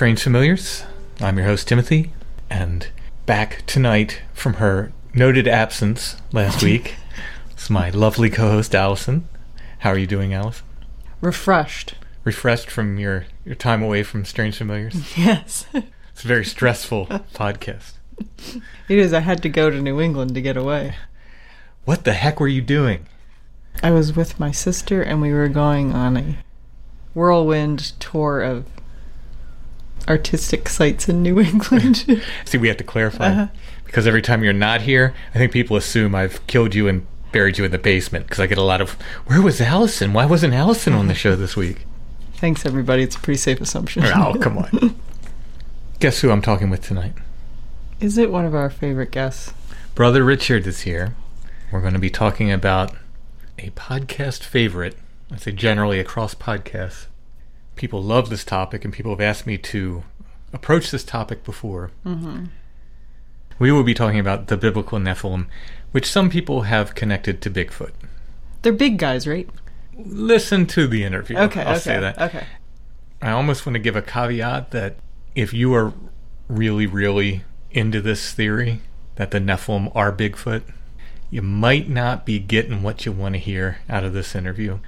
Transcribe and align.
Strange 0.00 0.22
Familiars. 0.22 0.84
I'm 1.20 1.36
your 1.36 1.44
host, 1.44 1.68
Timothy, 1.68 2.10
and 2.48 2.88
back 3.26 3.66
tonight 3.66 4.22
from 4.32 4.54
her 4.54 4.92
noted 5.12 5.46
absence 5.46 6.16
last 6.32 6.62
week 6.62 6.94
is 7.54 7.68
my 7.68 7.90
lovely 7.90 8.30
co 8.30 8.48
host, 8.48 8.74
Allison. 8.74 9.28
How 9.80 9.90
are 9.90 9.98
you 9.98 10.06
doing, 10.06 10.32
Allison? 10.32 10.64
refreshed. 11.20 11.96
Refreshed 12.24 12.70
from 12.70 12.96
your, 12.98 13.26
your 13.44 13.54
time 13.54 13.82
away 13.82 14.02
from 14.02 14.24
Strange 14.24 14.56
Familiars? 14.56 14.94
Yes. 15.18 15.66
It's 15.74 16.24
a 16.24 16.28
very 16.28 16.46
stressful 16.46 17.04
podcast. 17.34 17.92
It 18.88 18.98
is. 18.98 19.12
I 19.12 19.20
had 19.20 19.42
to 19.42 19.50
go 19.50 19.68
to 19.68 19.82
New 19.82 20.00
England 20.00 20.32
to 20.32 20.40
get 20.40 20.56
away. 20.56 20.94
What 21.84 22.04
the 22.04 22.14
heck 22.14 22.40
were 22.40 22.48
you 22.48 22.62
doing? 22.62 23.04
I 23.82 23.90
was 23.90 24.16
with 24.16 24.40
my 24.40 24.50
sister 24.50 25.02
and 25.02 25.20
we 25.20 25.34
were 25.34 25.48
going 25.48 25.92
on 25.92 26.16
a 26.16 26.38
whirlwind 27.12 27.92
tour 28.00 28.40
of 28.40 28.64
artistic 30.08 30.68
sites 30.68 31.08
in 31.08 31.22
New 31.22 31.40
England. 31.40 32.04
See, 32.44 32.58
we 32.58 32.68
have 32.68 32.76
to 32.78 32.84
clarify. 32.84 33.28
Uh-huh. 33.28 33.46
Because 33.84 34.06
every 34.06 34.22
time 34.22 34.44
you're 34.44 34.52
not 34.52 34.82
here, 34.82 35.14
I 35.34 35.38
think 35.38 35.52
people 35.52 35.76
assume 35.76 36.14
I've 36.14 36.46
killed 36.46 36.74
you 36.74 36.86
and 36.86 37.06
buried 37.32 37.58
you 37.58 37.64
in 37.64 37.72
the 37.72 37.78
basement. 37.78 38.26
Because 38.26 38.38
I 38.40 38.46
get 38.46 38.58
a 38.58 38.62
lot 38.62 38.80
of, 38.80 38.92
where 39.26 39.42
was 39.42 39.60
Allison? 39.60 40.12
Why 40.12 40.26
wasn't 40.26 40.54
Allison 40.54 40.92
on 40.92 41.08
the 41.08 41.14
show 41.14 41.34
this 41.34 41.56
week? 41.56 41.86
Thanks, 42.34 42.64
everybody. 42.64 43.02
It's 43.02 43.16
a 43.16 43.20
pretty 43.20 43.38
safe 43.38 43.60
assumption. 43.60 44.04
Oh, 44.04 44.34
come 44.40 44.58
on. 44.58 44.96
Guess 46.00 46.20
who 46.20 46.30
I'm 46.30 46.40
talking 46.40 46.70
with 46.70 46.82
tonight? 46.82 47.12
Is 48.00 48.16
it 48.16 48.30
one 48.30 48.46
of 48.46 48.54
our 48.54 48.70
favorite 48.70 49.10
guests? 49.10 49.52
Brother 49.94 50.24
Richard 50.24 50.66
is 50.66 50.82
here. 50.82 51.14
We're 51.70 51.80
going 51.82 51.92
to 51.92 51.98
be 51.98 52.10
talking 52.10 52.50
about 52.50 52.94
a 53.58 53.70
podcast 53.70 54.42
favorite. 54.44 54.96
I'd 55.30 55.40
say 55.40 55.52
generally 55.52 56.00
across 56.00 56.34
podcasts. 56.34 57.06
People 57.80 58.02
love 58.02 58.28
this 58.28 58.44
topic, 58.44 58.84
and 58.84 58.92
people 58.92 59.10
have 59.10 59.22
asked 59.22 59.46
me 59.46 59.56
to 59.56 60.04
approach 60.52 60.90
this 60.90 61.02
topic 61.02 61.44
before. 61.44 61.90
Mm-hmm. 62.04 62.44
We 63.58 63.72
will 63.72 63.84
be 63.84 63.94
talking 63.94 64.18
about 64.18 64.48
the 64.48 64.58
biblical 64.58 64.98
Nephilim, 64.98 65.46
which 65.90 66.04
some 66.04 66.28
people 66.28 66.64
have 66.64 66.94
connected 66.94 67.40
to 67.40 67.50
Bigfoot. 67.50 67.92
They're 68.60 68.74
big 68.74 68.98
guys, 68.98 69.26
right? 69.26 69.48
Listen 69.96 70.66
to 70.66 70.86
the 70.86 71.04
interview. 71.04 71.38
Okay. 71.38 71.62
I'll 71.62 71.70
okay. 71.70 71.80
say 71.80 71.98
that. 71.98 72.20
Okay. 72.20 72.44
I 73.22 73.30
almost 73.30 73.64
want 73.64 73.76
to 73.76 73.80
give 73.80 73.96
a 73.96 74.02
caveat 74.02 74.72
that 74.72 74.96
if 75.34 75.54
you 75.54 75.72
are 75.72 75.94
really, 76.48 76.86
really 76.86 77.44
into 77.70 78.02
this 78.02 78.34
theory 78.34 78.82
that 79.14 79.30
the 79.30 79.38
Nephilim 79.38 79.90
are 79.94 80.12
Bigfoot, 80.12 80.64
you 81.30 81.40
might 81.40 81.88
not 81.88 82.26
be 82.26 82.40
getting 82.40 82.82
what 82.82 83.06
you 83.06 83.12
want 83.12 83.36
to 83.36 83.38
hear 83.38 83.78
out 83.88 84.04
of 84.04 84.12
this 84.12 84.34
interview. 84.34 84.80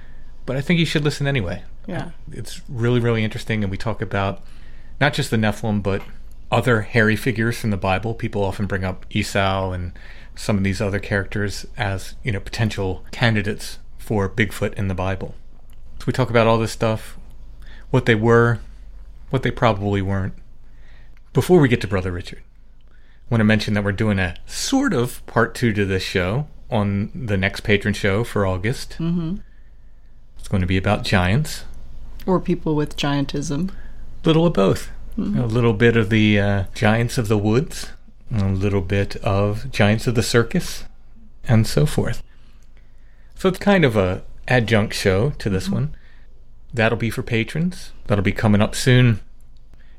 But 0.45 0.57
I 0.57 0.61
think 0.61 0.79
you 0.79 0.85
should 0.85 1.03
listen 1.03 1.25
anyway. 1.25 1.63
Yeah. 1.87 2.11
It's 2.31 2.61
really, 2.69 2.99
really 2.99 3.23
interesting. 3.23 3.63
And 3.63 3.71
we 3.71 3.77
talk 3.77 4.01
about 4.01 4.41
not 4.99 5.13
just 5.13 5.31
the 5.31 5.37
Nephilim, 5.37 5.83
but 5.83 6.01
other 6.51 6.81
hairy 6.81 7.15
figures 7.15 7.57
from 7.59 7.71
the 7.71 7.77
Bible. 7.77 8.13
People 8.13 8.43
often 8.43 8.67
bring 8.67 8.83
up 8.83 9.05
Esau 9.09 9.71
and 9.71 9.93
some 10.35 10.57
of 10.57 10.63
these 10.63 10.81
other 10.81 10.99
characters 10.99 11.65
as, 11.77 12.15
you 12.23 12.31
know, 12.31 12.39
potential 12.39 13.05
candidates 13.11 13.79
for 13.97 14.29
Bigfoot 14.29 14.73
in 14.73 14.87
the 14.87 14.95
Bible. 14.95 15.35
So 15.99 16.05
we 16.07 16.13
talk 16.13 16.29
about 16.29 16.47
all 16.47 16.57
this 16.57 16.71
stuff, 16.71 17.17
what 17.89 18.05
they 18.05 18.15
were, 18.15 18.59
what 19.29 19.43
they 19.43 19.51
probably 19.51 20.01
weren't. 20.01 20.33
Before 21.33 21.59
we 21.59 21.67
get 21.67 21.81
to 21.81 21.87
Brother 21.87 22.11
Richard, 22.11 22.41
I 22.89 22.93
want 23.29 23.39
to 23.39 23.45
mention 23.45 23.73
that 23.73 23.83
we're 23.83 23.91
doing 23.93 24.19
a 24.19 24.35
sort 24.45 24.93
of 24.93 25.25
part 25.25 25.55
two 25.55 25.73
to 25.73 25.85
this 25.85 26.03
show 26.03 26.47
on 26.69 27.09
the 27.15 27.37
next 27.37 27.61
patron 27.61 27.93
show 27.93 28.23
for 28.23 28.45
August. 28.45 28.91
Mm-hmm. 28.99 29.37
It's 30.37 30.47
going 30.47 30.61
to 30.61 30.67
be 30.67 30.77
about 30.77 31.03
giants, 31.03 31.63
Or 32.25 32.39
people 32.39 32.75
with 32.75 32.97
giantism. 32.97 33.71
little 34.23 34.45
of 34.45 34.53
both. 34.53 34.89
Mm-hmm. 35.17 35.39
A 35.39 35.45
little 35.45 35.73
bit 35.73 35.95
of 35.95 36.09
the 36.09 36.39
uh, 36.39 36.63
giants 36.73 37.17
of 37.17 37.27
the 37.27 37.37
woods, 37.37 37.91
a 38.33 38.45
little 38.45 38.81
bit 38.81 39.15
of 39.17 39.71
giants 39.71 40.07
of 40.07 40.15
the 40.15 40.23
circus, 40.23 40.85
and 41.47 41.67
so 41.67 41.85
forth. 41.85 42.23
So 43.35 43.49
it's 43.49 43.59
kind 43.59 43.85
of 43.85 43.95
a 43.95 44.23
adjunct 44.47 44.93
show 44.93 45.31
to 45.31 45.49
this 45.49 45.69
one. 45.69 45.95
That'll 46.73 46.97
be 46.97 47.11
for 47.11 47.21
patrons. 47.21 47.91
That'll 48.07 48.23
be 48.23 48.31
coming 48.31 48.61
up 48.61 48.73
soon. 48.73 49.19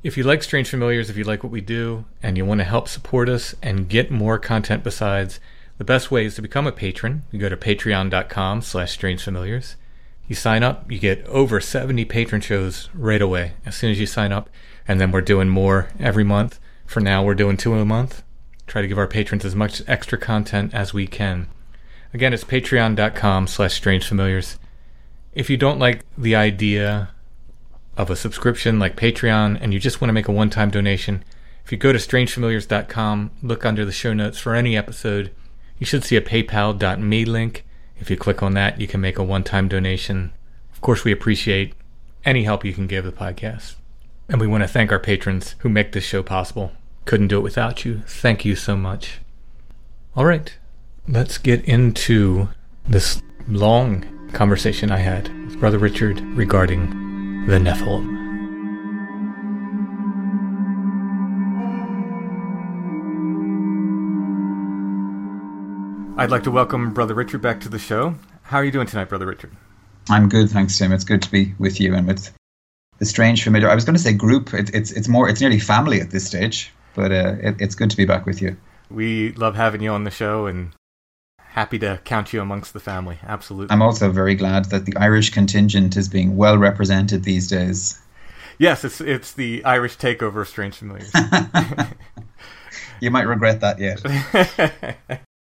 If 0.02 0.16
you 0.18 0.24
like 0.24 0.42
Strange 0.42 0.68
Familiars, 0.68 1.08
if 1.08 1.16
you 1.16 1.24
like 1.24 1.42
what 1.42 1.52
we 1.52 1.60
do, 1.60 2.04
and 2.22 2.36
you 2.36 2.44
want 2.44 2.58
to 2.60 2.64
help 2.64 2.88
support 2.88 3.28
us 3.28 3.54
and 3.62 3.88
get 3.88 4.10
more 4.10 4.38
content 4.38 4.82
besides, 4.82 5.41
the 5.78 5.84
best 5.84 6.10
way 6.10 6.24
is 6.26 6.34
to 6.34 6.42
become 6.42 6.66
a 6.66 6.72
patron. 6.72 7.22
You 7.30 7.38
go 7.38 7.48
to 7.48 7.56
patreon.com 7.56 8.62
slash 8.62 8.98
strangefamiliars. 8.98 9.77
You 10.26 10.34
sign 10.34 10.62
up, 10.62 10.91
you 10.91 10.98
get 10.98 11.24
over 11.26 11.60
70 11.60 12.04
patron 12.06 12.41
shows 12.41 12.88
right 12.94 13.21
away 13.21 13.53
as 13.66 13.76
soon 13.76 13.91
as 13.91 14.00
you 14.00 14.06
sign 14.06 14.32
up. 14.32 14.48
And 14.88 15.00
then 15.00 15.10
we're 15.10 15.21
doing 15.21 15.48
more 15.48 15.88
every 15.98 16.24
month. 16.24 16.59
For 16.86 17.00
now, 17.00 17.22
we're 17.22 17.34
doing 17.34 17.56
two 17.56 17.74
a 17.74 17.84
month. 17.84 18.22
Try 18.66 18.82
to 18.82 18.88
give 18.88 18.98
our 18.98 19.06
patrons 19.06 19.44
as 19.44 19.54
much 19.54 19.82
extra 19.86 20.18
content 20.18 20.74
as 20.74 20.94
we 20.94 21.06
can. 21.06 21.48
Again, 22.12 22.32
it's 22.32 22.44
patreon.com 22.44 23.47
slash 23.47 23.80
strangefamiliars. 23.80 24.56
If 25.34 25.50
you 25.50 25.56
don't 25.56 25.78
like 25.78 26.04
the 26.16 26.36
idea 26.36 27.10
of 27.97 28.10
a 28.10 28.16
subscription 28.16 28.78
like 28.78 28.97
Patreon 28.97 29.59
and 29.60 29.72
you 29.72 29.80
just 29.80 30.00
want 30.00 30.09
to 30.09 30.15
make 30.15 30.28
a 30.28 30.32
one 30.32 30.50
time 30.50 30.70
donation, 30.70 31.24
if 31.65 31.72
you 31.72 31.78
go 31.78 31.92
to 31.92 31.98
strangefamiliars.com, 31.98 33.30
look 33.42 33.65
under 33.65 33.84
the 33.84 33.92
show 33.92 34.12
notes 34.12 34.38
for 34.38 34.54
any 34.54 34.77
episode, 34.77 35.32
you 35.78 35.86
should 35.86 36.04
see 36.04 36.16
a 36.16 36.20
paypal.me 36.20 37.24
link. 37.24 37.65
If 37.98 38.10
you 38.10 38.16
click 38.16 38.42
on 38.42 38.54
that, 38.54 38.80
you 38.80 38.86
can 38.86 39.00
make 39.00 39.18
a 39.18 39.24
one 39.24 39.44
time 39.44 39.68
donation. 39.68 40.32
Of 40.72 40.80
course, 40.80 41.04
we 41.04 41.12
appreciate 41.12 41.74
any 42.24 42.44
help 42.44 42.64
you 42.64 42.72
can 42.72 42.86
give 42.86 43.04
the 43.04 43.12
podcast. 43.12 43.76
And 44.28 44.41
we 44.41 44.46
want 44.46 44.62
to 44.62 44.68
thank 44.68 44.91
our 44.91 44.98
patrons 44.98 45.54
who 45.58 45.68
make 45.68 45.92
this 45.92 46.04
show 46.04 46.22
possible. 46.22 46.72
Couldn't 47.04 47.28
do 47.28 47.38
it 47.38 47.42
without 47.42 47.84
you. 47.84 48.02
Thank 48.06 48.44
you 48.44 48.56
so 48.56 48.76
much. 48.76 49.20
All 50.16 50.24
right, 50.24 50.56
let's 51.08 51.38
get 51.38 51.64
into 51.64 52.48
this 52.88 53.20
long 53.48 54.30
conversation 54.32 54.91
I 54.91 54.98
had 54.98 55.28
with 55.46 55.60
Brother 55.60 55.78
Richard 55.78 56.20
regarding 56.20 57.46
the 57.46 57.58
Nephilim. 57.58 58.23
I'd 66.16 66.31
like 66.31 66.45
to 66.45 66.51
welcome 66.53 66.95
Brother 66.95 67.13
Richard 67.13 67.43
back 67.43 67.61
to 67.63 67.69
the 67.69 67.78
show. 67.78 68.15
How 68.43 68.59
are 68.59 68.65
you 68.65 68.71
doing 68.71 68.87
tonight, 68.87 69.09
Brother 69.09 69.27
Richard? 69.27 69.51
I'm 70.09 70.28
good, 70.28 70.49
thanks, 70.49 70.78
Tim. 70.78 70.93
It's 70.93 71.03
good 71.03 71.21
to 71.22 71.31
be 71.31 71.53
with 71.59 71.81
you 71.81 71.93
and 71.93 72.07
with 72.07 72.33
the 72.99 73.05
strange 73.05 73.43
familiar. 73.43 73.69
I 73.69 73.75
was 73.75 73.84
going 73.84 73.97
to 73.97 74.03
say 74.03 74.13
group. 74.13 74.55
It, 74.55 74.72
it's 74.72 74.93
it's 74.93 75.09
more. 75.09 75.28
It's 75.28 75.41
nearly 75.41 75.59
family 75.59 76.01
at 76.01 76.13
this 76.13 76.25
stage, 76.25 76.72
but 76.95 77.11
uh, 77.11 77.34
it, 77.41 77.57
it's 77.59 77.75
good 77.75 77.91
to 77.91 77.97
be 77.97 78.05
back 78.05 78.27
with 78.27 78.41
you. 78.41 78.57
We 78.89 79.33
love 79.33 79.57
having 79.57 79.83
you 79.83 79.91
on 79.91 80.05
the 80.05 80.11
show 80.13 80.47
and 80.47 80.72
happy 81.39 81.81
to 81.81 82.01
count 82.05 82.33
you 82.33 82.41
amongst 82.41 82.75
the 82.75 82.81
family. 82.81 83.19
Absolutely. 83.25 83.72
I'm 83.72 83.83
also 83.83 84.13
very 84.13 84.37
glad 84.37 84.66
that 84.66 84.87
the 84.87 84.97
Irish 84.97 85.31
contingent 85.31 85.97
is 85.97 86.09
being 86.09 86.37
well 86.37 86.59
represented 86.59 87.25
these 87.25 87.49
days. 87.49 88.01
Yes, 88.59 88.84
it's 88.84 89.01
it's 89.01 89.33
the 89.33 89.65
Irish 89.65 89.99
takeover 89.99 90.43
of 90.43 90.49
Strange 90.49 90.77
Familiars. 90.77 91.11
you 93.01 93.11
might 93.11 93.27
regret 93.27 93.61
that 93.63 93.81
yet. 93.81 95.21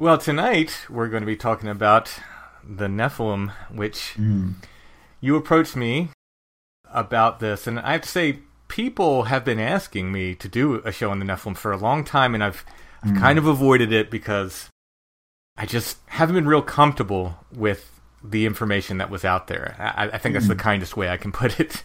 Well, 0.00 0.16
tonight 0.16 0.86
we're 0.88 1.08
going 1.08 1.22
to 1.22 1.26
be 1.26 1.34
talking 1.34 1.68
about 1.68 2.20
the 2.62 2.86
Nephilim, 2.86 3.50
which 3.68 4.14
mm. 4.16 4.54
you 5.20 5.34
approached 5.34 5.74
me 5.74 6.10
about 6.88 7.40
this, 7.40 7.66
and 7.66 7.80
I 7.80 7.92
have 7.94 8.02
to 8.02 8.08
say, 8.08 8.38
people 8.68 9.24
have 9.24 9.44
been 9.44 9.58
asking 9.58 10.12
me 10.12 10.36
to 10.36 10.48
do 10.48 10.76
a 10.84 10.92
show 10.92 11.10
on 11.10 11.18
the 11.18 11.24
Nephilim 11.24 11.56
for 11.56 11.72
a 11.72 11.76
long 11.76 12.04
time, 12.04 12.32
and 12.36 12.44
I've, 12.44 12.64
I've 13.02 13.10
mm. 13.10 13.18
kind 13.18 13.40
of 13.40 13.48
avoided 13.48 13.92
it 13.92 14.08
because 14.08 14.70
I 15.56 15.66
just 15.66 15.98
haven't 16.06 16.36
been 16.36 16.46
real 16.46 16.62
comfortable 16.62 17.34
with 17.52 18.00
the 18.22 18.46
information 18.46 18.98
that 18.98 19.10
was 19.10 19.24
out 19.24 19.48
there. 19.48 19.74
I, 19.80 20.10
I 20.12 20.18
think 20.18 20.34
that's 20.34 20.44
mm. 20.44 20.50
the 20.50 20.54
hmm. 20.54 20.60
kindest 20.60 20.96
way 20.96 21.08
I 21.08 21.16
can 21.16 21.32
put 21.32 21.58
it. 21.58 21.82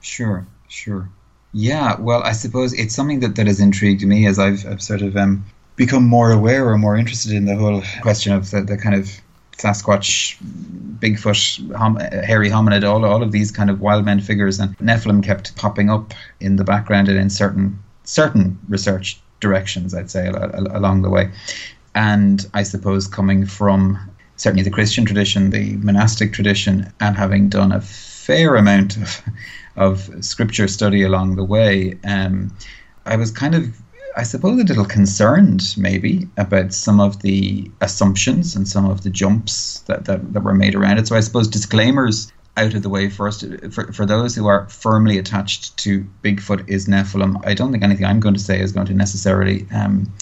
Sure, 0.00 0.46
sure. 0.68 1.10
Yeah, 1.52 1.98
well, 1.98 2.22
I 2.22 2.34
suppose 2.34 2.72
it's 2.72 2.94
something 2.94 3.18
that, 3.18 3.34
that 3.34 3.48
has 3.48 3.58
intrigued 3.58 4.06
me 4.06 4.28
as 4.28 4.38
I've, 4.38 4.64
I've 4.64 4.80
sort 4.80 5.02
of 5.02 5.16
um, 5.16 5.44
become 5.76 6.06
more 6.06 6.32
aware 6.32 6.68
or 6.68 6.78
more 6.78 6.96
interested 6.96 7.32
in 7.32 7.46
the 7.46 7.56
whole 7.56 7.82
question 8.00 8.32
of 8.32 8.50
the, 8.50 8.60
the 8.62 8.76
kind 8.76 8.94
of 8.94 9.10
Sasquatch, 9.58 10.36
Bigfoot, 10.98 11.74
hom- 11.76 11.96
hairy 11.96 12.50
hominid, 12.50 12.84
all, 12.84 13.04
all 13.04 13.22
of 13.22 13.32
these 13.32 13.50
kind 13.50 13.70
of 13.70 13.80
wild 13.80 14.04
men 14.04 14.20
figures, 14.20 14.58
and 14.58 14.76
Nephilim 14.78 15.22
kept 15.22 15.54
popping 15.56 15.90
up 15.90 16.14
in 16.40 16.56
the 16.56 16.64
background 16.64 17.08
and 17.08 17.18
in 17.18 17.30
certain 17.30 17.78
certain 18.04 18.58
research 18.68 19.20
directions, 19.40 19.94
I'd 19.94 20.10
say, 20.10 20.26
along 20.28 21.02
the 21.02 21.10
way. 21.10 21.30
And 21.94 22.48
I 22.54 22.62
suppose 22.62 23.06
coming 23.06 23.46
from 23.46 23.98
certainly 24.36 24.64
the 24.64 24.70
Christian 24.70 25.04
tradition, 25.04 25.50
the 25.50 25.76
monastic 25.76 26.32
tradition, 26.32 26.92
and 27.00 27.16
having 27.16 27.48
done 27.48 27.70
a 27.70 27.80
fair 27.80 28.56
amount 28.56 28.96
of, 28.96 29.22
of 29.76 30.24
scripture 30.24 30.66
study 30.66 31.02
along 31.02 31.36
the 31.36 31.44
way, 31.44 31.98
um, 32.04 32.52
I 33.06 33.16
was 33.16 33.30
kind 33.30 33.54
of 33.54 33.76
I 34.16 34.22
suppose, 34.22 34.60
a 34.60 34.64
little 34.64 34.84
concerned 34.84 35.74
maybe 35.76 36.28
about 36.36 36.72
some 36.74 37.00
of 37.00 37.22
the 37.22 37.70
assumptions 37.80 38.54
and 38.54 38.68
some 38.68 38.88
of 38.88 39.02
the 39.02 39.10
jumps 39.10 39.80
that, 39.80 40.04
that, 40.04 40.32
that 40.32 40.42
were 40.42 40.54
made 40.54 40.74
around 40.74 40.98
it. 40.98 41.08
So 41.08 41.16
I 41.16 41.20
suppose 41.20 41.48
disclaimers 41.48 42.32
out 42.56 42.74
of 42.74 42.82
the 42.82 42.88
way 42.88 43.08
first. 43.08 43.44
For, 43.70 43.92
for 43.92 44.06
those 44.06 44.34
who 44.34 44.46
are 44.46 44.68
firmly 44.68 45.18
attached 45.18 45.76
to 45.78 46.06
Bigfoot 46.22 46.68
is 46.68 46.86
Nephilim, 46.86 47.40
I 47.46 47.54
don't 47.54 47.72
think 47.72 47.84
anything 47.84 48.04
I'm 48.04 48.20
going 48.20 48.34
to 48.34 48.40
say 48.40 48.60
is 48.60 48.72
going 48.72 48.86
to 48.86 48.94
necessarily 48.94 49.66
um, 49.72 50.12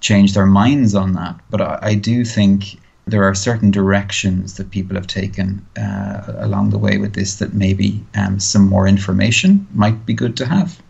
change 0.00 0.34
their 0.34 0.46
minds 0.46 0.94
on 0.94 1.12
that. 1.14 1.38
But 1.50 1.60
I, 1.60 1.78
I, 1.82 1.94
do 1.94 2.24
think 2.24 2.80
there 3.06 3.24
are 3.24 3.34
certain 3.34 3.70
directions 3.70 4.54
that 4.54 4.70
people 4.70 4.96
have 4.96 5.06
taken 5.06 5.64
uh, 5.78 6.32
along 6.38 6.70
the 6.70 6.78
way 6.78 6.98
with 6.98 7.14
this 7.14 7.36
that 7.36 7.54
maybe 7.54 8.04
um, 8.14 8.40
some 8.40 8.68
more 8.68 8.86
information 8.86 9.66
might 9.74 10.06
be 10.06 10.14
good 10.14 10.36
to 10.38 10.46
have. 10.46 10.82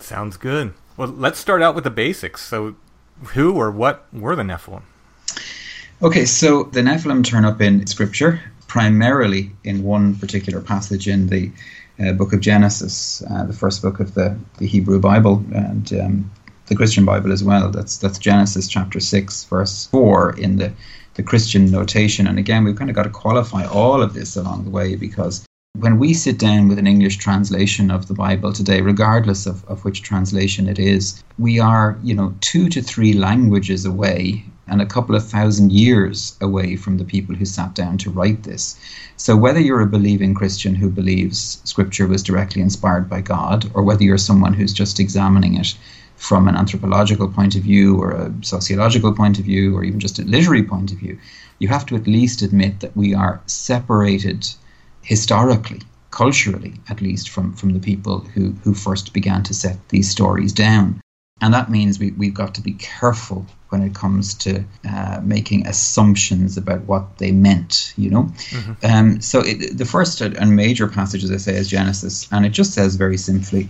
Sounds 0.00 0.36
good. 0.36 0.74
Well, 0.96 1.08
let's 1.08 1.38
start 1.38 1.62
out 1.62 1.74
with 1.74 1.84
the 1.84 1.90
basics. 1.90 2.46
So, 2.46 2.76
who 3.34 3.54
or 3.54 3.70
what 3.70 4.06
were 4.12 4.36
the 4.36 4.42
Nephilim? 4.42 4.82
Okay, 6.02 6.24
so 6.24 6.64
the 6.64 6.80
Nephilim 6.80 7.24
turn 7.24 7.44
up 7.44 7.60
in 7.60 7.86
Scripture, 7.86 8.40
primarily 8.66 9.50
in 9.64 9.84
one 9.84 10.16
particular 10.16 10.60
passage 10.60 11.08
in 11.08 11.28
the 11.28 11.50
uh, 12.00 12.12
book 12.12 12.32
of 12.32 12.40
Genesis, 12.40 13.22
uh, 13.30 13.44
the 13.44 13.52
first 13.52 13.82
book 13.82 14.00
of 14.00 14.14
the, 14.14 14.36
the 14.58 14.66
Hebrew 14.66 14.98
Bible 14.98 15.44
and 15.54 15.92
um, 15.94 16.30
the 16.66 16.74
Christian 16.74 17.04
Bible 17.04 17.32
as 17.32 17.44
well. 17.44 17.70
That's 17.70 17.98
that's 17.98 18.18
Genesis 18.18 18.68
chapter 18.68 19.00
six, 19.00 19.44
verse 19.44 19.86
four 19.86 20.36
in 20.38 20.56
the 20.56 20.72
the 21.14 21.22
Christian 21.22 21.70
notation. 21.70 22.26
And 22.26 22.38
again, 22.38 22.64
we've 22.64 22.76
kind 22.76 22.90
of 22.90 22.96
got 22.96 23.04
to 23.04 23.10
qualify 23.10 23.66
all 23.66 24.02
of 24.02 24.14
this 24.14 24.36
along 24.36 24.64
the 24.64 24.70
way 24.70 24.96
because 24.96 25.44
when 25.82 25.98
we 25.98 26.12
sit 26.12 26.38
down 26.38 26.68
with 26.68 26.78
an 26.78 26.86
English 26.86 27.16
translation 27.16 27.90
of 27.90 28.06
the 28.06 28.14
Bible 28.14 28.52
today, 28.52 28.82
regardless 28.82 29.46
of, 29.46 29.64
of 29.64 29.84
which 29.84 30.02
translation 30.02 30.68
it 30.68 30.78
is, 30.78 31.24
we 31.38 31.58
are, 31.58 31.98
you 32.04 32.14
know, 32.14 32.34
two 32.40 32.68
to 32.68 32.82
three 32.82 33.14
languages 33.14 33.86
away 33.86 34.44
and 34.68 34.80
a 34.82 34.86
couple 34.86 35.16
of 35.16 35.26
thousand 35.26 35.72
years 35.72 36.36
away 36.40 36.76
from 36.76 36.98
the 36.98 37.04
people 37.04 37.34
who 37.34 37.46
sat 37.46 37.74
down 37.74 37.98
to 37.98 38.10
write 38.10 38.42
this. 38.42 38.78
So, 39.16 39.34
whether 39.34 39.58
you're 39.58 39.80
a 39.80 39.86
believing 39.86 40.34
Christian 40.34 40.74
who 40.74 40.90
believes 40.90 41.60
Scripture 41.64 42.06
was 42.06 42.22
directly 42.22 42.62
inspired 42.62 43.08
by 43.08 43.22
God, 43.22 43.70
or 43.74 43.82
whether 43.82 44.04
you're 44.04 44.18
someone 44.18 44.52
who's 44.52 44.72
just 44.72 45.00
examining 45.00 45.56
it 45.56 45.74
from 46.16 46.48
an 46.48 46.56
anthropological 46.56 47.28
point 47.28 47.56
of 47.56 47.62
view, 47.62 48.00
or 48.00 48.12
a 48.12 48.32
sociological 48.42 49.14
point 49.14 49.38
of 49.38 49.46
view, 49.46 49.74
or 49.74 49.84
even 49.84 49.98
just 49.98 50.18
a 50.18 50.24
literary 50.24 50.62
point 50.62 50.92
of 50.92 50.98
view, 50.98 51.18
you 51.58 51.68
have 51.68 51.86
to 51.86 51.96
at 51.96 52.06
least 52.06 52.42
admit 52.42 52.80
that 52.80 52.96
we 52.96 53.14
are 53.14 53.40
separated 53.46 54.46
historically, 55.02 55.80
culturally 56.10 56.74
at 56.88 57.00
least, 57.00 57.30
from, 57.30 57.54
from 57.54 57.72
the 57.72 57.80
people 57.80 58.20
who, 58.20 58.52
who 58.64 58.74
first 58.74 59.12
began 59.12 59.42
to 59.44 59.54
set 59.54 59.76
these 59.88 60.10
stories 60.10 60.52
down. 60.52 61.00
And 61.40 61.52
that 61.54 61.70
means 61.70 61.98
we, 61.98 62.12
we've 62.12 62.34
got 62.34 62.54
to 62.54 62.60
be 62.60 62.74
careful 62.74 63.46
when 63.70 63.82
it 63.82 63.94
comes 63.94 64.34
to 64.34 64.64
uh, 64.88 65.20
making 65.24 65.66
assumptions 65.66 66.56
about 66.56 66.82
what 66.82 67.18
they 67.18 67.32
meant, 67.32 67.94
you 67.96 68.10
know? 68.10 68.24
Mm-hmm. 68.24 68.72
Um, 68.84 69.20
so 69.20 69.40
it, 69.40 69.76
the 69.76 69.86
first 69.86 70.20
and 70.20 70.54
major 70.54 70.86
passage, 70.86 71.24
as 71.24 71.32
I 71.32 71.38
say, 71.38 71.54
is 71.54 71.68
Genesis, 71.68 72.28
and 72.30 72.44
it 72.44 72.50
just 72.50 72.74
says 72.74 72.96
very 72.96 73.16
simply 73.16 73.68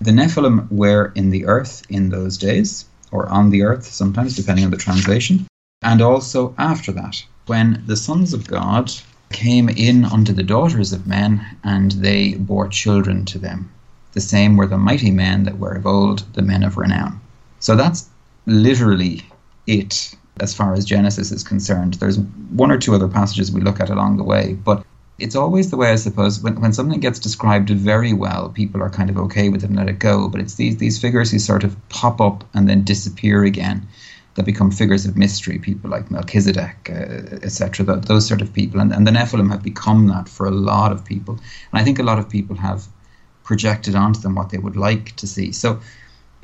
the 0.00 0.12
Nephilim 0.12 0.70
were 0.70 1.12
in 1.16 1.30
the 1.30 1.46
earth 1.46 1.82
in 1.88 2.10
those 2.10 2.38
days, 2.38 2.84
or 3.10 3.26
on 3.30 3.50
the 3.50 3.62
earth 3.62 3.86
sometimes, 3.86 4.36
depending 4.36 4.66
on 4.66 4.70
the 4.70 4.76
translation, 4.76 5.46
and 5.82 6.02
also 6.02 6.54
after 6.58 6.92
that, 6.92 7.24
when 7.46 7.82
the 7.86 7.96
sons 7.96 8.34
of 8.34 8.46
God 8.46 8.92
came 9.30 9.68
in 9.68 10.04
unto 10.04 10.32
the 10.32 10.42
daughters 10.42 10.92
of 10.92 11.06
men, 11.06 11.44
and 11.64 11.92
they 11.92 12.34
bore 12.34 12.68
children 12.68 13.24
to 13.26 13.38
them. 13.38 13.70
The 14.12 14.20
same 14.20 14.56
were 14.56 14.66
the 14.66 14.78
mighty 14.78 15.10
men 15.10 15.44
that 15.44 15.58
were 15.58 15.72
of 15.72 15.86
old, 15.86 16.24
the 16.34 16.42
men 16.42 16.62
of 16.62 16.76
renown. 16.76 17.20
So 17.60 17.76
that's 17.76 18.08
literally 18.46 19.22
it 19.66 20.14
as 20.40 20.54
far 20.54 20.72
as 20.74 20.84
Genesis 20.84 21.30
is 21.30 21.44
concerned. 21.44 21.94
There's 21.94 22.18
one 22.18 22.70
or 22.70 22.78
two 22.78 22.94
other 22.94 23.08
passages 23.08 23.52
we 23.52 23.60
look 23.60 23.80
at 23.80 23.90
along 23.90 24.16
the 24.16 24.24
way, 24.24 24.54
but 24.54 24.84
it's 25.18 25.36
always 25.36 25.70
the 25.70 25.76
way 25.76 25.90
I 25.90 25.96
suppose 25.96 26.40
when, 26.40 26.60
when 26.60 26.72
something 26.72 27.00
gets 27.00 27.18
described 27.18 27.70
very 27.70 28.12
well, 28.12 28.50
people 28.50 28.82
are 28.82 28.90
kind 28.90 29.10
of 29.10 29.18
okay 29.18 29.48
with 29.48 29.64
it 29.64 29.70
and 29.70 29.76
let 29.76 29.88
it 29.88 29.98
go. 29.98 30.28
But 30.28 30.40
it's 30.40 30.54
these 30.54 30.76
these 30.76 31.00
figures 31.00 31.30
who 31.30 31.38
sort 31.38 31.64
of 31.64 31.76
pop 31.88 32.20
up 32.20 32.44
and 32.54 32.68
then 32.68 32.84
disappear 32.84 33.44
again 33.44 33.86
that 34.38 34.44
become 34.44 34.70
figures 34.70 35.04
of 35.04 35.16
mystery, 35.16 35.58
people 35.58 35.90
like 35.90 36.12
Melchizedek, 36.12 36.88
uh, 36.90 37.42
etc., 37.42 37.84
those 37.96 38.24
sort 38.24 38.40
of 38.40 38.52
people. 38.52 38.80
And, 38.80 38.92
and 38.92 39.04
the 39.04 39.10
Nephilim 39.10 39.50
have 39.50 39.64
become 39.64 40.06
that 40.06 40.28
for 40.28 40.46
a 40.46 40.52
lot 40.52 40.92
of 40.92 41.04
people. 41.04 41.34
And 41.34 41.80
I 41.80 41.82
think 41.82 41.98
a 41.98 42.04
lot 42.04 42.20
of 42.20 42.30
people 42.30 42.54
have 42.54 42.86
projected 43.42 43.96
onto 43.96 44.20
them 44.20 44.36
what 44.36 44.50
they 44.50 44.58
would 44.58 44.76
like 44.76 45.16
to 45.16 45.26
see. 45.26 45.50
So 45.50 45.80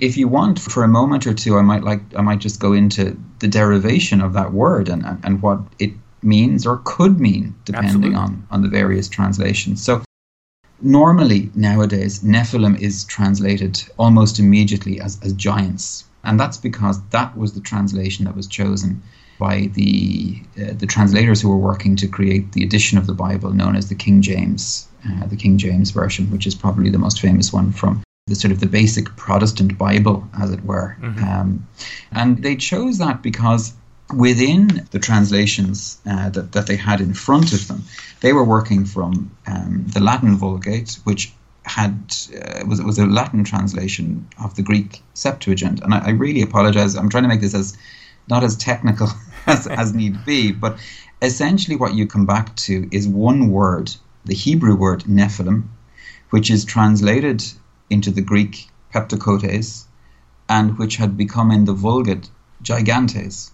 if 0.00 0.16
you 0.16 0.26
want, 0.26 0.58
for 0.58 0.82
a 0.82 0.88
moment 0.88 1.24
or 1.24 1.34
two, 1.34 1.56
I 1.56 1.62
might 1.62 1.84
like 1.84 2.00
I 2.16 2.20
might 2.20 2.40
just 2.40 2.58
go 2.58 2.72
into 2.72 3.16
the 3.38 3.46
derivation 3.46 4.20
of 4.20 4.32
that 4.32 4.52
word 4.52 4.88
and, 4.88 5.06
and, 5.06 5.24
and 5.24 5.40
what 5.40 5.60
it 5.78 5.92
means 6.20 6.66
or 6.66 6.80
could 6.82 7.20
mean, 7.20 7.54
depending 7.64 8.16
on, 8.16 8.44
on 8.50 8.62
the 8.62 8.68
various 8.68 9.08
translations. 9.08 9.84
So 9.84 10.02
normally 10.82 11.52
nowadays, 11.54 12.24
Nephilim 12.24 12.76
is 12.80 13.04
translated 13.04 13.84
almost 13.98 14.40
immediately 14.40 15.00
as, 15.00 15.20
as 15.22 15.32
giants 15.34 16.04
and 16.24 16.38
that's 16.38 16.56
because 16.56 17.00
that 17.08 17.36
was 17.36 17.52
the 17.52 17.60
translation 17.60 18.24
that 18.24 18.36
was 18.36 18.46
chosen 18.46 19.02
by 19.38 19.68
the 19.74 20.40
uh, 20.58 20.72
the 20.74 20.86
translators 20.86 21.40
who 21.40 21.48
were 21.48 21.56
working 21.56 21.96
to 21.96 22.06
create 22.06 22.52
the 22.52 22.62
edition 22.62 22.98
of 22.98 23.06
the 23.06 23.14
Bible 23.14 23.52
known 23.52 23.76
as 23.76 23.88
the 23.88 23.94
King 23.94 24.22
James, 24.22 24.88
uh, 25.08 25.26
the 25.26 25.36
King 25.36 25.58
James 25.58 25.90
version, 25.90 26.30
which 26.30 26.46
is 26.46 26.54
probably 26.54 26.90
the 26.90 26.98
most 26.98 27.20
famous 27.20 27.52
one 27.52 27.72
from 27.72 28.02
the 28.26 28.34
sort 28.34 28.52
of 28.52 28.60
the 28.60 28.66
basic 28.66 29.06
Protestant 29.16 29.76
Bible, 29.76 30.26
as 30.40 30.50
it 30.50 30.64
were. 30.64 30.96
Mm-hmm. 31.00 31.24
Um, 31.24 31.68
and 32.12 32.42
they 32.42 32.56
chose 32.56 32.98
that 32.98 33.22
because 33.22 33.74
within 34.14 34.86
the 34.92 34.98
translations 34.98 35.98
uh, 36.06 36.30
that, 36.30 36.52
that 36.52 36.66
they 36.66 36.76
had 36.76 37.00
in 37.00 37.12
front 37.12 37.52
of 37.52 37.68
them, 37.68 37.82
they 38.20 38.32
were 38.32 38.44
working 38.44 38.84
from 38.84 39.30
um, 39.46 39.84
the 39.88 40.00
Latin 40.00 40.36
Vulgate, 40.36 40.98
which 41.04 41.32
had 41.64 42.14
uh, 42.34 42.64
was 42.66 42.82
was 42.82 42.98
a 42.98 43.06
Latin 43.06 43.44
translation 43.44 44.28
of 44.42 44.54
the 44.54 44.62
Greek 44.62 45.02
Septuagint, 45.14 45.80
and 45.80 45.94
I, 45.94 46.06
I 46.06 46.10
really 46.10 46.42
apologize. 46.42 46.94
I'm 46.94 47.08
trying 47.08 47.24
to 47.24 47.28
make 47.28 47.40
this 47.40 47.54
as 47.54 47.76
not 48.28 48.44
as 48.44 48.56
technical 48.56 49.08
as, 49.46 49.66
as 49.66 49.94
need 49.94 50.24
be, 50.24 50.52
but 50.52 50.78
essentially 51.22 51.76
what 51.76 51.94
you 51.94 52.06
come 52.06 52.26
back 52.26 52.54
to 52.56 52.88
is 52.92 53.08
one 53.08 53.50
word, 53.50 53.94
the 54.24 54.34
Hebrew 54.34 54.76
word 54.76 55.04
Nephilim, 55.04 55.68
which 56.30 56.50
is 56.50 56.64
translated 56.64 57.44
into 57.90 58.10
the 58.10 58.22
Greek 58.22 58.68
Peptokotes 58.92 59.84
and 60.48 60.78
which 60.78 60.96
had 60.96 61.16
become 61.16 61.50
in 61.50 61.64
the 61.64 61.72
Vulgate 61.72 62.28
Gigantes. 62.62 63.50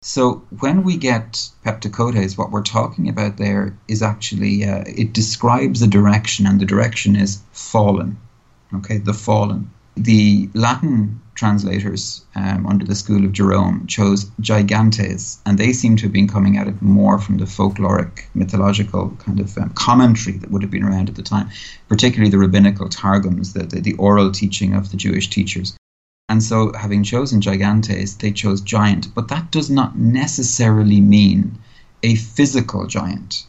So 0.00 0.42
when 0.60 0.84
we 0.84 0.96
get 0.96 1.50
Peptokotes, 1.64 2.38
what 2.38 2.52
we're 2.52 2.62
talking 2.62 3.08
about 3.08 3.36
there 3.36 3.76
is 3.88 4.00
actually, 4.00 4.64
uh, 4.64 4.84
it 4.86 5.12
describes 5.12 5.82
a 5.82 5.88
direction, 5.88 6.46
and 6.46 6.60
the 6.60 6.64
direction 6.64 7.16
is 7.16 7.42
fallen. 7.52 8.16
Okay, 8.72 8.98
the 8.98 9.12
fallen. 9.12 9.70
The 9.96 10.48
Latin 10.54 11.20
translators 11.34 12.24
um, 12.36 12.64
under 12.66 12.84
the 12.84 12.94
school 12.94 13.24
of 13.24 13.32
Jerome 13.32 13.88
chose 13.88 14.26
gigantes, 14.40 15.38
and 15.44 15.58
they 15.58 15.72
seem 15.72 15.96
to 15.96 16.04
have 16.04 16.12
been 16.12 16.28
coming 16.28 16.56
at 16.56 16.68
it 16.68 16.80
more 16.80 17.18
from 17.18 17.38
the 17.38 17.44
folkloric, 17.44 18.24
mythological 18.34 19.10
kind 19.18 19.40
of 19.40 19.58
um, 19.58 19.70
commentary 19.70 20.38
that 20.38 20.52
would 20.52 20.62
have 20.62 20.70
been 20.70 20.84
around 20.84 21.08
at 21.08 21.16
the 21.16 21.22
time, 21.22 21.50
particularly 21.88 22.30
the 22.30 22.38
rabbinical 22.38 22.88
targums, 22.88 23.52
the, 23.52 23.64
the, 23.64 23.80
the 23.80 23.94
oral 23.94 24.30
teaching 24.30 24.74
of 24.74 24.92
the 24.92 24.96
Jewish 24.96 25.28
teachers. 25.28 25.76
And 26.28 26.42
so, 26.42 26.72
having 26.74 27.02
chosen 27.02 27.40
gigantes, 27.40 28.18
they 28.18 28.32
chose 28.32 28.60
giant, 28.60 29.14
but 29.14 29.28
that 29.28 29.50
does 29.50 29.70
not 29.70 29.98
necessarily 29.98 31.00
mean 31.00 31.58
a 32.02 32.16
physical 32.16 32.86
giant. 32.86 33.44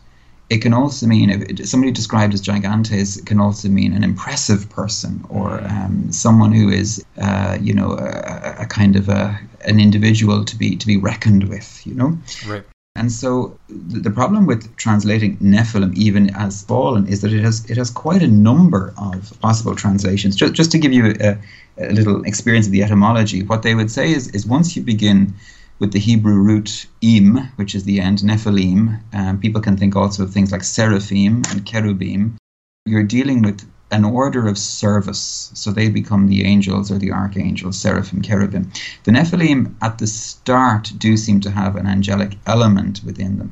It 0.50 0.60
can 0.60 0.74
also 0.74 1.06
mean, 1.06 1.30
if 1.30 1.68
somebody 1.68 1.92
described 1.92 2.34
as 2.34 2.42
gigantes, 2.42 3.24
can 3.26 3.40
also 3.40 3.68
mean 3.68 3.94
an 3.94 4.04
impressive 4.04 4.70
person 4.70 5.24
or 5.30 5.62
um, 5.62 6.12
someone 6.12 6.52
who 6.52 6.70
is, 6.70 7.04
uh, 7.22 7.58
you 7.62 7.74
know, 7.74 7.92
a, 7.92 8.56
a, 8.60 8.66
kind 8.66 8.96
of 8.96 9.10
a, 9.10 9.40
an 9.66 9.80
individual 9.80 10.44
to 10.46 10.56
be 10.56 10.76
to 10.76 10.88
be 10.88 10.98
reckoned 10.98 11.50
with, 11.50 11.86
you 11.86 11.94
know. 11.94 12.18
Right. 12.48 12.64
And 12.96 13.12
so 13.12 13.58
the 13.70 14.12
problem 14.12 14.46
with 14.46 14.76
translating 14.76 15.38
Nephilim 15.38 15.96
even 15.96 16.30
as 16.36 16.64
fallen 16.64 17.08
is 17.08 17.22
that 17.22 17.32
it 17.32 17.42
has 17.44 17.70
it 17.70 17.78
has 17.78 17.90
quite 17.90 18.22
a 18.22 18.28
number 18.28 18.94
of 18.98 19.40
possible 19.40 19.76
translations. 19.76 20.36
Just, 20.36 20.54
just 20.54 20.72
to 20.72 20.78
give 20.78 20.92
you 20.92 21.16
a, 21.22 21.38
a 21.78 21.94
little 21.94 22.24
experience 22.24 22.66
of 22.66 22.74
the 22.74 22.84
etymology, 22.84 23.44
what 23.44 23.64
they 23.64 23.74
would 23.74 23.90
say 23.90 24.12
is, 24.12 24.28
is 24.30 24.46
once 24.46 24.76
you 24.76 24.82
begin 24.82 25.34
with 25.80 25.94
the 25.94 26.00
Hebrew 26.00 26.36
root 26.36 26.88
im, 27.02 27.38
which 27.56 27.74
is 27.74 27.86
the 27.86 28.02
end, 28.02 28.20
Nephilim, 28.20 29.00
um, 29.14 29.40
people 29.40 29.62
can 29.62 29.78
think 29.78 29.96
also 29.96 30.24
of 30.24 30.34
things 30.34 30.52
like 30.52 30.64
seraphim 30.64 31.44
and 31.50 31.66
cherubim. 31.66 32.38
You're 32.86 33.04
dealing 33.04 33.42
with 33.42 33.66
an 33.92 34.06
order 34.06 34.48
of 34.48 34.58
service. 34.58 35.52
So 35.54 35.72
they 35.72 35.90
become 35.90 36.28
the 36.28 36.46
angels 36.46 36.92
or 36.92 36.98
the 36.98 37.12
archangels, 37.12 37.78
seraphim, 37.78 38.22
cherubim. 38.22 38.72
The 39.04 39.12
Nephilim 39.12 39.74
at 39.82 39.98
the 39.98 40.08
start 40.08 40.92
do 40.98 41.18
seem 41.18 41.40
to 41.42 41.52
have 41.52 41.76
an 41.76 41.88
angelic 41.88 42.38
element 42.46 43.02
within 43.06 43.38
them. 43.38 43.52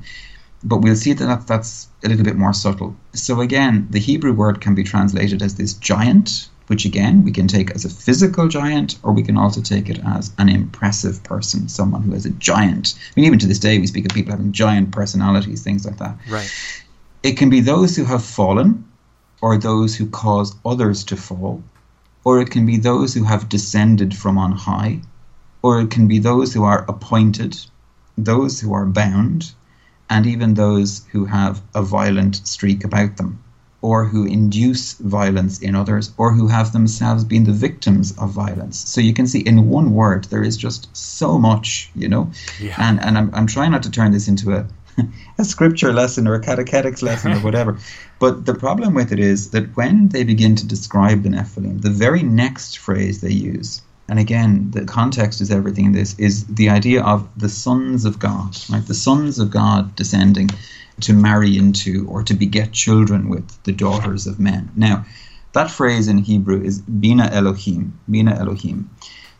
But 0.63 0.77
we'll 0.77 0.95
see 0.95 1.13
that 1.13 1.47
that's 1.47 1.87
a 2.03 2.09
little 2.09 2.25
bit 2.25 2.35
more 2.35 2.53
subtle. 2.53 2.95
So 3.13 3.41
again, 3.41 3.87
the 3.89 3.99
Hebrew 3.99 4.33
word 4.33 4.61
can 4.61 4.75
be 4.75 4.83
translated 4.83 5.41
as 5.41 5.55
this 5.55 5.73
giant, 5.73 6.49
which 6.67 6.83
again 6.83 7.23
we 7.23 7.31
can 7.31 7.47
take 7.47 7.71
as 7.71 7.85
a 7.85 7.89
physical 7.89 8.47
giant, 8.47 8.97
or 9.03 9.13
we 9.13 9.23
can 9.23 9.37
also 9.37 9.61
take 9.61 9.89
it 9.89 9.99
as 10.05 10.31
an 10.37 10.49
impressive 10.49 11.23
person, 11.23 11.69
someone 11.69 12.01
who 12.01 12.13
is 12.13 12.25
a 12.25 12.31
giant. 12.31 12.95
I 12.97 13.13
mean, 13.15 13.25
even 13.25 13.39
to 13.39 13.47
this 13.47 13.59
day, 13.59 13.77
we 13.79 13.87
speak 13.87 14.05
of 14.05 14.11
people 14.11 14.31
having 14.31 14.51
giant 14.51 14.91
personalities, 14.91 15.63
things 15.63 15.85
like 15.85 15.97
that. 15.97 16.17
Right. 16.29 16.51
It 17.23 17.37
can 17.37 17.49
be 17.49 17.61
those 17.61 17.95
who 17.95 18.05
have 18.05 18.23
fallen, 18.23 18.86
or 19.41 19.57
those 19.57 19.95
who 19.95 20.07
cause 20.07 20.55
others 20.65 21.03
to 21.05 21.15
fall, 21.15 21.63
or 22.23 22.41
it 22.41 22.49
can 22.49 22.65
be 22.65 22.77
those 22.77 23.13
who 23.13 23.23
have 23.23 23.49
descended 23.49 24.15
from 24.15 24.37
on 24.37 24.51
high, 24.51 24.99
or 25.61 25.81
it 25.81 25.91
can 25.91 26.07
be 26.07 26.19
those 26.19 26.53
who 26.53 26.63
are 26.63 26.85
appointed, 26.87 27.57
those 28.17 28.59
who 28.59 28.73
are 28.73 28.85
bound, 28.85 29.51
and 30.09 30.25
even 30.25 30.53
those 30.53 31.05
who 31.11 31.25
have 31.25 31.61
a 31.75 31.81
violent 31.81 32.35
streak 32.47 32.83
about 32.83 33.17
them, 33.17 33.43
or 33.81 34.05
who 34.05 34.25
induce 34.25 34.93
violence 34.93 35.59
in 35.59 35.75
others, 35.75 36.11
or 36.17 36.33
who 36.33 36.47
have 36.47 36.73
themselves 36.73 37.23
been 37.23 37.43
the 37.43 37.51
victims 37.51 38.17
of 38.17 38.31
violence. 38.31 38.77
So 38.77 39.01
you 39.01 39.13
can 39.13 39.27
see 39.27 39.39
in 39.39 39.69
one 39.69 39.93
word 39.93 40.25
there 40.25 40.43
is 40.43 40.57
just 40.57 40.95
so 40.95 41.37
much, 41.37 41.91
you 41.95 42.07
know. 42.07 42.31
Yeah. 42.59 42.75
And 42.77 42.99
and 43.01 43.17
I'm 43.17 43.29
I'm 43.33 43.47
trying 43.47 43.71
not 43.71 43.83
to 43.83 43.91
turn 43.91 44.11
this 44.11 44.27
into 44.27 44.53
a 44.53 44.65
a 45.37 45.45
scripture 45.45 45.93
lesson 45.93 46.27
or 46.27 46.35
a 46.35 46.39
catechetics 46.39 47.01
lesson 47.01 47.33
or 47.33 47.39
whatever. 47.39 47.77
But 48.19 48.47
the 48.47 48.55
problem 48.55 48.95
with 48.95 49.11
it 49.11 49.19
is 49.19 49.51
that 49.51 49.77
when 49.77 50.09
they 50.09 50.23
begin 50.23 50.55
to 50.55 50.65
describe 50.65 51.21
the 51.21 51.29
Nephilim, 51.29 51.83
the 51.83 51.91
very 51.91 52.23
next 52.23 52.79
phrase 52.79 53.21
they 53.21 53.31
use, 53.31 53.83
and 54.09 54.17
again, 54.17 54.71
the 54.71 54.85
context 54.85 55.39
is 55.39 55.51
everything 55.51 55.85
in 55.85 55.91
this, 55.91 56.17
is 56.17 56.45
the 56.47 56.69
idea 56.69 57.03
of 57.03 57.27
the 57.37 57.49
sons 57.49 58.05
of 58.05 58.17
God, 58.17 58.57
right? 58.71 58.85
The 58.85 58.95
sons 58.95 59.37
of 59.37 59.51
God 59.51 59.95
descending 59.95 60.49
to 61.01 61.13
marry 61.13 61.57
into 61.57 62.07
or 62.07 62.23
to 62.23 62.33
beget 62.33 62.71
children 62.71 63.29
with 63.29 63.63
the 63.65 63.71
daughters 63.71 64.25
of 64.25 64.39
men. 64.39 64.71
Now, 64.75 65.05
that 65.53 65.69
phrase 65.69 66.07
in 66.07 66.17
Hebrew 66.17 66.59
is 66.63 66.79
Bina 66.81 67.29
Elohim, 67.31 67.99
Bina 68.09 68.33
Elohim 68.33 68.89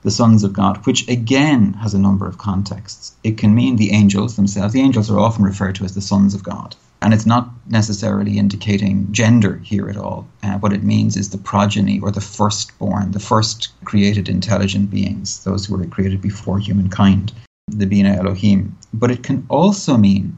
the 0.03 0.11
sons 0.11 0.43
of 0.43 0.53
God, 0.53 0.85
which 0.85 1.07
again 1.07 1.73
has 1.73 1.93
a 1.93 1.99
number 1.99 2.27
of 2.27 2.37
contexts. 2.37 3.15
It 3.23 3.37
can 3.37 3.55
mean 3.55 3.75
the 3.75 3.91
angels 3.91 4.35
themselves. 4.35 4.73
The 4.73 4.81
angels 4.81 5.09
are 5.09 5.19
often 5.19 5.43
referred 5.43 5.75
to 5.75 5.85
as 5.85 5.95
the 5.95 6.01
sons 6.01 6.33
of 6.33 6.43
God. 6.43 6.75
And 7.01 7.13
it's 7.13 7.25
not 7.25 7.49
necessarily 7.67 8.37
indicating 8.37 9.11
gender 9.11 9.57
here 9.57 9.89
at 9.89 9.97
all. 9.97 10.27
Uh, 10.41 10.57
what 10.57 10.73
it 10.73 10.83
means 10.83 11.15
is 11.15 11.29
the 11.29 11.37
progeny 11.37 11.99
or 11.99 12.11
the 12.11 12.21
firstborn, 12.21 13.11
the 13.11 13.19
first 13.19 13.69
created 13.85 14.29
intelligent 14.29 14.89
beings, 14.89 15.43
those 15.43 15.65
who 15.65 15.75
were 15.75 15.85
created 15.85 16.21
before 16.21 16.59
humankind, 16.59 17.33
the 17.67 17.85
Bina 17.85 18.13
Elohim. 18.13 18.75
But 18.93 19.11
it 19.11 19.23
can 19.23 19.45
also 19.49 19.97
mean 19.97 20.37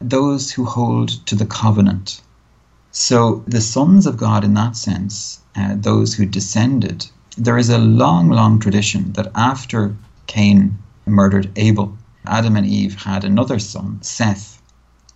those 0.00 0.50
who 0.50 0.64
hold 0.64 1.24
to 1.26 1.36
the 1.36 1.46
covenant. 1.46 2.20
So 2.90 3.44
the 3.46 3.60
sons 3.60 4.06
of 4.06 4.16
God, 4.16 4.44
in 4.44 4.54
that 4.54 4.76
sense, 4.76 5.40
uh, 5.54 5.76
those 5.76 6.14
who 6.14 6.26
descended 6.26 7.06
there 7.36 7.58
is 7.58 7.70
a 7.70 7.78
long, 7.78 8.28
long 8.30 8.58
tradition 8.58 9.12
that 9.14 9.30
after 9.34 9.94
Cain 10.26 10.78
murdered 11.06 11.50
Abel, 11.56 11.96
Adam 12.26 12.56
and 12.56 12.66
Eve 12.66 12.94
had 13.02 13.24
another 13.24 13.58
son, 13.58 13.98
Seth. 14.02 14.60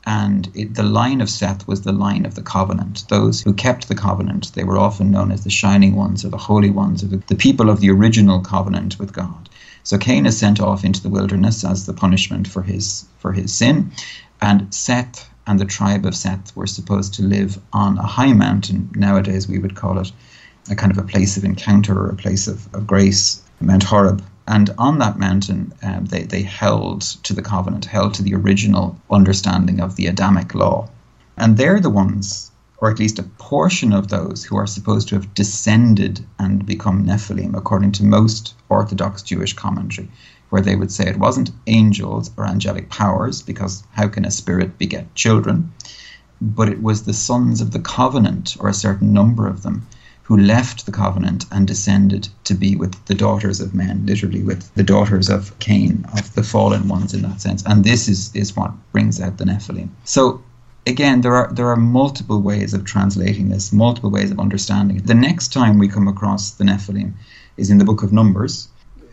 And 0.08 0.48
it, 0.54 0.74
the 0.74 0.82
line 0.82 1.20
of 1.20 1.28
Seth 1.28 1.66
was 1.66 1.82
the 1.82 1.92
line 1.92 2.24
of 2.26 2.36
the 2.36 2.42
covenant. 2.42 3.04
Those 3.08 3.42
who 3.42 3.52
kept 3.52 3.88
the 3.88 3.94
covenant, 3.94 4.52
they 4.54 4.64
were 4.64 4.78
often 4.78 5.10
known 5.10 5.32
as 5.32 5.44
the 5.44 5.50
shining 5.50 5.96
ones 5.96 6.24
or 6.24 6.28
the 6.28 6.36
holy 6.36 6.70
ones, 6.70 7.02
or 7.02 7.08
the, 7.08 7.22
the 7.26 7.34
people 7.34 7.68
of 7.68 7.80
the 7.80 7.90
original 7.90 8.40
covenant 8.40 8.98
with 8.98 9.12
God. 9.12 9.48
So 9.82 9.98
Cain 9.98 10.26
is 10.26 10.38
sent 10.38 10.60
off 10.60 10.84
into 10.84 11.02
the 11.02 11.08
wilderness 11.08 11.64
as 11.64 11.86
the 11.86 11.92
punishment 11.92 12.48
for 12.48 12.62
his 12.62 13.06
for 13.18 13.32
his 13.32 13.52
sin, 13.52 13.92
and 14.40 14.72
Seth 14.72 15.28
and 15.46 15.60
the 15.60 15.64
tribe 15.64 16.04
of 16.06 16.16
Seth 16.16 16.54
were 16.56 16.66
supposed 16.66 17.14
to 17.14 17.22
live 17.22 17.58
on 17.72 17.98
a 17.98 18.06
high 18.06 18.32
mountain. 18.32 18.90
Nowadays 18.94 19.46
we 19.48 19.58
would 19.58 19.76
call 19.76 19.98
it 19.98 20.10
a 20.70 20.76
kind 20.76 20.92
of 20.92 20.98
a 20.98 21.06
place 21.06 21.36
of 21.36 21.44
encounter 21.44 21.98
or 21.98 22.10
a 22.10 22.16
place 22.16 22.46
of, 22.46 22.72
of 22.74 22.86
grace, 22.86 23.42
Mount 23.60 23.84
Horeb. 23.84 24.22
And 24.48 24.70
on 24.78 24.98
that 24.98 25.18
mountain, 25.18 25.72
um, 25.82 26.04
they, 26.06 26.22
they 26.22 26.42
held 26.42 27.02
to 27.24 27.34
the 27.34 27.42
covenant, 27.42 27.84
held 27.84 28.14
to 28.14 28.22
the 28.22 28.34
original 28.34 28.96
understanding 29.10 29.80
of 29.80 29.96
the 29.96 30.06
Adamic 30.06 30.54
law. 30.54 30.88
And 31.36 31.56
they're 31.56 31.80
the 31.80 31.90
ones, 31.90 32.50
or 32.78 32.90
at 32.90 32.98
least 32.98 33.18
a 33.18 33.24
portion 33.38 33.92
of 33.92 34.08
those, 34.08 34.44
who 34.44 34.56
are 34.56 34.66
supposed 34.66 35.08
to 35.08 35.16
have 35.16 35.34
descended 35.34 36.24
and 36.38 36.64
become 36.64 37.04
Nephilim, 37.04 37.56
according 37.56 37.92
to 37.92 38.04
most 38.04 38.54
Orthodox 38.68 39.22
Jewish 39.22 39.52
commentary, 39.52 40.08
where 40.50 40.62
they 40.62 40.76
would 40.76 40.92
say 40.92 41.08
it 41.08 41.18
wasn't 41.18 41.50
angels 41.66 42.30
or 42.36 42.46
angelic 42.46 42.88
powers, 42.88 43.42
because 43.42 43.82
how 43.92 44.06
can 44.06 44.24
a 44.24 44.30
spirit 44.30 44.78
beget 44.78 45.12
children? 45.16 45.72
But 46.40 46.68
it 46.68 46.82
was 46.82 47.02
the 47.02 47.14
sons 47.14 47.60
of 47.60 47.72
the 47.72 47.80
covenant, 47.80 48.56
or 48.60 48.68
a 48.68 48.74
certain 48.74 49.12
number 49.12 49.48
of 49.48 49.62
them, 49.62 49.86
who 50.26 50.36
left 50.36 50.86
the 50.86 50.92
covenant 50.92 51.46
and 51.52 51.68
descended 51.68 52.28
to 52.42 52.52
be 52.52 52.74
with 52.74 53.04
the 53.04 53.14
daughters 53.14 53.60
of 53.60 53.72
men, 53.74 54.04
literally 54.04 54.42
with 54.42 54.74
the 54.74 54.82
daughters 54.82 55.28
of 55.28 55.56
Cain, 55.60 56.04
of 56.14 56.34
the 56.34 56.42
fallen 56.42 56.88
ones 56.88 57.14
in 57.14 57.22
that 57.22 57.40
sense. 57.40 57.62
And 57.64 57.84
this 57.84 58.08
is, 58.08 58.34
is 58.34 58.56
what 58.56 58.72
brings 58.90 59.20
out 59.20 59.38
the 59.38 59.44
Nephilim. 59.44 59.88
So 60.02 60.42
again, 60.84 61.20
there 61.20 61.36
are 61.36 61.52
there 61.52 61.68
are 61.68 61.76
multiple 61.76 62.40
ways 62.40 62.74
of 62.74 62.84
translating 62.84 63.50
this, 63.50 63.72
multiple 63.72 64.10
ways 64.10 64.32
of 64.32 64.40
understanding 64.40 64.96
it. 64.96 65.06
The 65.06 65.14
next 65.14 65.52
time 65.52 65.78
we 65.78 65.86
come 65.86 66.08
across 66.08 66.50
the 66.50 66.64
Nephilim 66.64 67.12
is 67.56 67.70
in 67.70 67.78
the 67.78 67.84
book 67.84 68.02
of 68.02 68.12
Numbers, 68.12 68.66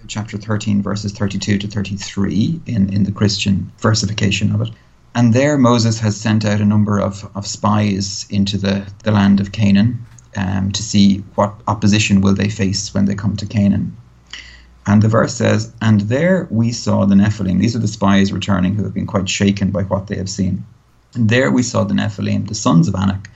chapter 0.08 0.40
13, 0.40 0.82
verses 0.82 1.12
32 1.12 1.60
to 1.60 1.68
33, 1.68 2.60
in, 2.66 2.92
in 2.92 3.04
the 3.04 3.12
Christian 3.12 3.72
versification 3.78 4.52
of 4.52 4.62
it. 4.62 4.72
And 5.14 5.32
there 5.32 5.60
Moses 5.60 6.00
has 6.00 6.20
sent 6.20 6.44
out 6.44 6.60
a 6.60 6.66
number 6.66 7.00
of, 7.00 7.30
of 7.36 7.46
spies 7.46 8.26
into 8.32 8.58
the, 8.58 8.92
the 9.04 9.12
land 9.12 9.40
of 9.40 9.52
Canaan 9.52 10.04
um, 10.36 10.72
to 10.72 10.84
see 10.84 11.20
what 11.36 11.54
opposition 11.68 12.22
will 12.22 12.34
they 12.34 12.50
face 12.50 12.94
when 12.94 13.06
they 13.06 13.16
come 13.16 13.36
to 13.38 13.46
Canaan. 13.46 13.96
And 14.86 15.02
the 15.02 15.08
verse 15.08 15.34
says, 15.34 15.72
And 15.82 16.02
there 16.02 16.48
we 16.52 16.72
saw 16.72 17.06
the 17.06 17.16
Nephilim. 17.16 17.60
These 17.60 17.76
are 17.76 17.80
the 17.80 17.88
spies 17.88 18.34
returning 18.34 18.76
who 18.76 18.84
have 18.84 18.94
been 18.94 19.08
quite 19.08 19.30
shaken 19.30 19.72
by 19.72 19.84
what 19.84 20.08
they 20.08 20.18
have 20.18 20.30
seen. 20.30 20.66
And 21.14 21.30
there 21.30 21.52
we 21.52 21.64
saw 21.64 21.84
the 21.84 21.94
Nephilim, 21.94 22.48
the 22.48 22.56
sons 22.56 22.88
of 22.88 22.96
Anak, 22.96 23.30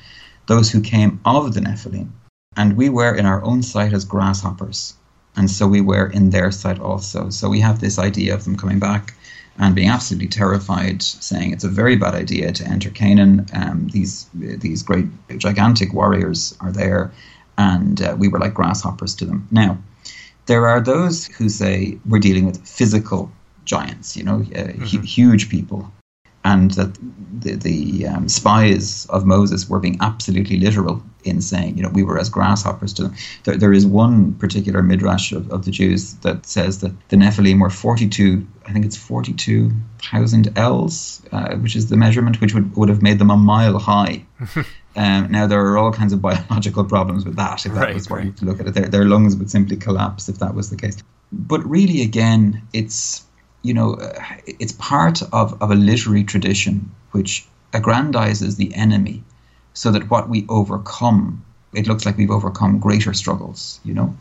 those 0.47 0.71
who 0.71 0.81
came 0.81 1.19
of 1.25 1.53
the 1.53 1.61
Nephilim. 1.61 2.09
And 2.57 2.75
we 2.75 2.89
were 2.89 3.15
in 3.15 3.25
our 3.25 3.43
own 3.43 3.63
sight 3.63 3.93
as 3.93 4.03
grasshoppers. 4.03 4.95
And 5.35 5.49
so 5.49 5.67
we 5.67 5.81
were 5.81 6.07
in 6.07 6.31
their 6.31 6.51
sight 6.51 6.79
also. 6.79 7.29
So 7.29 7.49
we 7.49 7.59
have 7.59 7.79
this 7.79 7.99
idea 7.99 8.33
of 8.33 8.43
them 8.43 8.57
coming 8.57 8.79
back 8.79 9.13
and 9.59 9.75
being 9.75 9.89
absolutely 9.89 10.27
terrified, 10.27 11.01
saying 11.01 11.51
it's 11.51 11.63
a 11.63 11.69
very 11.69 11.95
bad 11.95 12.13
idea 12.13 12.51
to 12.51 12.63
enter 12.65 12.89
Canaan. 12.89 13.45
Um, 13.53 13.87
these 13.89 14.27
these 14.33 14.83
great 14.83 15.07
gigantic 15.37 15.93
warriors 15.93 16.55
are 16.61 16.71
there, 16.71 17.11
and 17.57 18.01
uh, 18.01 18.15
we 18.17 18.27
were 18.27 18.39
like 18.39 18.53
grasshoppers 18.53 19.15
to 19.15 19.25
them. 19.25 19.47
Now, 19.51 19.77
there 20.45 20.67
are 20.67 20.79
those 20.79 21.25
who 21.25 21.49
say 21.49 21.97
we're 22.07 22.19
dealing 22.19 22.45
with 22.45 22.65
physical 22.67 23.31
giants, 23.65 24.15
you 24.15 24.23
know, 24.23 24.35
uh, 24.35 24.67
mm-hmm. 24.67 24.83
hu- 24.83 25.01
huge 25.01 25.49
people 25.49 25.91
and 26.47 26.71
that 26.71 26.97
the, 27.41 27.55
the 27.55 28.07
um, 28.07 28.29
spies 28.29 29.05
of 29.07 29.25
Moses 29.25 29.69
were 29.69 29.79
being 29.79 29.97
absolutely 29.99 30.57
literal 30.57 31.03
in 31.25 31.41
saying, 31.41 31.75
you 31.75 31.83
know, 31.83 31.89
we 31.89 32.03
were 32.03 32.17
as 32.17 32.29
grasshoppers 32.29 32.93
to 32.93 33.03
them. 33.03 33.15
There, 33.43 33.57
there 33.57 33.73
is 33.73 33.85
one 33.85 34.33
particular 34.35 34.81
midrash 34.81 35.33
of, 35.33 35.51
of 35.51 35.65
the 35.65 35.71
Jews 35.71 36.13
that 36.25 36.45
says 36.45 36.79
that 36.79 36.93
the 37.09 37.17
Nephilim 37.17 37.59
were 37.59 37.69
42, 37.69 38.47
I 38.65 38.71
think 38.71 38.85
it's 38.85 38.95
42,000 38.95 40.57
ells, 40.57 41.21
uh, 41.33 41.55
which 41.57 41.75
is 41.75 41.89
the 41.89 41.97
measurement 41.97 42.39
which 42.39 42.53
would, 42.53 42.73
would 42.77 42.87
have 42.87 43.01
made 43.01 43.19
them 43.19 43.29
a 43.29 43.37
mile 43.37 43.77
high. 43.77 44.25
um, 44.95 45.29
now, 45.29 45.47
there 45.47 45.59
are 45.67 45.77
all 45.77 45.91
kinds 45.91 46.13
of 46.13 46.21
biological 46.21 46.85
problems 46.85 47.25
with 47.25 47.35
that, 47.35 47.65
if 47.65 47.73
that 47.73 47.81
right, 47.81 47.93
was 47.93 48.09
what 48.09 48.17
right. 48.17 48.27
you 48.27 48.31
to 48.31 48.45
look 48.45 48.61
at 48.61 48.67
it. 48.67 48.73
Their, 48.73 48.87
their 48.87 49.05
lungs 49.05 49.35
would 49.35 49.51
simply 49.51 49.75
collapse 49.75 50.29
if 50.29 50.39
that 50.39 50.55
was 50.55 50.69
the 50.69 50.77
case. 50.77 50.97
But 51.33 51.59
really, 51.69 52.01
again, 52.01 52.61
it's 52.71 53.26
you 53.67 53.73
know, 53.73 53.95
uh, 53.95 54.23
it's 54.45 54.71
part 54.73 55.21
of, 55.33 55.61
of 55.61 55.71
a 55.71 55.75
literary 55.75 56.23
tradition 56.23 56.89
which 57.11 57.45
aggrandizes 57.73 58.55
the 58.55 58.73
enemy 58.75 59.23
so 59.73 59.91
that 59.91 60.09
what 60.09 60.29
we 60.29 60.45
overcome, 60.49 61.43
it 61.73 61.87
looks 61.87 62.05
like 62.05 62.17
we've 62.17 62.31
overcome 62.31 62.79
greater 62.79 63.13
struggles, 63.13 63.79
you 63.83 63.93
know 63.93 64.15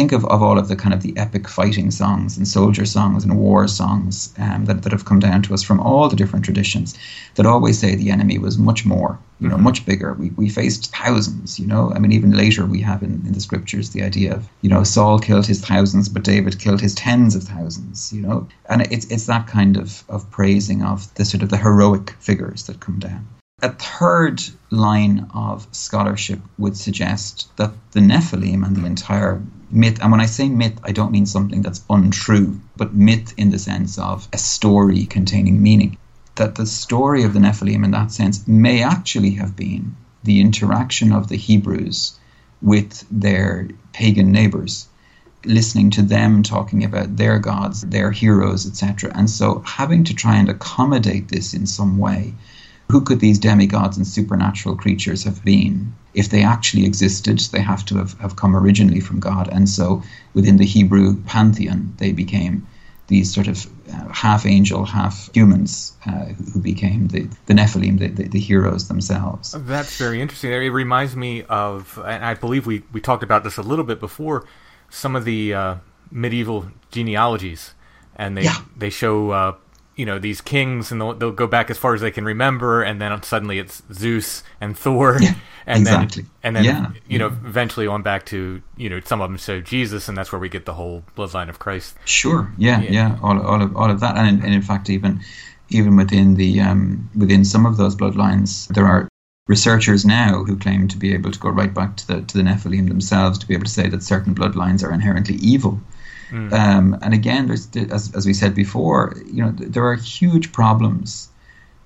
think 0.00 0.12
of, 0.12 0.24
of 0.24 0.42
all 0.42 0.58
of 0.58 0.68
the 0.68 0.76
kind 0.76 0.94
of 0.94 1.02
the 1.02 1.14
epic 1.18 1.46
fighting 1.46 1.90
songs 1.90 2.38
and 2.38 2.48
soldier 2.48 2.86
songs 2.86 3.22
and 3.22 3.38
war 3.38 3.68
songs 3.68 4.32
um, 4.38 4.64
that, 4.64 4.80
that 4.82 4.92
have 4.92 5.04
come 5.04 5.18
down 5.18 5.42
to 5.42 5.52
us 5.52 5.62
from 5.62 5.78
all 5.78 6.08
the 6.08 6.16
different 6.16 6.42
traditions 6.42 6.96
that 7.34 7.44
always 7.44 7.78
say 7.78 7.94
the 7.94 8.10
enemy 8.10 8.38
was 8.38 8.56
much 8.56 8.86
more, 8.86 9.18
you 9.40 9.46
know, 9.46 9.56
mm-hmm. 9.56 9.64
much 9.64 9.84
bigger. 9.84 10.14
We, 10.14 10.30
we 10.30 10.48
faced 10.48 10.90
thousands, 10.90 11.60
you 11.60 11.66
know. 11.66 11.92
I 11.94 11.98
mean, 11.98 12.12
even 12.12 12.32
later 12.32 12.64
we 12.64 12.80
have 12.80 13.02
in, 13.02 13.12
in 13.26 13.32
the 13.34 13.42
scriptures 13.42 13.90
the 13.90 14.02
idea 14.02 14.34
of, 14.34 14.48
you 14.62 14.70
know, 14.70 14.84
Saul 14.84 15.18
killed 15.18 15.46
his 15.46 15.60
thousands, 15.60 16.08
but 16.08 16.24
David 16.24 16.58
killed 16.58 16.80
his 16.80 16.94
tens 16.94 17.36
of 17.36 17.42
thousands, 17.42 18.10
you 18.10 18.22
know. 18.22 18.48
And 18.70 18.90
it's, 18.90 19.04
it's 19.10 19.26
that 19.26 19.48
kind 19.48 19.76
of, 19.76 20.02
of 20.08 20.30
praising 20.30 20.82
of 20.82 21.12
the 21.16 21.26
sort 21.26 21.42
of 21.42 21.50
the 21.50 21.58
heroic 21.58 22.12
figures 22.20 22.64
that 22.68 22.80
come 22.80 22.98
down. 23.00 23.28
A 23.62 23.68
third 23.68 24.40
line 24.70 25.28
of 25.34 25.68
scholarship 25.72 26.40
would 26.56 26.78
suggest 26.78 27.54
that 27.58 27.72
the 27.92 28.00
Nephilim 28.00 28.64
and 28.66 28.74
the 28.74 28.86
entire 28.86 29.42
myth, 29.72 29.98
and 30.00 30.10
when 30.10 30.20
I 30.20 30.26
say 30.26 30.48
myth, 30.48 30.78
I 30.84 30.92
don't 30.92 31.12
mean 31.12 31.26
something 31.26 31.62
that's 31.62 31.84
untrue, 31.88 32.60
but 32.76 32.94
myth 32.94 33.34
in 33.36 33.50
the 33.50 33.58
sense 33.58 33.98
of 33.98 34.28
a 34.32 34.38
story 34.38 35.06
containing 35.06 35.62
meaning. 35.62 35.96
That 36.36 36.54
the 36.54 36.66
story 36.66 37.22
of 37.24 37.34
the 37.34 37.40
Nephilim, 37.40 37.84
in 37.84 37.90
that 37.90 38.12
sense, 38.12 38.46
may 38.48 38.82
actually 38.82 39.32
have 39.32 39.56
been 39.56 39.96
the 40.24 40.40
interaction 40.40 41.12
of 41.12 41.28
the 41.28 41.36
Hebrews 41.36 42.18
with 42.62 43.04
their 43.10 43.68
pagan 43.92 44.32
neighbors, 44.32 44.86
listening 45.44 45.90
to 45.90 46.02
them 46.02 46.42
talking 46.42 46.84
about 46.84 47.16
their 47.16 47.38
gods, 47.38 47.82
their 47.82 48.10
heroes, 48.10 48.66
etc. 48.66 49.12
And 49.14 49.30
so 49.30 49.62
having 49.66 50.04
to 50.04 50.14
try 50.14 50.36
and 50.36 50.48
accommodate 50.48 51.28
this 51.28 51.54
in 51.54 51.66
some 51.66 51.98
way 51.98 52.34
who 52.90 53.00
could 53.00 53.20
these 53.20 53.38
demigods 53.38 53.96
and 53.96 54.06
supernatural 54.06 54.76
creatures 54.76 55.24
have 55.24 55.44
been? 55.44 55.94
If 56.14 56.30
they 56.30 56.42
actually 56.42 56.84
existed, 56.84 57.38
they 57.52 57.60
have 57.60 57.84
to 57.86 57.96
have, 57.98 58.18
have 58.20 58.36
come 58.36 58.56
originally 58.56 59.00
from 59.00 59.20
God. 59.20 59.48
And 59.48 59.68
so 59.68 60.02
within 60.34 60.56
the 60.56 60.66
Hebrew 60.66 61.20
pantheon, 61.22 61.94
they 61.98 62.12
became 62.12 62.66
these 63.06 63.32
sort 63.34 63.48
of 63.48 63.66
uh, 63.92 64.08
half 64.08 64.46
angel, 64.46 64.84
half 64.84 65.32
humans 65.34 65.92
uh, 66.06 66.26
who 66.52 66.60
became 66.60 67.08
the, 67.08 67.28
the 67.46 67.54
Nephilim, 67.54 67.98
the, 67.98 68.06
the, 68.08 68.28
the, 68.28 68.38
heroes 68.38 68.86
themselves. 68.86 69.52
That's 69.52 69.96
very 69.96 70.20
interesting. 70.20 70.52
It 70.52 70.68
reminds 70.68 71.16
me 71.16 71.42
of, 71.44 71.98
and 72.04 72.24
I 72.24 72.34
believe 72.34 72.66
we, 72.66 72.84
we 72.92 73.00
talked 73.00 73.24
about 73.24 73.42
this 73.42 73.56
a 73.56 73.62
little 73.62 73.84
bit 73.84 73.98
before, 73.98 74.46
some 74.90 75.16
of 75.16 75.24
the 75.24 75.52
uh, 75.54 75.74
medieval 76.10 76.66
genealogies. 76.92 77.74
And 78.14 78.36
they, 78.36 78.44
yeah. 78.44 78.58
they 78.76 78.90
show 78.90 79.30
uh, 79.30 79.54
you 80.00 80.06
know 80.06 80.18
these 80.18 80.40
kings 80.40 80.90
and 80.90 80.98
they'll, 80.98 81.12
they'll 81.12 81.30
go 81.30 81.46
back 81.46 81.68
as 81.68 81.76
far 81.76 81.92
as 81.92 82.00
they 82.00 82.10
can 82.10 82.24
remember 82.24 82.82
and 82.82 83.02
then 83.02 83.22
suddenly 83.22 83.58
it's 83.58 83.82
zeus 83.92 84.42
and 84.58 84.78
thor 84.78 85.18
yeah, 85.20 85.34
and 85.66 85.82
exactly. 85.82 86.22
then 86.22 86.30
and 86.42 86.56
then 86.56 86.64
yeah. 86.64 86.90
you 87.06 87.18
know 87.18 87.26
eventually 87.26 87.86
on 87.86 88.00
back 88.00 88.24
to 88.24 88.62
you 88.78 88.88
know 88.88 88.98
some 89.00 89.20
of 89.20 89.28
them 89.28 89.36
show 89.36 89.60
jesus 89.60 90.08
and 90.08 90.16
that's 90.16 90.32
where 90.32 90.38
we 90.38 90.48
get 90.48 90.64
the 90.64 90.72
whole 90.72 91.04
bloodline 91.14 91.50
of 91.50 91.58
christ 91.58 91.96
sure 92.06 92.50
yeah 92.56 92.80
yeah, 92.80 92.90
yeah. 92.90 93.18
all, 93.22 93.38
all 93.42 93.60
of 93.60 93.76
all 93.76 93.90
of 93.90 94.00
that 94.00 94.16
and 94.16 94.26
in, 94.26 94.42
and 94.42 94.54
in 94.54 94.62
fact 94.62 94.88
even 94.88 95.20
even 95.68 95.96
within 95.96 96.34
the 96.34 96.60
um, 96.60 97.10
within 97.14 97.44
some 97.44 97.66
of 97.66 97.76
those 97.76 97.94
bloodlines 97.94 98.68
there 98.68 98.86
are 98.86 99.06
researchers 99.48 100.06
now 100.06 100.44
who 100.44 100.56
claim 100.56 100.88
to 100.88 100.96
be 100.96 101.12
able 101.12 101.30
to 101.30 101.38
go 101.38 101.50
right 101.50 101.74
back 101.74 101.94
to 101.98 102.06
the 102.06 102.22
to 102.22 102.38
the 102.38 102.42
nephilim 102.42 102.88
themselves 102.88 103.38
to 103.38 103.46
be 103.46 103.52
able 103.52 103.64
to 103.64 103.70
say 103.70 103.86
that 103.86 104.02
certain 104.02 104.34
bloodlines 104.34 104.82
are 104.82 104.94
inherently 104.94 105.34
evil 105.36 105.78
Mm. 106.30 106.52
Um, 106.52 106.98
and 107.02 107.14
again, 107.14 107.46
there's, 107.46 107.68
as, 107.76 108.14
as 108.14 108.26
we 108.26 108.34
said 108.34 108.54
before, 108.54 109.16
you 109.26 109.42
know, 109.42 109.52
there 109.52 109.86
are 109.86 109.96
huge 109.96 110.52
problems 110.52 111.28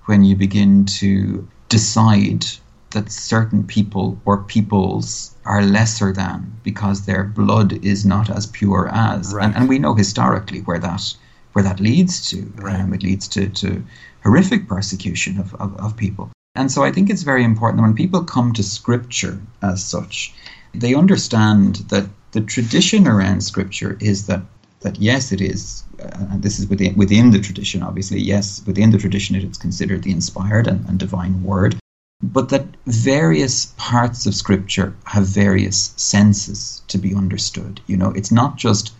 when 0.05 0.23
you 0.23 0.35
begin 0.35 0.85
to 0.85 1.47
decide 1.69 2.45
that 2.91 3.11
certain 3.11 3.63
people 3.65 4.19
or 4.25 4.37
peoples 4.43 5.35
are 5.45 5.61
lesser 5.61 6.13
than 6.13 6.57
because 6.63 7.05
their 7.05 7.23
blood 7.23 7.73
is 7.85 8.05
not 8.05 8.29
as 8.29 8.45
pure 8.45 8.89
as. 8.91 9.33
Right. 9.33 9.45
And, 9.45 9.55
and 9.55 9.69
we 9.69 9.79
know 9.79 9.93
historically 9.95 10.61
where 10.61 10.79
that 10.79 11.15
where 11.53 11.63
that 11.63 11.79
leads 11.79 12.29
to. 12.29 12.51
Right. 12.55 12.79
Um, 12.79 12.93
it 12.93 13.03
leads 13.03 13.27
to, 13.29 13.47
to 13.47 13.83
horrific 14.23 14.67
persecution 14.67 15.39
of, 15.39 15.55
of, 15.55 15.77
of 15.77 15.95
people. 15.95 16.29
And 16.55 16.71
so 16.71 16.83
I 16.83 16.91
think 16.91 17.09
it's 17.09 17.23
very 17.23 17.43
important 17.43 17.77
that 17.77 17.83
when 17.87 17.95
people 17.95 18.23
come 18.23 18.53
to 18.53 18.63
scripture 18.63 19.39
as 19.61 19.83
such, 19.83 20.33
they 20.73 20.95
understand 20.95 21.75
that 21.89 22.07
the 22.35 22.41
tradition 22.41 23.07
around 23.07 23.39
scripture 23.41 23.97
is 24.01 24.27
that 24.27 24.41
that 24.81 24.99
yes, 24.99 25.31
it 25.31 25.39
is, 25.39 25.83
uh, 26.03 26.27
and 26.31 26.43
this 26.43 26.59
is 26.59 26.67
within 26.67 26.93
within 26.97 27.31
the 27.31 27.39
tradition. 27.39 27.81
Obviously, 27.81 28.19
yes, 28.19 28.61
within 28.67 28.91
the 28.91 28.97
tradition, 28.97 29.37
it 29.37 29.45
is 29.45 29.57
considered 29.57 30.03
the 30.03 30.11
inspired 30.11 30.67
and, 30.67 30.85
and 30.89 30.99
divine 30.99 31.41
word, 31.43 31.77
but 32.21 32.49
that 32.49 32.65
various 32.85 33.73
parts 33.77 34.25
of 34.25 34.35
scripture 34.35 34.93
have 35.05 35.25
various 35.25 35.93
senses 35.95 36.83
to 36.89 36.97
be 36.97 37.15
understood. 37.15 37.79
You 37.87 37.95
know, 37.95 38.11
it's 38.11 38.33
not 38.33 38.57
just 38.57 38.93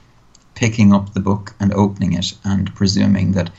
picking 0.53 0.93
up 0.93 1.13
the 1.13 1.19
book 1.19 1.53
and 1.59 1.73
opening 1.73 2.13
it 2.13 2.33
and 2.45 2.73
presuming 2.73 3.33
that 3.33 3.51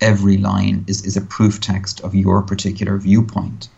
every 0.00 0.38
line 0.38 0.84
is, 0.86 1.04
is 1.04 1.16
a 1.16 1.28
proof 1.36 1.60
text 1.60 2.00
of 2.02 2.14
your 2.14 2.40
particular 2.40 2.98
viewpoint. 2.98 3.68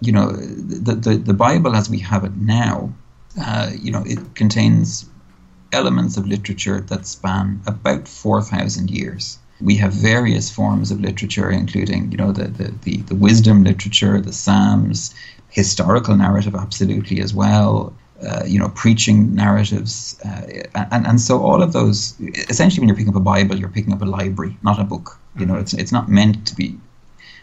You 0.00 0.12
know, 0.12 0.32
the, 0.32 0.94
the, 0.94 1.16
the 1.16 1.34
Bible 1.34 1.76
as 1.76 1.90
we 1.90 1.98
have 1.98 2.24
it 2.24 2.36
now 2.36 2.94
uh, 3.40 3.70
you 3.80 3.90
know, 3.90 4.02
it 4.06 4.34
contains 4.34 5.06
elements 5.72 6.16
of 6.16 6.26
literature 6.26 6.80
that 6.80 7.06
span 7.06 7.60
about 7.66 8.06
4,000 8.06 8.90
years. 8.90 9.38
We 9.60 9.76
have 9.76 9.92
various 9.92 10.50
forms 10.50 10.90
of 10.90 11.00
literature, 11.00 11.50
including, 11.50 12.10
you 12.12 12.18
know, 12.18 12.32
the, 12.32 12.44
the, 12.44 12.74
the, 12.82 12.96
the 13.02 13.14
wisdom 13.14 13.64
literature, 13.64 14.20
the 14.20 14.32
Psalms, 14.32 15.14
historical 15.50 16.16
narrative, 16.16 16.54
absolutely 16.54 17.20
as 17.20 17.32
well. 17.34 17.94
Uh, 18.22 18.44
you 18.46 18.58
know, 18.58 18.68
preaching 18.70 19.34
narratives, 19.34 20.18
uh, 20.24 20.42
and 20.92 21.04
and 21.04 21.20
so 21.20 21.42
all 21.42 21.62
of 21.62 21.72
those. 21.72 22.14
Essentially, 22.48 22.80
when 22.80 22.88
you're 22.88 22.96
picking 22.96 23.12
up 23.12 23.16
a 23.16 23.20
Bible, 23.20 23.58
you're 23.58 23.68
picking 23.68 23.92
up 23.92 24.00
a 24.00 24.04
library, 24.04 24.56
not 24.62 24.78
a 24.78 24.84
book. 24.84 25.18
You 25.36 25.44
know, 25.44 25.54
mm-hmm. 25.54 25.62
it's 25.62 25.74
it's 25.74 25.92
not 25.92 26.08
meant 26.08 26.46
to 26.46 26.54
be 26.54 26.78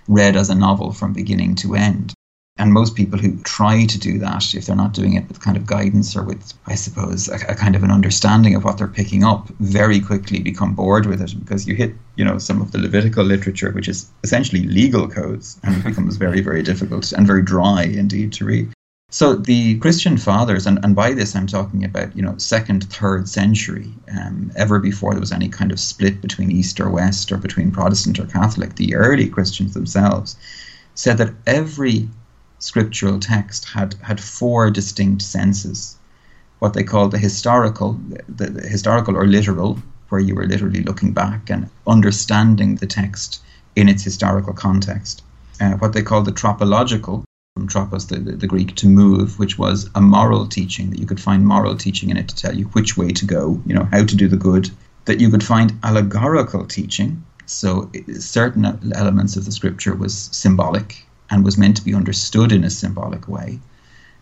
read 0.08 0.38
as 0.38 0.50
a 0.50 0.56
novel 0.56 0.94
from 0.94 1.12
beginning 1.12 1.56
to 1.56 1.76
end. 1.76 2.14
And 2.58 2.74
most 2.74 2.96
people 2.96 3.18
who 3.18 3.38
try 3.40 3.86
to 3.86 3.98
do 3.98 4.20
that, 4.20 4.54
if 4.54 4.66
they're 4.66 4.76
not 4.76 4.94
doing 4.94 5.14
it 5.14 5.28
with 5.28 5.42
kind 5.42 5.58
of 5.58 5.66
guidance 5.66 6.16
or 6.16 6.24
with, 6.24 6.54
I 6.68 6.76
suppose, 6.76 7.28
a, 7.28 7.36
a, 7.48 7.56
kind 7.56 7.76
of 7.76 7.84
an 7.84 7.92
understanding 7.92 8.56
of 8.56 8.64
what 8.64 8.78
they're 8.78 8.88
picking 8.88 9.24
up, 9.24 9.48
very 9.60 10.00
quickly 10.00 10.40
become 10.40 10.76
bored 10.76 11.06
with 11.06 11.22
it 11.22 11.34
because 11.40 11.66
you 11.66 11.76
hit, 11.76 11.96
you 12.18 12.26
know, 12.26 12.38
some 12.38 12.62
of 12.62 12.72
the 12.72 12.78
Levitical 12.78 13.24
literature, 13.24 13.72
which 13.72 13.88
is 13.88 14.12
essentially 14.24 14.64
legal 14.64 15.08
codes, 15.08 15.60
and 15.64 15.78
it 15.78 15.84
becomes 15.84 16.18
very, 16.18 16.42
very 16.42 16.62
difficult 16.62 17.12
and 17.14 17.26
very 17.26 17.42
dry 17.42 17.84
indeed 17.84 18.34
to 18.34 18.46
read. 18.46 18.72
So 19.14 19.36
the 19.36 19.78
Christian 19.80 20.16
fathers, 20.16 20.66
and, 20.66 20.80
and 20.86 20.96
by 20.96 21.14
this 21.14 21.36
I'm 21.36 21.48
talking 21.48 21.84
about, 21.84 22.16
you 22.16 22.22
know, 22.22 22.38
second, 22.38 22.86
third 22.86 23.28
century, 23.28 23.92
um, 24.18 24.54
ever 24.56 24.80
before 24.80 25.12
there 25.12 25.20
was 25.20 25.34
any 25.34 25.50
kind 25.50 25.72
of 25.72 25.82
split 25.82 26.22
between 26.22 26.50
East 26.50 26.80
or 26.80 26.90
West 26.90 27.30
or 27.32 27.38
between 27.38 27.72
Protestant 27.72 28.20
or 28.20 28.26
Catholic, 28.26 28.76
the 28.76 28.96
early 28.96 29.28
Christians 29.28 29.74
themselves 29.74 30.38
said 30.96 31.18
that 31.18 31.34
every 31.46 32.08
scriptural 32.62 33.20
text 33.20 33.66
had, 33.66 33.96
had 33.96 34.22
four 34.22 34.70
distinct 34.70 35.24
senses. 35.24 35.98
What 36.60 36.74
they 36.74 36.84
called 36.84 37.12
the 37.12 37.18
historical, 37.18 38.00
the, 38.30 38.46
the 38.46 38.68
historical 38.68 39.18
or 39.18 39.26
literal, 39.26 39.80
where 40.10 40.22
you 40.22 40.36
were 40.36 40.46
literally 40.46 40.84
looking 40.84 41.12
back 41.12 41.50
and 41.50 41.70
understanding 41.88 42.76
the 42.76 42.86
text 42.86 43.42
in 43.76 43.90
its 43.90 44.04
historical 44.04 44.54
context. 44.54 45.24
Uh, 45.60 45.72
what 45.74 45.94
they 45.94 46.04
called 46.04 46.26
the 46.26 46.32
tropological, 46.32 47.26
from 47.56 47.68
tropos, 47.68 48.08
the, 48.08 48.20
the, 48.20 48.34
the, 48.34 48.48
Greek, 48.48 48.76
to 48.76 48.88
move, 48.88 49.40
which 49.40 49.58
was 49.58 49.90
a 49.96 50.02
moral 50.02 50.48
teaching, 50.48 50.92
that 50.92 51.00
you 51.00 51.08
could 51.08 51.20
find 51.20 51.46
moral 51.46 51.76
teaching 51.76 52.10
in 52.10 52.18
it 52.18 52.28
to 52.28 52.36
tell 52.36 52.56
you 52.56 52.66
which 52.66 52.96
way 52.96 53.10
to 53.10 53.26
go, 53.26 53.62
you 53.66 53.74
know, 53.74 53.88
how 53.92 54.06
to 54.06 54.16
do 54.16 54.28
the 54.28 54.38
good. 54.38 54.70
That 55.06 55.20
you 55.20 55.32
could 55.32 55.44
find 55.44 55.74
allegorical 55.84 56.66
teaching, 56.66 57.24
So 57.48 57.90
certain 58.20 58.66
elements 58.94 59.36
of 59.36 59.46
the 59.46 59.52
scripture 59.52 59.96
was 59.96 60.30
symbolic 60.32 61.06
and 61.32 61.44
was 61.44 61.58
meant 61.58 61.78
to 61.78 61.84
be 61.84 61.96
understood 61.96 62.52
in 62.52 62.64
a 62.64 62.70
symbolic 62.70 63.28
way. 63.28 63.60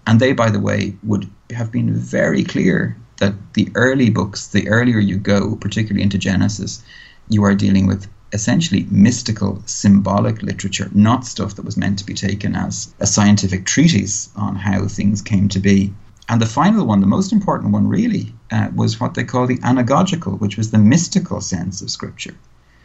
And 0.08 0.20
they, 0.20 0.32
by 0.32 0.50
the 0.50 0.60
way, 0.60 0.96
would 1.04 1.28
have 1.52 1.72
been 1.72 1.94
very 1.94 2.44
clear 2.44 2.96
that 3.18 3.34
the 3.54 3.70
early 3.76 4.10
books, 4.10 4.48
the 4.48 4.70
earlier 4.70 5.00
you 5.00 5.18
go, 5.18 5.56
particularly 5.56 6.04
into 6.04 6.18
Genesis, 6.18 6.82
you 7.28 7.44
are 7.44 7.56
dealing 7.56 7.88
with 7.88 8.08
essentially 8.32 8.88
mystical, 8.92 9.62
symbolic 9.66 10.42
literature, 10.44 10.90
not 10.94 11.26
stuff 11.26 11.56
that 11.56 11.66
was 11.66 11.78
meant 11.78 11.98
to 12.00 12.06
be 12.06 12.14
taken 12.14 12.56
as 12.56 12.94
a 13.00 13.08
scientific 13.08 13.66
treatise 13.66 14.30
on 14.36 14.56
how 14.56 14.88
things 14.88 15.22
came 15.22 15.50
to 15.50 15.60
be. 15.60 15.94
And 16.30 16.40
the 16.40 16.46
final 16.46 16.86
one, 16.86 17.02
the 17.02 17.08
most 17.08 17.34
important 17.34 17.74
one 17.74 17.88
really, 17.88 18.34
uh, 18.52 18.70
was 18.76 19.00
what 19.00 19.16
they 19.16 19.24
call 19.24 19.48
the 19.48 19.58
anagogical, 19.58 20.40
which 20.40 20.58
was 20.58 20.70
the 20.70 20.78
mystical 20.78 21.42
sense 21.42 21.82
of 21.82 21.90
Scripture. 21.90 22.36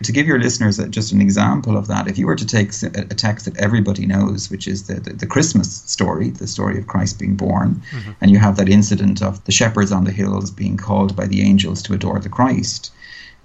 To 0.05 0.13
give 0.13 0.27
your 0.27 0.39
listeners 0.39 0.79
just 0.91 1.13
an 1.13 1.21
example 1.21 1.77
of 1.77 1.87
that, 1.89 2.09
if 2.09 2.19
you 2.19 2.27
were 2.27 2.37
to 2.37 2.47
take 2.47 2.71
a, 2.83 3.15
text 3.15 3.47
that 3.47 3.57
everybody 3.57 4.07
knows, 4.07 4.51
which 4.51 4.69
is 4.69 4.87
the, 4.87 4.95
the, 4.95 5.15
the, 5.15 5.27
Christmas 5.27 5.83
story, 5.87 6.31
the 6.31 6.47
story 6.47 6.79
of 6.79 6.87
Christ 6.87 7.19
being 7.19 7.37
born, 7.37 7.83
mm-hmm. 7.91 8.13
and 8.21 8.31
you 8.31 8.39
have 8.39 8.57
that 8.57 8.69
incident 8.69 9.23
of 9.23 9.43
the 9.45 9.53
shepherds 9.53 9.93
on 9.93 10.05
the 10.05 10.13
hills 10.13 10.51
being 10.51 10.77
called 10.77 11.17
by 11.17 11.27
the 11.27 11.41
angels 11.41 11.83
to 11.83 11.95
adore 11.95 12.21
the 12.21 12.29
Christ, 12.29 12.93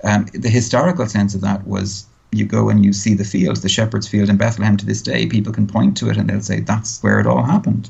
um, 0.04 0.28
the 0.34 0.50
historical 0.50 1.06
sense 1.08 1.34
of 1.36 1.42
that 1.42 1.66
was 1.68 2.06
you 2.32 2.46
go 2.46 2.70
and 2.70 2.86
you 2.86 2.94
see 2.94 3.14
the 3.14 3.24
field, 3.24 3.58
the 3.58 3.70
shepherd's 3.70 4.08
field 4.08 4.30
in 4.30 4.38
Bethlehem 4.38 4.78
to 4.78 4.86
this 4.86 5.02
day. 5.02 5.26
People 5.26 5.52
can 5.52 5.68
point 5.68 5.98
to 5.98 6.10
it 6.10 6.18
and 6.18 6.30
they'll 6.30 6.42
say 6.42 6.60
that's 6.60 7.02
where 7.02 7.20
it 7.20 7.28
all 7.28 7.44
happened. 7.44 7.90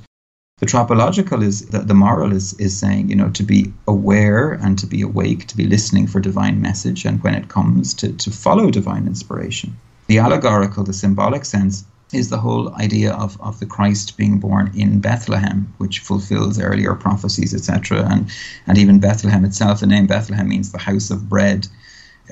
The 0.60 0.65
tropological 0.65 1.41
is 1.41 1.67
the, 1.67 1.80
the 1.80 1.93
moral 1.93 2.34
is 2.34 2.54
is 2.54 2.78
saying 2.78 3.10
you 3.10 3.15
know 3.15 3.30
to 3.30 3.43
be 3.43 3.72
aware 3.88 4.52
and 4.52 4.78
to 4.80 4.88
be 4.88 5.02
awake, 5.02 5.48
to 5.48 5.58
be 5.58 5.65
listening 5.65 6.08
for 6.08 6.19
divine 6.19 6.62
message, 6.62 7.06
and 7.06 7.24
when 7.24 7.36
it 7.36 7.48
comes 7.48 7.93
to 7.95 8.12
to 8.12 8.32
follow 8.32 8.69
divine 8.69 9.08
inspiration. 9.08 9.78
The 10.08 10.19
allegorical, 10.19 10.84
the 10.84 10.93
symbolic 10.93 11.45
sense 11.45 11.86
is 12.12 12.30
the 12.30 12.39
whole 12.39 12.74
idea 12.74 13.13
of, 13.13 13.39
of 13.39 13.60
the 13.60 13.67
Christ 13.67 14.17
being 14.17 14.39
born 14.39 14.72
in 14.76 15.00
Bethlehem, 15.00 15.72
which 15.78 16.00
fulfills 16.00 16.60
earlier 16.60 16.95
prophecies, 16.95 17.54
etc. 17.54 18.06
And 18.10 18.30
and 18.67 18.78
even 18.78 19.00
Bethlehem 19.00 19.45
itself, 19.45 19.80
the 19.80 19.88
name 19.88 20.08
Bethlehem 20.08 20.50
means 20.50 20.72
the 20.72 20.78
house 20.80 21.12
of 21.12 21.30
bread 21.30 21.67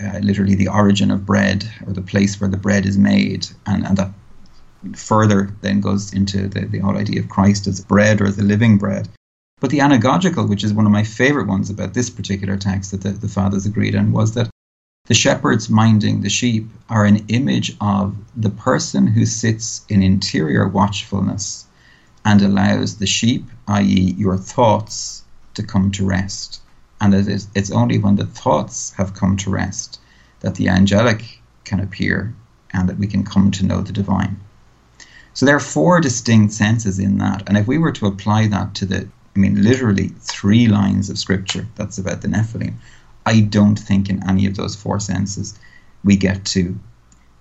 uh, 0.03 0.19
literally 0.19 0.55
the 0.55 0.67
origin 0.67 1.11
of 1.11 1.25
bread 1.25 1.69
or 1.85 1.93
the 1.93 2.01
place 2.01 2.39
where 2.39 2.49
the 2.49 2.57
bread 2.57 2.85
is 2.85 2.97
made, 2.97 3.47
and, 3.65 3.85
and 3.85 3.97
that 3.97 4.11
further 4.95 5.51
then 5.61 5.81
goes 5.81 6.13
into 6.13 6.47
the, 6.47 6.65
the 6.65 6.79
whole 6.79 6.97
idea 6.97 7.19
of 7.19 7.29
Christ 7.29 7.67
as 7.67 7.83
bread 7.83 8.21
or 8.21 8.31
the 8.31 8.43
living 8.43 8.77
bread. 8.77 9.09
But 9.59 9.71
the 9.71 9.79
anagogical, 9.79 10.47
which 10.47 10.63
is 10.63 10.73
one 10.73 10.85
of 10.85 10.91
my 10.91 11.03
favorite 11.03 11.47
ones 11.47 11.69
about 11.69 11.93
this 11.93 12.09
particular 12.09 12.57
text 12.57 12.91
that 12.91 13.01
the, 13.01 13.11
the 13.11 13.27
fathers 13.27 13.65
agreed 13.65 13.95
on, 13.95 14.11
was 14.11 14.33
that 14.33 14.49
the 15.07 15.13
shepherds 15.13 15.69
minding 15.69 16.21
the 16.21 16.29
sheep 16.29 16.69
are 16.89 17.05
an 17.05 17.25
image 17.27 17.75
of 17.81 18.15
the 18.35 18.49
person 18.49 19.07
who 19.07 19.25
sits 19.25 19.85
in 19.89 20.03
interior 20.03 20.67
watchfulness 20.67 21.65
and 22.25 22.41
allows 22.41 22.97
the 22.97 23.07
sheep, 23.07 23.49
i.e., 23.67 24.15
your 24.17 24.37
thoughts, 24.37 25.23
to 25.53 25.63
come 25.63 25.91
to 25.91 26.05
rest 26.05 26.61
and 27.01 27.13
is, 27.13 27.47
it's 27.55 27.71
only 27.71 27.97
when 27.97 28.15
the 28.15 28.25
thoughts 28.25 28.91
have 28.93 29.13
come 29.13 29.37
to 29.37 29.49
rest 29.49 29.99
that 30.39 30.55
the 30.55 30.69
angelic 30.69 31.41
can 31.63 31.79
appear 31.79 32.33
and 32.73 32.89
that 32.89 32.97
we 32.97 33.07
can 33.07 33.23
come 33.23 33.51
to 33.51 33.65
know 33.65 33.81
the 33.81 33.93
divine. 33.93 34.39
So 35.37 35.45
there 35.45 35.55
are 35.55 35.59
four 35.59 36.01
distinct 36.01 36.51
senses 36.51 36.97
in 36.97 37.19
that. 37.19 37.43
And 37.45 37.59
if 37.59 37.67
we 37.67 37.77
were 37.77 37.91
to 37.91 38.07
apply 38.07 38.47
that 38.47 38.73
to 38.73 38.87
the, 38.87 39.07
I 39.35 39.39
mean, 39.39 39.61
literally 39.61 40.07
three 40.17 40.65
lines 40.65 41.11
of 41.11 41.19
scripture 41.19 41.67
that's 41.75 41.99
about 41.99 42.23
the 42.23 42.27
Nephilim, 42.27 42.73
I 43.27 43.41
don't 43.41 43.75
think 43.75 44.09
in 44.09 44.27
any 44.27 44.47
of 44.47 44.55
those 44.55 44.75
four 44.75 44.99
senses 44.99 45.59
we 46.03 46.17
get 46.17 46.43
to 46.45 46.75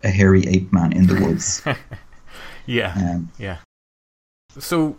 a 0.05 0.11
hairy 0.11 0.47
ape 0.47 0.71
man 0.75 0.93
in 0.93 1.07
the 1.07 1.15
woods. 1.25 1.63
yeah. 2.67 2.93
Um, 2.95 3.33
yeah. 3.39 3.57
So 4.59 4.99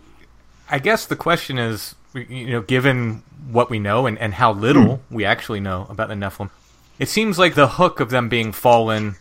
I 0.68 0.80
guess 0.80 1.06
the 1.06 1.14
question 1.14 1.56
is 1.56 1.94
you 2.12 2.50
know, 2.50 2.62
given 2.62 3.22
what 3.48 3.70
we 3.70 3.78
know 3.78 4.06
and, 4.06 4.18
and 4.18 4.34
how 4.34 4.50
little 4.50 4.96
mm. 4.96 5.00
we 5.08 5.24
actually 5.24 5.60
know 5.60 5.86
about 5.88 6.08
the 6.08 6.14
Nephilim, 6.14 6.50
it 6.98 7.08
seems 7.08 7.38
like 7.38 7.54
the 7.54 7.68
hook 7.68 8.00
of 8.00 8.10
them 8.10 8.28
being 8.28 8.50
fallen 8.50 9.14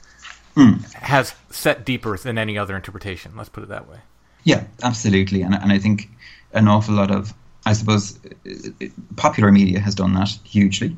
mm. 0.57 0.93
has 0.93 1.33
set 1.49 1.85
deeper 1.85 2.17
than 2.17 2.37
any 2.37 2.57
other 2.57 2.75
interpretation. 2.75 3.33
Let's 3.35 3.49
put 3.49 3.63
it 3.63 3.69
that 3.69 3.87
way. 3.87 3.99
Yeah, 4.43 4.63
absolutely. 4.83 5.41
And, 5.41 5.53
and 5.53 5.71
I 5.71 5.77
think 5.77 6.09
an 6.53 6.67
awful 6.67 6.95
lot 6.95 7.11
of, 7.11 7.33
I 7.65 7.73
suppose, 7.73 8.19
popular 9.15 9.51
media 9.51 9.79
has 9.79 9.95
done 9.95 10.13
that 10.13 10.29
hugely. 10.43 10.95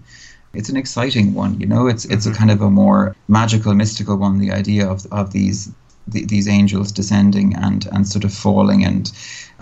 It's 0.54 0.69
an 0.69 0.78
exciting 0.78 1.34
one, 1.34 1.60
you 1.60 1.67
know. 1.67 1.88
It's 1.88 2.06
it's 2.06 2.26
mm-hmm. 2.26 2.34
a 2.34 2.38
kind 2.38 2.52
of 2.52 2.62
a 2.62 2.69
more 2.69 3.15
magical, 3.28 3.74
mystical 3.76 4.17
one. 4.17 4.39
The 4.39 4.52
idea 4.52 4.88
of 4.88 5.06
of 5.12 5.32
these 5.32 5.72
the, 6.12 6.26
these 6.26 6.48
angels 6.48 6.91
descending 6.91 7.56
and 7.56 7.88
and 7.91 8.08
sort 8.08 8.24
of 8.24 8.34
falling 8.34 8.84
and 8.84 9.12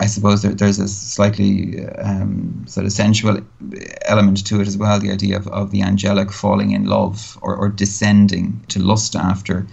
I 0.00 0.06
suppose 0.06 0.42
there, 0.42 0.54
there's 0.54 0.78
a 0.78 0.88
slightly 0.88 1.84
um, 1.96 2.64
sort 2.68 2.86
of 2.86 2.92
sensual 2.92 3.40
element 4.02 4.46
to 4.46 4.60
it 4.60 4.68
as 4.68 4.76
well. 4.76 5.00
The 5.00 5.10
idea 5.10 5.36
of, 5.36 5.48
of 5.48 5.70
the 5.72 5.82
angelic 5.82 6.30
falling 6.30 6.70
in 6.70 6.84
love 6.84 7.36
or, 7.42 7.56
or 7.56 7.68
descending 7.68 8.64
to 8.68 8.80
lust 8.80 9.16
after 9.16 9.66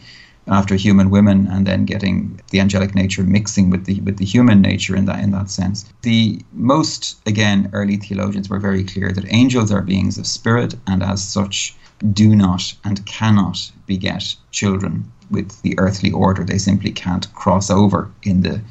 after 0.48 0.76
human 0.76 1.10
women, 1.10 1.48
and 1.48 1.66
then 1.66 1.86
getting 1.86 2.40
the 2.52 2.60
angelic 2.60 2.94
nature 2.94 3.24
mixing 3.24 3.72
with 3.72 3.86
the 3.86 4.00
with 4.02 4.18
the 4.18 4.26
human 4.26 4.62
nature 4.62 4.96
in 4.96 5.06
that 5.06 5.24
in 5.24 5.32
that 5.32 5.50
sense. 5.50 5.86
The 6.02 6.42
most 6.54 7.20
again 7.28 7.70
early 7.74 7.98
theologians 7.98 8.50
were 8.50 8.60
very 8.60 8.84
clear 8.84 9.12
that 9.12 9.26
angels 9.34 9.72
are 9.72 9.82
beings 9.82 10.18
of 10.18 10.28
spirit, 10.28 10.76
and 10.88 11.02
as 11.04 11.24
such 11.24 11.76
do 12.14 12.36
not 12.36 12.74
and 12.84 13.06
cannot 13.06 13.72
beget 13.88 14.36
children 14.52 15.12
with 15.32 15.62
the 15.62 15.78
earthly 15.78 16.12
order. 16.12 16.44
They 16.44 16.58
simply 16.58 16.92
can't 16.92 17.34
cross 17.34 17.70
over 17.70 18.12
in 18.24 18.42
the 18.42 18.62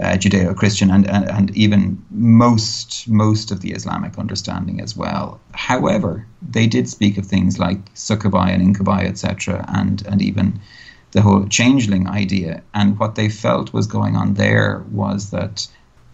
uh, 0.00 0.16
Judeo-Christian 0.16 0.90
and, 0.90 1.08
and, 1.08 1.28
and 1.30 1.56
even 1.56 2.02
most 2.10 3.06
most 3.08 3.50
of 3.50 3.60
the 3.60 3.72
Islamic 3.72 4.18
understanding 4.18 4.80
as 4.80 4.96
well. 4.96 5.38
However, 5.52 6.26
they 6.40 6.66
did 6.66 6.88
speak 6.88 7.18
of 7.18 7.26
things 7.26 7.58
like 7.58 7.78
succubi 7.94 8.50
and 8.50 8.62
incubi, 8.62 9.04
etc., 9.04 9.64
and 9.68 10.06
and 10.06 10.22
even 10.22 10.58
the 11.12 11.22
whole 11.22 11.46
changeling 11.48 12.08
idea. 12.08 12.62
And 12.72 12.98
what 12.98 13.14
they 13.14 13.28
felt 13.28 13.72
was 13.72 13.86
going 13.86 14.16
on 14.16 14.34
there 14.34 14.82
was 14.90 15.30
that 15.30 15.68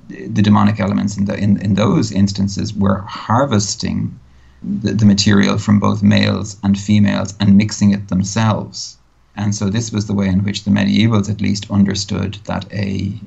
the 0.09 0.43
demonic 0.43 0.81
elements 0.81 1.17
in 1.17 1.27
the 1.27 1.37
in, 1.37 1.61
in 1.61 1.75
those 1.75 2.11
instances 2.13 2.75
were 2.75 3.03
harvesting 3.03 4.19
the, 4.63 4.93
the 4.93 5.07
material 5.07 5.59
from 5.59 5.79
both 5.79 6.03
males 6.03 6.57
and 6.63 6.79
females 6.79 7.35
and 7.41 7.57
mixing 7.57 7.93
it 7.93 8.09
themselves. 8.09 8.96
And 9.37 9.55
so 9.55 9.69
this 9.69 9.93
was 9.93 10.07
the 10.07 10.15
way 10.15 10.29
in 10.29 10.45
which 10.45 10.65
the 10.65 10.71
medievals 10.71 11.31
at 11.31 11.41
least 11.41 11.71
understood 11.71 12.39
that 12.45 12.73
a 12.73 13.21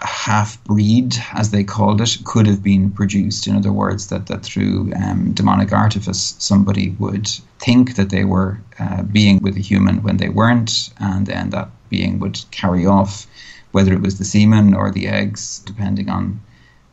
half 0.00 0.62
breed, 0.64 1.16
as 1.32 1.50
they 1.50 1.64
called 1.64 2.00
it, 2.00 2.18
could 2.24 2.46
have 2.46 2.62
been 2.62 2.90
produced. 2.90 3.46
In 3.46 3.56
other 3.56 3.72
words, 3.72 4.08
that, 4.08 4.26
that 4.26 4.42
through 4.42 4.92
um, 4.94 5.32
demonic 5.32 5.72
artifice, 5.72 6.36
somebody 6.38 6.90
would 6.98 7.28
think 7.58 7.96
that 7.96 8.10
they 8.10 8.24
were 8.24 8.60
uh, 8.78 9.02
being 9.04 9.40
with 9.40 9.56
a 9.56 9.60
human 9.60 10.02
when 10.02 10.18
they 10.18 10.28
weren't, 10.28 10.90
and 10.98 11.26
then 11.26 11.50
that 11.50 11.70
being 11.88 12.18
would 12.18 12.38
carry 12.50 12.84
off, 12.84 13.26
whether 13.72 13.92
it 13.92 14.02
was 14.02 14.18
the 14.18 14.24
semen 14.24 14.74
or 14.74 14.90
the 14.90 15.06
eggs, 15.06 15.60
depending 15.60 16.10
on 16.10 16.40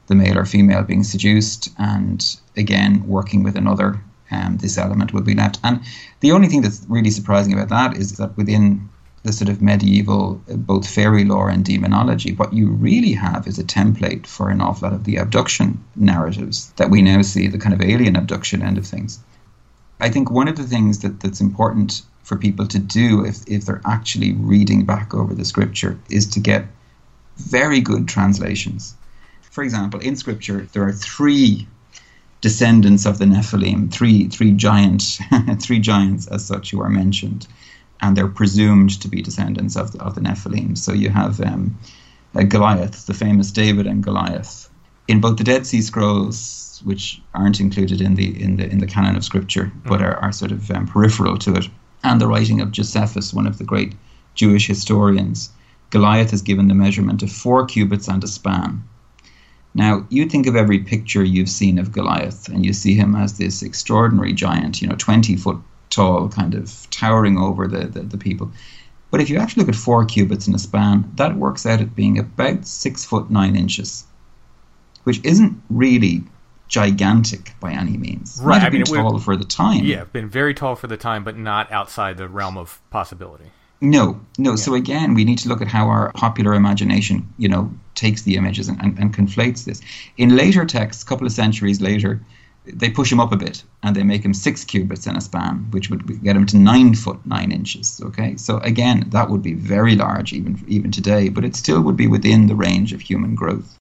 the 0.08 0.16
male 0.16 0.38
or 0.38 0.46
female 0.46 0.84
being 0.84 1.04
seduced, 1.04 1.70
and 1.78 2.38
again, 2.56 3.06
working 3.08 3.44
with 3.44 3.56
another. 3.56 4.02
Um, 4.32 4.58
this 4.58 4.80
element 4.80 5.14
would 5.14 5.26
be 5.26 5.36
left. 5.36 5.60
And 5.64 5.82
the 6.24 6.32
only 6.32 6.48
thing 6.48 6.62
that's 6.62 6.86
really 6.88 7.10
surprising 7.10 7.52
about 7.52 7.68
that 7.68 7.98
is 7.98 8.14
that 8.14 8.38
within 8.38 8.90
the 9.24 9.34
sort 9.34 9.50
of 9.50 9.62
medieval, 9.62 10.42
uh, 10.50 10.56
both 10.56 10.90
fairy 10.90 11.26
lore 11.26 11.50
and 11.50 11.66
demonology, 11.66 12.32
what 12.34 12.54
you 12.54 12.70
really 12.70 13.12
have 13.12 13.46
is 13.46 13.60
a 13.60 13.64
template 13.64 14.26
for 14.26 14.50
an 14.50 14.62
awful 14.62 14.88
lot 14.88 14.96
of 14.96 15.04
the 15.04 15.18
abduction 15.18 15.84
narratives 15.98 16.72
that 16.78 16.90
we 16.90 17.02
now 17.02 17.22
see, 17.22 17.48
the 17.48 17.58
kind 17.58 17.74
of 17.74 17.82
alien 17.82 18.16
abduction 18.16 18.62
end 18.62 18.78
of 18.78 18.88
things. 18.88 19.20
I 20.00 20.10
think 20.10 20.32
one 20.32 20.48
of 20.48 20.56
the 20.56 20.64
things 20.64 21.00
that, 21.00 21.20
that's 21.20 21.42
important 21.42 22.04
for 22.24 22.38
people 22.38 22.68
to 22.68 22.80
do 22.80 23.26
if, 23.26 23.46
if 23.46 23.66
they're 23.66 23.82
actually 23.86 24.32
reading 24.32 24.86
back 24.86 25.14
over 25.14 25.34
the 25.34 25.44
scripture 25.44 26.00
is 26.10 26.26
to 26.28 26.40
get 26.40 26.68
very 27.36 27.82
good 27.82 28.08
translations. 28.08 28.96
For 29.52 29.62
example, 29.62 30.00
in 30.00 30.16
scripture, 30.16 30.70
there 30.72 30.88
are 30.88 30.94
three 30.94 31.68
descendants 32.44 33.06
of 33.06 33.20
the 33.20 33.26
Nephilim, 33.26 33.90
three 33.90 34.28
three 34.28 34.52
giant 34.52 35.20
three 35.62 35.80
giants 35.80 36.28
as 36.28 36.46
such 36.46 36.72
who 36.72 36.82
are 36.82 36.90
mentioned 36.90 37.48
and 38.04 38.18
they're 38.18 38.28
presumed 38.28 39.02
to 39.02 39.08
be 39.08 39.22
descendants 39.22 39.78
of 39.78 39.94
the, 39.94 40.04
of 40.04 40.14
the 40.14 40.20
Nephilim. 40.20 40.78
So 40.78 40.92
you 40.92 41.10
have 41.10 41.40
um, 41.40 41.80
uh, 42.36 42.44
Goliath, 42.44 43.06
the 43.06 43.14
famous 43.14 43.50
David 43.50 43.88
and 43.88 44.04
Goliath. 44.04 44.70
In 45.08 45.22
both 45.22 45.38
the 45.38 45.46
Dead 45.46 45.66
Sea 45.66 45.82
Scrolls, 45.82 46.82
which 46.84 47.22
aren't 47.34 47.62
included 47.62 48.02
in 48.02 48.16
the 48.16 48.44
in 48.44 48.58
the 48.58 48.70
in 48.70 48.80
the 48.80 48.88
canon 48.88 49.16
of 49.16 49.24
Scripture, 49.24 49.72
mm. 49.72 49.90
but 49.90 50.02
are, 50.02 50.18
are 50.18 50.34
sort 50.34 50.52
of 50.52 50.70
um, 50.72 50.86
peripheral 50.86 51.38
to 51.38 51.56
it, 51.56 51.70
and 52.04 52.20
the 52.20 52.28
writing 52.28 52.60
of 52.60 52.74
Josephus, 52.74 53.34
one 53.34 53.48
of 53.48 53.58
the 53.58 53.64
great 53.64 53.94
Jewish 54.36 54.68
historians, 54.68 55.50
Goliath 55.90 56.34
is 56.34 56.42
given 56.42 56.68
the 56.68 56.82
measurement 56.86 57.24
of 57.24 57.32
four 57.32 57.66
cubits 57.66 58.10
and 58.10 58.22
a 58.22 58.28
span. 58.28 58.84
Now, 59.76 60.06
you 60.10 60.30
think 60.30 60.46
of 60.46 60.56
every 60.56 60.80
picture 60.80 61.24
you've 61.24 61.50
seen 61.50 61.80
of 61.80 61.92
Goliath, 61.92 62.48
and 62.48 62.66
you 62.66 62.74
see 62.74 62.94
him 62.94 63.16
as 63.16 63.38
this 63.38 63.64
extraordinary 63.64 64.34
giant, 64.34 64.82
you 64.82 64.88
know, 64.88 64.96
20 64.96 65.36
foot 65.36 65.58
tall, 65.90 66.30
kind 66.30 66.54
of 66.54 66.88
towering 66.92 67.38
over 67.38 67.68
the, 67.68 67.88
the, 67.88 68.02
the 68.02 68.18
people. 68.18 68.52
But 69.10 69.22
if 69.22 69.30
you 69.30 69.38
actually 69.38 69.62
look 69.62 69.76
at 69.76 69.80
four 69.80 70.06
cubits 70.06 70.48
in 70.48 70.56
a 70.56 70.60
span, 70.60 71.12
that 71.16 71.36
works 71.36 71.66
out 71.66 71.82
at 71.82 71.96
being 71.96 72.18
about 72.18 72.66
six 72.66 73.06
foot 73.06 73.30
nine 73.30 73.56
inches, 73.56 74.06
which 75.04 75.24
isn't 75.24 75.62
really 75.70 76.24
gigantic 76.68 77.54
by 77.60 77.72
any 77.72 77.98
means. 77.98 78.40
Right, 78.42 78.62
Might 78.62 78.68
I 78.68 78.70
mean, 78.72 78.84
tall 78.84 79.20
for 79.20 79.36
the 79.36 79.46
time. 79.46 79.86
Yeah, 79.86 80.06
been 80.06 80.30
very 80.30 80.56
tall 80.56 80.76
for 80.76 80.88
the 80.88 80.98
time, 80.98 81.24
but 81.24 81.38
not 81.38 81.72
outside 81.72 82.18
the 82.18 82.28
realm 82.28 82.58
of 82.58 82.82
possibility. 82.90 83.52
No, 83.82 84.22
no. 84.38 84.56
So 84.56 84.74
again, 84.74 85.14
we 85.14 85.26
need 85.26 85.38
to 85.40 85.50
look 85.50 85.62
at 85.62 85.68
how 85.68 85.90
our 85.90 86.12
popular 86.14 86.54
imagination, 86.54 87.32
you 87.38 87.50
know, 87.50 87.72
takes 87.96 88.22
the 88.24 88.36
images 88.36 88.68
and, 88.68 88.80
and, 88.82 88.98
and 89.00 89.16
conflates 89.16 89.66
this. 89.66 89.82
In 90.18 90.36
later 90.36 90.66
texts, 90.66 91.04
a 91.04 91.06
couple 91.06 91.28
of 91.28 91.34
centuries 91.34 91.82
later, 91.82 92.20
they 92.66 92.90
push 92.90 93.12
him 93.12 93.20
up 93.20 93.34
a 93.34 93.38
bit 93.38 93.62
and 93.84 93.94
they 93.96 94.04
make 94.04 94.24
him 94.24 94.34
six 94.34 94.64
cubits 94.64 95.06
in 95.06 95.18
a 95.18 95.22
span, 95.22 95.68
which 95.72 95.90
would 95.90 96.24
get 96.24 96.36
him 96.36 96.46
to 96.46 96.58
nine 96.58 96.96
foot 96.96 97.20
nine 97.26 97.52
inches. 97.52 98.00
Okay, 98.04 98.38
so 98.38 98.58
again, 98.60 99.06
that 99.10 99.30
would 99.30 99.42
be 99.42 99.54
very 99.54 99.96
large 99.96 100.32
even 100.34 100.64
even 100.68 100.90
today, 100.92 101.28
but 101.30 101.44
it 101.44 101.56
still 101.56 101.82
would 101.82 101.98
be 101.98 102.08
within 102.08 102.48
the 102.48 102.56
range 102.56 102.94
of 102.94 103.02
human 103.02 103.36
growth. 103.36 103.78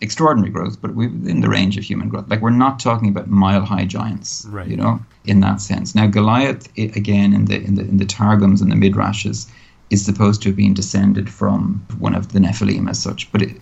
Extraordinary 0.00 0.50
growth, 0.50 0.80
but 0.80 0.94
within 0.94 1.40
the 1.40 1.48
range 1.48 1.76
of 1.76 1.82
human 1.84 2.08
growth. 2.08 2.28
Like 2.28 2.40
we're 2.40 2.50
not 2.50 2.78
talking 2.78 3.08
about 3.08 3.28
mile 3.28 3.64
high 3.64 3.84
giants, 3.84 4.46
Right. 4.48 4.68
you 4.68 4.76
know, 4.76 5.00
in 5.24 5.40
that 5.40 5.60
sense. 5.60 5.94
Now 5.94 6.06
Goliath, 6.06 6.68
again, 6.76 7.32
in 7.32 7.46
the 7.46 7.60
in 7.60 7.74
the 7.74 7.82
in 7.82 7.96
the 7.98 8.04
Targums 8.04 8.60
and 8.62 8.70
the 8.70 8.76
Midrashes, 8.76 9.48
is 9.90 10.04
supposed 10.04 10.42
to 10.42 10.50
have 10.50 10.56
been 10.56 10.74
descended 10.74 11.30
from 11.30 11.84
one 11.98 12.14
of 12.14 12.32
the 12.32 12.38
Nephilim 12.38 12.88
as 12.88 13.02
such, 13.02 13.30
but 13.32 13.42
it, 13.42 13.56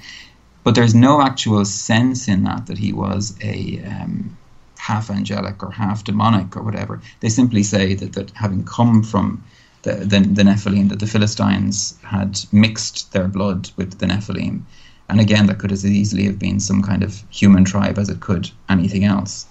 but 0.65 0.75
there's 0.75 0.95
no 0.95 1.23
actual 1.23 1.65
sense 1.65 2.27
in 2.27 2.43
that 2.45 2.67
that 2.67 2.79
he 2.79 2.93
was 2.93 3.37
a 3.43 3.81
um, 3.85 4.37
half 4.79 5.11
angelic 5.11 5.62
or 5.62 5.71
half 5.71 6.03
demonic 6.05 6.57
or 6.57 6.62
whatever. 6.62 7.01
They 7.21 7.29
simply 7.29 7.62
say 7.62 7.95
that, 7.95 8.15
that 8.15 8.31
having 8.33 8.65
come 8.65 9.03
from 9.03 9.45
the, 9.83 9.95
the, 9.95 10.21
the 10.21 10.43
Nephilim, 10.43 10.89
that 10.89 10.99
the 10.99 11.07
Philistines 11.07 11.97
had 12.03 12.41
mixed 12.51 13.12
their 13.12 13.29
blood 13.29 13.71
with 13.77 13.99
the 13.99 14.07
Nephilim. 14.07 14.62
And 15.09 15.21
again, 15.21 15.47
that 15.47 15.59
could 15.59 15.71
as 15.71 15.87
easily 15.87 16.25
have 16.25 16.39
been 16.39 16.59
some 16.59 16.83
kind 16.83 17.05
of 17.05 17.23
human 17.31 17.65
tribe 17.65 17.99
as 17.99 18.09
it 18.09 18.19
could 18.21 18.51
anything 18.69 19.05
else. 19.05 19.47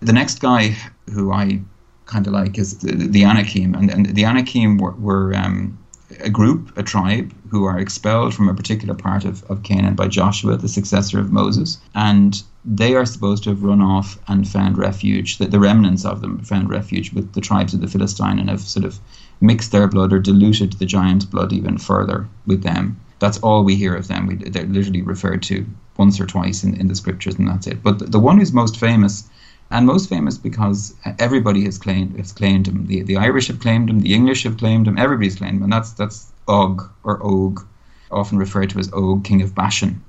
The 0.00 0.12
next 0.12 0.40
guy 0.40 0.76
who 1.12 1.32
I 1.32 1.60
kind 2.10 2.26
of 2.26 2.32
like 2.32 2.58
is 2.58 2.78
the, 2.78 2.92
the 2.92 3.24
Anakim, 3.24 3.74
and, 3.74 3.88
and 3.90 4.06
the 4.06 4.24
Anakim 4.24 4.78
were, 4.78 4.92
were 4.92 5.32
um, 5.34 5.78
a 6.18 6.28
group, 6.28 6.76
a 6.76 6.82
tribe, 6.82 7.32
who 7.50 7.64
are 7.64 7.78
expelled 7.78 8.34
from 8.34 8.48
a 8.48 8.54
particular 8.54 8.94
part 8.94 9.24
of, 9.24 9.44
of 9.44 9.62
Canaan 9.62 9.94
by 9.94 10.08
Joshua, 10.08 10.56
the 10.56 10.68
successor 10.68 11.20
of 11.20 11.32
Moses, 11.32 11.78
and 11.94 12.42
they 12.64 12.94
are 12.94 13.06
supposed 13.06 13.44
to 13.44 13.50
have 13.50 13.62
run 13.62 13.80
off 13.80 14.18
and 14.26 14.46
found 14.46 14.76
refuge. 14.76 15.38
The, 15.38 15.46
the 15.46 15.60
remnants 15.60 16.04
of 16.04 16.20
them 16.20 16.40
found 16.40 16.68
refuge 16.68 17.12
with 17.12 17.32
the 17.32 17.40
tribes 17.40 17.74
of 17.74 17.80
the 17.80 17.88
Philistine 17.88 18.38
and 18.38 18.50
have 18.50 18.60
sort 18.60 18.84
of 18.84 18.98
mixed 19.40 19.72
their 19.72 19.88
blood 19.88 20.12
or 20.12 20.18
diluted 20.18 20.74
the 20.74 20.86
giant's 20.86 21.24
blood 21.24 21.52
even 21.52 21.78
further 21.78 22.28
with 22.46 22.62
them. 22.62 23.00
That's 23.20 23.38
all 23.38 23.64
we 23.64 23.76
hear 23.76 23.94
of 23.94 24.08
them. 24.08 24.26
We, 24.26 24.34
they're 24.36 24.66
literally 24.66 25.02
referred 25.02 25.42
to 25.44 25.64
once 25.96 26.20
or 26.20 26.26
twice 26.26 26.64
in, 26.64 26.74
in 26.74 26.88
the 26.88 26.94
scriptures, 26.94 27.36
and 27.36 27.48
that's 27.48 27.66
it. 27.66 27.82
But 27.82 27.98
the, 27.98 28.06
the 28.06 28.18
one 28.18 28.38
who's 28.38 28.52
most 28.52 28.76
famous 28.78 29.28
and 29.70 29.86
most 29.86 30.08
famous 30.08 30.36
because 30.36 30.94
everybody 31.18 31.64
has 31.64 31.78
claimed 31.78 32.16
has 32.16 32.32
claimed 32.32 32.66
him. 32.66 32.86
The 32.86 33.02
the 33.02 33.16
Irish 33.16 33.48
have 33.48 33.60
claimed 33.60 33.88
him, 33.88 34.00
the 34.00 34.14
English 34.14 34.42
have 34.42 34.56
claimed 34.56 34.88
him, 34.88 34.98
everybody's 34.98 35.36
claimed 35.36 35.58
him, 35.58 35.62
and 35.64 35.72
that's 35.72 35.92
that's 35.92 36.32
Og 36.48 36.88
or 37.04 37.22
Og, 37.22 37.64
often 38.10 38.38
referred 38.38 38.70
to 38.70 38.78
as 38.78 38.90
Og, 38.92 39.24
king 39.24 39.42
of 39.42 39.54
Bashan. 39.54 40.02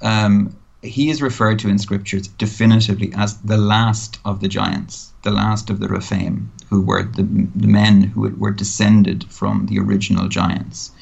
Um, 0.00 0.56
he 0.82 1.10
is 1.10 1.20
referred 1.22 1.58
to 1.60 1.68
in 1.68 1.78
scriptures 1.78 2.28
definitively 2.28 3.12
as 3.14 3.38
the 3.38 3.56
last 3.56 4.18
of 4.24 4.40
the 4.40 4.48
giants, 4.48 5.12
the 5.22 5.30
last 5.30 5.70
of 5.70 5.80
the 5.80 5.88
Rephaim, 5.88 6.50
who 6.70 6.82
were 6.82 7.02
the, 7.02 7.22
the 7.22 7.66
men 7.66 8.02
who 8.02 8.28
were 8.30 8.52
descended 8.52 9.24
from 9.28 9.66
the 9.66 9.78
original 9.78 10.28
giants. 10.28 10.92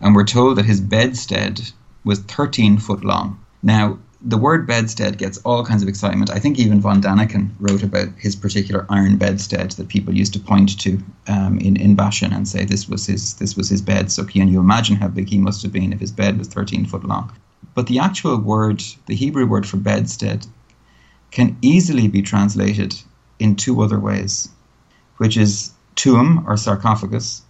And 0.00 0.14
we're 0.14 0.24
told 0.24 0.56
that 0.56 0.64
his 0.64 0.80
bedstead 0.80 1.72
was 2.04 2.20
13 2.20 2.78
foot 2.78 3.04
long. 3.04 3.38
Now, 3.62 3.98
the 4.20 4.38
word 4.38 4.66
bedstead 4.66 5.16
gets 5.16 5.38
all 5.38 5.64
kinds 5.64 5.82
of 5.82 5.88
excitement. 5.88 6.30
I 6.30 6.40
think 6.40 6.58
even 6.58 6.80
von 6.80 7.00
Daniken 7.00 7.50
wrote 7.60 7.84
about 7.84 8.08
his 8.16 8.34
particular 8.34 8.84
iron 8.88 9.16
bedstead 9.16 9.70
that 9.72 9.88
people 9.88 10.12
used 10.12 10.32
to 10.32 10.40
point 10.40 10.78
to 10.80 10.98
um, 11.28 11.58
in 11.58 11.76
in 11.76 11.94
Bashan 11.94 12.32
and 12.32 12.48
say 12.48 12.64
this 12.64 12.88
was 12.88 13.06
his 13.06 13.34
this 13.34 13.56
was 13.56 13.68
his 13.68 13.80
bed. 13.80 14.10
So 14.10 14.24
can 14.24 14.48
you 14.48 14.58
imagine 14.58 14.96
how 14.96 15.08
big 15.08 15.28
he 15.28 15.38
must 15.38 15.62
have 15.62 15.72
been 15.72 15.92
if 15.92 16.00
his 16.00 16.10
bed 16.10 16.36
was 16.36 16.48
13 16.48 16.86
foot 16.86 17.04
long? 17.04 17.32
But 17.74 17.86
the 17.86 18.00
actual 18.00 18.36
word, 18.38 18.82
the 19.06 19.14
Hebrew 19.14 19.46
word 19.46 19.66
for 19.66 19.76
bedstead, 19.76 20.46
can 21.30 21.56
easily 21.62 22.08
be 22.08 22.22
translated 22.22 22.96
in 23.38 23.54
two 23.54 23.80
other 23.82 24.00
ways, 24.00 24.48
which 25.18 25.36
is 25.36 25.70
tomb 25.94 26.44
or 26.44 26.56
sarcophagus, 26.56 27.42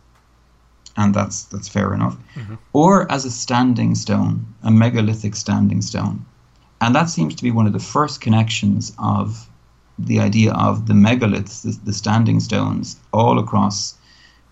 and 0.99 1.15
that's 1.15 1.45
that's 1.45 1.69
fair 1.69 1.95
enough, 1.95 2.19
or 2.75 3.11
as 3.11 3.25
a 3.25 3.31
standing 3.31 3.95
stone, 3.95 4.55
a 4.63 4.71
megalithic 4.71 5.35
standing 5.35 5.81
stone. 5.81 6.27
And 6.81 6.95
that 6.95 7.11
seems 7.11 7.35
to 7.35 7.43
be 7.43 7.51
one 7.51 7.67
of 7.67 7.73
the 7.73 7.79
first 7.79 8.21
connections 8.21 8.93
of 8.99 9.49
the 9.99 10.21
idea 10.21 10.53
of 10.53 10.87
the 10.87 10.95
megaliths, 10.95 11.63
the, 11.63 11.77
the 11.85 11.93
standing 11.93 12.41
stones, 12.41 12.97
all 13.13 13.39
across 13.39 13.95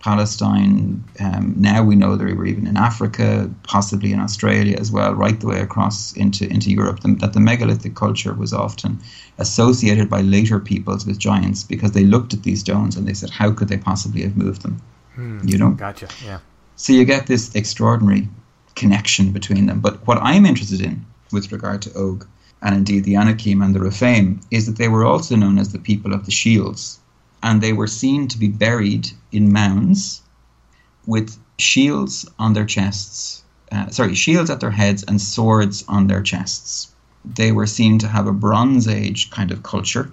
Palestine. 0.00 1.04
Um, 1.20 1.54
now 1.56 1.82
we 1.82 1.96
know 1.96 2.16
they 2.16 2.32
were 2.32 2.46
even 2.46 2.66
in 2.66 2.76
Africa, 2.76 3.50
possibly 3.62 4.12
in 4.12 4.20
Australia 4.20 4.76
as 4.78 4.90
well, 4.90 5.14
right 5.14 5.38
the 5.38 5.46
way 5.46 5.60
across 5.60 6.12
into, 6.16 6.48
into 6.48 6.70
Europe. 6.70 7.00
The, 7.00 7.14
that 7.20 7.32
the 7.32 7.40
megalithic 7.40 7.94
culture 7.94 8.34
was 8.34 8.52
often 8.52 8.98
associated 9.38 10.10
by 10.10 10.20
later 10.22 10.58
peoples 10.58 11.06
with 11.06 11.18
giants 11.18 11.62
because 11.62 11.92
they 11.92 12.04
looked 12.04 12.34
at 12.34 12.42
these 12.42 12.60
stones 12.60 12.96
and 12.96 13.06
they 13.06 13.14
said, 13.14 13.30
how 13.30 13.52
could 13.52 13.68
they 13.68 13.78
possibly 13.78 14.22
have 14.22 14.36
moved 14.36 14.62
them? 14.62 14.82
You 15.44 15.58
know? 15.58 15.70
Gotcha. 15.70 16.08
Yeah. 16.24 16.40
So 16.76 16.92
you 16.92 17.04
get 17.04 17.26
this 17.26 17.54
extraordinary 17.54 18.28
connection 18.74 19.32
between 19.32 19.66
them. 19.66 19.80
But 19.80 20.06
what 20.06 20.18
I'm 20.18 20.44
interested 20.44 20.82
in 20.82 21.06
with 21.32 21.52
regard 21.52 21.82
to 21.82 21.94
Og, 21.94 22.26
and 22.62 22.74
indeed 22.74 23.04
the 23.04 23.16
Anakim 23.16 23.62
and 23.62 23.74
the 23.74 23.80
Rephaim, 23.80 24.40
is 24.50 24.66
that 24.66 24.76
they 24.76 24.88
were 24.88 25.04
also 25.04 25.36
known 25.36 25.58
as 25.58 25.72
the 25.72 25.78
people 25.78 26.12
of 26.14 26.24
the 26.24 26.30
shields. 26.30 26.98
And 27.42 27.60
they 27.60 27.72
were 27.72 27.86
seen 27.86 28.28
to 28.28 28.38
be 28.38 28.48
buried 28.48 29.10
in 29.30 29.52
mounds 29.52 30.22
with 31.06 31.38
shields 31.58 32.28
on 32.38 32.52
their 32.52 32.64
chests, 32.64 33.44
uh, 33.72 33.88
sorry, 33.90 34.14
shields 34.14 34.50
at 34.50 34.60
their 34.60 34.70
heads 34.70 35.02
and 35.04 35.20
swords 35.20 35.84
on 35.88 36.06
their 36.06 36.22
chests. 36.22 36.92
They 37.24 37.52
were 37.52 37.66
seen 37.66 37.98
to 37.98 38.08
have 38.08 38.26
a 38.26 38.32
Bronze 38.32 38.88
Age 38.88 39.30
kind 39.30 39.50
of 39.50 39.62
culture, 39.62 40.10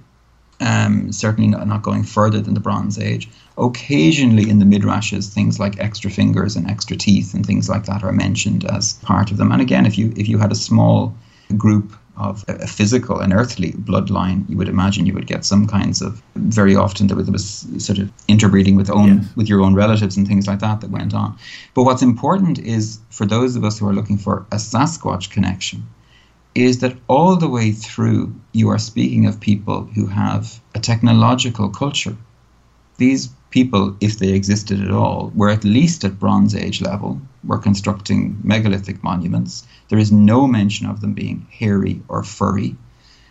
um, 0.60 1.12
certainly 1.12 1.50
not, 1.50 1.68
not 1.68 1.82
going 1.84 2.04
further 2.04 2.40
than 2.42 2.54
the 2.54 2.60
Bronze 2.60 2.98
Age. 3.00 3.30
Occasionally 3.58 4.50
in 4.50 4.60
the 4.60 4.66
midrashes, 4.66 5.34
things 5.34 5.60
like 5.60 5.80
extra 5.80 6.10
fingers 6.10 6.56
and 6.56 6.70
extra 6.70 6.96
teeth 6.98 7.34
and 7.34 7.46
things 7.46 7.70
like 7.70 7.86
that 7.86 8.04
are 8.04 8.12
mentioned 8.12 8.66
as 8.66 8.94
part 9.04 9.32
of 9.32 9.38
them. 9.38 9.52
And 9.52 9.62
again, 9.62 9.86
if 9.86 9.98
you 9.98 10.14
if 10.16 10.28
you 10.28 10.38
had 10.38 10.52
a 10.52 10.56
small 10.56 11.16
group 11.58 11.94
of 12.16 12.46
a 12.48 12.68
physical 12.68 13.20
and 13.20 13.34
earthly 13.34 13.72
bloodline, 13.72 14.48
you 14.48 14.56
would 14.58 14.70
imagine 14.70 15.06
you 15.06 15.14
would 15.14 15.26
get 15.28 15.44
some 15.46 15.68
kinds 15.68 16.02
of. 16.02 16.22
Very 16.36 16.76
often 16.76 17.08
there 17.08 17.18
was, 17.18 17.26
there 17.26 17.34
was 17.34 17.66
sort 17.86 17.98
of 18.00 18.12
interbreeding 18.28 18.76
with 18.76 18.90
own 18.90 19.18
Yes. 19.18 19.36
with 19.36 19.50
your 19.50 19.62
own 19.62 19.74
relatives 19.76 20.16
and 20.18 20.28
things 20.28 20.48
like 20.48 20.60
that 20.60 20.82
that 20.82 20.92
went 20.92 21.14
on. 21.14 21.36
But 21.74 21.84
what's 21.84 22.04
important 22.04 22.60
is 22.60 23.00
for 23.10 23.26
those 23.26 23.56
of 23.56 23.64
us 23.64 23.80
who 23.80 23.88
are 23.88 23.94
looking 23.94 24.18
for 24.18 24.46
a 24.52 24.58
Sasquatch 24.58 25.30
connection, 25.32 25.84
is 26.56 26.80
that 26.80 26.98
all 27.08 27.36
the 27.36 27.50
way 27.50 27.72
through 27.72 28.34
you 28.52 28.70
are 28.70 28.78
speaking 28.78 29.26
of 29.26 29.40
people 29.40 29.86
who 29.96 30.06
have 30.08 30.62
a 30.76 30.80
technological 30.80 31.70
culture. 31.70 32.16
These 32.98 33.30
people, 33.50 33.96
if 34.02 34.20
they 34.20 34.34
existed 34.34 34.82
at 34.82 34.92
all, 34.92 35.32
were 35.36 35.50
at 35.50 35.64
least 35.64 36.04
at 36.04 36.20
Bronze 36.20 36.56
Age 36.56 36.82
level, 36.82 37.20
were 37.44 37.58
constructing 37.58 38.40
megalithic 38.44 39.04
monuments. 39.04 39.66
There 39.90 40.00
is 40.00 40.12
no 40.12 40.48
mention 40.48 40.88
of 40.88 41.02
them 41.02 41.14
being 41.14 41.48
hairy 41.52 42.02
or 42.08 42.24
furry 42.24 42.76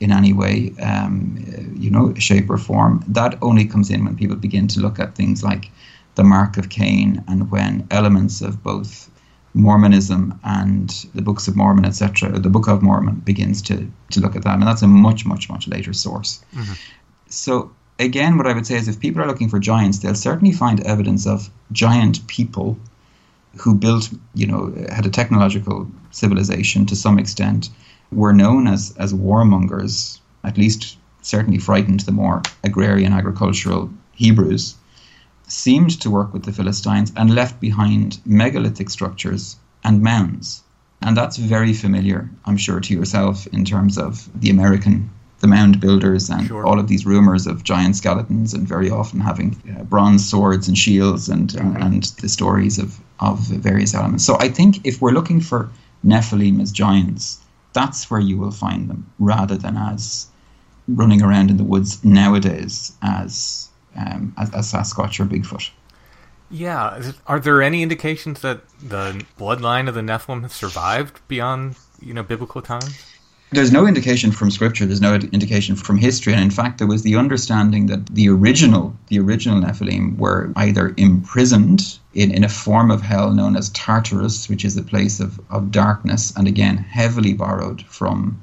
in 0.00 0.10
any 0.10 0.32
way, 0.32 0.72
um, 0.82 1.38
you 1.76 1.90
know, 1.90 2.12
shape 2.14 2.50
or 2.50 2.58
form. 2.58 3.04
That 3.06 3.38
only 3.40 3.64
comes 3.64 3.88
in 3.88 4.04
when 4.04 4.16
people 4.16 4.36
begin 4.36 4.66
to 4.68 4.80
look 4.80 4.98
at 4.98 5.14
things 5.14 5.44
like 5.44 5.70
the 6.16 6.24
Mark 6.24 6.56
of 6.56 6.70
Cain 6.70 7.22
and 7.28 7.50
when 7.52 7.86
elements 7.90 8.42
of 8.42 8.62
both 8.62 9.08
Mormonism 9.54 10.38
and 10.44 10.88
the 11.14 11.22
books 11.22 11.46
of 11.46 11.56
Mormon, 11.56 11.84
etc., 11.84 12.38
the 12.38 12.48
Book 12.48 12.68
of 12.68 12.82
Mormon 12.82 13.16
begins 13.16 13.60
to, 13.62 13.90
to 14.10 14.20
look 14.20 14.34
at 14.34 14.44
that. 14.44 14.54
And 14.54 14.62
that's 14.62 14.82
a 14.82 14.86
much, 14.86 15.26
much, 15.26 15.50
much 15.50 15.68
later 15.68 15.92
source. 15.92 16.42
Mm-hmm. 16.54 16.72
So, 17.28 17.70
again, 17.98 18.36
what 18.36 18.46
I 18.46 18.54
would 18.54 18.66
say 18.66 18.76
is 18.76 18.88
if 18.88 18.98
people 18.98 19.22
are 19.22 19.26
looking 19.26 19.48
for 19.48 19.58
giants, 19.58 19.98
they'll 19.98 20.14
certainly 20.14 20.52
find 20.52 20.80
evidence 20.80 21.26
of 21.26 21.50
giant 21.70 22.26
people 22.26 22.78
who 23.58 23.74
built, 23.74 24.10
you 24.34 24.46
know, 24.46 24.72
had 24.90 25.04
a 25.04 25.10
technological 25.10 25.86
civilization 26.10 26.86
to 26.86 26.96
some 26.96 27.18
extent, 27.18 27.68
were 28.10 28.32
known 28.32 28.66
as, 28.66 28.94
as 28.98 29.12
warmongers, 29.12 30.20
at 30.44 30.56
least 30.56 30.96
certainly 31.20 31.58
frightened 31.58 32.00
the 32.00 32.12
more 32.12 32.42
agrarian 32.64 33.12
agricultural 33.12 33.90
Hebrews, 34.14 34.76
seemed 35.52 36.00
to 36.00 36.10
work 36.10 36.32
with 36.32 36.44
the 36.44 36.52
Philistines 36.52 37.12
and 37.16 37.34
left 37.34 37.60
behind 37.60 38.18
megalithic 38.24 38.90
structures 38.90 39.56
and 39.84 40.02
mounds. 40.02 40.62
And 41.02 41.16
that's 41.16 41.36
very 41.36 41.72
familiar, 41.74 42.30
I'm 42.46 42.56
sure, 42.56 42.80
to 42.80 42.94
yourself 42.94 43.46
in 43.48 43.64
terms 43.64 43.98
of 43.98 44.28
the 44.40 44.50
American 44.50 45.10
the 45.40 45.48
mound 45.48 45.80
builders 45.80 46.30
and 46.30 46.46
Sure. 46.46 46.64
all 46.64 46.78
of 46.78 46.86
these 46.86 47.04
rumors 47.04 47.48
of 47.48 47.64
giant 47.64 47.96
skeletons 47.96 48.54
and 48.54 48.66
very 48.68 48.88
often 48.90 49.18
having 49.18 49.56
uh, 49.76 49.82
bronze 49.82 50.28
swords 50.30 50.68
and 50.68 50.78
shields 50.78 51.28
and 51.28 51.54
and 51.56 52.04
the 52.22 52.28
stories 52.28 52.78
of 52.78 53.00
of 53.18 53.40
various 53.40 53.92
elements. 53.94 54.24
So 54.24 54.36
I 54.38 54.48
think 54.48 54.80
if 54.84 55.00
we're 55.02 55.10
looking 55.18 55.40
for 55.40 55.68
Nephilim 56.04 56.60
as 56.62 56.70
giants, 56.70 57.40
that's 57.72 58.08
where 58.08 58.20
you 58.20 58.36
will 58.38 58.52
find 58.52 58.88
them, 58.88 59.04
rather 59.18 59.56
than 59.58 59.76
as 59.76 60.26
running 60.86 61.22
around 61.22 61.50
in 61.50 61.56
the 61.56 61.64
woods 61.64 62.04
nowadays 62.04 62.92
as 63.02 63.68
um, 63.96 64.34
as, 64.38 64.52
as 64.54 64.72
Sasquatch 64.72 65.20
or 65.20 65.26
Bigfoot. 65.26 65.70
Yeah. 66.50 67.12
Are 67.26 67.40
there 67.40 67.62
any 67.62 67.82
indications 67.82 68.40
that 68.42 68.68
the 68.78 69.24
bloodline 69.38 69.88
of 69.88 69.94
the 69.94 70.02
Nephilim 70.02 70.42
has 70.42 70.52
survived 70.52 71.26
beyond, 71.26 71.76
you 72.00 72.12
know, 72.12 72.22
biblical 72.22 72.60
times? 72.60 73.12
There's 73.52 73.72
no 73.72 73.86
indication 73.86 74.32
from 74.32 74.50
scripture. 74.50 74.86
There's 74.86 75.02
no 75.02 75.14
indication 75.14 75.76
from 75.76 75.98
history, 75.98 76.32
and 76.32 76.42
in 76.42 76.50
fact, 76.50 76.78
there 76.78 76.86
was 76.86 77.02
the 77.02 77.16
understanding 77.16 77.84
that 77.86 78.06
the 78.06 78.28
original, 78.30 78.96
the 79.08 79.18
original 79.18 79.60
Nephilim, 79.60 80.16
were 80.16 80.52
either 80.56 80.94
imprisoned 80.96 81.98
in, 82.14 82.30
in 82.30 82.44
a 82.44 82.48
form 82.48 82.90
of 82.90 83.02
hell 83.02 83.30
known 83.30 83.56
as 83.56 83.68
Tartarus, 83.70 84.48
which 84.48 84.64
is 84.64 84.78
a 84.78 84.82
place 84.82 85.20
of, 85.20 85.38
of 85.50 85.70
darkness, 85.70 86.32
and 86.34 86.48
again 86.48 86.78
heavily 86.78 87.34
borrowed 87.34 87.82
from 87.82 88.40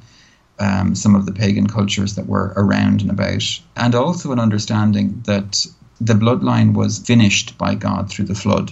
um, 0.60 0.95
some 0.95 1.15
of 1.15 1.26
the 1.26 1.32
pagan 1.32 1.67
cultures 1.67 2.15
that 2.15 2.28
were 2.28 2.54
around 2.56 3.02
and 3.02 3.12
about, 3.12 3.43
and 3.76 3.95
also 3.95 4.32
an 4.32 4.39
understanding 4.39 5.22
that 5.26 5.65
the 6.02 6.13
bloodline 6.13 6.74
was 6.74 7.00
finished 7.00 7.58
by 7.58 7.76
God 7.76 8.10
through 8.10 8.26
the 8.26 8.36
flood 8.36 8.72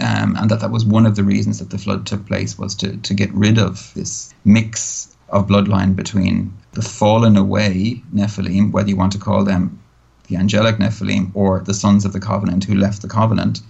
um, 0.00 0.36
and 0.36 0.50
that 0.50 0.60
that 0.60 0.70
was 0.70 0.84
one 0.84 1.06
of 1.06 1.16
the 1.16 1.24
reasons 1.24 1.58
that 1.58 1.70
the 1.70 1.78
flood 1.78 2.06
took 2.06 2.26
place 2.26 2.58
was 2.58 2.74
to, 2.76 2.96
to 2.98 3.14
get 3.14 3.32
rid 3.32 3.58
of 3.58 3.92
this 3.94 4.32
mix 4.44 5.16
of 5.30 5.48
bloodline 5.48 5.96
between 5.96 6.52
the 6.72 6.82
fallen 6.82 7.36
away 7.36 8.02
Nephilim, 8.14 8.70
whether 8.70 8.88
you 8.88 8.96
want 8.96 9.12
to 9.12 9.18
call 9.18 9.44
them 9.44 9.82
the 10.28 10.36
angelic 10.36 10.76
Nephilim 10.76 11.30
or 11.34 11.60
the 11.60 11.74
sons 11.74 12.04
of 12.04 12.12
the 12.12 12.20
covenant 12.20 12.64
who 12.64 12.74
left 12.74 13.02
the 13.02 13.08
covenant, 13.08 13.60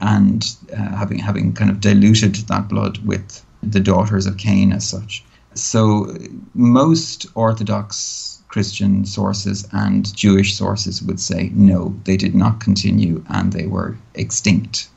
and 0.00 0.56
uh, 0.72 0.96
having 0.96 1.18
having 1.18 1.52
kind 1.52 1.70
of 1.70 1.80
diluted 1.80 2.34
that 2.34 2.68
blood 2.68 2.98
with 3.04 3.44
the 3.62 3.80
daughters 3.80 4.26
of 4.26 4.36
Cain 4.36 4.72
as 4.72 4.88
such. 4.88 5.24
So 5.54 6.16
most 6.54 7.26
Orthodox 7.34 8.42
Christian 8.48 9.06
sources 9.06 9.66
and 9.72 10.14
Jewish 10.14 10.54
sources 10.54 11.02
would 11.02 11.18
say 11.18 11.50
no, 11.54 11.94
they 12.04 12.16
did 12.16 12.34
not 12.34 12.60
continue 12.60 13.24
and 13.28 13.52
they 13.52 13.66
were 13.66 13.96
extinct. 14.14 14.88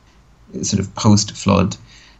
Sort 0.61 0.79
of 0.79 0.93
post 0.95 1.35
flood, 1.35 1.77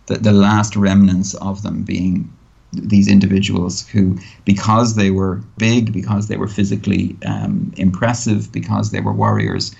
the, 0.07 0.15
the 0.17 0.33
last 0.33 0.75
remnants 0.75 1.33
of 1.35 1.61
them 1.61 1.83
being 1.83 2.31
these 2.73 3.07
individuals 3.07 3.87
who, 3.87 4.17
because 4.43 4.95
they 4.95 5.11
were 5.11 5.41
big, 5.57 5.93
because 5.93 6.27
they 6.27 6.37
were 6.37 6.47
physically 6.47 7.15
um, 7.25 7.73
impressive, 7.77 8.51
because 8.51 8.91
they 8.91 9.01
were 9.01 9.13
warriors, 9.13 9.73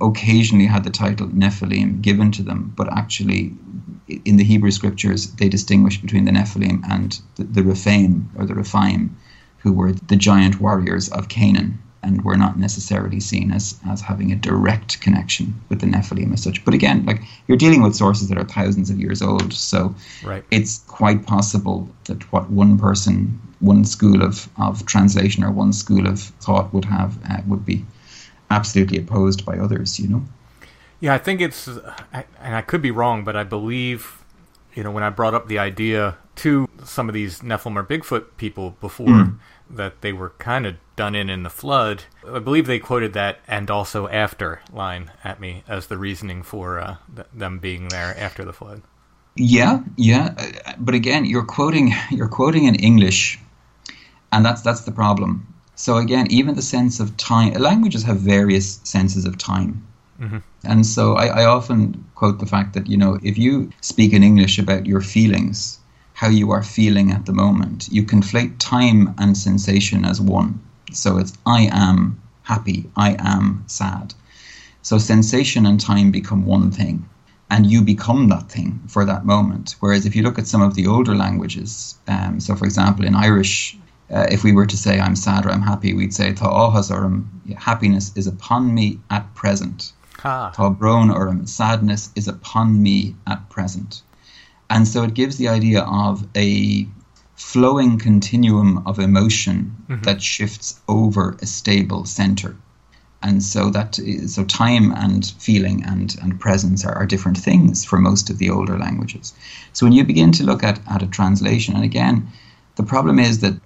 occasionally 0.00 0.66
had 0.66 0.84
the 0.84 0.90
title 0.90 1.28
Nephilim 1.28 2.00
given 2.02 2.30
to 2.32 2.42
them, 2.42 2.72
but 2.76 2.92
actually 2.92 3.54
in 4.24 4.36
the 4.36 4.44
Hebrew 4.44 4.70
scriptures 4.70 5.32
they 5.32 5.48
distinguish 5.48 5.98
between 6.00 6.24
the 6.24 6.32
Nephilim 6.32 6.82
and 6.90 7.20
the, 7.36 7.44
the 7.44 7.62
Rephaim 7.62 8.28
or 8.36 8.46
the 8.46 8.54
Rephaim, 8.54 9.16
who 9.58 9.72
were 9.72 9.92
the 9.92 10.16
giant 10.16 10.60
warriors 10.60 11.08
of 11.10 11.28
Canaan 11.28 11.78
and 12.02 12.24
were 12.24 12.36
not 12.36 12.58
necessarily 12.58 13.20
seen 13.20 13.52
as, 13.52 13.78
as 13.86 14.00
having 14.00 14.32
a 14.32 14.36
direct 14.36 15.00
connection 15.02 15.60
with 15.68 15.80
the 15.80 15.86
Nephilim 15.86 16.32
as 16.32 16.42
such. 16.42 16.64
But 16.64 16.72
again, 16.74 17.04
like 17.04 17.22
you're 17.46 17.58
dealing 17.58 17.82
with 17.82 17.94
sources 17.94 18.28
that 18.28 18.38
are 18.38 18.44
thousands 18.44 18.88
of 18.90 18.98
years 18.98 19.20
old, 19.22 19.52
so 19.52 19.94
Right. 20.24 20.42
it's 20.50 20.78
quite 20.88 21.26
possible 21.26 21.88
that 22.06 22.22
what 22.32 22.50
one 22.50 22.78
person, 22.78 23.38
one 23.60 23.84
school 23.84 24.22
of, 24.22 24.48
of 24.56 24.86
translation 24.86 25.44
or 25.44 25.50
one 25.50 25.72
school 25.74 26.06
of 26.06 26.20
thought 26.40 26.72
would 26.72 26.86
have 26.86 27.18
uh, 27.30 27.42
would 27.46 27.66
be 27.66 27.84
absolutely 28.50 28.98
opposed 28.98 29.44
by 29.44 29.58
others, 29.58 29.98
you 29.98 30.08
know? 30.08 30.24
Yeah, 31.00 31.14
I 31.14 31.18
think 31.18 31.40
it's, 31.40 31.68
I- 32.12 32.26
and 32.40 32.54
I 32.54 32.62
could 32.62 32.82
be 32.82 32.90
wrong, 32.90 33.24
but 33.24 33.36
I 33.36 33.44
believe, 33.44 34.24
you 34.74 34.82
know, 34.82 34.90
when 34.90 35.02
I 35.02 35.10
brought 35.10 35.34
up 35.34 35.48
the 35.48 35.58
idea 35.58 36.16
to 36.36 36.68
some 36.84 37.08
of 37.08 37.14
these 37.14 37.40
Nephilim 37.40 37.76
or 37.76 37.84
Bigfoot 37.84 38.36
people 38.36 38.76
before, 38.80 39.30
that 39.68 40.00
they 40.02 40.12
were 40.12 40.30
kind 40.38 40.66
of 40.66 40.76
done 40.96 41.14
in 41.14 41.30
in 41.30 41.42
the 41.42 41.50
flood, 41.50 42.04
I 42.26 42.38
believe 42.40 42.66
they 42.66 42.78
quoted 42.78 43.12
that 43.14 43.38
and 43.46 43.70
also 43.70 44.08
after 44.08 44.60
line 44.72 45.12
at 45.24 45.40
me 45.40 45.62
as 45.68 45.86
the 45.86 45.96
reasoning 45.98 46.42
for 46.42 46.78
uh, 46.80 46.96
th- 47.14 47.28
them 47.32 47.58
being 47.58 47.88
there 47.88 48.16
after 48.18 48.44
the 48.44 48.52
flood. 48.52 48.82
Yeah, 49.36 49.82
yeah, 49.96 50.34
uh, 50.66 50.72
but 50.78 50.94
again, 50.94 51.24
you're 51.24 51.44
quoting 51.44 51.92
you're 52.10 52.28
quoting 52.28 52.64
in 52.64 52.74
English, 52.76 53.38
and 54.32 54.44
that's 54.44 54.62
that's 54.62 54.82
the 54.82 54.92
problem. 54.92 55.46
So 55.80 55.96
again, 55.96 56.26
even 56.28 56.56
the 56.56 56.70
sense 56.76 57.00
of 57.00 57.16
time, 57.16 57.54
languages 57.54 58.02
have 58.02 58.18
various 58.18 58.80
senses 58.84 59.24
of 59.24 59.38
time, 59.38 59.82
and 60.62 60.84
so 60.84 61.14
I, 61.14 61.26
I 61.40 61.44
often 61.46 62.04
quote 62.14 62.38
the 62.38 62.44
fact 62.54 62.74
that 62.74 62.86
you 62.86 62.98
know 62.98 63.18
if 63.22 63.38
you 63.38 63.70
speak 63.80 64.12
in 64.12 64.22
English 64.22 64.58
about 64.58 64.84
your 64.84 65.00
feelings, 65.00 65.78
how 66.12 66.28
you 66.28 66.50
are 66.50 66.62
feeling 66.62 67.10
at 67.12 67.24
the 67.24 67.32
moment, 67.32 67.88
you 67.90 68.02
conflate 68.04 68.56
time 68.58 69.14
and 69.16 69.38
sensation 69.38 70.04
as 70.04 70.20
one. 70.20 70.60
So 70.92 71.16
it's 71.16 71.32
I 71.46 71.70
am 71.72 72.20
happy, 72.42 72.84
I 72.96 73.16
am 73.18 73.64
sad. 73.66 74.12
So 74.82 74.98
sensation 74.98 75.64
and 75.64 75.80
time 75.80 76.10
become 76.10 76.44
one 76.44 76.70
thing, 76.70 77.08
and 77.48 77.64
you 77.64 77.80
become 77.80 78.28
that 78.28 78.52
thing 78.52 78.80
for 78.86 79.06
that 79.06 79.24
moment. 79.24 79.76
Whereas 79.80 80.04
if 80.04 80.14
you 80.14 80.22
look 80.24 80.38
at 80.38 80.46
some 80.46 80.60
of 80.60 80.74
the 80.74 80.86
older 80.86 81.16
languages, 81.16 81.96
um, 82.06 82.38
so 82.38 82.54
for 82.54 82.66
example 82.66 83.06
in 83.06 83.14
Irish, 83.14 83.79
uh, 84.12 84.26
if 84.30 84.42
we 84.42 84.52
were 84.52 84.66
to 84.66 84.76
say 84.76 84.98
I'm 84.98 85.16
sad 85.16 85.46
or 85.46 85.50
I'm 85.50 85.62
happy, 85.62 85.94
we'd 85.94 86.14
say 86.14 86.32
Tá 86.32 86.90
orm, 86.90 87.42
happiness 87.56 88.12
is 88.16 88.26
upon 88.26 88.74
me 88.74 88.98
at 89.10 89.34
present. 89.34 89.92
Ha. 90.18 90.52
Tá 90.54 90.76
brón 90.76 91.14
orm, 91.14 91.46
sadness 91.46 92.10
is 92.16 92.28
upon 92.28 92.82
me 92.82 93.14
at 93.26 93.48
present. 93.48 94.02
And 94.68 94.86
so 94.86 95.02
it 95.02 95.14
gives 95.14 95.36
the 95.36 95.48
idea 95.48 95.82
of 95.82 96.26
a 96.36 96.86
flowing 97.36 97.98
continuum 97.98 98.82
of 98.86 98.98
emotion 98.98 99.74
that 100.02 100.22
shifts 100.22 100.80
over 100.88 101.36
a 101.40 101.46
stable 101.46 102.04
center. 102.04 102.56
And 103.22 103.42
so 103.42 103.70
that 103.70 103.98
is, 103.98 104.34
so 104.34 104.44
time 104.44 104.92
and 104.92 105.26
feeling 105.38 105.84
and, 105.84 106.16
and 106.22 106.40
presence 106.40 106.84
are, 106.84 106.94
are 106.94 107.06
different 107.06 107.38
things 107.38 107.84
for 107.84 107.98
most 107.98 108.30
of 108.30 108.38
the 108.38 108.50
older 108.50 108.78
languages. 108.78 109.34
So 109.72 109.84
when 109.86 109.92
you 109.92 110.04
begin 110.04 110.32
to 110.32 110.44
look 110.44 110.62
at, 110.62 110.80
at 110.88 111.02
a 111.02 111.06
translation, 111.06 111.74
and 111.74 111.84
again, 111.84 112.28
the 112.80 112.86
problem 112.86 113.18
is 113.18 113.40
that 113.40 113.56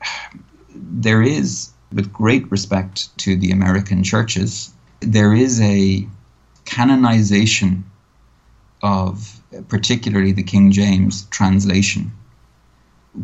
there 0.74 1.22
is, 1.22 1.70
with 1.92 2.12
great 2.12 2.50
respect 2.50 3.16
to 3.18 3.36
the 3.36 3.52
American 3.52 4.02
churches, 4.02 4.72
there 4.98 5.32
is 5.32 5.60
a 5.60 6.04
canonization 6.64 7.84
of 8.82 9.40
particularly 9.68 10.32
the 10.32 10.42
King 10.42 10.72
James 10.72 11.26
translation, 11.26 12.10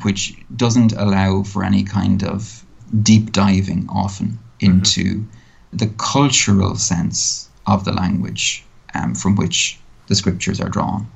which 0.04 0.36
doesn't 0.54 0.92
allow 0.92 1.42
for 1.42 1.64
any 1.64 1.82
kind 1.82 2.22
of 2.22 2.64
deep 3.02 3.32
diving 3.32 3.88
often 3.88 4.38
into 4.60 5.24
the 5.72 5.88
cultural 5.98 6.76
sense 6.76 7.48
of 7.66 7.84
the 7.84 7.92
language 7.92 8.64
um, 8.94 9.14
from 9.16 9.34
which 9.34 9.80
the 10.06 10.14
scriptures 10.14 10.60
are 10.60 10.68
drawn, 10.68 11.10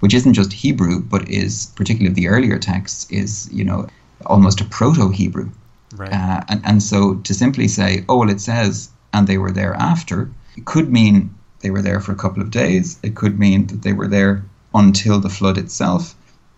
which 0.00 0.14
isn't 0.14 0.32
just 0.32 0.54
Hebrew, 0.54 1.02
but 1.02 1.28
is 1.28 1.66
particularly 1.76 2.14
the 2.14 2.28
earlier 2.28 2.58
texts 2.58 3.06
is 3.10 3.50
you 3.52 3.64
know 3.64 3.86
almost 4.26 4.60
a 4.60 4.64
proto-Hebrew, 4.64 5.50
Right. 5.96 6.12
uh, 6.12 6.42
and 6.48 6.60
and 6.64 6.82
so 6.82 7.14
to 7.16 7.34
simply 7.34 7.68
say, 7.68 8.04
oh 8.08 8.18
well, 8.18 8.30
it 8.30 8.40
says 8.40 8.90
and 9.12 9.26
they 9.26 9.38
were 9.38 9.52
there 9.52 9.74
after, 9.74 10.30
it 10.56 10.64
could 10.64 10.90
mean 10.90 11.32
they 11.60 11.70
were 11.70 11.82
there 11.82 12.00
for 12.00 12.12
a 12.12 12.16
couple 12.16 12.42
of 12.42 12.50
days. 12.50 12.98
It 13.02 13.14
could 13.14 13.38
mean 13.38 13.66
that 13.68 13.82
they 13.82 13.92
were 13.92 14.08
there 14.08 14.44
until 14.74 15.20
the 15.20 15.28
flood 15.28 15.56
itself, 15.56 16.14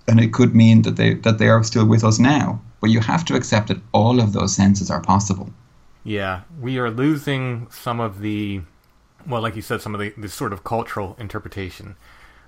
and 0.09 0.21
it 0.21 0.33
could 0.33 0.55
mean 0.55 0.83
that 0.83 0.97
they 0.97 1.15
that 1.15 1.39
they 1.39 1.49
are 1.49 1.63
still 1.65 1.87
with 1.87 2.03
us 2.05 2.19
now. 2.19 2.61
But 2.81 2.91
you 2.91 3.01
have 3.01 3.25
to 3.27 3.35
accept 3.35 3.69
that 3.69 3.79
all 3.93 4.21
of 4.21 4.33
those 4.33 4.55
senses 4.55 4.91
are 4.91 5.01
possible. 5.01 5.51
Yeah, 6.05 6.43
we 6.61 6.79
are 6.79 6.91
losing 6.91 7.67
some 7.71 8.01
of 8.01 8.21
the, 8.21 8.61
well, 9.27 9.43
like 9.43 9.57
you 9.57 9.63
said, 9.63 9.81
some 9.83 9.95
of 9.95 10.01
the, 10.01 10.13
the 10.17 10.29
sort 10.29 10.53
of 10.53 10.63
cultural 10.63 11.17
interpretation 11.19 11.97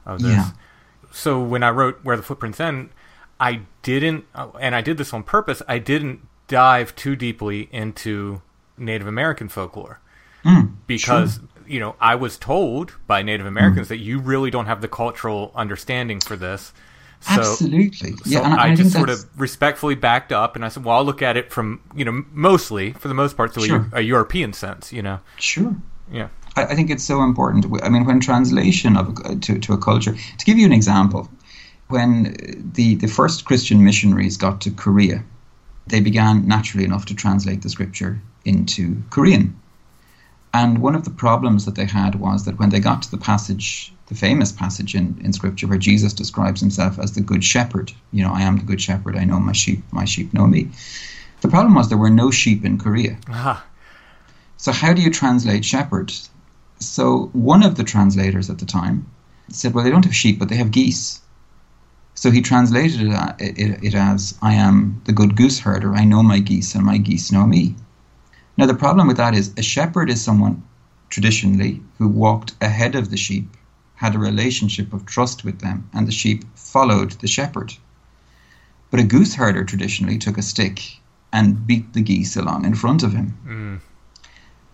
of 0.06 0.20
this. 0.22 0.30
Yeah. 0.30 0.50
So 1.10 1.42
when 1.42 1.62
I 1.62 1.70
wrote 1.70 1.98
Where 2.04 2.16
the 2.16 2.22
Footprints 2.22 2.60
End, 2.60 2.90
I 3.40 3.60
didn't, 3.82 4.24
uh, 4.34 4.48
and 4.60 4.74
I 4.74 4.80
did 4.80 4.98
this 4.98 5.12
on 5.14 5.22
purpose, 5.22 5.62
I 5.68 5.78
didn't 5.78 6.26
dive 6.48 6.94
too 6.96 7.14
deeply 7.16 7.68
into 7.72 8.42
Native 8.76 9.06
American 9.06 9.48
folklore. 9.48 10.00
because, 10.86 11.40
you 11.66 11.78
know, 11.80 11.94
I 12.00 12.14
was 12.14 12.38
told 12.38 12.94
by 13.06 13.22
Native 13.22 13.44
Americans 13.46 13.88
that 13.88 13.98
you 13.98 14.18
really 14.18 14.50
don't 14.50 14.66
have 14.66 14.80
the 14.80 14.88
cultural 14.88 15.52
understanding 15.54 16.20
for 16.20 16.36
this. 16.36 16.72
So, 17.20 17.32
Absolutely. 17.40 18.12
so 18.12 18.22
yeah, 18.26 18.44
and 18.44 18.54
I, 18.54 18.68
I, 18.68 18.74
just 18.76 18.92
sort 18.92 19.08
that's- 19.08 19.24
of 19.24 19.40
respectfully 19.40 19.96
backed 19.96 20.30
up, 20.32 20.54
and 20.54 20.64
I 20.64 20.68
said, 20.68 20.84
"Well, 20.84 20.96
I'll 20.96 21.04
look 21.04 21.20
at 21.20 21.36
it 21.36 21.50
from 21.52 21.80
you 21.96 22.04
know 22.04 22.24
mostly 22.30 22.92
for 22.92 23.08
the 23.08 23.14
most 23.14 23.36
part 23.36 23.52
through 23.52 23.64
Sure. 23.66 23.88
a, 23.92 23.98
a 23.98 24.00
European 24.02 24.52
sense." 24.52 24.92
You 24.92 25.02
know, 25.02 25.18
sure. 25.36 25.74
yeah, 26.12 26.28
I, 26.54 26.66
I 26.66 26.74
think 26.76 26.90
it's 26.90 27.02
so 27.02 27.24
important. 27.24 27.66
I 27.82 27.88
mean, 27.88 28.04
when 28.04 28.20
translation 28.20 28.96
of 28.96 29.16
to 29.40 29.58
to 29.58 29.72
a 29.72 29.78
culture. 29.78 30.14
To 30.38 30.44
give 30.44 30.58
you 30.58 30.66
an 30.66 30.72
example, 30.72 31.28
when 31.88 32.34
the 32.74 32.94
the 32.96 33.08
first 33.08 33.44
Christian 33.44 33.84
missionaries 33.84 34.36
got 34.36 34.60
to 34.62 34.70
Korea, 34.70 35.24
they 35.86 36.00
began 36.00 36.46
naturally 36.46 36.84
enough 36.84 37.06
to 37.06 37.14
translate 37.14 37.62
the 37.62 37.70
scripture 37.70 38.20
into 38.44 39.02
Korean. 39.10 39.58
And 40.54 40.78
one 40.78 40.94
of 40.94 41.04
the 41.04 41.10
problems 41.10 41.64
that 41.64 41.74
they 41.74 41.84
had 41.84 42.14
was 42.14 42.44
that 42.44 42.58
when 42.58 42.70
they 42.70 42.80
got 42.80 43.02
to 43.02 43.10
the 43.10 43.18
passage, 43.18 43.92
the 44.06 44.14
famous 44.14 44.50
passage 44.50 44.94
in, 44.94 45.20
in 45.22 45.32
scripture 45.32 45.66
where 45.66 45.78
Jesus 45.78 46.14
describes 46.14 46.60
himself 46.60 46.98
as 46.98 47.12
the 47.12 47.20
good 47.20 47.44
shepherd, 47.44 47.92
you 48.12 48.24
know, 48.24 48.32
I 48.32 48.42
am 48.42 48.56
the 48.56 48.64
good 48.64 48.80
shepherd, 48.80 49.16
I 49.16 49.24
know 49.24 49.38
my 49.38 49.52
sheep, 49.52 49.82
my 49.92 50.06
sheep 50.06 50.32
know 50.32 50.46
me. 50.46 50.68
The 51.42 51.48
problem 51.48 51.74
was 51.74 51.88
there 51.88 51.98
were 51.98 52.10
no 52.10 52.30
sheep 52.30 52.64
in 52.64 52.78
Korea. 52.78 53.18
Ah, 53.28 53.64
So 54.56 54.72
how 54.72 54.92
do 54.94 55.02
you 55.02 55.10
translate 55.10 55.64
shepherd? 55.64 56.12
So 56.80 57.30
one 57.32 57.62
of 57.62 57.76
the 57.76 57.84
translators 57.84 58.50
at 58.50 58.58
the 58.58 58.66
time 58.66 59.06
said, 59.50 59.74
well, 59.74 59.84
they 59.84 59.90
don't 59.90 60.04
have 60.04 60.16
sheep, 60.16 60.38
but 60.38 60.48
they 60.48 60.56
have 60.56 60.70
geese. 60.70 61.20
So 62.20 62.32
he 62.32 62.40
translated 62.42 63.00
it, 63.02 63.12
a- 63.12 63.36
it, 63.38 63.78
it 63.84 63.94
as, 63.94 64.36
I 64.42 64.54
am 64.54 65.00
the 65.04 65.12
good 65.12 65.36
goose 65.36 65.60
herder, 65.60 65.94
I 65.94 66.04
know 66.04 66.20
my 66.22 66.40
geese, 66.40 66.74
and 66.74 66.84
my 66.84 66.98
geese 66.98 67.30
know 67.30 67.46
me. 67.46 67.76
Now, 68.56 68.66
the 68.66 68.74
problem 68.74 69.06
with 69.06 69.16
that 69.18 69.34
is 69.34 69.52
a 69.56 69.62
shepherd 69.62 70.10
is 70.10 70.20
someone 70.20 70.60
traditionally 71.10 71.80
who 71.96 72.08
walked 72.08 72.54
ahead 72.60 72.96
of 72.96 73.10
the 73.10 73.16
sheep, 73.16 73.46
had 73.94 74.16
a 74.16 74.18
relationship 74.18 74.92
of 74.92 75.06
trust 75.06 75.44
with 75.44 75.60
them, 75.60 75.88
and 75.94 76.08
the 76.08 76.12
sheep 76.12 76.42
followed 76.56 77.12
the 77.20 77.28
shepherd. 77.28 77.72
But 78.90 78.98
a 79.00 79.04
goose 79.04 79.36
herder 79.36 79.62
traditionally 79.64 80.18
took 80.18 80.38
a 80.38 80.42
stick 80.42 80.80
and 81.32 81.66
beat 81.68 81.92
the 81.92 82.02
geese 82.02 82.36
along 82.36 82.64
in 82.64 82.74
front 82.74 83.04
of 83.04 83.12
him. 83.12 83.38
mm, 83.46 83.80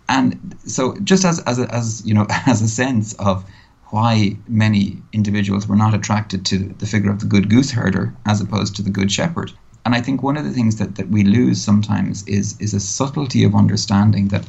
And 0.09 0.57
so, 0.65 0.97
just 1.05 1.25
as 1.27 1.41
as 1.41 1.59
a, 1.59 1.67
as 1.75 2.03
you 2.07 2.15
know, 2.15 2.27
as 2.47 2.63
a 2.63 2.69
sense 2.69 3.13
of 3.15 3.45
why 3.91 4.37
many 4.49 5.03
individuals 5.13 5.67
were 5.67 5.77
not 5.77 5.95
attracted 5.95 6.45
to 6.47 6.75
the 6.79 6.87
figure 6.87 7.11
of 7.11 7.21
the 7.21 7.27
good 7.27 7.49
goose 7.49 7.71
herder 7.71 8.15
as 8.27 8.41
opposed 8.41 8.77
to 8.77 8.83
the 8.83 8.91
good 8.91 9.11
shepherd. 9.13 9.53
And 9.85 9.95
I 9.95 10.01
think 10.01 10.23
one 10.23 10.37
of 10.37 10.45
the 10.45 10.53
things 10.53 10.77
that, 10.77 10.97
that 10.97 11.11
we 11.11 11.25
lose 11.25 11.61
sometimes 11.61 12.27
is 12.27 12.57
is 12.59 12.73
a 12.75 12.81
subtlety 12.81 13.45
of 13.45 13.55
understanding 13.55 14.29
that, 14.29 14.47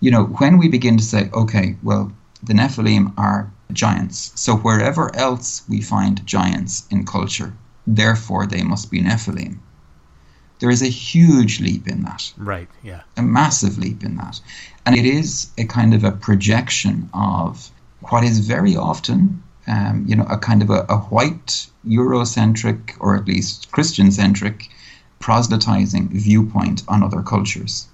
you 0.00 0.10
know, 0.10 0.24
when 0.24 0.58
we 0.58 0.68
begin 0.68 0.96
to 0.96 1.04
say, 1.04 1.28
okay, 1.34 1.76
well, 1.82 2.12
the 2.42 2.54
Nephilim 2.54 3.12
are 3.16 3.50
giants, 3.72 4.32
so 4.36 4.56
wherever 4.56 5.14
else 5.16 5.62
we 5.68 5.80
find 5.80 6.24
giants 6.24 6.86
in 6.90 7.04
culture, 7.04 7.52
therefore 7.86 8.46
they 8.46 8.62
must 8.62 8.90
be 8.90 9.02
Nephilim. 9.02 9.58
There 10.60 10.70
is 10.70 10.82
a 10.82 10.88
huge 10.88 11.60
leap 11.60 11.86
in 11.86 12.02
that 12.02 12.32
right. 12.36 12.68
Yeah. 12.82 13.02
a 13.16 13.22
massive 13.22 13.78
leap 13.78 14.02
in 14.02 14.16
that. 14.16 14.40
And 14.86 14.96
it 14.96 15.04
is 15.04 15.50
a 15.56 15.64
kind 15.64 15.94
of 15.94 16.04
a 16.04 16.12
projection 16.12 17.10
of 17.12 17.70
what 18.10 18.24
is 18.24 18.38
very 18.38 18.76
often, 18.76 19.42
um, 19.66 20.04
you 20.06 20.16
know, 20.16 20.26
a 20.30 20.38
kind 20.38 20.62
of 20.62 20.70
a, 20.70 20.86
a 20.88 20.96
white 20.96 21.66
Eurocentric 21.86 22.96
or 23.00 23.16
at 23.16 23.26
least 23.26 23.70
Christian 23.70 24.10
centric 24.10 24.68
proselytizing 25.18 26.08
viewpoint 26.10 26.84
on 26.88 27.02
other 27.02 27.22
cultures, 27.22 27.88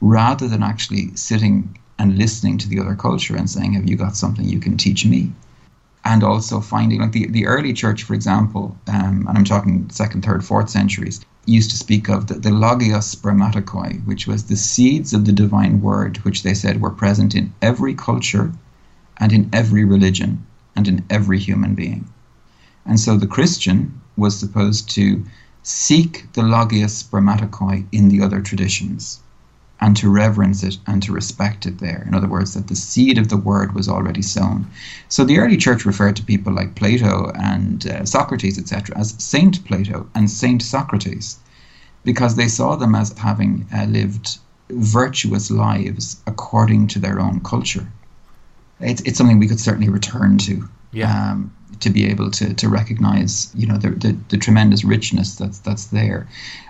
rather 0.00 0.48
than 0.48 0.62
actually 0.62 1.14
sitting 1.14 1.78
and 1.98 2.18
listening 2.18 2.58
to 2.58 2.68
the 2.68 2.80
other 2.80 2.94
culture 2.94 3.36
and 3.36 3.48
saying, 3.48 3.72
Have 3.72 3.88
you 3.88 3.96
got 3.96 4.16
something 4.16 4.44
you 4.44 4.60
can 4.60 4.76
teach 4.76 5.06
me? 5.06 5.32
And 6.04 6.22
also 6.22 6.60
finding, 6.60 7.00
like 7.00 7.12
the, 7.12 7.28
the 7.28 7.46
early 7.46 7.72
church, 7.72 8.02
for 8.02 8.12
example, 8.12 8.76
um, 8.88 9.24
and 9.26 9.38
I'm 9.38 9.44
talking 9.44 9.88
second, 9.88 10.22
third, 10.24 10.44
fourth 10.44 10.68
centuries, 10.68 11.24
used 11.46 11.70
to 11.70 11.76
speak 11.78 12.10
of 12.10 12.26
the, 12.26 12.34
the 12.34 12.50
logoi 12.50 12.90
spermatikoi, 12.96 14.04
which 14.04 14.26
was 14.26 14.44
the 14.44 14.56
seeds 14.56 15.14
of 15.14 15.24
the 15.24 15.32
divine 15.32 15.80
word, 15.80 16.18
which 16.18 16.42
they 16.42 16.52
said 16.52 16.82
were 16.82 16.90
present 16.90 17.34
in 17.34 17.54
every 17.62 17.94
culture 17.94 18.52
and 19.18 19.32
in 19.32 19.48
every 19.52 19.84
religion 19.84 20.44
and 20.76 20.88
in 20.88 21.04
every 21.08 21.38
human 21.38 21.74
being. 21.74 22.06
And 22.86 22.98
so 23.00 23.16
the 23.16 23.26
Christian 23.26 24.00
was 24.16 24.38
supposed 24.38 24.90
to 24.90 25.24
seek 25.62 26.32
the 26.34 26.42
logoi 26.42 26.84
spermatikoi 26.84 27.86
in 27.92 28.08
the 28.08 28.20
other 28.22 28.40
traditions 28.40 29.20
and 29.80 29.96
to 29.96 30.08
reverence 30.08 30.62
it 30.62 30.78
and 30.86 31.02
to 31.02 31.12
respect 31.12 31.66
it 31.66 31.78
there. 31.78 32.04
In 32.06 32.14
other 32.14 32.28
words, 32.28 32.54
that 32.54 32.68
the 32.68 32.76
seed 32.76 33.18
of 33.18 33.28
the 33.28 33.36
word 33.36 33.74
was 33.74 33.88
already 33.88 34.22
sown. 34.22 34.66
So 35.08 35.24
the 35.24 35.38
early 35.38 35.56
church 35.56 35.84
referred 35.84 36.16
to 36.16 36.24
people 36.24 36.52
like 36.52 36.74
Plato 36.74 37.32
and 37.34 37.86
uh, 37.86 38.04
Socrates, 38.04 38.58
etc., 38.58 38.96
as 38.96 39.14
Saint 39.18 39.64
Plato 39.64 40.08
and 40.14 40.30
Saint 40.30 40.62
Socrates 40.62 41.38
because 42.04 42.36
they 42.36 42.48
saw 42.48 42.76
them 42.76 42.94
as 42.94 43.16
having 43.18 43.66
uh, 43.74 43.84
lived 43.84 44.38
virtuous 44.70 45.50
lives 45.50 46.22
according 46.26 46.86
to 46.88 46.98
their 46.98 47.18
own 47.18 47.40
culture. 47.40 47.86
It's, 48.80 49.00
it's 49.02 49.18
something 49.18 49.38
we 49.38 49.48
could 49.48 49.60
certainly 49.60 49.88
return 49.88 50.38
to. 50.38 50.68
Yeah. 50.92 51.30
Um, 51.32 51.54
to 51.80 51.90
be 51.90 52.06
able 52.06 52.30
to, 52.30 52.54
to 52.54 52.68
recognize, 52.68 53.50
you 53.54 53.66
know, 53.66 53.76
the, 53.76 53.90
the, 53.90 54.16
the 54.28 54.36
tremendous 54.36 54.84
richness 54.84 55.34
that's 55.34 55.58
that's 55.58 55.86
there, 55.86 56.28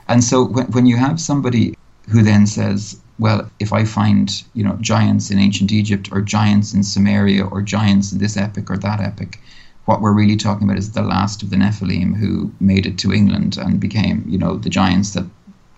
and 0.08 0.24
so 0.24 0.42
when, 0.44 0.66
when 0.68 0.86
you 0.86 0.96
have 0.96 1.20
somebody 1.20 1.76
who 2.08 2.22
then 2.22 2.46
says, 2.46 2.98
well, 3.18 3.48
if 3.60 3.72
I 3.72 3.84
find, 3.84 4.42
you 4.54 4.64
know, 4.64 4.76
giants 4.80 5.30
in 5.30 5.38
ancient 5.38 5.72
Egypt 5.72 6.08
or 6.10 6.20
giants 6.20 6.74
in 6.74 6.80
Sumeria 6.80 7.50
or 7.50 7.62
giants 7.62 8.12
in 8.12 8.18
this 8.18 8.36
epic 8.36 8.70
or 8.70 8.78
that 8.78 9.00
epic, 9.00 9.40
what 9.84 10.00
we're 10.00 10.12
really 10.12 10.36
talking 10.36 10.66
about 10.66 10.78
is 10.78 10.92
the 10.92 11.02
last 11.02 11.42
of 11.42 11.50
the 11.50 11.56
Nephilim 11.56 12.16
who 12.16 12.52
made 12.58 12.86
it 12.86 12.98
to 12.98 13.12
England 13.12 13.56
and 13.58 13.78
became, 13.78 14.24
you 14.26 14.38
know, 14.38 14.56
the 14.56 14.70
giants 14.70 15.12
that 15.12 15.26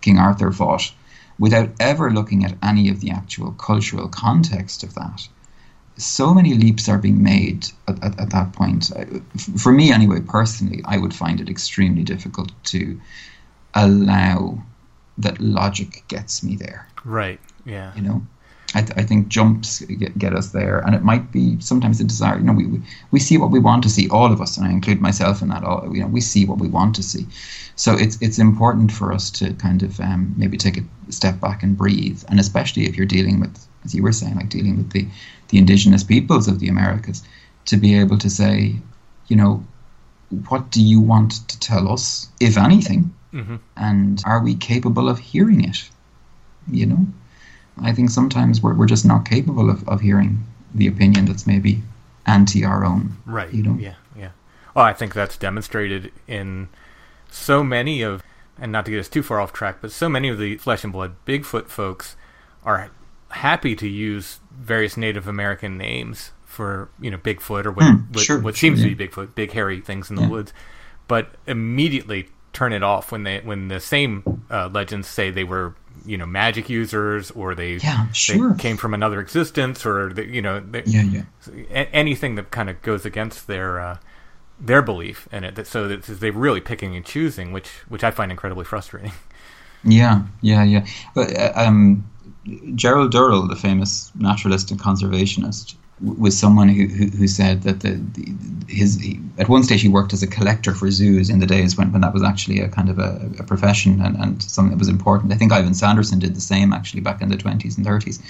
King 0.01 0.19
Arthur 0.19 0.53
fought, 0.53 0.93
without 1.39 1.71
ever 1.81 2.11
looking 2.11 2.45
at 2.45 2.57
any 2.63 2.89
of 2.89 3.01
the 3.01 3.11
actual 3.11 3.53
cultural 3.53 4.09
context 4.09 4.83
of 4.83 4.95
that. 4.95 5.29
So 5.99 6.35
many 6.35 6.55
leaps 6.55 6.89
are 6.89 6.99
being 6.99 7.23
made 7.23 7.67
at, 7.89 8.03
at, 8.05 8.21
at 8.21 8.31
that 8.31 8.53
point. 8.53 8.91
For 9.59 9.73
me, 9.73 9.93
anyway, 9.93 10.21
personally, 10.21 10.83
I 10.85 10.99
would 10.99 11.15
find 11.15 11.41
it 11.41 11.49
extremely 11.49 12.03
difficult 12.03 12.53
to 12.65 13.01
allow 13.75 14.59
that 15.19 15.41
logic 15.41 16.05
gets 16.09 16.43
me 16.43 16.57
there 16.57 16.87
Right. 17.05 17.41
Yeah. 17.65 17.95
you 17.95 18.03
know 18.03 18.27
I, 18.75 18.83
th- 18.83 18.99
I 18.99 19.03
think 19.05 19.29
jumps 19.29 19.81
get, 19.81 20.19
get 20.19 20.35
us 20.35 20.51
there 20.51 20.81
and 20.81 20.95
it 20.95 21.03
might 21.03 21.31
be 21.33 21.59
sometimes 21.61 22.01
a 22.01 22.05
desire 22.05 22.37
you 22.39 22.45
know 22.45 22.53
we, 22.53 22.67
we, 22.67 22.83
we 23.13 23.21
see 23.21 23.39
what 23.39 23.51
we 23.51 23.59
want 23.61 23.83
to 23.85 23.89
see 23.89 24.09
all 24.09 24.33
of 24.33 24.41
us 24.41 24.57
and 24.57 24.67
i 24.67 24.71
include 24.71 25.01
myself 25.01 25.41
in 25.41 25.49
that 25.49 25.63
all 25.65 25.89
you 25.95 26.01
know 26.01 26.09
we 26.09 26.21
see 26.21 26.45
what 26.45 26.59
we 26.59 26.69
want 26.69 26.95
to 26.97 27.03
see 27.03 27.27
so 27.77 27.95
it's 27.95 28.19
it's 28.21 28.39
important 28.39 28.91
for 28.93 29.13
us 29.13 29.31
to 29.31 29.53
kind 29.55 29.83
of 29.83 30.01
um, 30.01 30.35
maybe 30.37 30.57
take 30.57 30.79
a 30.79 31.13
step 31.13 31.41
back 31.41 31.63
and 31.63 31.79
breathe 31.79 32.23
and 32.29 32.41
especially 32.41 32.87
if 32.87 32.97
you're 32.97 33.07
dealing 33.07 33.41
with 33.41 33.67
as 33.85 33.95
you 33.95 34.03
were 34.03 34.13
saying 34.13 34.35
like 34.35 34.49
dealing 34.49 34.77
with 34.77 34.91
the 34.91 35.07
the 35.49 35.59
indigenous 35.59 36.03
peoples 36.05 36.49
of 36.49 36.59
the 36.61 36.69
americas 36.69 37.23
to 37.65 37.77
be 37.77 37.99
able 37.99 38.19
to 38.19 38.31
say 38.31 38.75
you 39.29 39.37
know 39.37 39.65
what 40.49 40.71
do 40.71 40.83
you 40.83 41.01
want 41.01 41.47
to 41.49 41.59
tell 41.61 41.91
us 41.93 42.29
if 42.41 42.57
anything 42.59 43.13
Mm-hmm. 43.33 43.57
and 43.77 44.23
are 44.25 44.43
we 44.43 44.55
capable 44.55 45.11
of 45.11 45.19
hearing 45.19 45.63
it 45.63 45.91
you 46.71 46.87
know 46.87 47.07
i 47.83 47.93
think 47.93 48.09
sometimes 48.09 48.63
we're, 48.63 48.73
we're 48.75 48.87
just 48.87 49.05
not 49.05 49.29
capable 49.29 49.69
of, 49.69 49.87
of 49.89 50.01
hearing 50.01 50.43
the 50.75 50.87
opinion 50.87 51.27
that's 51.27 51.47
maybe 51.47 51.83
anti 52.27 52.65
our 52.65 52.83
own 52.85 53.15
Right. 53.27 53.53
you 53.53 53.63
know 53.63 53.77
Yeah. 53.79 53.95
Yeah. 54.17 54.31
Well, 54.75 54.87
I 54.87 54.95
think 54.95 55.13
that's 55.13 55.37
demonstrated 55.37 56.13
in 56.27 56.69
so 57.31 57.63
many 57.63 58.01
of, 58.01 58.23
and 58.59 58.73
not 58.73 58.85
to 58.87 58.91
get 58.93 59.01
us 59.01 59.09
too 59.09 59.23
far 59.23 59.41
off 59.41 59.53
track, 59.53 59.79
but 59.83 59.93
so 59.93 60.09
many 60.09 60.29
of 60.29 60.39
the 60.39 60.57
flesh 60.57 60.83
and 60.85 60.93
blood 60.93 61.17
Bigfoot 61.27 61.67
folks 61.69 62.17
are 62.65 62.91
happy 63.31 63.77
to 63.77 63.87
use 63.89 64.39
various 64.59 64.97
Native 64.97 65.29
American 65.29 65.77
names 65.77 66.33
for 66.45 66.89
you 67.01 67.11
know 67.11 67.19
Bigfoot 67.19 67.67
or 67.67 67.73
what 67.73 67.87
Hmm, 67.87 67.97
what, 68.11 68.19
sure, 68.25 68.41
what 68.41 68.57
sure, 68.57 68.57
seems 68.57 68.81
yeah. 68.81 68.89
to 68.89 68.95
be 68.95 69.07
Bigfoot, 69.09 69.35
big 69.35 69.53
hairy 69.53 69.81
things 69.81 70.11
in 70.11 70.17
the 70.17 70.23
Yeah. 70.23 70.29
woods, 70.31 70.53
but 71.09 71.35
immediately 71.47 72.29
turn 72.53 72.73
it 72.73 72.83
off 72.83 73.13
when 73.13 73.25
they 73.25 73.41
when 73.41 73.69
the 73.69 73.81
same 73.81 74.25
uh, 74.51 74.69
legends 74.73 75.09
say 75.09 75.31
they 75.31 75.45
were 75.45 75.75
you 76.05 76.17
know 76.17 76.27
magic 76.27 76.69
users 76.69 77.31
or 77.33 77.55
they 77.55 77.83
Yeah, 77.83 78.07
sure. 78.13 78.55
they 78.55 78.63
came 78.63 78.77
from 78.77 78.95
another 78.95 79.21
existence 79.21 79.85
or 79.87 80.13
they, 80.13 80.25
you 80.27 80.43
know 80.43 80.61
they, 80.61 80.85
yeah 80.85 81.03
yeah 81.03 81.23
a- 81.71 81.95
anything 81.95 82.35
that 82.37 82.51
kind 82.51 82.71
of 82.71 82.81
goes 82.83 83.05
against 83.05 83.47
their 83.47 83.81
uh, 83.81 83.99
their 84.59 84.83
belief 84.83 85.29
in 85.33 85.45
it. 85.45 85.55
That, 85.57 85.67
so 85.67 85.89
that 85.89 86.05
they're 86.05 86.33
really 86.33 86.61
picking 86.61 86.97
and 86.97 87.05
choosing, 87.05 87.53
which 87.53 87.69
which 87.89 88.05
I 88.05 88.11
find 88.11 88.31
incredibly 88.31 88.65
frustrating. 88.65 89.13
Yeah, 89.85 90.23
yeah, 90.41 90.65
yeah. 90.65 90.87
But 91.15 91.37
uh, 91.39 91.53
um, 91.55 92.11
Gerald 92.75 93.13
Durrell, 93.13 93.49
the 93.49 93.57
famous 93.57 94.13
naturalist 94.15 94.71
and 94.71 94.81
conservationist, 94.81 95.75
was 96.01 96.39
someone 96.39 96.69
who, 96.69 96.87
who, 96.87 97.07
who 97.07 97.27
said 97.27 97.63
that 97.63 97.81
the, 97.81 97.93
the 98.13 98.35
his 98.69 99.01
he, 99.01 99.19
at 99.39 99.49
one 99.49 99.63
stage 99.63 99.81
he 99.81 99.89
worked 99.89 100.13
as 100.13 100.23
a 100.23 100.27
collector 100.27 100.75
for 100.75 100.91
zoos 100.91 101.31
in 101.31 101.39
the 101.39 101.47
days 101.47 101.77
when, 101.77 101.91
when 101.93 102.03
that 102.03 102.13
was 102.13 102.23
actually 102.23 102.61
a 102.61 102.69
kind 102.69 102.91
of 102.91 102.99
a, 102.99 103.31
a 103.39 103.45
profession 103.45 104.03
and, 104.03 104.17
and 104.17 104.43
something 104.43 104.73
that 104.73 104.79
was 104.79 104.89
important. 104.89 105.33
I 105.33 105.37
think 105.37 105.53
Ivan 105.53 105.75
Sanderson 105.75 106.19
did 106.19 106.35
the 106.35 106.41
same 106.41 106.73
actually 106.75 107.01
back 107.01 107.23
in 107.23 107.31
the 107.31 107.37
twenties 107.37 107.77
and 107.79 107.87
thirties, 107.87 108.21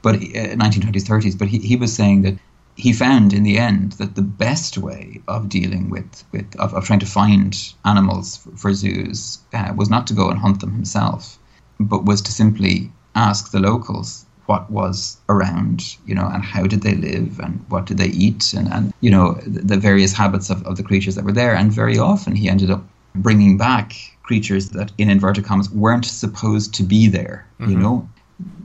but 0.00 0.14
uh, 0.14 0.54
nineteen 0.56 0.80
twenties 0.80 1.06
thirties. 1.06 1.36
But 1.36 1.48
he, 1.48 1.58
he 1.58 1.76
was 1.76 1.94
saying 1.94 2.22
that 2.22 2.38
he 2.76 2.92
found 2.92 3.32
in 3.32 3.42
the 3.42 3.58
end 3.58 3.92
that 3.92 4.14
the 4.14 4.22
best 4.22 4.78
way 4.78 5.20
of 5.28 5.48
dealing 5.48 5.90
with, 5.90 6.24
with 6.32 6.56
of, 6.58 6.72
of 6.74 6.86
trying 6.86 7.00
to 7.00 7.06
find 7.06 7.74
animals 7.84 8.38
for, 8.38 8.56
for 8.56 8.74
zoos 8.74 9.38
uh, 9.52 9.72
was 9.76 9.90
not 9.90 10.06
to 10.06 10.14
go 10.14 10.30
and 10.30 10.38
hunt 10.40 10.60
them 10.60 10.72
himself, 10.72 11.38
but 11.78 12.06
was 12.06 12.22
to 12.22 12.32
simply 12.32 12.90
ask 13.14 13.50
the 13.50 13.60
locals 13.60 14.26
what 14.46 14.70
was 14.70 15.16
around, 15.28 15.96
you 16.06 16.14
know, 16.14 16.26
and 16.26 16.44
how 16.44 16.64
did 16.64 16.82
they 16.82 16.94
live 16.94 17.38
and 17.40 17.64
what 17.68 17.86
did 17.86 17.96
they 17.96 18.08
eat 18.08 18.52
and, 18.52 18.70
and 18.72 18.92
you 19.00 19.10
know, 19.10 19.32
the, 19.46 19.76
various 19.76 20.12
habits 20.12 20.50
of, 20.50 20.64
of 20.66 20.76
the 20.76 20.82
creatures 20.82 21.14
that 21.14 21.24
were 21.24 21.32
there. 21.32 21.54
And 21.54 21.72
very 21.72 21.98
often 21.98 22.36
he 22.36 22.48
ended 22.48 22.70
up 22.70 22.84
bringing 23.14 23.56
back 23.56 23.94
creatures 24.22 24.70
that, 24.70 24.92
in 24.98 25.08
inverted 25.08 25.44
commas, 25.44 25.70
weren't 25.70 26.04
supposed 26.04 26.74
to 26.74 26.82
be 26.82 27.08
there, 27.08 27.46
you 27.58 27.66
mm-hmm. 27.66 27.82
know, 27.82 28.08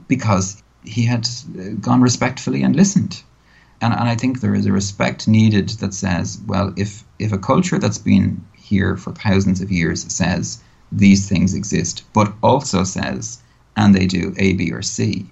because 0.08 0.62
he 0.84 1.04
had 1.04 1.26
gone 1.80 2.02
respectfully 2.02 2.62
and 2.62 2.76
listened. 2.76 3.22
And, 3.80 3.94
and 3.94 4.08
I 4.08 4.16
think 4.16 4.40
there 4.40 4.54
is 4.54 4.66
a 4.66 4.72
respect 4.72 5.28
needed 5.28 5.70
that 5.80 5.94
says, 5.94 6.38
well, 6.46 6.74
if, 6.76 7.04
if 7.18 7.32
a 7.32 7.38
culture 7.38 7.78
that's 7.78 7.98
been 7.98 8.44
here 8.54 8.96
for 8.96 9.12
thousands 9.12 9.62
of 9.62 9.70
years 9.70 10.12
says 10.12 10.62
these 10.92 11.28
things 11.28 11.54
exist, 11.54 12.04
but 12.12 12.32
also 12.42 12.84
says, 12.84 13.40
and 13.76 13.94
they 13.94 14.06
do 14.06 14.34
A, 14.38 14.54
B, 14.54 14.72
or 14.72 14.82
C, 14.82 15.26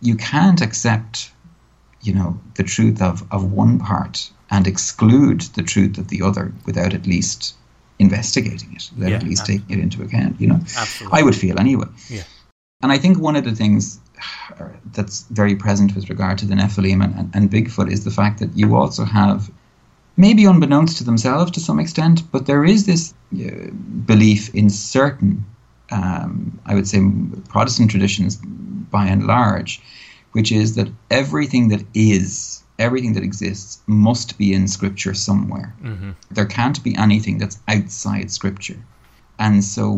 you 0.00 0.16
can't 0.16 0.60
accept, 0.60 1.32
you 2.02 2.14
know, 2.14 2.38
the 2.54 2.62
truth 2.62 3.02
of, 3.02 3.24
of 3.32 3.52
one 3.52 3.78
part 3.78 4.30
and 4.50 4.66
exclude 4.66 5.42
the 5.56 5.62
truth 5.62 5.98
of 5.98 6.08
the 6.08 6.22
other 6.22 6.52
without 6.66 6.94
at 6.94 7.06
least 7.06 7.54
investigating 7.98 8.74
it, 8.74 8.90
without 8.96 9.10
Yeah, 9.10 9.16
at 9.16 9.22
least 9.24 9.42
absolutely. 9.42 9.66
taking 9.66 9.78
it 9.78 9.82
into 9.82 10.02
account, 10.02 10.40
you 10.40 10.46
know. 10.46 10.60
Absolutely. 10.76 11.18
I 11.18 11.22
would 11.22 11.36
feel 11.36 11.58
anyway. 11.58 11.86
Yeah. 12.08 12.22
And 12.80 12.92
I 12.92 12.98
think 12.98 13.18
one 13.18 13.34
of 13.34 13.44
the 13.44 13.54
things 13.54 13.98
that's 14.92 15.22
very 15.30 15.56
present 15.56 15.94
with 15.94 16.08
regard 16.08 16.38
to 16.38 16.46
the 16.46 16.54
Nephilim 16.54 17.02
and, 17.04 17.14
and, 17.14 17.30
and 17.34 17.50
Bigfoot 17.50 17.90
is 17.90 18.04
the 18.04 18.10
fact 18.10 18.38
that 18.38 18.56
you 18.56 18.76
also 18.76 19.04
have, 19.04 19.50
maybe 20.16 20.44
unbeknownst 20.44 20.98
to 20.98 21.04
themselves 21.04 21.50
to 21.52 21.60
some 21.60 21.80
extent, 21.80 22.22
but 22.30 22.46
there 22.46 22.64
is 22.64 22.86
this 22.86 23.14
uh, 23.34 23.70
belief 24.06 24.54
in 24.54 24.70
certain, 24.70 25.44
um, 25.90 26.58
I 26.66 26.74
would 26.74 26.88
say, 26.88 27.00
Protestant 27.48 27.90
traditions 27.90 28.36
by 28.90 29.06
and 29.06 29.26
large, 29.26 29.80
which 30.32 30.52
is 30.52 30.74
that 30.76 30.88
everything 31.10 31.68
that 31.68 31.84
is, 31.94 32.62
everything 32.78 33.14
that 33.14 33.22
exists, 33.22 33.80
must 33.86 34.38
be 34.38 34.52
in 34.52 34.68
Scripture 34.68 35.14
somewhere. 35.14 35.74
There 36.30 36.46
can't 36.46 36.82
be 36.82 36.96
anything 36.96 37.38
that's 37.38 37.58
outside 37.68 38.30
Scripture. 38.30 38.78
And 39.38 39.62
so 39.64 39.92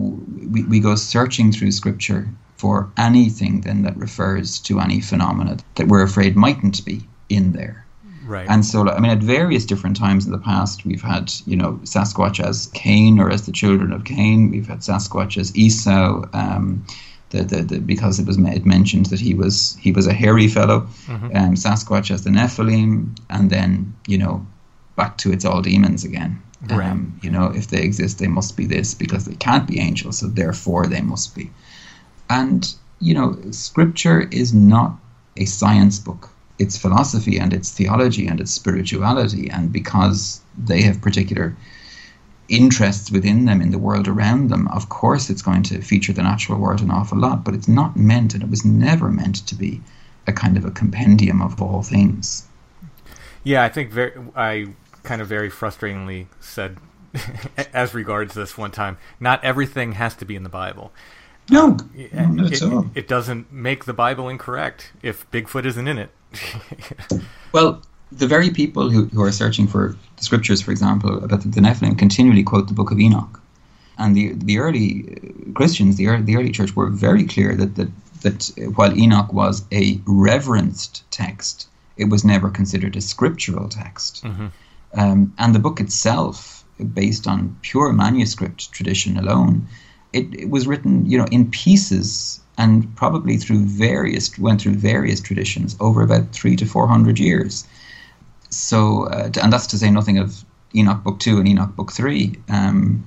we, 0.50 0.64
we 0.64 0.80
go 0.80 0.94
searching 0.94 1.52
through 1.52 1.72
scripture 1.72 2.28
for 2.56 2.90
anything 2.98 3.62
then 3.62 3.82
that 3.82 3.96
refers 3.96 4.60
to 4.60 4.80
any 4.80 5.00
phenomena 5.00 5.56
that 5.76 5.88
we're 5.88 6.02
afraid 6.02 6.36
mightn't 6.36 6.84
be 6.84 7.08
in 7.28 7.52
there. 7.52 7.86
Right. 8.30 8.48
And 8.48 8.64
so, 8.64 8.88
I 8.88 9.00
mean, 9.00 9.10
at 9.10 9.18
various 9.18 9.66
different 9.66 9.96
times 9.96 10.24
in 10.24 10.30
the 10.30 10.38
past, 10.38 10.84
we've 10.84 11.02
had, 11.02 11.32
you 11.46 11.56
know, 11.56 11.80
Sasquatch 11.82 12.38
as 12.38 12.68
Cain 12.68 13.18
or 13.18 13.28
as 13.28 13.44
the 13.44 13.50
children 13.50 13.92
of 13.92 14.04
Cain. 14.04 14.52
We've 14.52 14.68
had 14.68 14.78
Sasquatch 14.78 15.36
as 15.36 15.54
Esau, 15.56 16.28
um, 16.32 16.86
the, 17.30 17.42
the, 17.42 17.62
the, 17.62 17.80
because 17.80 18.20
it 18.20 18.26
was 18.28 18.38
made, 18.38 18.64
mentioned 18.64 19.06
that 19.06 19.18
he 19.18 19.34
was 19.34 19.76
he 19.80 19.90
was 19.90 20.06
a 20.06 20.12
hairy 20.12 20.46
fellow. 20.46 20.86
Um, 21.34 21.54
Sasquatch 21.56 22.12
as 22.12 22.22
the 22.22 22.30
Nephilim, 22.30 23.18
and 23.30 23.50
then, 23.50 23.92
you 24.06 24.18
know, 24.18 24.46
back 24.94 25.18
to 25.18 25.32
it's 25.32 25.44
all 25.44 25.60
demons 25.60 26.04
again. 26.04 26.40
Right. 26.68 26.88
Um, 26.88 27.18
you 27.22 27.30
know, 27.30 27.46
if 27.46 27.66
they 27.66 27.82
exist, 27.82 28.20
they 28.20 28.28
must 28.28 28.56
be 28.56 28.66
this 28.66 28.94
because 28.94 29.24
they 29.24 29.34
can't 29.34 29.66
be 29.66 29.80
angels, 29.80 30.18
so 30.18 30.28
therefore 30.28 30.86
they 30.86 31.00
must 31.00 31.34
be. 31.34 31.50
And, 32.28 32.72
you 33.00 33.14
know, 33.14 33.36
scripture 33.50 34.28
is 34.30 34.54
not 34.54 34.92
a 35.36 35.46
science 35.46 35.98
book. 35.98 36.30
It's 36.60 36.76
philosophy 36.76 37.38
and 37.38 37.52
it's 37.52 37.70
theology 37.70 38.26
and 38.26 38.40
it's 38.40 38.52
spirituality. 38.52 39.50
And 39.50 39.72
because 39.72 40.40
they 40.56 40.82
have 40.82 41.00
particular 41.00 41.56
interests 42.48 43.10
within 43.10 43.46
them 43.46 43.60
in 43.60 43.70
the 43.70 43.78
world 43.78 44.06
around 44.08 44.50
them, 44.50 44.68
of 44.68 44.88
course 44.88 45.30
it's 45.30 45.42
going 45.42 45.62
to 45.64 45.80
feature 45.80 46.12
the 46.12 46.22
natural 46.22 46.58
world 46.58 46.80
an 46.80 46.90
awful 46.90 47.18
lot, 47.18 47.44
but 47.44 47.54
it's 47.54 47.68
not 47.68 47.96
meant 47.96 48.34
and 48.34 48.42
it 48.42 48.50
was 48.50 48.64
never 48.64 49.08
meant 49.08 49.46
to 49.46 49.54
be 49.54 49.80
a 50.26 50.32
kind 50.32 50.56
of 50.56 50.64
a 50.64 50.70
compendium 50.70 51.40
of 51.42 51.60
all 51.62 51.82
things. 51.82 52.46
Yeah, 53.42 53.62
I 53.64 53.68
think 53.68 53.90
very. 53.90 54.12
I 54.36 54.74
kind 55.02 55.22
of 55.22 55.28
very 55.28 55.50
frustratingly 55.50 56.26
said, 56.40 56.76
as 57.72 57.94
regards 57.94 58.34
this 58.34 58.58
one 58.58 58.70
time, 58.70 58.98
not 59.18 59.42
everything 59.42 59.92
has 59.92 60.14
to 60.16 60.24
be 60.24 60.36
in 60.36 60.42
the 60.42 60.50
Bible. 60.50 60.92
No, 61.48 61.64
um, 61.68 62.38
It, 62.38 62.60
no, 62.62 62.80
it, 62.80 62.84
it 62.94 63.08
doesn't 63.08 63.50
make 63.52 63.84
the 63.84 63.92
Bible 63.94 64.28
incorrect 64.28 64.92
if 65.02 65.28
Bigfoot 65.30 65.64
isn't 65.64 65.88
in 65.88 65.98
it. 65.98 66.10
Well, 67.52 67.82
the 68.12 68.26
very 68.26 68.50
people 68.50 68.90
who, 68.90 69.06
who 69.06 69.22
are 69.22 69.32
searching 69.32 69.66
for 69.66 69.96
the 70.16 70.24
scriptures, 70.24 70.60
for 70.60 70.70
example, 70.70 71.22
about 71.24 71.42
the, 71.42 71.60
Nephilim, 71.60 71.98
continually 71.98 72.42
quote 72.42 72.68
the 72.68 72.74
Book 72.74 72.90
of 72.90 73.00
Enoch, 73.00 73.40
and 73.98 74.16
the 74.16 74.32
the 74.34 74.58
early 74.58 75.04
uh, 75.10 75.52
Christians, 75.52 75.96
the 75.96 76.06
early, 76.08 76.22
the 76.22 76.36
early 76.36 76.50
church, 76.50 76.74
were 76.76 76.88
very 76.88 77.24
clear 77.24 77.54
that 77.56 77.74
that 77.76 77.88
that 78.22 78.50
while 78.76 78.96
Enoch 78.96 79.32
was 79.32 79.64
a 79.72 80.00
reverenced 80.06 81.02
text, 81.10 81.68
it 81.96 82.04
was 82.04 82.24
never 82.24 82.50
considered 82.50 82.96
a 82.96 83.00
scriptural 83.00 83.68
text, 83.68 84.24
um, 84.94 85.32
and 85.38 85.54
the 85.54 85.58
book 85.58 85.80
itself, 85.80 86.64
based 86.94 87.26
on 87.26 87.56
pure 87.62 87.92
manuscript 87.92 88.72
tradition 88.72 89.16
alone, 89.16 89.66
it, 90.12 90.32
it 90.34 90.50
was 90.50 90.66
written, 90.66 91.06
you 91.06 91.18
know, 91.18 91.26
in 91.30 91.50
pieces 91.50 92.39
and 92.60 92.94
probably 92.94 93.38
through 93.38 93.64
various 93.64 94.38
went 94.38 94.60
through 94.60 94.74
various 94.74 95.20
traditions 95.20 95.76
over 95.80 96.02
about 96.02 96.30
three 96.32 96.56
to 96.56 96.66
four 96.66 96.86
hundred 96.86 97.18
years. 97.18 97.66
So, 98.50 99.06
uh, 99.06 99.30
and 99.42 99.52
that's 99.52 99.66
to 99.68 99.78
say 99.78 99.90
nothing 99.90 100.18
of 100.18 100.44
Enoch 100.74 101.02
Book 101.02 101.18
Two 101.20 101.38
and 101.38 101.48
Enoch 101.48 101.74
Book 101.74 101.90
Three. 101.90 102.36
Um, 102.50 103.04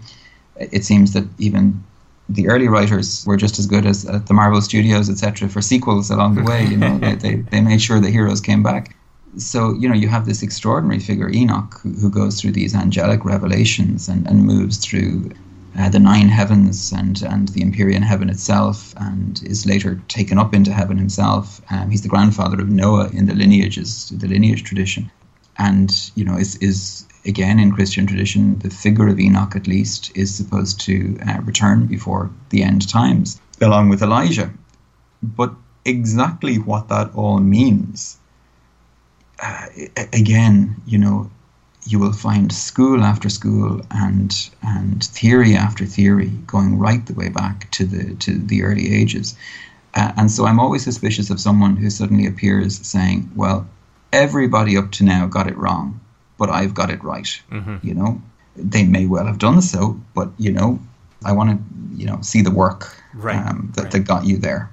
it 0.56 0.84
seems 0.84 1.14
that 1.14 1.26
even 1.38 1.84
the 2.30 2.48
early 2.48 2.68
writers 2.68 3.26
were 3.28 3.38
just 3.38 3.60
as 3.60 3.68
good 3.68 3.86
as 3.86 4.08
uh, 4.08 4.20
the 4.26 4.34
Marvel 4.34 4.62
Studios, 4.62 5.10
etc., 5.10 5.48
for 5.50 5.62
sequels 5.62 6.10
along 6.10 6.36
the 6.36 6.44
way. 6.44 6.66
You 6.66 6.78
know, 6.78 6.98
they, 6.98 7.16
they 7.16 7.36
they 7.52 7.62
made 7.62 7.82
sure 7.82 8.00
the 8.00 8.10
heroes 8.10 8.42
came 8.42 8.64
back. 8.64 8.96
So 9.38 9.74
you 9.80 9.88
know, 9.88 9.96
you 9.96 10.08
have 10.08 10.26
this 10.26 10.42
extraordinary 10.42 11.00
figure 11.00 11.30
Enoch 11.30 11.80
who, 11.84 11.92
who 11.94 12.10
goes 12.10 12.42
through 12.42 12.54
these 12.54 12.74
angelic 12.74 13.24
revelations 13.24 14.10
and, 14.10 14.28
and 14.28 14.46
moves 14.46 14.78
through 14.78 15.32
uh, 15.78 15.90
the 15.90 16.00
nine 16.00 16.30
heavens 16.30 16.92
and, 16.92 17.22
and 17.24 17.48
the 17.50 17.62
Empyrean 17.62 18.04
heaven 18.04 18.30
itself, 18.30 18.94
and 18.98 19.42
is 19.44 19.66
later 19.66 20.02
taken 20.08 20.38
up 20.38 20.54
into 20.54 20.72
heaven 20.72 20.98
himself. 20.98 21.62
Um, 21.72 21.90
he's 21.90 22.04
the 22.04 22.10
grandfather 22.10 22.62
of 22.62 22.70
Noah 22.70 23.10
in 23.10 23.26
the 23.26 23.34
lineages, 23.34 24.10
the 24.10 24.28
lineage 24.28 24.64
tradition, 24.64 25.12
and 25.58 26.12
you 26.16 26.26
know 26.26 26.38
is 26.38 26.56
is 26.58 27.08
again 27.26 27.60
in 27.60 27.72
Christian 27.72 28.06
tradition 28.06 28.60
the 28.60 28.70
figure 28.70 29.08
of 29.08 29.20
Enoch 29.20 29.56
at 29.56 29.68
least 29.68 30.12
is 30.16 30.36
supposed 30.36 30.80
to 30.82 31.18
uh, 31.28 31.42
return 31.42 31.88
before 31.88 32.30
the 32.50 32.64
end 32.64 32.88
times, 32.88 33.42
along 33.62 33.90
with 33.90 34.04
Elijah. 34.04 34.54
But 35.24 35.54
exactly 35.86 36.58
what 36.58 36.90
that 36.90 37.16
all 37.16 37.40
means, 37.40 38.18
uh, 39.42 39.68
again, 40.12 40.76
you 40.86 40.98
know, 40.98 41.32
you 41.86 42.00
will 42.00 42.14
find 42.14 42.52
school 42.52 43.04
after 43.04 43.30
school 43.30 43.82
and 43.92 44.50
and 44.62 45.04
theory 45.04 45.56
after 45.56 45.86
theory 45.86 46.30
going 46.48 46.78
right 46.80 47.06
the 47.06 47.14
way 47.14 47.30
back 47.30 47.70
to 47.72 47.86
the 47.86 48.16
to 48.16 48.38
the 48.38 48.64
early 48.64 48.94
ages. 48.94 49.36
Uh, 49.96 50.12
and 50.18 50.32
so 50.32 50.46
I'm 50.46 50.60
always 50.60 50.84
suspicious 50.84 51.30
of 51.30 51.40
someone 51.40 51.76
who 51.76 51.90
suddenly 51.90 52.26
appears 52.26 52.86
saying, 52.86 53.30
"Well, 53.36 53.68
everybody 54.12 54.78
up 54.78 54.92
to 54.94 55.04
now 55.04 55.28
got 55.28 55.48
it 55.48 55.58
wrong, 55.58 56.00
but 56.38 56.50
I've 56.50 56.74
got 56.74 56.90
it 56.90 57.04
right." 57.04 57.42
You 57.84 57.94
know, 57.94 58.22
they 58.56 58.84
may 58.84 59.06
well 59.06 59.26
have 59.26 59.40
done 59.40 59.62
so, 59.62 60.00
but 60.16 60.30
you 60.38 60.52
know, 60.52 60.80
I 61.26 61.32
want 61.34 61.50
to 61.52 61.58
you 61.98 62.06
know 62.06 62.20
see 62.22 62.42
the 62.42 62.52
work 62.52 62.98
Right, 63.14 63.38
um, 63.38 63.72
that 63.76 63.84
right. 63.84 63.92
that 63.92 64.00
got 64.00 64.26
you 64.26 64.38
there. 64.38 64.70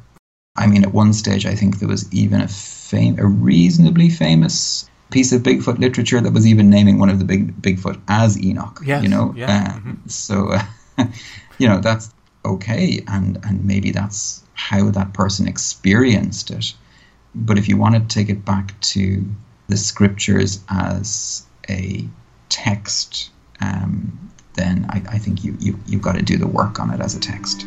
I 0.57 0.67
mean, 0.67 0.83
at 0.85 0.93
one 0.95 1.13
stage, 1.13 1.47
I 1.47 1.55
think 1.55 1.79
there 1.79 1.89
was 1.89 2.11
even 2.13 2.41
a 2.41 2.49
fam- 2.49 3.19
a 3.19 3.27
reasonably 3.27 4.11
famous 4.11 4.90
piece 5.11 5.33
of 5.33 5.43
Bigfoot 5.43 5.79
literature 5.79 6.21
that 6.21 6.33
was 6.33 6.47
even 6.47 6.71
naming 6.71 6.99
one 6.99 7.11
of 7.11 7.19
the 7.19 7.25
big 7.25 7.61
Bigfoot 7.61 8.01
as 8.09 8.41
Enoch. 8.43 8.81
Yes, 8.85 9.03
you 9.03 9.09
know, 9.09 9.35
yeah, 9.37 9.81
Uh, 9.85 9.93
so 10.07 10.53
uh, 10.53 11.05
you 11.59 11.69
know 11.69 11.81
that's 11.81 12.13
okay, 12.45 13.03
and 13.09 13.39
and 13.45 13.65
maybe 13.65 13.91
that's 13.91 14.43
how 14.55 14.91
that 14.91 15.13
person 15.13 15.49
experienced 15.49 16.51
it. 16.51 16.75
But 17.35 17.59
if 17.59 17.69
you 17.69 17.77
want 17.77 17.95
to 17.95 18.15
take 18.15 18.29
it 18.29 18.45
back 18.45 18.79
to 18.81 19.25
the 19.69 19.77
scriptures 19.77 20.63
as 20.69 21.47
a 21.69 22.05
text, 22.49 23.31
um, 23.61 24.31
then 24.55 24.87
I, 24.91 25.03
I 25.11 25.19
think 25.19 25.45
you, 25.45 25.57
you 25.61 25.79
you've 25.87 26.03
got 26.03 26.17
to 26.17 26.23
do 26.23 26.37
the 26.37 26.49
work 26.49 26.81
on 26.81 26.91
it 26.91 27.01
as 27.01 27.15
a 27.15 27.21
text. 27.21 27.67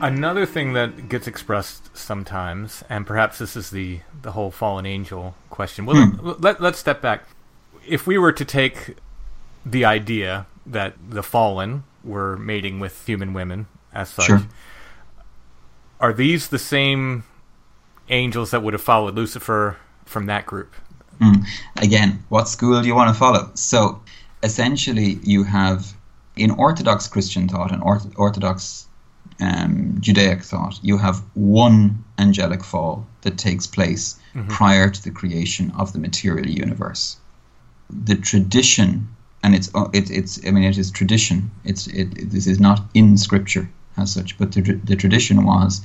Another 0.00 0.46
thing 0.46 0.72
that 0.74 1.08
gets 1.08 1.26
expressed 1.26 1.96
sometimes, 1.96 2.82
and 2.88 3.06
perhaps 3.06 3.38
this 3.38 3.56
is 3.56 3.70
the, 3.70 4.00
the 4.22 4.32
whole 4.32 4.50
fallen 4.50 4.86
angel 4.86 5.34
question. 5.50 5.86
Well, 5.86 6.06
hmm. 6.06 6.30
let, 6.42 6.60
let's 6.60 6.78
step 6.78 7.00
back. 7.00 7.24
If 7.86 8.06
we 8.06 8.18
were 8.18 8.32
to 8.32 8.44
take 8.44 8.96
the 9.64 9.84
idea 9.84 10.46
that 10.66 10.94
the 11.08 11.22
fallen 11.22 11.84
were 12.04 12.36
mating 12.36 12.80
with 12.80 13.06
human 13.06 13.32
women 13.32 13.66
as 13.92 14.08
such, 14.08 14.26
Sure. 14.26 14.42
are 15.98 16.12
these 16.12 16.48
the 16.48 16.58
same 16.58 17.24
angels 18.08 18.50
that 18.52 18.62
would 18.62 18.72
have 18.74 18.82
followed 18.82 19.14
Lucifer 19.14 19.76
from 20.04 20.26
that 20.26 20.46
group? 20.46 20.74
Hmm. 21.20 21.42
again, 21.76 22.24
what 22.30 22.48
school 22.48 22.80
do 22.80 22.86
you 22.88 22.94
want 22.94 23.12
to 23.14 23.18
follow? 23.18 23.50
So, 23.52 24.00
essentially, 24.42 25.18
you 25.22 25.44
have 25.44 25.94
in 26.36 26.50
Orthodox 26.50 27.06
Christian 27.08 27.46
thought 27.46 27.72
and 27.72 27.82
orth- 27.82 28.10
Orthodox 28.16 28.86
um, 29.40 29.96
Judaic 30.00 30.42
thought, 30.42 30.78
you 30.82 30.98
have 30.98 31.22
one 31.34 32.04
angelic 32.18 32.62
fall 32.64 33.06
that 33.22 33.38
takes 33.38 33.66
place 33.66 34.16
prior 34.48 34.88
to 34.90 35.02
the 35.02 35.10
creation 35.10 35.72
of 35.78 35.92
the 35.92 35.98
material 35.98 36.46
universe. 36.48 37.16
The 38.06 38.14
tradition, 38.14 39.08
and 39.42 39.54
it's 39.54 39.70
uh, 39.74 39.88
it, 39.92 40.10
it's 40.10 40.38
I 40.46 40.50
mean 40.52 40.64
it 40.64 40.78
is 40.78 40.90
tradition. 40.90 41.50
It's 41.64 41.86
it, 41.88 42.16
it- 42.18 42.30
this 42.30 42.46
is 42.46 42.60
not 42.60 42.80
in 42.94 43.16
Scripture 43.16 43.68
as 43.96 44.12
such, 44.12 44.38
but 44.38 44.52
the, 44.52 44.60
the 44.84 44.96
tradition 44.96 45.44
was 45.44 45.80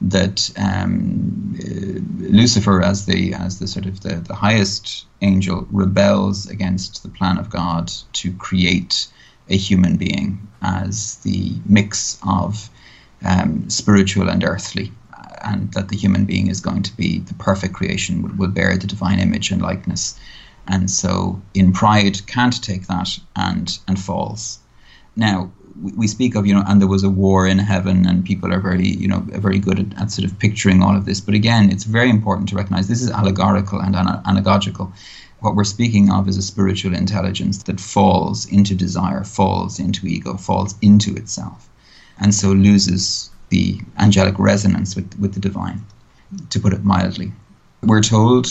that 0.00 0.50
um, 0.56 1.54
uh, 1.60 2.00
Lucifer, 2.32 2.82
as 2.82 3.04
the 3.06 3.34
as 3.34 3.58
the 3.58 3.66
sort 3.68 3.86
of 3.86 4.00
the, 4.00 4.16
the 4.16 4.34
highest 4.34 5.06
angel, 5.20 5.66
rebels 5.70 6.46
against 6.48 7.02
the 7.02 7.08
plan 7.08 7.38
of 7.38 7.50
God 7.50 7.92
to 8.14 8.32
create 8.32 9.06
a 9.50 9.56
human 9.56 9.96
being 9.96 10.40
as 10.62 11.16
the 11.16 11.52
mix 11.66 12.18
of 12.26 12.70
um, 13.24 13.68
spiritual 13.68 14.28
and 14.28 14.44
earthly, 14.44 14.92
and 15.44 15.72
that 15.72 15.88
the 15.88 15.96
human 15.96 16.24
being 16.24 16.48
is 16.48 16.60
going 16.60 16.82
to 16.82 16.96
be 16.96 17.20
the 17.20 17.34
perfect 17.34 17.74
creation, 17.74 18.22
will, 18.22 18.34
will 18.36 18.48
bear 18.48 18.76
the 18.76 18.86
divine 18.86 19.18
image 19.18 19.50
and 19.50 19.62
likeness, 19.62 20.18
and 20.66 20.90
so 20.90 21.40
in 21.54 21.72
pride 21.72 22.26
can't 22.26 22.62
take 22.62 22.86
that 22.86 23.18
and 23.36 23.78
and 23.88 23.98
falls. 23.98 24.58
Now 25.16 25.50
we, 25.80 26.06
speak 26.06 26.34
of 26.34 26.46
you 26.46 26.54
know, 26.54 26.64
and 26.66 26.80
there 26.80 26.88
was 26.88 27.02
a 27.02 27.10
war 27.10 27.46
in 27.46 27.58
heaven, 27.58 28.06
and 28.06 28.24
people 28.24 28.52
are 28.52 28.60
very 28.60 28.88
you 28.88 29.08
know 29.08 29.20
very 29.20 29.58
good 29.58 29.78
at, 29.78 30.00
at 30.00 30.10
sort 30.10 30.30
of 30.30 30.38
picturing 30.38 30.82
all 30.82 30.96
of 30.96 31.04
this. 31.04 31.20
But 31.20 31.34
again, 31.34 31.70
it's 31.70 31.84
very 31.84 32.10
important 32.10 32.48
to 32.50 32.56
recognize 32.56 32.88
this 32.88 33.02
is 33.02 33.10
allegorical 33.10 33.80
and 33.80 33.96
ana- 33.96 34.22
anagogical. 34.26 34.92
What 35.40 35.56
we're 35.56 35.64
speaking 35.64 36.10
of 36.10 36.28
is 36.28 36.36
a 36.36 36.42
spiritual 36.42 36.94
intelligence 36.94 37.64
that 37.64 37.80
falls 37.80 38.46
into 38.46 38.74
desire, 38.74 39.24
falls 39.24 39.80
into 39.80 40.06
ego, 40.06 40.36
falls 40.36 40.76
into 40.80 41.16
itself, 41.16 41.68
and 42.22 42.34
so 42.34 42.52
loses 42.52 43.30
the 43.50 43.78
angelic 43.98 44.38
resonance 44.38 44.96
with, 44.96 45.18
with 45.18 45.34
the 45.34 45.40
divine, 45.40 45.84
to 46.48 46.58
put 46.58 46.72
it 46.72 46.84
mildly. 46.84 47.32
We're 47.82 48.00
told 48.00 48.46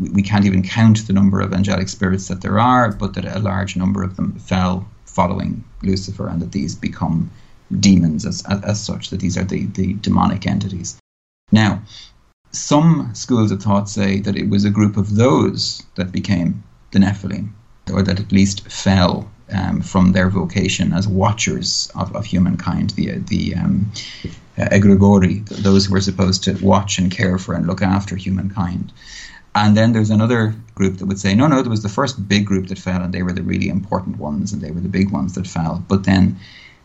we- 0.00 0.22
can't 0.22 0.46
even 0.46 0.62
count 0.62 1.06
the 1.06 1.12
number 1.12 1.40
of 1.40 1.52
angelic 1.52 1.88
spirits 1.88 2.28
that 2.28 2.40
there 2.40 2.58
are, 2.58 2.92
but 2.92 3.14
that 3.14 3.24
a 3.24 3.40
large 3.40 3.76
number 3.76 4.02
of 4.04 4.16
them 4.16 4.38
fell 4.38 4.88
following 5.04 5.64
Lucifer, 5.82 6.28
and 6.28 6.40
that 6.40 6.52
these 6.52 6.76
become 6.76 7.30
demons 7.80 8.24
as, 8.24 8.42
as, 8.48 8.62
as 8.62 8.80
such, 8.80 9.10
that 9.10 9.20
these 9.20 9.36
are 9.36 9.44
the, 9.44 9.66
the 9.66 9.94
demonic 9.94 10.46
entities. 10.46 10.96
Now, 11.50 11.82
some 12.52 13.10
schools 13.14 13.50
of 13.50 13.60
thought 13.60 13.88
say 13.88 14.20
that 14.20 14.36
it 14.36 14.48
was 14.48 14.64
a 14.64 14.70
group 14.70 14.96
of 14.96 15.16
those 15.16 15.82
that 15.96 16.12
became 16.12 16.62
the 16.92 17.00
Nephilim, 17.00 17.50
or 17.92 18.02
that 18.02 18.20
at 18.20 18.32
least 18.32 18.68
fell 18.70 19.28
um, 19.52 19.80
from 19.80 20.12
their 20.12 20.28
vocation 20.28 20.92
as 20.92 21.08
watchers 21.08 21.90
of, 21.94 22.14
of 22.14 22.24
humankind, 22.24 22.90
the, 22.90 23.18
the 23.18 23.54
um, 23.54 23.90
uh, 24.58 24.66
egregori, 24.66 25.46
those 25.48 25.86
who 25.86 25.92
were 25.92 26.00
supposed 26.00 26.44
to 26.44 26.54
watch 26.64 26.98
and 26.98 27.10
care 27.10 27.38
for 27.38 27.54
and 27.54 27.66
look 27.66 27.82
after 27.82 28.16
humankind. 28.16 28.92
And 29.54 29.76
then 29.76 29.92
there's 29.92 30.10
another 30.10 30.54
group 30.74 30.98
that 30.98 31.06
would 31.06 31.18
say, 31.18 31.34
no, 31.34 31.48
no, 31.48 31.62
there 31.62 31.70
was 31.70 31.82
the 31.82 31.88
first 31.88 32.28
big 32.28 32.46
group 32.46 32.68
that 32.68 32.78
fell, 32.78 33.02
and 33.02 33.12
they 33.12 33.22
were 33.22 33.32
the 33.32 33.42
really 33.42 33.68
important 33.68 34.18
ones, 34.18 34.52
and 34.52 34.62
they 34.62 34.70
were 34.70 34.80
the 34.80 34.88
big 34.88 35.10
ones 35.10 35.34
that 35.34 35.46
fell. 35.46 35.84
But 35.88 36.04
then 36.04 36.38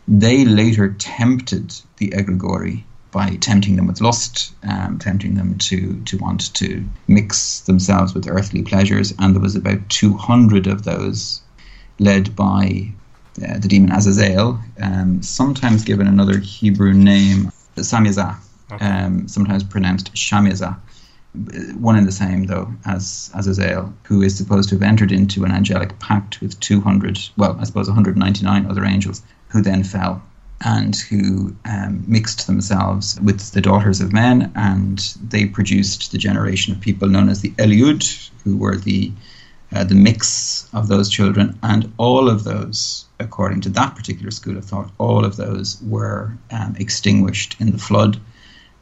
they 0.08 0.44
later 0.44 0.94
tempted 0.98 1.74
the 1.98 2.08
egregori 2.10 2.82
by 3.12 3.36
tempting 3.36 3.76
them 3.76 3.86
with 3.86 4.00
lust, 4.00 4.52
um, 4.64 4.98
tempting 4.98 5.36
them 5.36 5.56
to, 5.58 6.00
to 6.02 6.18
want 6.18 6.52
to 6.54 6.84
mix 7.08 7.60
themselves 7.60 8.14
with 8.14 8.28
earthly 8.28 8.62
pleasures. 8.62 9.14
And 9.18 9.34
there 9.34 9.40
was 9.40 9.56
about 9.56 9.88
200 9.88 10.66
of 10.66 10.82
those 10.82 11.40
led 11.98 12.34
by 12.36 12.90
uh, 13.46 13.58
the 13.58 13.68
demon 13.68 13.92
Azazel, 13.92 14.58
um, 14.80 15.22
sometimes 15.22 15.84
given 15.84 16.06
another 16.06 16.38
Hebrew 16.38 16.92
name, 16.92 17.50
Samyaza, 17.76 18.36
um, 18.80 19.28
sometimes 19.28 19.62
pronounced 19.62 20.12
Shamyaza 20.14 20.76
one 21.78 21.96
and 21.96 22.06
the 22.06 22.12
same 22.12 22.46
though 22.46 22.72
as 22.84 23.30
Azazel, 23.34 23.92
who 24.04 24.22
is 24.22 24.36
supposed 24.36 24.68
to 24.70 24.74
have 24.76 24.82
entered 24.82 25.12
into 25.12 25.44
an 25.44 25.52
angelic 25.52 25.98
pact 25.98 26.40
with 26.40 26.58
200, 26.60 27.18
well, 27.36 27.56
I 27.60 27.64
suppose 27.64 27.88
199 27.88 28.66
other 28.66 28.84
angels, 28.84 29.22
who 29.48 29.60
then 29.60 29.84
fell 29.84 30.22
and 30.64 30.96
who 30.96 31.54
um, 31.66 32.02
mixed 32.06 32.46
themselves 32.46 33.20
with 33.20 33.52
the 33.52 33.60
daughters 33.60 34.00
of 34.00 34.12
men, 34.12 34.50
and 34.54 34.98
they 35.28 35.44
produced 35.44 36.12
the 36.12 36.18
generation 36.18 36.72
of 36.72 36.80
people 36.80 37.08
known 37.08 37.28
as 37.28 37.42
the 37.42 37.50
Eliud, 37.58 38.30
who 38.42 38.56
were 38.56 38.76
the 38.76 39.12
uh, 39.74 39.84
the 39.84 39.94
mix 39.94 40.68
of 40.72 40.88
those 40.88 41.08
children, 41.08 41.58
and 41.62 41.92
all 41.98 42.28
of 42.28 42.44
those, 42.44 43.06
according 43.18 43.60
to 43.62 43.68
that 43.70 43.94
particular 43.94 44.30
school 44.30 44.56
of 44.56 44.64
thought, 44.64 44.90
all 44.98 45.24
of 45.24 45.36
those 45.36 45.80
were 45.82 46.32
um, 46.50 46.76
extinguished 46.78 47.56
in 47.60 47.72
the 47.72 47.78
flood 47.78 48.20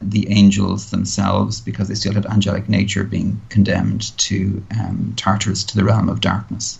the 0.01 0.29
angels 0.31 0.91
themselves, 0.91 1.61
because 1.61 1.89
they 1.89 1.95
still 1.95 2.13
had 2.13 2.27
angelic 2.27 2.69
nature, 2.69 3.05
being 3.05 3.41
condemned 3.49 4.17
to 4.19 4.63
um, 4.79 5.15
Tartarus, 5.17 5.65
to 5.65 5.77
the 5.77 5.85
realm 5.85 6.09
of 6.09 6.21
darkness. 6.21 6.79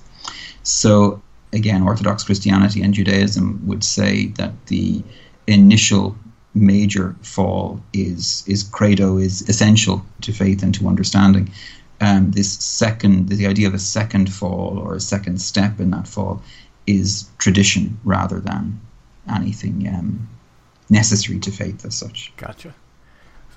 So, 0.63 1.23
again, 1.53 1.83
Orthodox 1.83 2.25
Christianity 2.25 2.83
and 2.83 2.93
Judaism 2.93 3.61
would 3.67 3.85
say 3.85 4.27
that 4.37 4.67
the 4.67 5.03
initial 5.47 6.17
major 6.55 7.17
fall 7.23 7.83
is 7.93 8.45
is 8.47 8.63
credo 8.63 9.19
is 9.19 9.43
essential 9.49 10.05
to 10.21 10.33
faith 10.33 10.63
and 10.63 10.75
to 10.75 10.87
understanding. 10.87 11.51
Um, 12.05 12.33
this 12.33 12.53
second, 12.53 13.29
the 13.31 13.47
idea 13.47 13.67
of 13.67 13.75
a 13.75 13.79
second 13.79 14.33
fall 14.33 14.79
or 14.79 14.95
a 14.95 15.01
second 15.01 15.41
step 15.41 15.81
in 15.81 15.91
that 15.93 16.07
fall, 16.07 16.43
is 16.87 17.31
tradition 17.39 17.99
rather 18.05 18.41
than 18.41 18.79
anything 19.35 19.89
um, 19.89 20.29
necessary 20.91 21.39
to 21.39 21.51
faith 21.51 21.85
as 21.85 21.95
such. 21.95 22.33
Gotcha. 22.37 22.75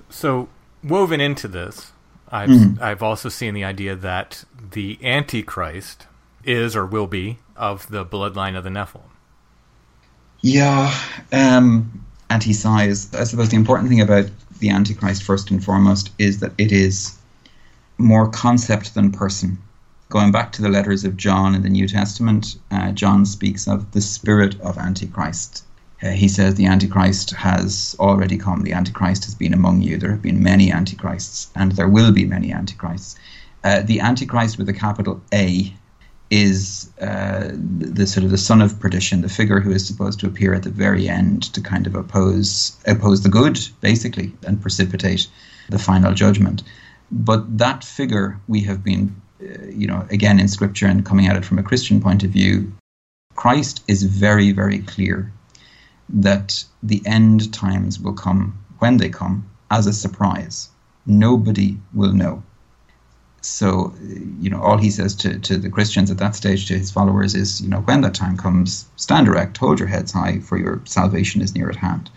So 0.08 0.48
woven 0.82 1.20
into 1.20 1.46
this, 1.48 1.92
I've 2.30 2.80
I've 2.80 3.02
also 3.02 3.28
seen 3.28 3.52
the 3.54 3.64
idea 3.64 3.94
that 3.94 4.44
the 4.70 4.98
Antichrist 5.02 6.06
is 6.44 6.74
or 6.74 6.86
will 6.86 7.06
be 7.06 7.38
of 7.56 7.88
the 7.88 8.04
bloodline 8.04 8.56
of 8.56 8.64
the 8.64 8.70
Nephilim. 8.70 9.10
Yeah, 10.40 10.94
um, 11.32 12.06
anti-size. 12.30 13.12
I 13.14 13.24
suppose 13.24 13.50
the 13.50 13.56
important 13.56 13.88
thing 13.88 14.00
about 14.00 14.30
the 14.60 14.70
Antichrist, 14.70 15.22
first 15.22 15.50
and 15.50 15.62
foremost, 15.62 16.10
is 16.18 16.40
that 16.40 16.52
it 16.56 16.72
is 16.72 17.17
more 17.98 18.28
concept 18.28 18.94
than 18.94 19.12
person. 19.12 19.58
Going 20.08 20.32
back 20.32 20.52
to 20.52 20.62
the 20.62 20.70
letters 20.70 21.04
of 21.04 21.16
John 21.16 21.54
in 21.54 21.62
the 21.62 21.68
New 21.68 21.86
Testament, 21.86 22.56
uh, 22.70 22.92
John 22.92 23.26
speaks 23.26 23.68
of 23.68 23.90
the 23.92 24.00
spirit 24.00 24.58
of 24.60 24.78
Antichrist. 24.78 25.64
Uh, 26.02 26.10
he 26.10 26.28
says 26.28 26.54
the 26.54 26.66
Antichrist 26.66 27.30
has 27.32 27.96
already 27.98 28.38
come. 28.38 28.62
The 28.62 28.72
Antichrist 28.72 29.24
has 29.24 29.34
been 29.34 29.52
among 29.52 29.82
you. 29.82 29.98
There 29.98 30.12
have 30.12 30.22
been 30.22 30.42
many 30.42 30.72
Antichrists, 30.72 31.50
and 31.54 31.72
there 31.72 31.88
will 31.88 32.12
be 32.12 32.24
many 32.24 32.52
Antichrists. 32.52 33.16
Uh, 33.64 33.82
the 33.82 34.00
Antichrist 34.00 34.56
with 34.56 34.68
a 34.68 34.72
capital 34.72 35.20
A 35.34 35.74
is 36.30 36.90
uh, 37.00 37.48
the, 37.52 37.86
the 37.86 38.06
sort 38.06 38.24
of 38.24 38.30
the 38.30 38.38
son 38.38 38.60
of 38.60 38.78
perdition, 38.78 39.22
the 39.22 39.28
figure 39.28 39.60
who 39.60 39.70
is 39.70 39.86
supposed 39.86 40.20
to 40.20 40.26
appear 40.26 40.54
at 40.54 40.62
the 40.62 40.70
very 40.70 41.08
end 41.08 41.52
to 41.54 41.60
kind 41.60 41.86
of 41.86 41.94
oppose 41.94 42.76
oppose 42.86 43.22
the 43.22 43.28
good, 43.28 43.58
basically, 43.80 44.32
and 44.46 44.62
precipitate 44.62 45.26
the 45.68 45.78
final 45.78 46.14
judgment. 46.14 46.62
But 47.10 47.58
that 47.58 47.84
figure 47.84 48.38
we 48.48 48.60
have 48.62 48.84
been 48.84 49.14
uh, 49.40 49.66
you 49.68 49.86
know, 49.86 50.04
again 50.10 50.40
in 50.40 50.48
Scripture 50.48 50.86
and 50.86 51.04
coming 51.04 51.26
at 51.26 51.36
it 51.36 51.44
from 51.44 51.58
a 51.58 51.62
Christian 51.62 52.00
point 52.00 52.24
of 52.24 52.30
view, 52.30 52.72
Christ 53.36 53.84
is 53.86 54.02
very, 54.02 54.50
very 54.50 54.80
clear 54.80 55.32
that 56.08 56.64
the 56.82 57.02
end 57.06 57.52
times 57.52 58.00
will 58.00 58.14
come 58.14 58.58
when 58.78 58.96
they 58.96 59.08
come 59.08 59.48
as 59.70 59.86
a 59.86 59.92
surprise. 59.92 60.70
Nobody 61.06 61.78
will 61.94 62.12
know. 62.12 62.42
So, 63.40 63.94
you 64.40 64.50
know, 64.50 64.60
all 64.60 64.76
he 64.76 64.90
says 64.90 65.14
to, 65.16 65.38
to 65.38 65.56
the 65.56 65.70
Christians 65.70 66.10
at 66.10 66.18
that 66.18 66.34
stage, 66.34 66.66
to 66.66 66.76
his 66.76 66.90
followers, 66.90 67.36
is, 67.36 67.60
you 67.60 67.68
know, 67.68 67.80
when 67.82 68.00
that 68.00 68.14
time 68.14 68.36
comes, 68.36 68.86
stand 68.96 69.28
erect, 69.28 69.56
hold 69.56 69.78
your 69.78 69.88
heads 69.88 70.10
high, 70.10 70.40
for 70.40 70.58
your 70.58 70.82
salvation 70.84 71.40
is 71.40 71.54
near 71.54 71.70
at 71.70 71.76
hand. 71.76 72.10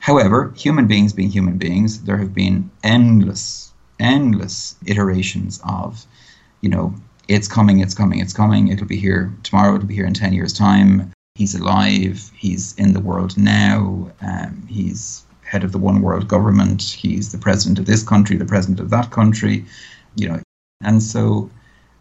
However, 0.00 0.52
human 0.56 0.88
beings 0.88 1.12
being 1.12 1.30
human 1.30 1.58
beings, 1.58 2.02
there 2.02 2.16
have 2.16 2.34
been 2.34 2.70
endless, 2.82 3.67
endless 3.98 4.76
iterations 4.86 5.60
of, 5.68 6.06
you 6.60 6.68
know, 6.68 6.94
it's 7.28 7.48
coming, 7.48 7.80
it's 7.80 7.94
coming, 7.94 8.20
it's 8.20 8.32
coming, 8.32 8.68
it'll 8.68 8.86
be 8.86 8.96
here 8.96 9.32
tomorrow, 9.42 9.74
it'll 9.74 9.86
be 9.86 9.94
here 9.94 10.06
in 10.06 10.14
10 10.14 10.32
years' 10.32 10.52
time. 10.52 11.12
He's 11.34 11.54
alive, 11.54 12.30
he's 12.34 12.74
in 12.76 12.94
the 12.94 13.00
world 13.00 13.36
now, 13.36 14.10
um, 14.22 14.66
he's 14.68 15.24
head 15.42 15.62
of 15.62 15.72
the 15.72 15.78
one 15.78 16.02
world 16.02 16.26
government, 16.28 16.82
he's 16.82 17.32
the 17.32 17.38
president 17.38 17.78
of 17.78 17.86
this 17.86 18.02
country, 18.02 18.36
the 18.36 18.44
president 18.44 18.80
of 18.80 18.90
that 18.90 19.10
country, 19.10 19.64
you 20.16 20.28
know. 20.28 20.40
And 20.80 21.02
so 21.02 21.50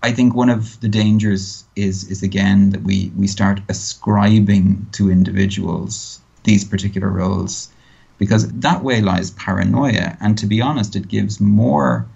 I 0.04 0.12
think 0.12 0.36
one 0.36 0.50
of 0.50 0.80
the 0.82 0.90
dangers 0.90 1.66
is 1.76 2.08
is 2.10 2.24
again 2.24 2.72
that 2.72 2.84
we, 2.84 3.12
we 3.18 3.28
start 3.28 3.62
ascribing 3.70 4.88
to 4.94 5.12
individuals 5.12 6.22
these 6.44 6.64
particular 6.64 7.10
roles 7.10 7.70
because 8.18 8.48
that 8.52 8.84
way 8.84 9.02
lies 9.02 9.32
paranoia. 9.32 10.18
And 10.20 10.38
to 10.38 10.46
be 10.46 10.62
honest, 10.62 10.96
it 10.96 11.08
gives 11.08 11.40
more 11.40 12.08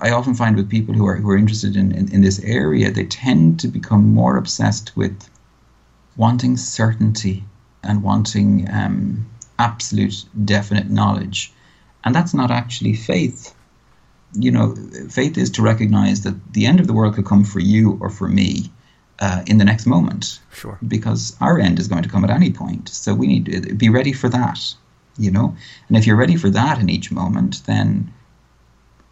I 0.00 0.10
often 0.10 0.34
find 0.34 0.56
with 0.56 0.70
people 0.70 0.94
who 0.94 1.06
are 1.06 1.16
who 1.16 1.30
are 1.30 1.36
interested 1.36 1.76
in, 1.76 1.92
in, 1.92 2.12
in, 2.12 2.20
this 2.20 2.40
area, 2.40 2.90
they 2.90 3.04
tend 3.04 3.60
to 3.60 3.68
become 3.68 4.14
more 4.14 4.36
obsessed 4.36 4.96
with 4.96 5.28
wanting 6.16 6.56
certainty 6.56 7.44
and 7.82 8.02
wanting 8.02 8.68
um, 8.70 9.26
absolute, 9.58 10.24
definite 10.44 10.90
knowledge, 10.90 11.52
and 12.04 12.14
that's 12.14 12.34
not 12.34 12.50
actually 12.50 12.94
faith. 12.94 13.54
You 14.34 14.50
know, 14.50 14.74
faith 15.10 15.36
is 15.36 15.50
to 15.50 15.62
recognize 15.62 16.22
that 16.22 16.52
the 16.52 16.66
end 16.66 16.80
of 16.80 16.86
the 16.86 16.92
world 16.92 17.14
could 17.14 17.26
come 17.26 17.44
for 17.44 17.60
you 17.60 17.98
or 18.00 18.08
for 18.08 18.28
me 18.28 18.70
uh, 19.18 19.42
in 19.46 19.58
the 19.58 19.64
next 19.64 19.86
moment. 19.86 20.40
Sure. 20.52 20.78
Because 20.86 21.36
our 21.40 21.58
end 21.58 21.78
is 21.78 21.88
going 21.88 22.02
to 22.02 22.08
come 22.08 22.24
at 22.24 22.30
any 22.30 22.50
point, 22.50 22.88
so 22.88 23.14
we 23.14 23.26
need 23.26 23.46
to 23.46 23.74
be 23.74 23.88
ready 23.88 24.12
for 24.12 24.28
that. 24.28 24.74
You 25.18 25.30
know, 25.30 25.56
and 25.88 25.96
if 25.96 26.06
you're 26.06 26.16
ready 26.16 26.36
for 26.36 26.50
that 26.50 26.78
in 26.78 26.88
each 26.88 27.12
moment, 27.12 27.62
then 27.66 28.12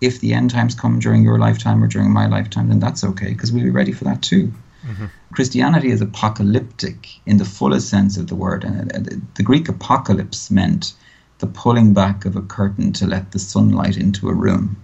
if 0.01 0.21
the 0.21 0.33
end 0.33 0.51
times 0.51 0.75
come 0.75 0.99
during 0.99 1.23
your 1.23 1.39
lifetime 1.39 1.83
or 1.85 1.87
during 1.87 2.11
my 2.11 2.27
lifetime, 2.27 2.69
then 2.69 2.81
that's 2.81 3.05
okay 3.05 3.29
because 3.29 3.53
we'll 3.53 3.65
be 3.65 3.71
ready 3.71 3.93
for 3.93 4.05
that 4.05 4.23
too. 4.23 4.53
Mm-hmm. 4.87 5.07
Christianity 5.33 5.91
is 5.91 6.01
apocalyptic 6.01 7.09
in 7.27 7.37
the 7.37 7.45
fullest 7.45 7.89
sense 7.89 8.17
of 8.17 8.29
the 8.29 8.35
word. 8.35 8.65
And 8.65 8.91
the 9.35 9.43
Greek 9.43 9.69
apocalypse 9.69 10.51
meant 10.51 10.95
the 11.39 11.47
pulling 11.47 11.93
back 11.93 12.25
of 12.25 12.37
a 12.37 12.43
curtain 12.43 12.93
to 12.95 13.07
let 13.07 13.33
the 13.33 13.39
sunlight 13.39 13.97
into 13.97 14.29
a 14.29 14.35
room. 14.35 14.77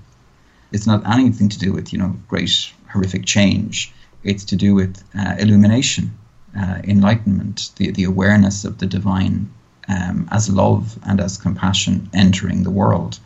It's 0.72 0.86
not 0.86 1.06
anything 1.06 1.48
to 1.48 1.58
do 1.58 1.72
with, 1.72 1.92
you 1.92 1.98
know, 1.98 2.14
great 2.28 2.72
horrific 2.92 3.24
change. 3.24 3.92
It's 4.22 4.44
to 4.44 4.56
do 4.56 4.74
with 4.74 5.02
uh, 5.18 5.36
illumination, 5.38 6.16
uh, 6.58 6.80
enlightenment, 6.84 7.70
the, 7.76 7.90
the 7.90 8.04
awareness 8.04 8.64
of 8.64 8.78
the 8.78 8.86
divine 8.86 9.50
um, 9.89 10.28
as 10.30 10.51
love 10.51 10.99
and 11.05 11.20
as 11.20 11.39
compassion 11.39 12.11
entering 12.12 12.62
the 12.62 12.70
world. 12.70 13.18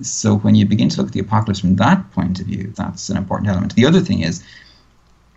So 0.00 0.36
when 0.36 0.54
you 0.54 0.66
begin 0.66 0.88
to 0.90 0.98
look 0.98 1.08
at 1.08 1.12
the 1.12 1.20
apocalypse 1.20 1.60
from 1.60 1.76
that 1.76 2.10
point 2.12 2.40
of 2.40 2.46
view, 2.46 2.72
that's 2.74 3.08
an 3.08 3.16
important 3.16 3.50
element. 3.50 3.74
The 3.74 3.86
other 3.86 4.00
thing 4.00 4.20
is, 4.20 4.42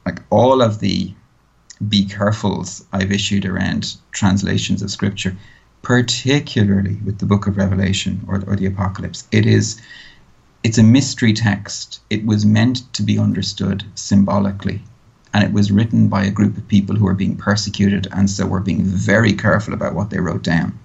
like 0.05 0.21
all 0.29 0.61
of 0.61 0.79
the 0.79 1.13
be 1.89 2.05
carefuls 2.05 2.85
I've 2.93 3.11
issued 3.11 3.45
around 3.45 3.97
translations 4.11 4.81
of 4.81 4.89
scripture, 4.89 5.35
particularly 5.81 6.95
with 7.05 7.19
the 7.19 7.25
book 7.25 7.47
of 7.47 7.57
Revelation 7.57 8.25
or, 8.27 8.43
or 8.47 8.55
the 8.55 8.65
apocalypse, 8.65 9.27
it 9.31 9.45
is 9.45 9.81
it's 10.63 10.79
a 10.79 10.83
mystery 10.83 11.31
text. 11.31 11.99
It 12.09 12.25
was 12.25 12.43
meant 12.43 12.91
to 12.93 13.03
be 13.03 13.19
understood 13.19 13.83
symbolically. 13.93 14.81
And 15.35 15.43
it 15.43 15.51
was 15.51 15.69
written 15.69 16.07
by 16.07 16.23
a 16.23 16.31
group 16.31 16.55
of 16.55 16.65
people 16.69 16.95
who 16.95 17.03
were 17.03 17.13
being 17.13 17.35
persecuted 17.35 18.07
and 18.13 18.29
so 18.29 18.45
were 18.45 18.61
being 18.61 18.85
very 18.85 19.33
careful 19.33 19.73
about 19.73 19.93
what 19.93 20.09
they 20.09 20.21
wrote 20.21 20.43
down. 20.43 20.79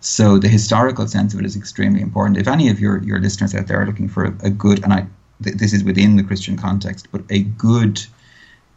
So 0.00 0.38
the 0.38 0.48
historical 0.48 1.06
sense 1.06 1.34
of 1.34 1.40
it 1.40 1.44
is 1.44 1.56
extremely 1.56 2.00
important. 2.00 2.38
If 2.38 2.48
any 2.48 2.70
of 2.70 2.80
your, 2.80 3.02
your 3.02 3.20
listeners 3.20 3.54
out 3.54 3.66
there 3.66 3.82
are 3.82 3.84
looking 3.84 4.08
for 4.08 4.24
a, 4.24 4.34
a 4.44 4.48
good, 4.48 4.82
and 4.82 4.94
I, 4.94 5.06
th- 5.44 5.56
this 5.56 5.74
is 5.74 5.84
within 5.84 6.16
the 6.16 6.22
Christian 6.22 6.56
context, 6.56 7.08
but 7.12 7.20
a 7.28 7.40
good 7.42 8.02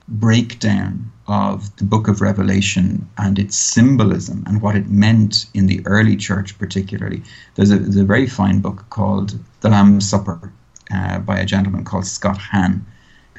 breakdown 0.10 1.10
of 1.28 1.74
the 1.78 1.86
book 1.86 2.10
of 2.10 2.20
Revelation 2.20 3.08
and 3.18 3.40
its 3.40 3.56
symbolism 3.56 4.44
and 4.48 4.62
what 4.62 4.76
it 4.76 4.90
meant 4.90 5.46
in 5.54 5.68
the 5.68 5.82
early 5.86 6.18
church, 6.18 6.60
particularly, 6.60 7.24
there's 7.56 7.72
a, 7.72 7.78
there's 7.78 7.96
a 7.96 8.04
very 8.04 8.28
fine 8.28 8.60
book 8.60 8.84
called 8.90 9.40
The 9.62 9.70
Lamb's 9.70 10.10
Supper 10.10 10.52
uh, 10.94 11.20
by 11.20 11.40
a 11.40 11.46
gentleman 11.46 11.86
called 11.86 12.06
Scott 12.06 12.38
Hahn 12.38 12.86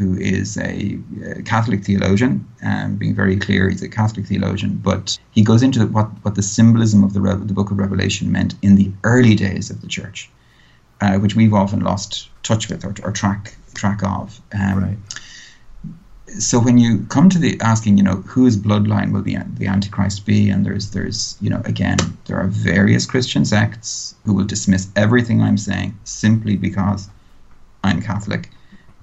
who 0.00 0.16
is 0.16 0.56
a, 0.56 0.98
a 1.26 1.42
Catholic 1.42 1.84
theologian, 1.84 2.48
and 2.62 2.92
um, 2.92 2.96
being 2.96 3.14
very 3.14 3.36
clear, 3.36 3.68
he's 3.68 3.82
a 3.82 3.88
Catholic 3.88 4.24
theologian, 4.24 4.80
but 4.82 5.18
he 5.30 5.42
goes 5.42 5.62
into 5.62 5.86
what, 5.88 6.06
what 6.22 6.36
the 6.36 6.42
symbolism 6.42 7.04
of 7.04 7.12
the, 7.12 7.20
Re- 7.20 7.34
the 7.34 7.52
book 7.52 7.70
of 7.70 7.78
Revelation 7.78 8.32
meant 8.32 8.54
in 8.62 8.76
the 8.76 8.90
early 9.04 9.34
days 9.34 9.68
of 9.68 9.82
the 9.82 9.86
church, 9.86 10.30
uh, 11.02 11.18
which 11.18 11.36
we've 11.36 11.52
often 11.52 11.80
lost 11.80 12.30
touch 12.42 12.70
with 12.70 12.82
or, 12.82 12.94
or 13.04 13.12
track 13.12 13.54
track 13.74 14.02
of. 14.02 14.40
Um, 14.58 14.82
right. 14.82 14.96
So 16.38 16.58
when 16.58 16.78
you 16.78 17.04
come 17.10 17.28
to 17.28 17.38
the 17.38 17.60
asking, 17.60 17.98
you 17.98 18.02
know, 18.02 18.16
whose 18.22 18.56
bloodline 18.56 19.12
will 19.12 19.22
the 19.22 19.36
the 19.58 19.66
Antichrist 19.66 20.24
be, 20.24 20.48
and 20.48 20.64
there's 20.64 20.92
there's 20.92 21.36
you 21.42 21.50
know 21.50 21.60
again 21.66 21.98
there 22.24 22.38
are 22.38 22.46
various 22.46 23.04
Christian 23.04 23.44
sects 23.44 24.14
who 24.24 24.32
will 24.32 24.46
dismiss 24.46 24.88
everything 24.96 25.42
I'm 25.42 25.58
saying 25.58 25.98
simply 26.04 26.56
because 26.56 27.10
I'm 27.84 28.00
Catholic 28.00 28.48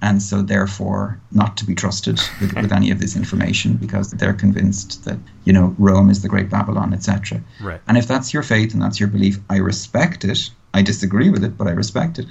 and 0.00 0.22
so 0.22 0.42
therefore 0.42 1.20
not 1.32 1.56
to 1.56 1.64
be 1.64 1.74
trusted 1.74 2.20
with, 2.40 2.54
with 2.54 2.72
any 2.72 2.90
of 2.90 3.00
this 3.00 3.16
information 3.16 3.74
because 3.74 4.12
they're 4.12 4.32
convinced 4.32 5.04
that 5.04 5.18
you 5.44 5.52
know 5.52 5.74
Rome 5.78 6.10
is 6.10 6.22
the 6.22 6.28
great 6.28 6.48
Babylon, 6.50 6.92
etc. 6.92 7.40
Right. 7.60 7.80
And 7.88 7.98
if 7.98 8.06
that's 8.06 8.32
your 8.32 8.42
faith 8.42 8.72
and 8.72 8.82
that's 8.82 9.00
your 9.00 9.08
belief, 9.08 9.38
I 9.50 9.56
respect 9.56 10.24
it. 10.24 10.50
I 10.74 10.82
disagree 10.82 11.30
with 11.30 11.44
it, 11.44 11.56
but 11.56 11.66
I 11.66 11.72
respect 11.72 12.18
it. 12.18 12.26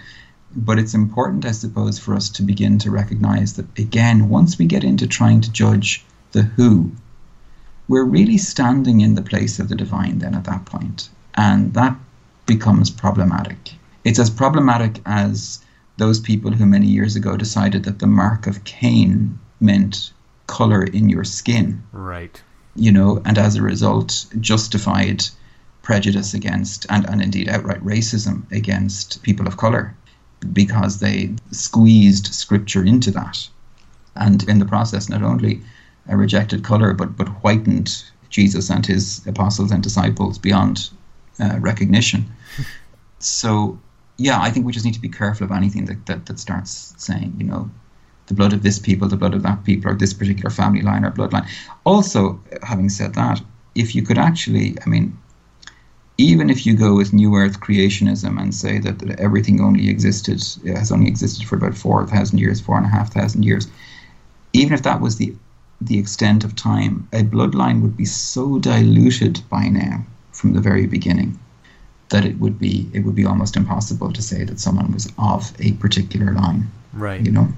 But 0.56 0.80
it's 0.80 0.94
important, 0.94 1.46
I 1.46 1.52
suppose, 1.52 2.00
for 2.00 2.14
us 2.14 2.30
to 2.30 2.42
begin 2.42 2.80
to 2.80 2.92
recognize 2.92 3.54
that 3.56 3.78
again, 3.78 4.30
once 4.30 4.58
we 4.58 4.66
get 4.66 4.84
into 4.84 5.06
trying 5.06 5.42
to 5.42 5.52
judge 5.52 6.06
the 6.32 6.44
who, 6.44 6.92
we're 7.88 8.06
really 8.06 8.38
standing 8.38 9.02
in 9.02 9.16
the 9.16 9.22
place 9.22 9.60
of 9.60 9.70
the 9.70 9.76
divine 9.76 10.20
then 10.20 10.36
at 10.36 10.46
that 10.46 10.66
point, 10.66 11.10
and 11.36 11.74
that 11.74 11.96
becomes 12.46 12.90
problematic. 12.90 13.74
It's 14.04 14.20
as 14.20 14.30
problematic 14.30 15.02
as 15.06 15.60
those 15.98 16.20
people 16.20 16.52
who 16.52 16.66
many 16.66 16.88
years 16.88 17.16
ago 17.16 17.36
decided 17.36 17.84
that 17.84 18.00
the 18.00 18.08
mark 18.08 18.48
of 18.48 18.64
Cain 18.64 19.38
meant 19.60 20.14
color 20.46 20.84
in 20.84 21.10
your 21.10 21.24
skin. 21.24 21.84
Right. 21.92 22.42
You 22.76 22.92
know, 22.92 23.22
and 23.26 23.38
as 23.38 23.56
a 23.56 23.62
result, 23.62 24.26
justified 24.40 25.24
prejudice 25.82 26.34
against 26.34 26.86
and, 26.90 27.10
and 27.10 27.22
indeed 27.22 27.50
outright 27.50 27.84
racism 27.84 28.50
against 28.52 29.24
people 29.24 29.48
of 29.48 29.58
color 29.58 29.96
because 30.54 31.00
they 31.00 31.34
squeezed 31.52 32.28
scripture 32.28 32.84
into 32.84 33.10
that. 33.12 33.48
And 34.16 34.48
in 34.48 34.60
the 34.60 34.66
process, 34.66 35.10
not 35.10 35.24
only 35.24 35.62
uh, 36.10 36.16
rejected 36.16 36.64
color, 36.64 36.94
but, 36.94 37.16
but 37.18 37.28
whitened 37.28 38.04
Jesus 38.30 38.70
and 38.70 38.86
his 38.86 39.26
apostles 39.26 39.72
and 39.72 39.82
disciples 39.82 40.38
beyond 40.38 40.90
uh, 41.40 41.58
recognition. 41.60 42.26
so 43.20 43.80
yeah, 44.18 44.42
I 44.42 44.50
think 44.50 44.66
we 44.66 44.72
just 44.72 44.86
need 44.86 44.96
to 44.96 45.02
be 45.02 45.10
careful 45.10 45.46
of 45.46 45.52
anything 45.52 45.86
that, 45.86 46.06
that, 46.08 46.26
that 46.26 46.40
starts 46.40 46.94
saying, 46.98 47.36
you 47.38 47.46
know, 47.46 47.70
the 48.26 48.34
blood 48.34 48.52
of 48.52 48.64
this 48.64 48.80
people, 48.80 49.08
the 49.08 49.16
blood 49.16 49.34
of 49.34 49.44
that 49.44 49.64
people, 49.64 49.92
or 49.92 49.96
this 49.96 50.14
particular 50.14 50.50
family 50.50 50.82
line 50.82 51.06
or 51.06 51.12
bloodline. 51.12 51.48
Also, 51.86 52.40
having 52.64 52.90
said 52.90 53.14
that, 53.14 53.42
if 53.76 53.96
you 53.96 54.02
could 54.02 54.18
actually, 54.18 54.76
I 54.86 54.90
mean, 54.90 55.18
even 56.18 56.50
if 56.50 56.66
you 56.66 56.76
go 56.76 56.96
with 56.96 57.14
New 57.14 57.36
Earth 57.36 57.60
creationism 57.60 58.42
and 58.42 58.54
say 58.54 58.80
that, 58.80 59.00
that 59.00 59.20
everything 59.20 59.62
only 59.62 59.88
existed, 59.88 60.44
has 60.66 60.92
only 60.92 61.08
existed 61.08 61.48
for 61.48 61.56
about 61.56 61.78
4,000 61.78 62.40
years, 62.40 62.60
4,500 62.60 63.46
years, 63.46 63.68
even 64.54 64.74
if 64.74 64.82
that 64.82 65.00
was 65.00 65.18
the, 65.18 65.36
the 65.80 66.00
extent 66.00 66.44
of 66.44 66.56
time, 66.56 67.08
a 67.14 67.22
bloodline 67.22 67.84
would 67.84 67.96
be 67.96 68.06
so 68.06 68.58
diluted 68.58 69.42
by 69.50 69.68
now 69.68 70.04
from 70.32 70.54
the 70.54 70.62
very 70.62 70.88
beginning 70.88 71.40
that 72.10 72.26
it 72.26 72.40
would 72.40 72.58
be 72.58 72.90
it 72.94 73.02
would 73.02 73.16
be 73.16 73.26
almost 73.26 73.56
impossible 73.56 74.14
to 74.14 74.22
say 74.22 74.44
that 74.44 74.60
someone 74.60 74.92
was 74.94 75.12
of 75.18 75.52
a 75.60 75.74
particular 75.74 76.34
line. 76.34 76.70
Right. 76.94 77.22
You 77.22 77.32
know, 77.32 77.50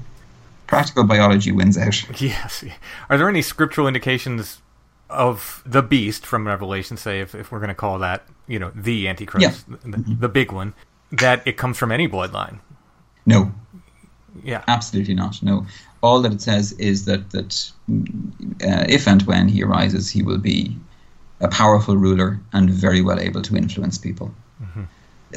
practical 0.68 1.04
biology 1.04 1.52
wins 1.52 1.78
out. 1.78 2.04
Yes. 2.22 2.64
Are 3.10 3.18
there 3.18 3.30
any 3.30 3.42
scriptural 3.42 3.88
indications 3.88 4.62
of 5.10 5.64
the 5.66 5.82
beast 5.82 6.26
from 6.26 6.48
Revelation? 6.48 6.98
Say, 6.98 7.22
if, 7.22 7.36
if 7.36 7.52
we're 7.52 7.60
going 7.60 7.70
to 7.70 7.76
call 7.76 8.00
that, 8.00 8.26
you 8.48 8.60
know, 8.60 8.72
the 8.76 9.08
Antichrist, 9.08 9.66
yeah. 9.70 9.78
the, 9.84 9.98
the 9.98 10.30
big 10.30 10.52
one, 10.52 10.74
that 11.12 11.46
it 11.48 11.58
comes 11.58 11.78
from 11.78 11.92
any 11.92 12.08
bloodline? 12.08 12.60
No. 13.26 13.52
Yeah. 14.44 14.64
Absolutely 14.68 15.16
not. 15.16 15.42
No. 15.42 15.66
All 16.02 16.22
that 16.22 16.32
it 16.32 16.42
says 16.42 16.72
is 16.74 17.06
that 17.06 17.32
that 17.32 17.72
uh, 17.90 18.86
if 18.88 19.08
and 19.08 19.22
when 19.24 19.48
he 19.48 19.64
arises, 19.64 20.10
he 20.10 20.24
will 20.24 20.38
be 20.38 20.78
a 21.42 21.48
powerful 21.48 21.98
ruler 21.98 22.40
and 22.54 22.70
very 22.70 23.02
well 23.02 23.20
able 23.20 23.42
to 23.42 23.56
influence 23.56 23.98
people. 23.98 24.34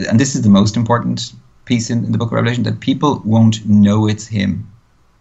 And 0.08 0.18
this 0.18 0.34
is 0.34 0.42
the 0.42 0.48
most 0.48 0.76
important 0.76 1.32
piece 1.64 1.90
in, 1.90 2.04
in 2.04 2.12
the 2.12 2.18
book 2.18 2.28
of 2.28 2.32
Revelation 2.32 2.64
that 2.64 2.80
people 2.80 3.22
won't 3.24 3.64
know 3.66 4.08
it's 4.08 4.26
him. 4.26 4.66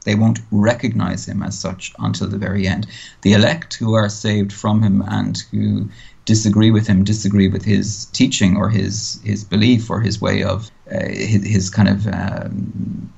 They 0.05 0.15
won't 0.15 0.39
recognize 0.49 1.27
him 1.27 1.43
as 1.43 1.59
such 1.59 1.93
until 1.99 2.27
the 2.27 2.37
very 2.37 2.67
end. 2.67 2.87
The 3.21 3.33
elect 3.33 3.75
who 3.75 3.93
are 3.93 4.09
saved 4.09 4.51
from 4.51 4.81
him 4.81 5.03
and 5.07 5.37
who 5.51 5.89
disagree 6.25 6.71
with 6.71 6.87
him, 6.87 7.03
disagree 7.03 7.47
with 7.47 7.63
his 7.65 8.05
teaching 8.05 8.57
or 8.57 8.69
his 8.69 9.19
his 9.23 9.43
belief 9.43 9.89
or 9.89 10.01
his 10.01 10.21
way 10.21 10.43
of 10.43 10.71
uh, 10.91 11.05
his, 11.07 11.45
his 11.45 11.69
kind 11.69 11.89
of 11.89 12.07
um, 12.07 13.11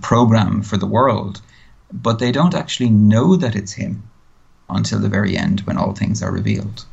program 0.00 0.62
for 0.62 0.76
the 0.76 0.86
world, 0.86 1.40
but 1.92 2.18
they 2.18 2.32
don't 2.32 2.54
actually 2.54 2.90
know 2.90 3.36
that 3.36 3.54
it's 3.54 3.72
him 3.72 4.02
until 4.68 4.98
the 4.98 5.08
very 5.08 5.36
end 5.36 5.60
when 5.60 5.76
all 5.76 5.92
things 5.92 6.22
are 6.22 6.32
revealed. 6.32 6.84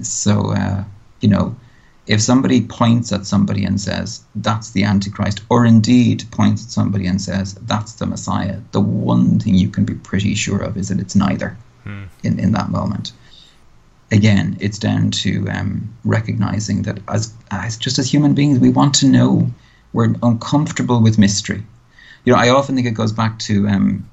So, 0.00 0.52
uh, 0.52 0.84
you 1.20 1.28
know, 1.28 1.56
if 2.06 2.22
somebody 2.22 2.62
points 2.62 3.12
at 3.12 3.26
somebody 3.26 3.64
and 3.64 3.80
says, 3.80 4.24
that's 4.34 4.70
the 4.70 4.84
Antichrist, 4.84 5.42
or 5.50 5.66
indeed 5.66 6.24
points 6.30 6.64
at 6.64 6.70
somebody 6.70 7.06
and 7.06 7.20
says, 7.20 7.54
that's 7.66 7.92
the 7.94 8.06
Messiah, 8.06 8.60
the 8.72 8.80
one 8.80 9.38
thing 9.38 9.54
you 9.54 9.68
can 9.68 9.84
be 9.84 9.94
pretty 9.94 10.34
sure 10.34 10.62
of 10.62 10.76
is 10.76 10.88
that 10.88 11.00
it's 11.00 11.14
neither 11.14 11.56
in, 12.22 12.38
in 12.38 12.52
that 12.52 12.70
moment. 12.70 13.12
Again, 14.10 14.56
it's 14.58 14.78
down 14.78 15.10
to 15.10 15.46
um, 15.50 15.94
recognizing 16.04 16.82
that 16.82 16.98
as, 17.08 17.34
as 17.50 17.76
just 17.76 17.98
as 17.98 18.10
human 18.10 18.34
beings, 18.34 18.58
we 18.58 18.70
want 18.70 18.94
to 18.96 19.06
know. 19.06 19.50
We're 19.92 20.14
uncomfortable 20.22 21.02
with 21.02 21.18
mystery. 21.18 21.62
You 22.24 22.32
know, 22.32 22.38
I 22.38 22.50
often 22.50 22.74
think 22.74 22.86
it 22.86 22.92
goes 22.92 23.12
back 23.12 23.38
to 23.40 23.66
um, 23.68 24.08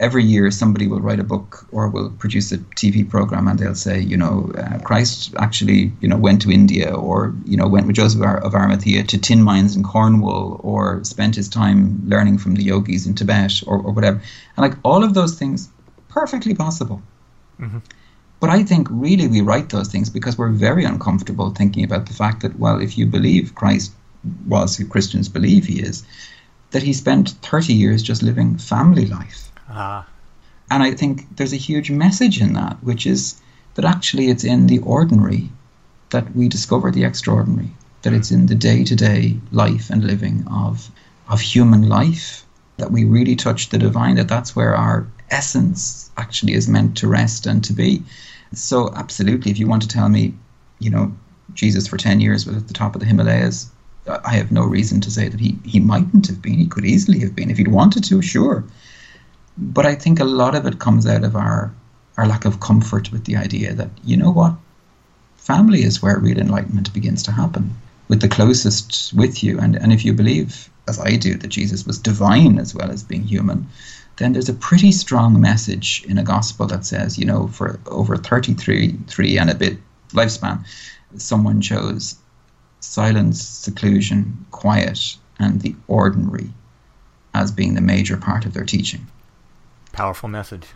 every 0.00 0.24
year 0.24 0.50
somebody 0.50 0.88
will 0.88 1.00
write 1.00 1.20
a 1.20 1.24
book 1.24 1.66
or 1.70 1.88
will 1.88 2.10
produce 2.10 2.50
a 2.50 2.58
TV 2.58 3.08
program 3.08 3.46
and 3.46 3.58
they'll 3.58 3.74
say, 3.74 4.00
you 4.00 4.16
know, 4.16 4.50
uh, 4.56 4.78
Christ 4.78 5.34
actually, 5.38 5.92
you 6.00 6.08
know, 6.08 6.16
went 6.16 6.40
to 6.42 6.50
India 6.50 6.92
or, 6.92 7.34
you 7.44 7.56
know, 7.56 7.68
went 7.68 7.86
with 7.86 7.96
Joseph 7.96 8.22
of 8.22 8.54
Arimathea 8.54 9.04
to 9.04 9.18
tin 9.18 9.42
mines 9.42 9.76
in 9.76 9.82
Cornwall 9.84 10.58
or 10.64 11.04
spent 11.04 11.36
his 11.36 11.48
time 11.48 12.00
learning 12.06 12.38
from 12.38 12.54
the 12.54 12.62
yogis 12.62 13.06
in 13.06 13.14
Tibet 13.14 13.62
or, 13.66 13.76
or 13.76 13.92
whatever. 13.92 14.16
And 14.56 14.62
like 14.66 14.78
all 14.82 15.04
of 15.04 15.12
those 15.12 15.38
things, 15.38 15.68
perfectly 16.08 16.54
possible. 16.54 17.02
But 18.40 18.48
I 18.48 18.62
think 18.62 18.88
really 18.90 19.28
we 19.28 19.42
write 19.42 19.68
those 19.68 19.88
things 19.88 20.08
because 20.08 20.38
we're 20.38 20.48
very 20.48 20.84
uncomfortable 20.84 21.50
thinking 21.50 21.84
about 21.84 22.06
the 22.06 22.14
fact 22.14 22.40
that, 22.40 22.58
well, 22.58 22.80
if 22.80 22.96
you 22.96 23.04
believe 23.04 23.54
Christ 23.54 23.92
was 24.46 24.78
who 24.78 24.86
Christians 24.86 25.28
believe 25.28 25.66
he 25.66 25.82
is, 25.82 26.04
that 26.70 26.82
he 26.82 26.94
spent 26.94 27.30
30 27.42 27.74
years 27.74 28.02
just 28.02 28.22
living 28.22 28.56
family 28.56 29.04
life. 29.04 29.49
Ah. 29.70 30.06
And 30.70 30.82
I 30.82 30.92
think 30.92 31.36
there's 31.36 31.52
a 31.52 31.56
huge 31.56 31.90
message 31.90 32.40
in 32.40 32.52
that, 32.54 32.82
which 32.82 33.06
is 33.06 33.40
that 33.74 33.84
actually 33.84 34.28
it's 34.28 34.44
in 34.44 34.66
the 34.66 34.78
ordinary 34.80 35.50
that 36.10 36.34
we 36.34 36.48
discover 36.48 36.90
the 36.90 37.04
extraordinary, 37.04 37.70
that 38.02 38.12
it's 38.12 38.30
in 38.30 38.46
the 38.46 38.54
day 38.54 38.84
to 38.84 38.96
day 38.96 39.36
life 39.52 39.90
and 39.90 40.04
living 40.04 40.44
of, 40.50 40.90
of 41.28 41.40
human 41.40 41.88
life 41.88 42.44
that 42.78 42.90
we 42.90 43.04
really 43.04 43.36
touch 43.36 43.68
the 43.68 43.78
divine, 43.78 44.16
that 44.16 44.28
that's 44.28 44.56
where 44.56 44.74
our 44.74 45.06
essence 45.30 46.10
actually 46.16 46.54
is 46.54 46.68
meant 46.68 46.96
to 46.96 47.06
rest 47.06 47.46
and 47.46 47.62
to 47.64 47.72
be. 47.72 48.02
So, 48.52 48.92
absolutely, 48.94 49.50
if 49.50 49.58
you 49.58 49.68
want 49.68 49.82
to 49.82 49.88
tell 49.88 50.08
me, 50.08 50.34
you 50.80 50.90
know, 50.90 51.14
Jesus 51.54 51.86
for 51.86 51.96
10 51.96 52.20
years 52.20 52.46
was 52.46 52.56
at 52.56 52.68
the 52.68 52.74
top 52.74 52.94
of 52.94 53.00
the 53.00 53.06
Himalayas, 53.06 53.70
I 54.24 54.34
have 54.34 54.50
no 54.50 54.64
reason 54.64 55.00
to 55.02 55.10
say 55.10 55.28
that 55.28 55.38
he, 55.38 55.58
he 55.64 55.78
mightn't 55.78 56.26
have 56.26 56.42
been. 56.42 56.54
He 56.54 56.66
could 56.66 56.84
easily 56.84 57.20
have 57.20 57.36
been. 57.36 57.50
If 57.50 57.58
he'd 57.58 57.68
wanted 57.68 58.02
to, 58.04 58.22
sure. 58.22 58.64
But 59.56 59.86
I 59.86 59.94
think 59.94 60.20
a 60.20 60.24
lot 60.24 60.54
of 60.54 60.66
it 60.66 60.78
comes 60.78 61.06
out 61.06 61.24
of 61.24 61.36
our, 61.36 61.72
our 62.16 62.26
lack 62.26 62.44
of 62.44 62.60
comfort 62.60 63.12
with 63.12 63.24
the 63.24 63.36
idea 63.36 63.74
that, 63.74 63.90
you 64.04 64.16
know 64.16 64.30
what, 64.30 64.54
family 65.36 65.82
is 65.82 66.02
where 66.02 66.18
real 66.18 66.38
enlightenment 66.38 66.92
begins 66.92 67.22
to 67.24 67.32
happen 67.32 67.74
with 68.08 68.20
the 68.20 68.28
closest 68.28 69.12
with 69.12 69.42
you. 69.42 69.58
And, 69.58 69.76
and 69.76 69.92
if 69.92 70.04
you 70.04 70.12
believe, 70.12 70.70
as 70.88 70.98
I 70.98 71.16
do, 71.16 71.34
that 71.34 71.48
Jesus 71.48 71.86
was 71.86 71.98
divine 71.98 72.58
as 72.58 72.74
well 72.74 72.90
as 72.90 73.02
being 73.02 73.24
human, 73.24 73.66
then 74.16 74.32
there's 74.32 74.48
a 74.48 74.54
pretty 74.54 74.92
strong 74.92 75.40
message 75.40 76.04
in 76.06 76.18
a 76.18 76.22
gospel 76.22 76.66
that 76.66 76.84
says, 76.84 77.18
you 77.18 77.24
know, 77.24 77.48
for 77.48 77.80
over 77.86 78.16
33 78.16 78.98
three 79.06 79.38
and 79.38 79.48
a 79.48 79.54
bit 79.54 79.78
lifespan, 80.12 80.64
someone 81.16 81.60
chose 81.60 82.16
silence, 82.80 83.42
seclusion, 83.42 84.46
quiet, 84.50 85.16
and 85.38 85.60
the 85.60 85.74
ordinary 85.88 86.50
as 87.34 87.50
being 87.50 87.74
the 87.74 87.80
major 87.80 88.16
part 88.16 88.44
of 88.44 88.52
their 88.52 88.64
teaching. 88.64 89.06
Powerful 89.92 90.28
message. 90.28 90.66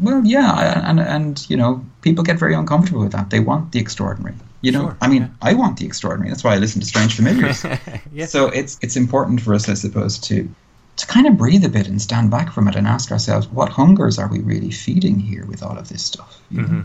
Well, 0.00 0.24
yeah, 0.24 0.82
and 0.88 0.98
and 1.00 1.48
you 1.48 1.56
know, 1.56 1.84
people 2.02 2.24
get 2.24 2.38
very 2.38 2.54
uncomfortable 2.54 3.00
with 3.00 3.12
that. 3.12 3.30
They 3.30 3.40
want 3.40 3.72
the 3.72 3.78
extraordinary. 3.78 4.34
You 4.60 4.72
know, 4.72 4.80
Sure, 4.80 4.96
I 5.00 5.08
mean, 5.08 5.22
yeah. 5.22 5.28
I 5.42 5.54
want 5.54 5.78
the 5.78 5.86
extraordinary. 5.86 6.30
That's 6.30 6.42
why 6.42 6.54
I 6.54 6.58
listen 6.58 6.80
to 6.80 6.86
Strange 6.86 7.14
Familiars. 7.14 7.64
Yeah. 8.12 8.26
So 8.26 8.48
it's 8.48 8.78
it's 8.80 8.96
important 8.96 9.40
for 9.40 9.54
us, 9.54 9.68
I 9.68 9.74
suppose, 9.74 10.18
to 10.20 10.48
to 10.96 11.06
kind 11.06 11.26
of 11.26 11.36
breathe 11.36 11.64
a 11.64 11.68
bit 11.68 11.88
and 11.88 12.00
stand 12.00 12.30
back 12.30 12.52
from 12.52 12.68
it 12.68 12.76
and 12.76 12.86
ask 12.86 13.10
ourselves, 13.10 13.48
what 13.48 13.68
hungers 13.68 14.18
are 14.18 14.28
we 14.28 14.38
really 14.38 14.70
feeding 14.70 15.18
here 15.18 15.44
with 15.46 15.62
all 15.62 15.76
of 15.76 15.88
this 15.88 16.04
stuff? 16.04 16.40
know? 16.50 16.62
Mm-hmm. 16.62 16.80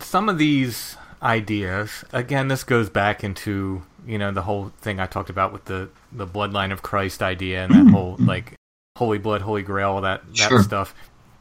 some 0.00 0.28
of 0.28 0.38
these 0.38 0.96
ideas 1.22 2.04
again 2.12 2.48
this 2.48 2.64
goes 2.64 2.90
back 2.90 3.24
into 3.24 3.82
you 4.06 4.18
know 4.18 4.30
the 4.30 4.42
whole 4.42 4.72
thing 4.80 5.00
i 5.00 5.06
talked 5.06 5.30
about 5.30 5.52
with 5.52 5.64
the 5.66 5.88
the 6.12 6.26
bloodline 6.26 6.70
of 6.70 6.82
christ 6.82 7.22
idea 7.22 7.64
and 7.64 7.72
that 7.72 7.78
mm-hmm. 7.78 7.94
whole 7.94 8.12
mm-hmm. 8.14 8.26
like 8.26 8.54
holy 8.96 9.18
blood 9.18 9.42
holy 9.42 9.62
grail 9.62 9.90
all 9.90 10.00
that 10.02 10.22
that 10.28 10.36
Sure. 10.36 10.62
stuff 10.62 10.94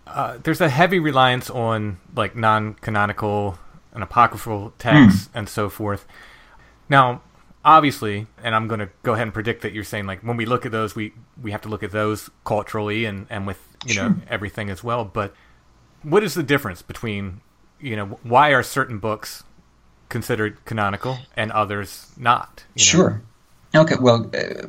uh, 0.07 0.39
there's 0.43 0.59
a 0.59 0.69
heavy 0.69 0.97
reliance 0.97 1.51
on 1.51 1.97
like 2.15 2.35
non-canonical 2.35 3.59
and 3.93 4.01
apocryphal 4.03 4.73
texts 4.79 5.29
and 5.35 5.47
so 5.47 5.69
forth 5.69 6.07
now 6.89 7.21
obviously 7.63 8.25
and 8.43 8.55
i'm 8.55 8.67
going 8.67 8.79
to 8.79 8.89
go 9.03 9.13
ahead 9.13 9.27
and 9.27 9.33
predict 9.35 9.61
that 9.61 9.71
you're 9.71 9.83
saying 9.83 10.07
like 10.07 10.19
when 10.21 10.35
we 10.35 10.47
look 10.47 10.65
at 10.65 10.71
those 10.71 10.95
we 10.95 11.13
we 11.43 11.51
have 11.51 11.61
to 11.61 11.69
look 11.69 11.83
at 11.83 11.91
those 11.91 12.27
culturally 12.43 13.05
and 13.05 13.27
and 13.29 13.45
with 13.45 13.59
you 13.85 13.93
know 13.93 14.15
everything 14.27 14.71
as 14.71 14.83
well 14.83 15.05
but 15.05 15.35
what 16.01 16.23
is 16.23 16.33
the 16.33 16.41
difference 16.43 16.81
between 16.81 17.39
you 17.79 17.95
know 17.95 18.17
why 18.23 18.49
are 18.49 18.63
certain 18.63 18.97
books 18.97 19.43
considered 20.09 20.57
canonical 20.65 21.19
and 21.37 21.51
others 21.51 22.07
not 22.17 22.63
you 22.73 22.81
know? 22.81 22.83
Sure. 22.83 23.21
Okay, 23.75 23.95
well, 23.99 24.29
uh, 24.35 24.67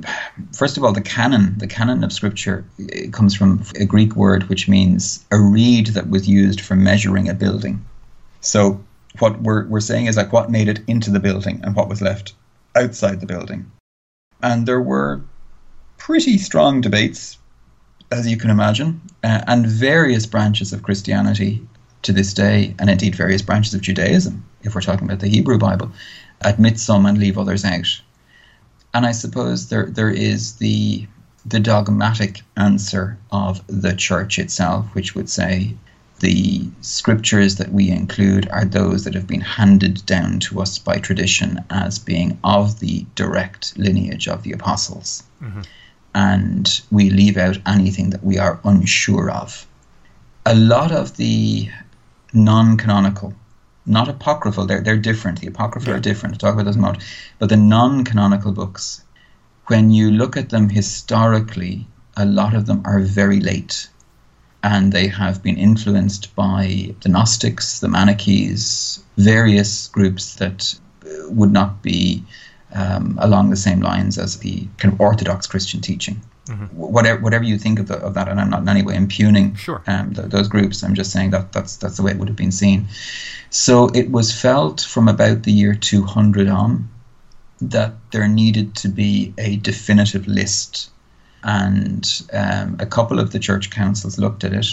first 0.57 0.79
of 0.79 0.85
all, 0.85 0.93
the 0.93 1.03
canon, 1.03 1.59
the 1.59 1.67
canon 1.67 2.03
of 2.03 2.13
scripture, 2.13 2.65
uh, 2.81 3.11
comes 3.11 3.35
from 3.35 3.63
a 3.79 3.85
Greek 3.85 4.17
word 4.17 4.49
which 4.49 4.67
means 4.67 5.25
a 5.31 5.39
reed 5.39 5.89
that 5.89 6.09
was 6.09 6.27
used 6.27 6.63
for 6.63 6.75
measuring 6.75 7.29
a 7.29 7.35
building. 7.35 7.85
So, 8.41 8.83
what 9.19 9.43
we're, 9.43 9.67
we're 9.67 9.81
saying 9.81 10.07
is 10.07 10.17
like 10.17 10.33
what 10.33 10.51
made 10.51 10.69
it 10.69 10.81
into 10.87 11.11
the 11.11 11.21
building 11.21 11.61
and 11.63 11.77
what 11.77 11.89
was 11.89 12.01
left 12.01 12.33
outside 12.75 13.21
the 13.21 13.27
building. 13.27 13.71
And 14.43 14.67
there 14.67 14.81
were 14.81 15.21
pretty 15.99 16.39
strong 16.39 16.81
debates, 16.81 17.37
as 18.11 18.27
you 18.27 18.39
can 18.39 18.51
imagine, 18.51 19.03
uh, 19.23 19.43
and 19.47 19.67
various 19.67 20.25
branches 20.25 20.73
of 20.73 20.83
Christianity 20.83 21.67
to 22.03 22.13
this 22.13 22.33
day, 22.33 22.75
and 22.79 22.89
indeed 22.89 23.15
various 23.15 23.43
branches 23.43 23.75
of 23.75 23.83
Judaism, 23.83 24.45
if 24.63 24.75
we're 24.75 24.81
talking 24.81 25.07
about 25.07 25.21
the 25.21 25.29
Hebrew 25.29 25.59
Bible, 25.59 25.93
admit 26.41 26.79
some 26.79 27.07
and 27.07 27.19
leave 27.19 27.39
others 27.39 27.65
out. 27.65 28.01
And 28.95 29.05
I 29.05 29.13
suppose 29.13 29.69
there 29.69 29.87
there 29.87 30.11
is 30.11 30.55
the 30.55 31.07
the 31.45 31.61
dogmatic 31.61 32.41
answer 32.57 33.19
of 33.31 33.61
the 33.67 33.93
church 33.93 34.39
itself, 34.39 34.87
which 34.95 35.15
would 35.15 35.29
say 35.29 35.75
the 36.21 36.67
scriptures 36.81 37.57
that 37.57 37.73
we 37.73 37.91
include 37.91 38.49
are 38.49 38.65
those 38.65 39.05
that 39.05 39.15
have 39.15 39.27
been 39.27 39.41
handed 39.41 40.07
down 40.07 40.39
to 40.41 40.61
us 40.61 40.79
by 40.79 40.99
tradition 40.99 41.63
as 41.71 41.99
being 41.99 42.39
of 42.45 42.81
the 42.81 43.05
direct 43.15 43.77
lineage 43.77 44.29
of 44.29 44.43
the 44.43 44.53
apostles. 44.53 45.25
Mm-hmm. 45.43 45.63
And 46.15 46.81
we 46.91 47.11
leave 47.11 47.37
out 47.37 47.59
anything 47.67 48.11
that 48.11 48.25
we 48.25 48.39
are 48.39 48.61
unsure 48.65 49.31
of. 49.31 49.67
A 50.47 50.55
lot 50.55 50.93
of 50.93 51.17
the 51.17 51.69
non 52.33 52.77
canonical, 52.77 53.35
not 53.87 54.09
apocryphal, 54.09 54.67
they're, 54.67 54.81
they're 54.81 54.97
different. 54.97 55.41
The 55.41 55.49
apocryphal 55.49 55.95
are 55.95 56.01
different. 56.01 56.35
I'll 56.35 56.39
talk 56.39 56.55
about 56.55 56.65
those 56.65 56.77
in 56.77 56.81
a 56.81 56.87
moment. 56.87 57.05
But 57.39 57.49
the 57.49 57.57
non 57.57 58.05
canonical 58.05 58.53
books, 58.53 59.03
when 59.67 59.91
you 59.91 60.11
look 60.11 60.37
at 60.37 60.51
them 60.51 60.69
historically, 60.69 61.87
a 62.17 62.25
lot 62.25 62.55
of 62.55 62.67
them 62.67 62.83
are 62.85 63.01
very 63.01 63.41
late. 63.41 63.89
And 64.63 64.93
they 64.93 65.09
have 65.09 65.43
been 65.43 65.59
influenced 65.59 66.35
by 66.35 66.95
the 67.03 67.11
Gnostics, 67.11 67.81
the 67.81 67.89
Manichees, 67.89 69.03
various 69.19 69.89
groups 69.89 70.37
that 70.37 70.75
uh, 71.05 71.29
would 71.29 71.53
not 71.53 71.83
be 71.83 72.25
um, 72.73 73.19
along 73.21 73.51
the 73.51 73.57
same 73.57 73.81
lines 73.81 74.17
as 74.17 74.39
the 74.39 74.67
kind 74.79 74.95
of 74.95 75.01
Orthodox 75.01 75.47
Christian 75.47 75.83
teaching. 75.83 76.23
Wh- 76.49 76.75
Whatever, 76.95 77.21
whatever 77.21 77.45
you 77.45 77.59
think 77.59 77.79
of, 77.79 77.89
the, 77.89 77.97
of 77.99 78.15
that, 78.15 78.29
and 78.29 78.39
I'm 78.41 78.51
not 78.51 78.63
in 78.63 78.69
any 78.69 78.83
way 78.83 78.95
impugning 78.97 79.55
Sure. 79.55 79.83
um, 79.87 80.13
th- 80.15 80.29
those 80.29 80.49
groups. 80.49 80.83
I'm 80.83 80.95
just 80.95 81.11
saying 81.11 81.31
that 81.31 81.53
that's 81.53 81.77
that's 81.77 81.97
the 81.97 82.03
way 82.03 82.11
it 82.13 82.19
would 82.19 82.29
have 82.29 82.37
been 82.37 82.53
seen. 82.53 82.87
So 83.51 83.89
it 83.95 84.11
was 84.11 84.33
felt 84.33 84.81
from 84.83 85.09
about 85.09 85.45
the 85.45 85.53
year 85.53 85.75
200 85.75 86.49
on 86.49 86.89
that 87.61 87.95
there 88.13 88.29
needed 88.29 88.75
to 88.77 88.89
be 88.89 89.33
a 89.39 89.57
definitive 89.57 90.27
list 90.27 90.91
and 91.45 92.23
um, 92.33 92.77
a 92.81 92.87
couple 92.87 93.19
of 93.21 93.31
the 93.33 93.39
church 93.39 93.71
councils 93.71 94.19
looked 94.19 94.45
at 94.45 94.53
it. 94.53 94.67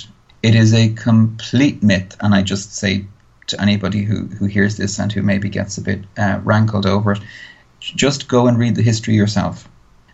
It 0.43 0.55
is 0.55 0.74
a 0.74 0.89
complete 0.93 1.84
myth, 1.84 2.15
and 2.22 2.34
I 2.34 2.41
just 2.41 2.76
say 2.76 3.05
to 3.47 3.61
anybody 3.61 4.03
who, 4.03 4.26
who 4.28 4.45
hears 4.45 4.78
this 4.78 4.97
and 4.99 5.11
who 5.11 5.22
maybe 5.22 5.49
gets 5.49 5.78
a 5.78 5.82
bit 5.82 6.01
uh, 6.17 6.39
rankled 6.43 6.86
over 6.86 7.11
it, 7.13 7.19
just 7.80 8.28
go 8.28 8.47
and 8.47 8.57
read 8.57 8.76
the 8.76 8.82
history 8.82 9.13
yourself. 9.15 9.67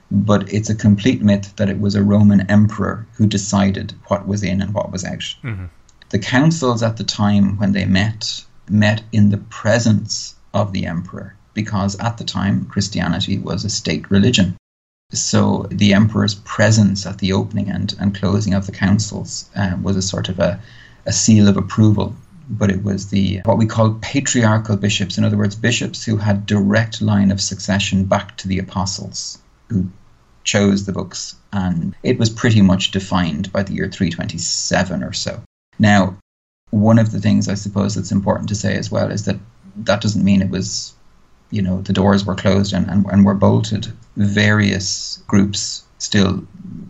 But 0.09 0.51
it's 0.53 0.69
a 0.69 0.75
complete 0.75 1.21
myth 1.21 1.53
that 1.57 1.69
it 1.69 1.81
was 1.81 1.95
a 1.95 2.03
Roman 2.03 2.41
emperor 2.49 3.05
who 3.15 3.27
decided 3.27 3.93
what 4.07 4.27
was 4.27 4.41
in 4.41 4.61
and 4.61 4.73
what 4.73 4.91
was 4.91 5.03
out. 5.03 5.35
Mm-hmm. 5.43 5.65
The 6.09 6.19
councils 6.19 6.81
at 6.81 6.95
the 6.95 7.03
time 7.03 7.57
when 7.57 7.73
they 7.73 7.85
met 7.85 8.45
met 8.69 9.01
in 9.11 9.29
the 9.29 9.37
presence 9.37 10.35
of 10.53 10.71
the 10.71 10.85
emperor 10.85 11.35
because 11.53 11.97
at 11.99 12.17
the 12.17 12.23
time 12.23 12.65
Christianity 12.65 13.37
was 13.37 13.65
a 13.65 13.69
state 13.69 14.09
religion. 14.11 14.55
So 15.11 15.65
the 15.69 15.93
emperor's 15.93 16.35
presence 16.35 17.05
at 17.05 17.17
the 17.17 17.33
opening 17.33 17.69
and, 17.69 17.95
and 17.99 18.15
closing 18.15 18.53
of 18.53 18.65
the 18.65 18.71
councils 18.71 19.49
uh, 19.55 19.75
was 19.81 19.95
a 19.95 20.01
sort 20.01 20.29
of 20.29 20.39
a, 20.39 20.59
a 21.05 21.11
seal 21.11 21.47
of 21.47 21.57
approval. 21.57 22.15
But 22.49 22.69
it 22.69 22.83
was 22.83 23.07
the 23.09 23.41
what 23.43 23.57
we 23.57 23.65
call 23.65 23.97
patriarchal 24.01 24.77
bishops, 24.77 25.17
in 25.17 25.25
other 25.25 25.37
words, 25.37 25.55
bishops 25.55 26.05
who 26.05 26.17
had 26.17 26.45
direct 26.45 27.01
line 27.01 27.31
of 27.31 27.41
succession 27.41 28.05
back 28.05 28.37
to 28.37 28.47
the 28.47 28.59
apostles 28.59 29.39
who 29.69 29.87
chose 30.47 30.85
the 30.85 30.93
books, 30.93 31.35
and 31.53 31.93
it 32.01 32.17
was 32.17 32.29
pretty 32.29 32.61
much 32.61 32.91
defined 32.91 33.51
by 33.51 33.61
the 33.61 33.73
year 33.73 33.89
327 33.89 35.03
or 35.03 35.13
so. 35.13 35.41
Now, 35.77 36.17
one 36.71 36.97
of 36.97 37.11
the 37.11 37.21
things 37.21 37.47
I 37.47 37.53
suppose 37.53 37.93
that's 37.93 38.11
important 38.11 38.49
to 38.49 38.55
say 38.55 38.75
as 38.75 38.89
well 38.89 39.11
is 39.11 39.25
that 39.25 39.37
that 39.75 40.01
doesn't 40.01 40.23
mean 40.23 40.41
it 40.41 40.49
was 40.49 40.93
you 41.51 41.61
know 41.61 41.81
the 41.81 41.93
doors 41.93 42.25
were 42.25 42.35
closed 42.35 42.73
and, 42.73 42.89
and, 42.89 43.05
and 43.05 43.25
were 43.25 43.33
bolted. 43.33 43.87
Various 44.15 45.21
groups 45.27 45.83
still, 45.99 46.45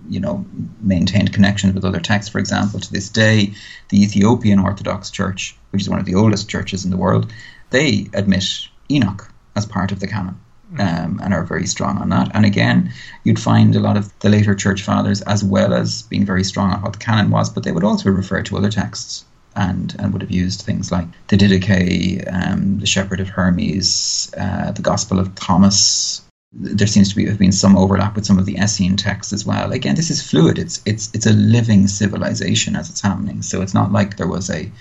you 0.09 0.19
know, 0.19 0.45
maintained 0.81 1.33
connections 1.33 1.73
with 1.73 1.85
other 1.85 1.99
texts. 1.99 2.31
For 2.31 2.39
example, 2.39 2.79
to 2.79 2.91
this 2.91 3.09
day, 3.09 3.53
the 3.89 4.01
Ethiopian 4.01 4.59
Orthodox 4.59 5.09
Church, 5.09 5.55
which 5.71 5.81
is 5.81 5.89
one 5.89 5.99
of 5.99 6.05
the 6.05 6.15
oldest 6.15 6.49
churches 6.49 6.85
in 6.85 6.91
the 6.91 6.97
world, 6.97 7.31
they 7.69 8.07
admit 8.13 8.45
Enoch 8.89 9.31
as 9.55 9.65
part 9.65 9.91
of 9.91 9.99
the 9.99 10.07
canon. 10.07 10.39
Um, 10.79 11.21
and 11.23 11.33
are 11.33 11.45
very 11.45 11.65
strong 11.65 11.97
on 11.97 12.09
that. 12.09 12.29
And 12.33 12.45
again, 12.45 12.91
you'd 13.23 13.39
find 13.39 13.73
a 13.73 13.79
lot 13.79 13.95
of 13.95 14.11
the 14.19 14.29
later 14.29 14.53
church 14.53 14.81
fathers, 14.81 15.21
as 15.21 15.41
well 15.41 15.73
as 15.73 16.01
being 16.01 16.25
very 16.25 16.43
strong 16.43 16.71
on 16.71 16.81
what 16.81 16.93
the 16.93 16.99
canon 16.99 17.31
was, 17.31 17.49
but 17.49 17.63
they 17.63 17.71
would 17.71 17.85
also 17.85 18.09
refer 18.09 18.41
to 18.43 18.57
other 18.57 18.69
texts 18.69 19.23
and, 19.57 19.95
and 19.99 20.13
would 20.13 20.21
have 20.21 20.31
used 20.31 20.61
things 20.61 20.91
like 20.91 21.07
the 21.27 21.37
Didache, 21.37 22.23
um, 22.31 22.79
the 22.79 22.85
Shepherd 22.85 23.19
of 23.19 23.29
Hermas, 23.29 24.31
uh, 24.37 24.71
the 24.71 24.81
Gospel 24.81 25.19
of 25.19 25.33
Thomas. 25.35 26.21
There 26.53 26.87
seems 26.87 27.09
to 27.09 27.15
be 27.15 27.25
have 27.25 27.39
been 27.39 27.51
some 27.51 27.75
overlap 27.77 28.15
with 28.15 28.25
some 28.25 28.39
of 28.39 28.45
the 28.45 28.57
Essene 28.57 28.95
texts 28.95 29.33
as 29.33 29.45
well. 29.45 29.71
Again, 29.71 29.95
this 29.95 30.09
is 30.09 30.21
fluid. 30.21 30.57
It's 30.57 30.81
it's 30.85 31.09
it's 31.13 31.25
a 31.25 31.33
living 31.33 31.87
civilization 31.87 32.75
as 32.75 32.89
it's 32.89 33.01
happening. 33.01 33.41
So 33.41 33.61
it's 33.61 33.73
not 33.73 33.91
like 33.91 34.17
there 34.17 34.27
was 34.27 34.49
a 34.49 34.71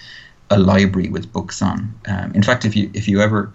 a 0.51 0.59
library 0.59 1.09
with 1.09 1.33
books 1.33 1.61
on. 1.61 1.93
Um, 2.07 2.33
in 2.35 2.43
fact, 2.43 2.65
if 2.65 2.77
you 2.77 2.91
if 2.95 3.09
you 3.09 3.21
ever 3.21 3.53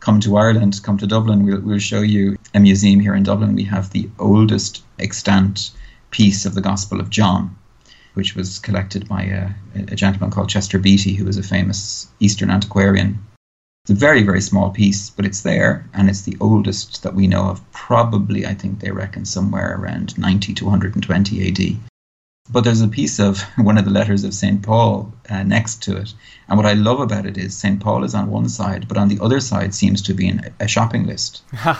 come 0.00 0.18
to 0.20 0.36
Ireland, 0.36 0.80
come 0.82 0.98
to 0.98 1.06
Dublin, 1.06 1.44
we'll, 1.44 1.60
we'll 1.60 1.78
show 1.78 2.00
you 2.00 2.36
a 2.54 2.60
museum 2.60 3.00
here 3.00 3.14
in 3.14 3.22
Dublin. 3.22 3.54
We 3.54 3.64
have 3.64 3.90
the 3.90 4.08
oldest 4.18 4.82
extant 4.98 5.70
piece 6.10 6.46
of 6.46 6.54
the 6.54 6.60
Gospel 6.60 7.00
of 7.00 7.10
John, 7.10 7.56
which 8.14 8.34
was 8.34 8.58
collected 8.58 9.08
by 9.08 9.22
a, 9.22 9.50
a 9.76 9.94
gentleman 9.94 10.30
called 10.30 10.48
Chester 10.48 10.78
Beatty, 10.78 11.14
who 11.14 11.26
was 11.26 11.36
a 11.36 11.42
famous 11.42 12.08
Eastern 12.18 12.50
antiquarian. 12.50 13.18
It's 13.84 13.92
a 13.92 13.94
very, 13.94 14.22
very 14.22 14.40
small 14.40 14.70
piece, 14.70 15.10
but 15.10 15.24
it's 15.24 15.42
there, 15.42 15.88
and 15.94 16.08
it's 16.08 16.22
the 16.22 16.36
oldest 16.40 17.02
that 17.02 17.14
we 17.14 17.26
know 17.26 17.44
of. 17.44 17.72
Probably, 17.72 18.46
I 18.46 18.54
think 18.54 18.80
they 18.80 18.90
reckon 18.90 19.24
somewhere 19.24 19.76
around 19.78 20.18
90 20.18 20.54
to 20.54 20.64
120 20.64 21.48
AD. 21.48 21.89
But 22.52 22.64
there's 22.64 22.80
a 22.80 22.88
piece 22.88 23.18
of 23.18 23.40
one 23.56 23.78
of 23.78 23.84
the 23.84 23.90
letters 23.90 24.24
of 24.24 24.34
St. 24.34 24.62
Paul 24.62 25.12
uh, 25.28 25.42
next 25.42 25.82
to 25.84 25.96
it. 25.96 26.12
And 26.48 26.56
what 26.56 26.66
I 26.66 26.72
love 26.72 27.00
about 27.00 27.26
it 27.26 27.38
is 27.38 27.56
St. 27.56 27.80
Paul 27.80 28.04
is 28.04 28.14
on 28.14 28.30
one 28.30 28.48
side, 28.48 28.88
but 28.88 28.96
on 28.96 29.08
the 29.08 29.20
other 29.20 29.40
side 29.40 29.74
seems 29.74 30.02
to 30.02 30.14
be 30.14 30.26
in 30.26 30.52
a 30.58 30.66
shopping 30.66 31.06
list. 31.06 31.42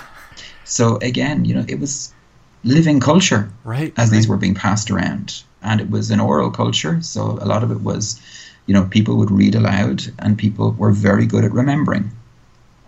so 0.64 0.96
again, 0.98 1.44
you 1.44 1.54
know, 1.54 1.64
it 1.68 1.80
was 1.80 2.14
living 2.62 3.00
culture 3.00 3.50
right, 3.64 3.92
as 3.96 4.10
right. 4.10 4.16
these 4.16 4.28
were 4.28 4.36
being 4.36 4.54
passed 4.54 4.90
around. 4.90 5.42
And 5.62 5.80
it 5.80 5.90
was 5.90 6.10
an 6.10 6.20
oral 6.20 6.50
culture. 6.50 7.02
So 7.02 7.38
a 7.40 7.46
lot 7.46 7.62
of 7.62 7.70
it 7.70 7.80
was, 7.80 8.20
you 8.66 8.74
know, 8.74 8.84
people 8.84 9.16
would 9.16 9.30
read 9.30 9.54
aloud 9.54 10.04
and 10.18 10.38
people 10.38 10.72
were 10.72 10.92
very 10.92 11.26
good 11.26 11.44
at 11.44 11.52
remembering. 11.52 12.10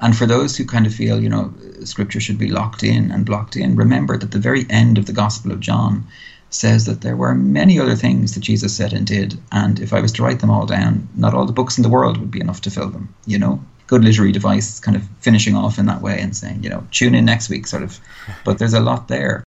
And 0.00 0.16
for 0.16 0.26
those 0.26 0.56
who 0.56 0.64
kind 0.64 0.84
of 0.84 0.92
feel, 0.92 1.22
you 1.22 1.28
know, 1.28 1.54
scripture 1.84 2.20
should 2.20 2.38
be 2.38 2.48
locked 2.48 2.82
in 2.82 3.12
and 3.12 3.24
blocked 3.24 3.56
in, 3.56 3.76
remember 3.76 4.16
that 4.16 4.32
the 4.32 4.38
very 4.38 4.66
end 4.68 4.98
of 4.98 5.06
the 5.06 5.12
Gospel 5.12 5.52
of 5.52 5.60
John 5.60 6.06
says 6.54 6.84
that 6.86 7.00
there 7.00 7.16
were 7.16 7.34
many 7.34 7.78
other 7.78 7.96
things 7.96 8.34
that 8.34 8.40
Jesus 8.40 8.76
said 8.76 8.92
and 8.92 9.06
did, 9.06 9.38
and 9.50 9.80
if 9.80 9.92
I 9.92 10.00
was 10.00 10.12
to 10.12 10.22
write 10.22 10.40
them 10.40 10.50
all 10.50 10.66
down, 10.66 11.08
not 11.14 11.34
all 11.34 11.46
the 11.46 11.52
books 11.52 11.78
in 11.78 11.82
the 11.82 11.88
world 11.88 12.18
would 12.18 12.30
be 12.30 12.40
enough 12.40 12.60
to 12.62 12.70
fill 12.70 12.90
them. 12.90 13.14
You 13.26 13.38
know, 13.38 13.64
good 13.86 14.04
literary 14.04 14.32
device, 14.32 14.80
kind 14.80 14.96
of 14.96 15.06
finishing 15.20 15.56
off 15.56 15.78
in 15.78 15.86
that 15.86 16.02
way 16.02 16.20
and 16.20 16.36
saying, 16.36 16.62
you 16.62 16.70
know, 16.70 16.86
tune 16.90 17.14
in 17.14 17.24
next 17.24 17.48
week, 17.48 17.66
sort 17.66 17.82
of. 17.82 17.98
But 18.44 18.58
there's 18.58 18.74
a 18.74 18.80
lot 18.80 19.08
there. 19.08 19.44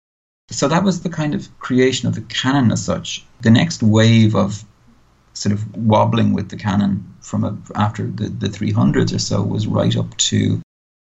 So 0.51 0.67
that 0.67 0.83
was 0.83 1.01
the 1.01 1.09
kind 1.09 1.33
of 1.33 1.47
creation 1.59 2.07
of 2.07 2.15
the 2.15 2.21
canon 2.21 2.71
as 2.71 2.83
such. 2.83 3.25
The 3.41 3.49
next 3.49 3.81
wave 3.81 4.35
of 4.35 4.63
sort 5.33 5.53
of 5.53 5.75
wobbling 5.75 6.33
with 6.33 6.49
the 6.49 6.57
canon 6.57 7.13
from 7.21 7.43
a, 7.43 7.57
after 7.75 8.07
the, 8.07 8.29
the 8.29 8.47
300s 8.47 9.13
or 9.13 9.19
so 9.19 9.41
was 9.41 9.67
right 9.67 9.95
up 9.97 10.15
to 10.17 10.61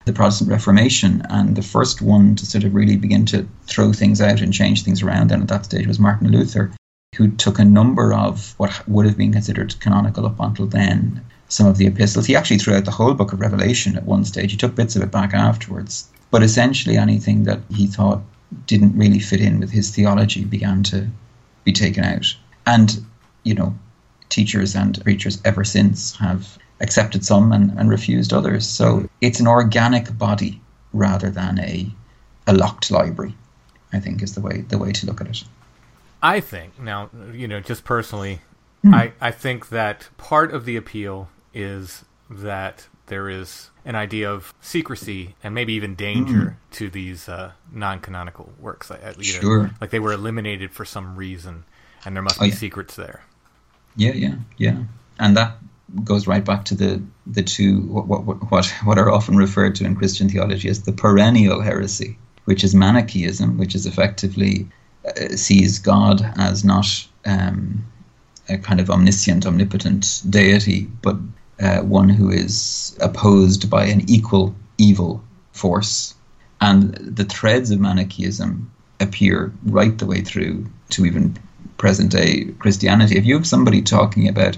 the 0.06 0.14
Protestant 0.14 0.50
Reformation, 0.50 1.22
and 1.30 1.56
the 1.56 1.62
first 1.62 2.02
one 2.02 2.36
to 2.36 2.46
sort 2.46 2.64
of 2.64 2.74
really 2.74 2.98
begin 2.98 3.26
to 3.28 3.48
throw 3.64 3.94
things 3.94 4.20
out 4.22 4.42
and 4.42 4.54
change 4.54 4.84
things 4.84 5.02
around 5.02 5.30
then 5.30 5.42
at 5.42 5.48
that 5.48 5.66
stage 5.66 5.88
was 5.88 6.00
Martin 6.00 6.32
Luther, 6.32 6.72
who 7.16 7.30
took 7.32 7.60
a 7.60 7.66
number 7.66 8.14
of 8.14 8.54
what 8.58 8.88
would 8.88 9.06
have 9.06 9.18
been 9.18 9.34
considered 9.34 9.80
canonical 9.80 10.26
up 10.26 10.40
until 10.40 10.66
then, 10.66 11.22
some 11.50 11.68
of 11.68 11.78
the 11.78 11.86
epistles. 11.86 12.26
He 12.26 12.36
actually 12.36 12.58
threw 12.58 12.76
out 12.76 12.86
the 12.86 12.92
whole 12.92 13.14
book 13.14 13.34
of 13.34 13.42
Revelation 13.42 13.98
at 13.98 14.06
one 14.06 14.26
stage. 14.26 14.52
He 14.52 14.58
took 14.58 14.76
bits 14.76 14.96
of 14.96 15.04
it 15.04 15.12
back 15.12 15.34
afterwards. 15.34 16.08
But 16.32 16.44
essentially, 16.44 16.98
anything 16.98 17.44
that 17.44 17.60
he 17.70 17.88
thought 17.88 18.22
didn't 18.68 18.98
really 18.98 19.20
fit 19.20 19.42
in 19.42 19.60
with 19.60 19.72
his 19.72 19.90
theology 19.90 20.46
began 20.46 20.84
to 20.84 21.08
be 21.64 21.74
taken 21.74 22.04
out. 22.04 22.26
And, 22.66 23.06
you 23.44 23.54
know, 23.54 23.78
teachers 24.30 24.76
and 24.76 25.04
preachers 25.04 25.42
ever 25.44 25.64
since 25.64 26.16
have 26.16 26.58
accepted 26.82 27.24
some 27.26 27.52
and, 27.52 27.72
and 27.80 27.90
refused 27.90 28.34
others. 28.34 28.68
So 28.68 29.08
it's 29.22 29.40
an 29.40 29.48
organic 29.48 30.18
body 30.18 30.60
rather 30.94 31.30
than 31.30 31.60
a 31.60 31.90
a 32.48 32.54
locked 32.54 32.92
library. 32.92 33.36
I 33.94 34.00
think 34.00 34.22
is 34.22 34.36
the 34.36 34.42
way 34.42 34.62
the 34.62 34.78
way 34.78 34.92
to 34.92 35.06
look 35.06 35.22
at 35.22 35.28
it. 35.28 35.44
I 36.24 36.40
think 36.40 36.80
now, 36.80 37.10
you 37.34 37.48
know, 37.48 37.60
just 37.60 37.84
personally, 37.84 38.42
Hmm. 38.84 38.94
I 38.96 39.12
I 39.22 39.32
think 39.32 39.70
that 39.70 40.10
part 40.18 40.52
of 40.54 40.66
the 40.66 40.76
appeal 40.76 41.30
is 41.54 42.04
that 42.30 42.88
there 43.08 43.30
is 43.30 43.70
an 43.86 43.96
idea 43.96 44.32
of 44.32 44.54
secrecy 44.62 45.36
and 45.44 45.54
maybe 45.54 45.74
even 45.74 45.96
danger 45.96 46.58
to 46.72 46.90
these 46.90 47.28
uh, 47.30 47.52
non-canonical 47.72 48.54
works. 48.60 48.90
Like, 48.90 49.02
you 49.20 49.34
know, 49.34 49.40
Sure. 49.42 49.72
like 49.82 49.90
they 49.92 50.00
were 50.00 50.14
eliminated 50.14 50.72
for 50.72 50.86
some 50.86 51.16
reason, 51.16 51.66
and 52.06 52.16
there 52.16 52.24
must 52.24 52.40
Oh, 52.40 52.46
be 52.46 52.50
yeah. 52.50 52.56
secrets 52.56 52.96
there. 52.96 53.22
Yeah, 53.96 54.14
yeah, 54.14 54.36
yeah. 54.58 54.78
And 55.20 55.36
that 55.38 55.58
goes 56.04 56.28
right 56.28 56.44
back 56.44 56.66
to 56.66 56.76
the 56.76 57.02
the 57.28 57.44
two 57.44 57.82
what 57.82 58.24
what 58.24 58.68
what 58.84 58.98
are 58.98 59.12
often 59.12 59.38
referred 59.38 59.76
to 59.76 59.86
in 59.86 59.96
Christian 59.96 60.30
theology 60.30 60.70
as 60.70 60.84
the 60.84 60.94
perennial 60.94 61.62
heresy, 61.62 62.18
which 62.46 62.64
is 62.64 62.74
Manichaeism, 62.74 63.58
which 63.58 63.76
is 63.76 63.86
effectively 63.86 64.68
uh, 65.06 65.36
sees 65.36 65.80
God 65.80 66.22
as 66.38 66.64
not 66.64 66.88
um, 67.26 67.86
a 68.50 68.58
kind 68.58 68.80
of 68.80 68.90
omniscient, 68.90 69.46
omnipotent 69.46 70.22
deity, 70.30 70.88
but 71.02 71.18
uh, 71.60 71.80
one 71.80 72.10
who 72.10 72.30
is 72.30 72.98
opposed 73.02 73.70
by 73.70 73.86
an 73.86 74.10
equal 74.10 74.56
evil 74.78 75.24
force. 75.52 76.16
And 76.60 76.94
the 76.94 77.26
threads 77.26 77.72
of 77.72 77.80
Manichaeism 77.80 78.72
appear 79.00 79.52
right 79.64 79.98
the 79.98 80.06
way 80.06 80.22
through 80.22 80.68
to 80.92 81.06
even 81.06 81.38
present 81.78 82.12
day 82.12 82.46
Christianity. 82.60 83.18
If 83.18 83.26
you 83.26 83.36
have 83.36 83.48
somebody 83.48 83.82
talking 83.82 84.28
about 84.28 84.58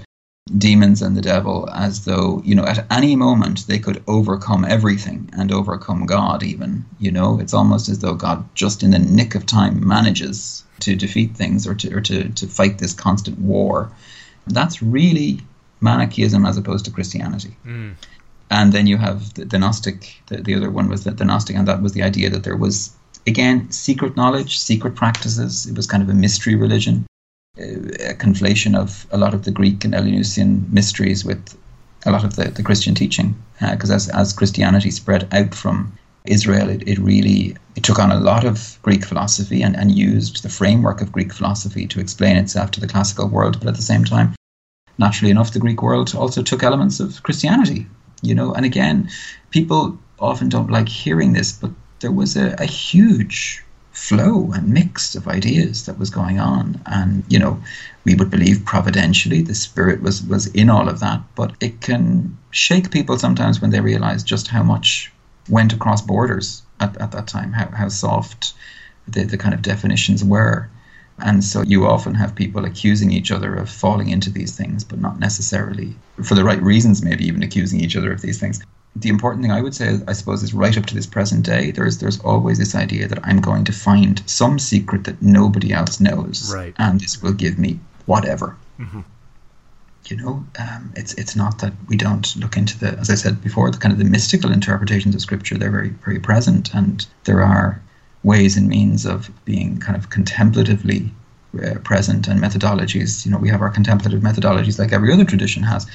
demons 0.58 1.00
and 1.00 1.16
the 1.16 1.22
devil 1.22 1.68
as 1.72 2.04
though, 2.04 2.42
you 2.44 2.54
know, 2.54 2.64
at 2.64 2.86
any 2.90 3.16
moment 3.16 3.66
they 3.66 3.78
could 3.78 4.02
overcome 4.06 4.64
everything 4.64 5.30
and 5.32 5.50
overcome 5.50 6.04
God, 6.04 6.42
even, 6.42 6.84
you 6.98 7.10
know, 7.10 7.40
it's 7.40 7.54
almost 7.54 7.88
as 7.88 8.00
though 8.00 8.14
God 8.14 8.46
just 8.54 8.82
in 8.82 8.90
the 8.90 8.98
nick 8.98 9.34
of 9.34 9.46
time 9.46 9.86
manages 9.86 10.64
to 10.80 10.94
defeat 10.94 11.34
things 11.34 11.66
or 11.66 11.74
to, 11.74 11.94
or 11.94 12.00
to, 12.02 12.28
to 12.28 12.46
fight 12.46 12.78
this 12.78 12.92
constant 12.92 13.38
war. 13.38 13.90
That's 14.46 14.82
really 14.82 15.40
Manichaeism 15.80 16.44
as 16.44 16.58
opposed 16.58 16.84
to 16.84 16.90
Christianity. 16.90 17.56
Mm. 17.64 17.94
And 18.50 18.72
then 18.72 18.86
you 18.86 18.98
have 18.98 19.32
the, 19.34 19.46
the 19.46 19.58
Gnostic, 19.58 20.20
the, 20.26 20.42
the 20.42 20.54
other 20.54 20.70
one 20.70 20.88
was 20.88 21.04
the, 21.04 21.12
the 21.12 21.24
Gnostic, 21.24 21.56
and 21.56 21.66
that 21.66 21.80
was 21.80 21.92
the 21.92 22.02
idea 22.02 22.28
that 22.28 22.44
there 22.44 22.56
was, 22.56 22.94
again, 23.26 23.70
secret 23.70 24.14
knowledge, 24.14 24.58
secret 24.58 24.94
practices. 24.94 25.66
It 25.66 25.74
was 25.74 25.86
kind 25.86 26.02
of 26.02 26.10
a 26.10 26.14
mystery 26.14 26.54
religion, 26.54 27.06
a 27.56 28.14
conflation 28.14 28.76
of 28.76 29.06
a 29.10 29.18
lot 29.18 29.34
of 29.34 29.44
the 29.44 29.50
Greek 29.50 29.84
and 29.84 29.94
Eleusinian 29.94 30.66
mysteries 30.72 31.24
with 31.24 31.56
a 32.04 32.10
lot 32.10 32.24
of 32.24 32.36
the, 32.36 32.44
the 32.46 32.62
Christian 32.62 32.94
teaching. 32.94 33.40
Uh, 33.60 33.72
because 33.72 33.90
as, 33.90 34.08
as 34.08 34.32
Christianity 34.32 34.90
spread 34.90 35.28
out 35.32 35.54
from 35.54 35.96
Israel, 36.24 36.68
it, 36.68 36.86
it 36.88 36.98
really 36.98 37.56
it 37.76 37.84
took 37.84 37.98
on 37.98 38.10
a 38.10 38.20
lot 38.20 38.44
of 38.44 38.78
Greek 38.82 39.04
philosophy 39.04 39.62
and, 39.62 39.76
and 39.76 39.96
used 39.96 40.42
the 40.42 40.48
framework 40.48 41.00
of 41.00 41.12
Greek 41.12 41.32
philosophy 41.32 41.86
to 41.86 42.00
explain 42.00 42.36
itself 42.36 42.70
to 42.72 42.80
the 42.80 42.88
classical 42.88 43.28
world, 43.28 43.58
but 43.58 43.68
at 43.68 43.76
the 43.76 43.82
same 43.82 44.04
time, 44.04 44.34
naturally 44.98 45.30
enough, 45.30 45.52
the 45.52 45.58
Greek 45.58 45.82
world 45.82 46.14
also 46.14 46.42
took 46.42 46.62
elements 46.62 47.00
of 47.00 47.22
Christianity, 47.22 47.86
you 48.22 48.34
know. 48.34 48.52
And 48.52 48.64
again, 48.64 49.10
people 49.50 49.98
often 50.18 50.48
don't 50.48 50.70
like 50.70 50.88
hearing 50.88 51.32
this, 51.32 51.52
but 51.52 51.70
there 52.00 52.12
was 52.12 52.36
a, 52.36 52.54
a 52.58 52.64
huge 52.64 53.62
flow 53.94 54.50
and 54.52 54.68
mix 54.68 55.14
of 55.14 55.28
ideas 55.28 55.86
that 55.86 55.98
was 55.98 56.10
going 56.10 56.38
on. 56.38 56.80
And, 56.86 57.24
you 57.28 57.38
know, 57.38 57.62
we 58.04 58.16
would 58.16 58.28
believe 58.28 58.64
providentially 58.64 59.40
the 59.40 59.54
spirit 59.54 60.02
was, 60.02 60.22
was 60.24 60.48
in 60.48 60.68
all 60.68 60.88
of 60.88 61.00
that, 61.00 61.22
but 61.36 61.54
it 61.60 61.80
can 61.80 62.36
shake 62.50 62.90
people 62.90 63.18
sometimes 63.18 63.60
when 63.60 63.70
they 63.70 63.80
realize 63.80 64.24
just 64.24 64.48
how 64.48 64.64
much 64.64 65.12
went 65.48 65.72
across 65.72 66.02
borders 66.02 66.62
at, 66.80 67.00
at 67.00 67.12
that 67.12 67.28
time, 67.28 67.52
how, 67.52 67.68
how 67.68 67.88
soft 67.88 68.52
the, 69.06 69.24
the 69.24 69.38
kind 69.38 69.54
of 69.54 69.62
definitions 69.62 70.24
were. 70.24 70.68
And 71.20 71.44
so 71.44 71.62
you 71.62 71.86
often 71.86 72.14
have 72.14 72.34
people 72.34 72.64
accusing 72.64 73.12
each 73.12 73.30
other 73.30 73.54
of 73.54 73.70
falling 73.70 74.10
into 74.10 74.28
these 74.28 74.56
things, 74.56 74.82
but 74.82 74.98
not 74.98 75.20
necessarily 75.20 75.94
for 76.24 76.34
the 76.34 76.44
right 76.44 76.60
reasons, 76.60 77.04
maybe 77.04 77.24
even 77.26 77.44
accusing 77.44 77.80
each 77.80 77.96
other 77.96 78.12
of 78.12 78.22
these 78.22 78.40
things. 78.40 78.60
The 78.96 79.08
important 79.08 79.42
thing 79.42 79.50
I 79.50 79.60
would 79.60 79.74
say, 79.74 79.98
I 80.06 80.12
suppose, 80.12 80.42
is 80.42 80.54
right 80.54 80.76
up 80.78 80.86
to 80.86 80.94
this 80.94 81.06
present 81.06 81.44
day, 81.44 81.72
there's 81.72 81.98
there's 81.98 82.20
always 82.20 82.58
this 82.58 82.74
idea 82.74 83.08
that 83.08 83.18
I'm 83.24 83.40
going 83.40 83.64
to 83.64 83.72
find 83.72 84.22
some 84.26 84.58
secret 84.58 85.04
that 85.04 85.20
nobody 85.20 85.72
else 85.72 85.98
knows, 85.98 86.52
right. 86.54 86.74
and 86.78 87.00
this 87.00 87.20
will 87.20 87.32
give 87.32 87.58
me 87.58 87.80
whatever. 88.06 88.56
Mm-hmm. 88.78 89.00
You 90.06 90.16
know, 90.16 90.44
um, 90.60 90.92
it's 90.94 91.14
it's 91.14 91.34
not 91.34 91.58
that 91.58 91.72
we 91.88 91.96
don't 91.96 92.36
look 92.36 92.56
into 92.56 92.78
the, 92.78 92.96
as 92.98 93.10
I 93.10 93.14
said 93.14 93.42
before, 93.42 93.70
the 93.70 93.78
kind 93.78 93.92
of 93.92 93.98
the 93.98 94.04
mystical 94.04 94.52
interpretations 94.52 95.14
of 95.14 95.20
scripture. 95.20 95.58
They're 95.58 95.70
very 95.70 95.90
very 96.04 96.20
present, 96.20 96.72
and 96.72 97.04
there 97.24 97.42
are 97.42 97.80
ways 98.22 98.56
and 98.56 98.68
means 98.68 99.06
of 99.06 99.30
being 99.44 99.78
kind 99.78 99.96
of 99.96 100.10
contemplatively 100.10 101.12
uh, 101.62 101.78
present 101.84 102.28
and 102.28 102.40
methodologies. 102.40 103.24
You 103.24 103.32
know, 103.32 103.38
we 103.38 103.48
have 103.48 103.62
our 103.62 103.70
contemplative 103.70 104.22
methodologies 104.22 104.78
like 104.78 104.92
every 104.92 105.12
other 105.12 105.24
tradition 105.24 105.62
has, 105.62 105.86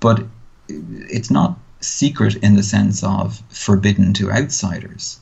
but 0.00 0.24
it's 0.68 1.30
not 1.30 1.58
secret 1.86 2.36
in 2.36 2.56
the 2.56 2.62
sense 2.62 3.02
of 3.02 3.42
forbidden 3.48 4.12
to 4.14 4.30
outsiders. 4.30 5.20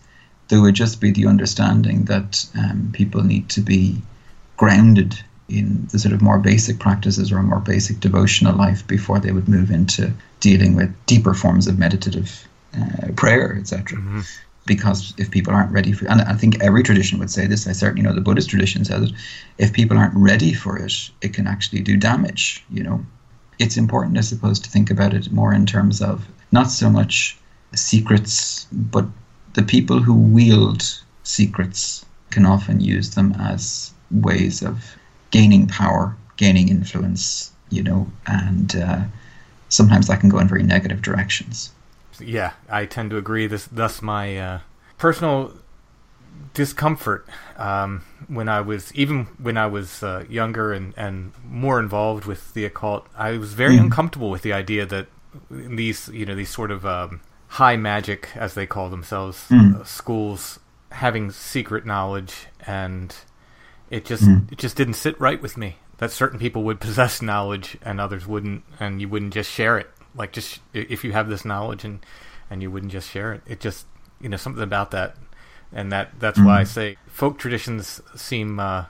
There 0.49 0.61
would 0.61 0.75
just 0.75 1.01
be 1.01 1.11
the 1.11 1.27
understanding 1.27 2.05
that 2.05 2.45
um, 2.59 2.91
people 2.93 3.23
need 3.23 3.49
to 3.51 3.61
be 3.61 4.03
grounded 4.57 5.19
in 5.49 5.87
the 5.93 5.99
sort 5.99 6.15
of 6.15 6.23
more 6.23 6.39
basic 6.39 6.79
practices 6.79 7.31
or 7.31 7.39
a 7.39 7.43
more 7.43 7.61
basic 7.61 8.01
devotional 8.01 8.57
life 8.57 8.87
before 8.87 9.19
they 9.19 9.33
would 9.33 9.49
move 9.49 9.71
into 9.71 10.13
dealing 10.41 10.75
with 10.75 10.95
deeper 11.07 11.35
forms 11.35 11.67
of 11.67 11.79
meditative 11.79 12.47
uh, 12.77 13.13
prayer, 13.17 13.57
etc. 13.59 13.99
Mm-hmm 13.99 14.21
because 14.67 15.13
if 15.19 15.31
people 15.31 15.53
aren't 15.53 15.73
ready 15.73 15.93
for 15.93 16.07
and 16.07 16.23
I 16.23 16.35
think 16.35 16.63
every 16.63 16.83
tradition 16.83 17.19
would 17.19 17.31
say 17.31 17.47
this 17.47 17.67
I 17.67 17.73
certainly 17.73 18.03
know 18.03 18.15
the 18.15 18.21
Buddhist 18.21 18.51
tradition 18.51 18.85
says 18.85 19.11
it 19.11 19.17
if 19.59 19.73
people 19.73 19.99
aren't 19.99 20.17
ready 20.17 20.55
for 20.55 20.79
it 20.79 21.11
it 21.21 21.35
can 21.35 21.47
actually 21.47 21.81
do 21.81 21.97
damage 21.97 22.65
you 22.71 22.83
know 22.83 23.05
it's 23.59 23.77
important 23.77 24.19
I 24.19 24.23
suppose 24.23 24.59
to 24.61 24.71
think 24.71 24.91
about 24.91 25.15
it 25.15 25.31
more 25.31 25.53
in 25.53 25.67
terms 25.67 26.01
of 26.01 26.27
not 26.59 26.71
so 26.71 26.89
much 26.89 27.37
secrets 27.75 28.67
but 28.73 29.07
the 29.55 29.63
people 29.75 29.99
who 30.01 30.15
wield 30.15 30.83
secrets 31.23 32.07
can 32.31 32.45
often 32.47 32.81
use 32.81 33.15
them 33.15 33.29
as 33.53 33.93
ways 34.11 34.63
of 34.63 34.97
gaining 35.31 35.67
power 35.67 36.17
gaining 36.37 36.69
influence 36.69 37.53
you 37.71 37.83
know 37.83 38.07
and 38.27 38.77
uh, 38.77 39.03
sometimes 39.69 40.07
that 40.07 40.21
can 40.21 40.29
go 40.29 40.39
in 40.39 40.49
very 40.49 40.63
negative 40.63 41.03
directions 41.03 41.75
yeah, 42.21 42.53
I 42.69 42.87
tend 42.87 43.11
to 43.11 43.17
agree. 43.17 43.47
This, 43.47 43.67
thus 43.67 44.03
my 44.03 44.37
uh, 44.39 44.59
personal 44.99 45.53
discomfort 46.53 47.27
um, 47.57 48.05
when 48.29 48.49
I 48.49 48.61
was 48.61 48.93
even 48.95 49.25
when 49.39 49.57
I 49.57 49.67
was 49.67 50.03
uh, 50.03 50.25
younger 50.29 50.73
and, 50.73 50.95
and 50.97 51.33
more 51.45 51.79
involved 51.79 52.25
with 52.25 52.55
the 52.55 52.65
occult. 52.65 53.07
I 53.17 53.39
was 53.39 53.55
very 53.55 53.77
mm. 53.77 53.81
uncomfortable 53.81 54.31
with 54.31 54.43
the 54.43 54.53
idea 54.53 54.87
that 54.87 55.09
these 55.51 56.09
you 56.09 56.27
know 56.27 56.35
these 56.35 56.51
sort 56.51 56.71
of 56.71 56.85
um, 56.87 57.21
high 57.49 57.77
magic, 57.77 58.29
as 58.35 58.55
they 58.55 58.67
call 58.67 58.91
themselves, 58.91 59.47
mm. 59.49 59.81
uh, 59.81 59.85
schools 59.85 60.59
having 60.91 61.31
secret 61.31 61.85
knowledge, 61.87 62.47
and 62.67 63.15
it 63.91 64.05
just 64.05 64.25
mm. 64.25 64.51
it 64.51 64.59
just 64.59 64.77
didn't 64.77 64.95
sit 64.95 65.19
right 65.21 65.41
with 65.41 65.57
me 65.57 65.77
that 65.99 66.11
certain 66.11 66.39
people 66.39 66.63
would 66.65 66.81
possess 66.89 67.23
knowledge 67.23 67.77
and 67.83 68.01
others 68.01 68.27
wouldn't, 68.27 68.65
and 68.81 69.01
you 69.01 69.09
wouldn't 69.09 69.35
just 69.35 69.51
share 69.51 69.79
it 69.79 69.89
like 70.17 70.33
just 70.33 70.61
if 70.73 71.05
you 71.05 71.13
have 71.13 71.29
this 71.29 71.45
knowledge 71.45 71.85
and 71.85 72.05
and 72.51 72.63
you 72.63 72.71
wouldn't 72.71 72.93
just 72.93 73.11
share 73.11 73.33
it 73.33 73.43
it 73.47 73.61
just 73.61 73.87
you 74.21 74.29
know 74.29 74.37
something 74.37 74.63
about 74.63 74.91
that 74.91 75.17
and 75.73 75.93
that 75.93 76.11
that's 76.19 76.39
mm-hmm. 76.39 76.49
why 76.49 76.61
i 76.61 76.65
say 76.65 76.97
folk 77.07 77.39
traditions 77.39 78.01
seem 78.15 78.61
uh, 78.61 78.85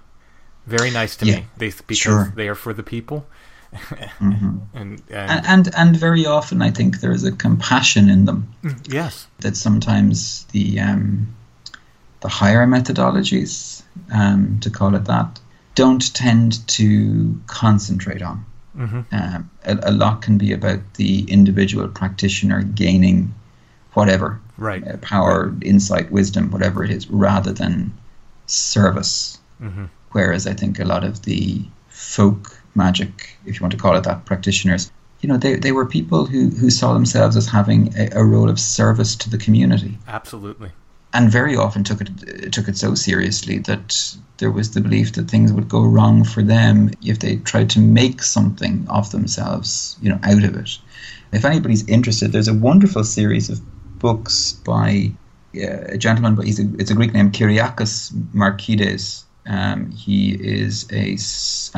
very 0.66 0.90
nice 0.90 1.16
to 1.16 1.26
yeah, 1.26 1.36
me 1.36 1.46
they 1.56 1.72
because 1.86 1.98
sure. 1.98 2.32
they 2.36 2.48
are 2.48 2.54
for 2.54 2.72
the 2.72 2.82
people 2.82 3.26
mm-hmm. 3.74 4.58
and, 4.74 5.02
and, 5.10 5.46
and 5.46 5.74
and 5.74 5.96
very 5.96 6.26
often 6.26 6.62
i 6.62 6.70
think 6.70 7.00
there 7.00 7.12
is 7.12 7.24
a 7.24 7.32
compassion 7.32 8.08
in 8.08 8.24
them 8.24 8.48
mm, 8.62 8.92
yes 8.92 9.26
that 9.40 9.56
sometimes 9.56 10.44
the 10.52 10.80
um 10.80 11.34
the 12.20 12.28
higher 12.28 12.66
methodologies 12.66 13.82
um 14.12 14.58
to 14.60 14.70
call 14.70 14.94
it 14.94 15.04
that 15.04 15.40
don't 15.74 16.14
tend 16.14 16.66
to 16.68 17.40
concentrate 17.46 18.22
on 18.22 18.44
Mm-hmm. 18.76 19.14
Um, 19.14 19.50
a, 19.64 19.78
a, 19.84 19.92
lot 19.92 20.22
can 20.22 20.36
be 20.36 20.52
about 20.52 20.94
the 20.94 21.24
individual 21.28 21.86
practitioner 21.88 22.62
gaining 22.62 23.32
whatever 23.92 24.40
right. 24.58 24.86
Uh, 24.86 24.96
power, 24.96 25.50
right. 25.50 25.62
insight, 25.62 26.10
wisdom, 26.10 26.50
whatever 26.50 26.82
it 26.82 26.90
is, 26.90 27.08
rather 27.08 27.52
than 27.52 27.92
service. 28.46 29.38
Mm-hmm. 29.60 29.84
Whereas 30.10 30.46
I 30.46 30.54
think 30.54 30.80
a 30.80 30.84
lot 30.84 31.04
of 31.04 31.22
the 31.22 31.62
folk 31.88 32.60
magic, 32.74 33.36
if 33.46 33.56
you 33.56 33.60
want 33.60 33.72
to 33.72 33.78
call 33.78 33.96
it 33.96 34.04
that, 34.04 34.24
practitioners, 34.24 34.90
you 35.20 35.28
know, 35.28 35.36
they, 35.36 35.56
they 35.56 35.72
were 35.72 35.86
people 35.86 36.26
who, 36.26 36.50
who 36.50 36.70
saw 36.70 36.92
themselves 36.92 37.36
as 37.36 37.46
having 37.46 37.94
a, 37.96 38.10
a 38.12 38.24
role 38.24 38.50
of 38.50 38.60
service 38.60 39.16
to 39.16 39.30
the 39.30 39.38
community. 39.38 39.96
Absolutely 40.06 40.70
and 41.14 41.30
very 41.30 41.56
often 41.56 41.84
took 41.84 42.00
it 42.00 42.52
took 42.52 42.68
it 42.68 42.76
so 42.76 42.94
seriously 42.94 43.58
that 43.58 44.16
there 44.38 44.50
was 44.50 44.72
the 44.72 44.80
belief 44.80 45.12
that 45.12 45.30
things 45.30 45.52
would 45.52 45.68
go 45.68 45.82
wrong 45.82 46.24
for 46.24 46.42
them 46.42 46.90
if 47.02 47.20
they 47.20 47.36
tried 47.36 47.70
to 47.70 47.78
make 47.78 48.20
something 48.20 48.84
of 48.90 49.12
themselves, 49.12 49.96
you 50.02 50.10
know, 50.10 50.18
out 50.24 50.42
of 50.42 50.56
it. 50.56 50.76
If 51.32 51.44
anybody's 51.44 51.88
interested, 51.88 52.32
there's 52.32 52.48
a 52.48 52.54
wonderful 52.54 53.04
series 53.04 53.48
of 53.48 53.60
books 54.00 54.52
by 54.64 55.12
uh, 55.56 55.94
a 55.94 55.98
gentleman, 55.98 56.34
but 56.34 56.46
he's 56.46 56.58
a, 56.58 56.68
it's 56.78 56.90
a 56.90 56.94
Greek 56.94 57.14
name, 57.14 57.30
Kyriakos 57.30 58.12
Markides. 58.34 59.23
Um, 59.46 59.90
he 59.90 60.32
is 60.32 60.86
a 60.90 61.18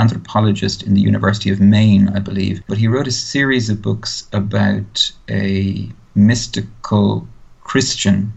anthropologist 0.00 0.82
in 0.82 0.94
the 0.94 1.00
University 1.00 1.50
of 1.50 1.60
Maine, 1.60 2.08
I 2.08 2.20
believe, 2.20 2.62
but 2.68 2.78
he 2.78 2.86
wrote 2.86 3.08
a 3.08 3.12
series 3.12 3.68
of 3.68 3.82
books 3.82 4.28
about 4.32 5.10
a 5.28 5.88
mystical 6.14 7.26
Christian 7.62 8.32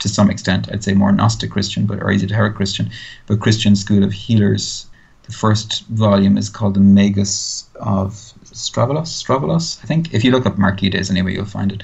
to 0.00 0.08
some 0.08 0.30
extent. 0.30 0.68
I'd 0.70 0.84
say 0.84 0.92
more 0.92 1.12
Gnostic 1.12 1.50
Christian, 1.50 1.86
but 1.86 2.02
or 2.02 2.10
esoteric 2.10 2.54
Christian, 2.56 2.90
but 3.26 3.40
Christian 3.40 3.76
school 3.76 4.04
of 4.04 4.12
healers. 4.12 4.86
The 5.22 5.32
first 5.32 5.86
volume 5.86 6.36
is 6.36 6.50
called 6.50 6.74
the 6.74 6.80
Magus 6.80 7.66
of 7.76 8.12
Strovolos. 8.44 9.08
Strovolos, 9.08 9.82
I 9.82 9.86
think. 9.86 10.12
If 10.12 10.22
you 10.22 10.30
look 10.30 10.44
up 10.44 10.56
Markides, 10.56 11.10
anyway, 11.10 11.32
you'll 11.32 11.46
find 11.46 11.72
it. 11.72 11.82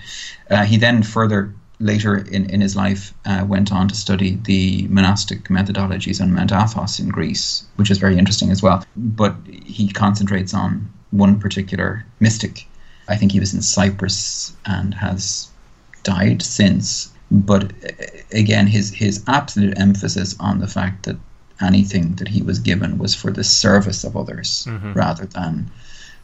Uh, 0.50 0.64
he 0.64 0.76
then 0.76 1.02
further 1.02 1.54
later 1.80 2.18
in, 2.18 2.48
in 2.50 2.60
his 2.60 2.76
life 2.76 3.12
uh, 3.24 3.44
went 3.48 3.72
on 3.72 3.88
to 3.88 3.94
study 3.94 4.38
the 4.44 4.86
monastic 4.88 5.48
methodologies 5.48 6.20
on 6.20 6.34
Mount 6.34 6.52
Athos 6.52 7.00
in 7.00 7.08
Greece, 7.08 7.64
which 7.76 7.90
is 7.90 7.98
very 7.98 8.18
interesting 8.18 8.50
as 8.50 8.62
well. 8.62 8.84
But 8.96 9.34
he 9.48 9.88
concentrates 9.88 10.54
on 10.54 10.92
one 11.10 11.40
particular 11.40 12.04
mystic. 12.20 12.66
I 13.08 13.16
think 13.16 13.32
he 13.32 13.40
was 13.40 13.54
in 13.54 13.62
Cyprus 13.62 14.54
and 14.66 14.94
has 14.94 15.48
died 16.04 16.42
since 16.42 17.10
but 17.30 17.72
again, 18.32 18.66
his 18.66 18.92
his 18.92 19.22
absolute 19.26 19.78
emphasis 19.78 20.34
on 20.40 20.58
the 20.58 20.66
fact 20.66 21.04
that 21.04 21.16
anything 21.60 22.14
that 22.16 22.28
he 22.28 22.42
was 22.42 22.58
given 22.58 22.98
was 22.98 23.14
for 23.14 23.30
the 23.30 23.44
service 23.44 24.02
of 24.02 24.16
others 24.16 24.66
mm-hmm. 24.68 24.92
rather 24.94 25.26
than 25.26 25.70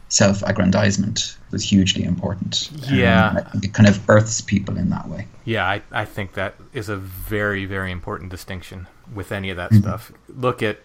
self-aggrandizement 0.09 1.37
was 1.51 1.63
hugely 1.63 2.03
important. 2.03 2.69
Yeah, 2.89 3.43
um, 3.53 3.61
it 3.63 3.73
kind 3.73 3.87
of 3.87 4.09
earths 4.09 4.41
people 4.41 4.77
in 4.77 4.89
that 4.89 5.07
way. 5.07 5.27
Yeah, 5.45 5.65
I, 5.65 5.81
I 5.91 6.05
think 6.05 6.33
that 6.33 6.55
is 6.73 6.89
a 6.89 6.97
very 6.97 7.65
very 7.65 7.91
important 7.91 8.31
distinction 8.31 8.87
with 9.13 9.31
any 9.31 9.49
of 9.49 9.57
that 9.57 9.71
mm-hmm. 9.71 9.81
stuff. 9.81 10.11
Look 10.29 10.63
at 10.63 10.79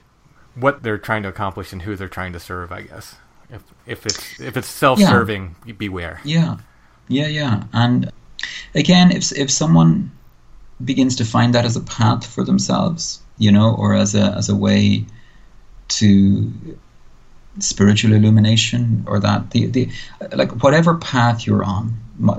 what 0.55 0.83
they're 0.83 0.99
trying 0.99 1.23
to 1.23 1.29
accomplish 1.29 1.73
and 1.73 1.83
who 1.83 1.97
they're 1.97 2.09
trying 2.09 2.33
to 2.33 2.41
serve. 2.41 2.73
I 2.73 2.83
guess 2.83 3.17
if 3.51 3.63
if 3.87 4.07
it's 4.07 4.41
if 4.41 4.57
it's 4.57 4.69
self-serving, 4.69 5.57
yeah. 5.67 5.73
beware. 5.75 6.21
Yeah, 6.25 6.57
yeah, 7.09 7.27
yeah, 7.29 7.65
and 7.73 8.11
again, 8.75 9.13
if 9.13 9.33
if 9.33 9.51
someone 9.51 10.11
begins 10.85 11.17
to 11.17 11.25
find 11.25 11.55
that 11.55 11.65
as 11.65 11.77
a 11.77 11.81
path 11.81 12.27
for 12.27 12.45
themselves, 12.45 13.21
you 13.39 13.53
know, 13.53 13.75
or 13.77 13.95
as 13.95 14.15
a 14.15 14.33
as 14.33 14.49
a 14.49 14.57
way 14.57 15.05
to 15.89 16.53
spiritual 17.59 18.13
illumination, 18.13 19.05
or 19.07 19.21
that 19.21 19.51
the 19.51 19.67
the 19.67 19.89
like 20.33 20.63
whatever 20.63 20.97
path 20.97 21.47
you're 21.47 21.65
on, 21.65 21.95
my, 22.19 22.39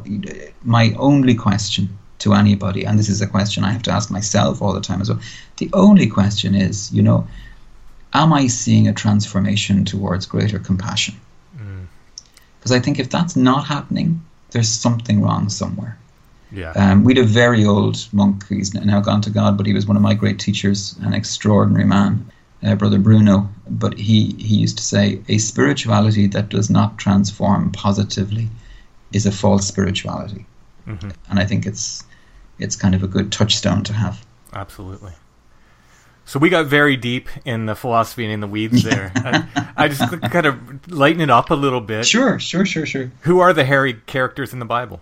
my 0.64 0.94
only 0.98 1.36
question 1.36 1.90
to 2.20 2.34
anybody. 2.34 2.86
And 2.86 2.98
this 2.98 3.10
is 3.10 3.22
a 3.22 3.28
question 3.28 3.64
I 3.64 3.72
have 3.72 3.84
to 3.84 3.92
ask 3.92 4.10
myself 4.10 4.62
all 4.62 4.74
the 4.74 4.82
time 4.82 5.02
as 5.02 5.10
well. 5.10 5.20
The 5.58 5.70
only 5.74 6.08
question 6.08 6.56
is, 6.56 6.92
you 6.92 7.02
know, 7.02 7.28
am 8.14 8.34
I 8.34 8.48
seeing 8.48 8.88
a 8.88 8.94
transformation 8.94 9.86
towards 9.86 10.26
greater 10.26 10.60
compassion? 10.60 11.16
Because 12.60 12.72
I 12.72 12.80
think 12.80 12.98
if 12.98 13.10
that's 13.10 13.36
not 13.36 13.66
happening, 13.66 14.24
there's 14.52 14.70
something 14.70 15.22
wrong 15.22 15.50
somewhere. 15.50 15.98
Yeah. 16.50 16.72
Um, 16.72 17.04
we 17.04 17.14
had 17.14 17.26
a 17.26 17.28
very 17.28 17.66
old 17.66 18.08
monk. 18.14 18.48
He's 18.48 18.74
now 18.74 19.02
gone 19.02 19.22
to 19.22 19.30
God, 19.30 19.58
but 19.58 19.66
he 19.66 19.74
was 19.74 19.86
one 19.86 19.98
of 19.98 20.04
my 20.04 20.14
great 20.14 20.40
teachers, 20.40 20.96
an 21.02 21.14
extraordinary 21.14 21.84
man, 21.84 22.32
uh, 22.66 22.76
Brother 22.76 23.00
Bruno. 23.00 23.50
But 23.70 23.98
he, 23.98 24.34
he 24.38 24.56
used 24.58 24.78
to 24.78 24.84
say, 24.84 25.22
a 25.28 25.38
spirituality 25.38 26.28
that 26.28 26.50
does 26.50 26.70
not 26.70 26.98
transform 26.98 27.72
positively 27.72 28.50
is 29.12 29.26
a 29.26 29.32
false 29.32 29.68
spirituality. 29.68 30.46
Mm-hmm. 30.88 31.10
And 31.30 31.40
I 31.40 31.46
think 31.46 31.66
it's 31.66 32.04
it's 32.60 32.76
kind 32.76 32.94
of 32.94 33.04
a 33.04 33.08
good 33.08 33.32
touchstone 33.32 33.84
to 33.84 33.94
have. 33.94 34.26
Absolutely. 34.54 35.14
So 36.26 36.40
we 36.40 36.50
got 36.50 36.68
very 36.68 36.96
deep 36.96 37.28
in 37.46 37.66
the 37.66 37.76
philosophy 37.76 38.24
and 38.24 38.34
in 38.34 38.40
the 38.40 38.48
weeds 38.48 38.84
there. 38.84 39.12
I, 39.16 39.72
I 39.76 39.88
just 39.90 40.22
kind 40.32 40.46
of 40.46 40.92
lighten 40.92 41.22
it 41.22 41.30
up 41.30 41.50
a 41.50 41.56
little 41.56 41.82
bit. 41.82 42.06
Sure, 42.06 42.40
sure, 42.40 42.66
sure, 42.66 42.86
sure. 42.86 43.12
Who 43.22 43.40
are 43.40 43.54
the 43.54 43.66
hairy 43.66 43.96
characters 44.06 44.54
in 44.54 44.60
the 44.60 44.66
Bible? 44.66 45.02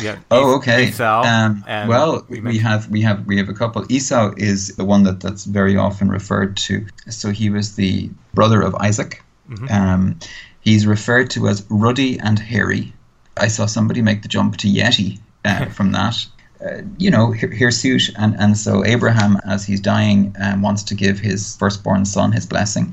Yeah. 0.00 0.18
Oh, 0.30 0.56
okay. 0.56 0.88
Esau. 0.88 1.22
Um, 1.22 1.64
well, 1.66 2.24
we 2.28 2.40
we, 2.40 2.58
have 2.58 2.88
we 2.88 3.02
have 3.02 3.26
we 3.26 3.36
have 3.38 3.48
a 3.48 3.54
couple. 3.54 3.84
Esau 3.90 4.34
is 4.36 4.76
the 4.76 4.84
one 4.84 5.02
that, 5.04 5.20
that's 5.20 5.44
very 5.44 5.76
often 5.76 6.08
referred 6.08 6.56
to. 6.58 6.86
So 7.08 7.30
he 7.30 7.50
was 7.50 7.76
the 7.76 8.10
brother 8.34 8.60
of 8.62 8.74
Isaac. 8.76 9.22
Mm-hmm. 9.48 9.66
Um, 9.70 10.18
he's 10.60 10.86
referred 10.86 11.30
to 11.30 11.48
as 11.48 11.66
ruddy 11.70 12.18
and 12.20 12.38
hairy. 12.38 12.92
I 13.36 13.48
saw 13.48 13.66
somebody 13.66 14.02
make 14.02 14.22
the 14.22 14.28
jump 14.28 14.56
to 14.58 14.68
Yeti 14.68 15.20
uh, 15.44 15.66
from 15.76 15.92
that. 15.92 16.26
Uh, 16.64 16.82
you 16.98 17.10
know, 17.10 17.30
hir- 17.30 17.54
hirsute, 17.54 18.10
and 18.18 18.34
and 18.38 18.58
so 18.58 18.84
Abraham, 18.84 19.38
as 19.46 19.64
he's 19.64 19.80
dying, 19.80 20.34
um, 20.40 20.60
wants 20.60 20.82
to 20.84 20.94
give 20.94 21.18
his 21.18 21.56
firstborn 21.56 22.04
son 22.04 22.32
his 22.32 22.46
blessing, 22.46 22.92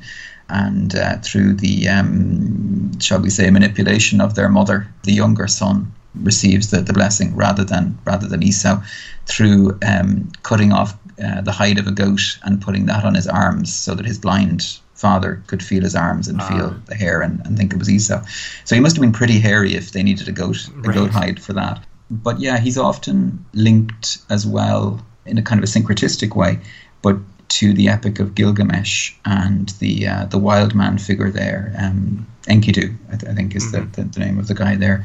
and 0.49 0.95
uh, 0.95 1.17
through 1.17 1.55
the 1.55 1.89
um, 1.89 2.97
shall 2.99 3.19
we 3.19 3.29
say 3.29 3.49
manipulation 3.49 4.21
of 4.21 4.35
their 4.35 4.49
mother, 4.49 4.87
the 5.03 5.13
younger 5.13 5.47
son 5.47 5.91
receives 6.21 6.71
the, 6.71 6.81
the 6.81 6.93
blessing 6.93 7.35
rather 7.35 7.63
than 7.63 7.97
rather 8.05 8.27
than 8.27 8.43
Esau, 8.43 8.81
through 9.25 9.77
um, 9.85 10.31
cutting 10.43 10.71
off 10.71 10.97
uh, 11.23 11.41
the 11.41 11.51
hide 11.51 11.77
of 11.77 11.87
a 11.87 11.91
goat 11.91 12.37
and 12.43 12.61
putting 12.61 12.85
that 12.87 13.03
on 13.03 13.15
his 13.15 13.27
arms 13.27 13.73
so 13.73 13.95
that 13.95 14.05
his 14.05 14.17
blind 14.17 14.79
father 14.95 15.43
could 15.47 15.61
feel 15.61 15.83
his 15.83 15.95
arms 15.95 16.27
and 16.27 16.41
feel 16.43 16.75
the 16.85 16.95
hair 16.95 17.21
and, 17.21 17.45
and 17.45 17.57
think 17.57 17.73
it 17.73 17.79
was 17.79 17.89
Esau. 17.89 18.21
So 18.63 18.75
he 18.75 18.81
must 18.81 18.95
have 18.95 19.01
been 19.01 19.11
pretty 19.11 19.39
hairy 19.39 19.75
if 19.75 19.91
they 19.91 20.03
needed 20.03 20.27
a 20.27 20.31
goat 20.31 20.69
a 20.83 20.93
goat 20.93 21.11
hide 21.11 21.41
for 21.41 21.53
that. 21.53 21.83
But 22.09 22.39
yeah, 22.39 22.59
he's 22.59 22.77
often 22.77 23.45
linked 23.53 24.19
as 24.29 24.45
well 24.45 25.05
in 25.25 25.37
a 25.37 25.41
kind 25.41 25.59
of 25.59 25.63
a 25.63 25.71
syncretistic 25.71 26.35
way, 26.35 26.59
but 27.01 27.17
to 27.47 27.73
the 27.73 27.89
epic 27.89 28.19
of 28.19 28.35
Gilgamesh 28.35 29.13
and 29.25 29.69
the 29.79 30.07
uh, 30.07 30.25
the 30.25 30.37
wild 30.37 30.73
man 30.73 30.97
figure 30.97 31.29
there, 31.29 31.73
um, 31.77 32.25
Enkidu, 32.47 32.95
I, 33.11 33.17
th- 33.17 33.31
I 33.31 33.35
think 33.35 33.55
is 33.55 33.71
the, 33.71 33.81
the, 33.81 34.03
the 34.03 34.19
name 34.19 34.37
of 34.37 34.47
the 34.47 34.53
guy 34.53 34.75
there. 34.75 35.03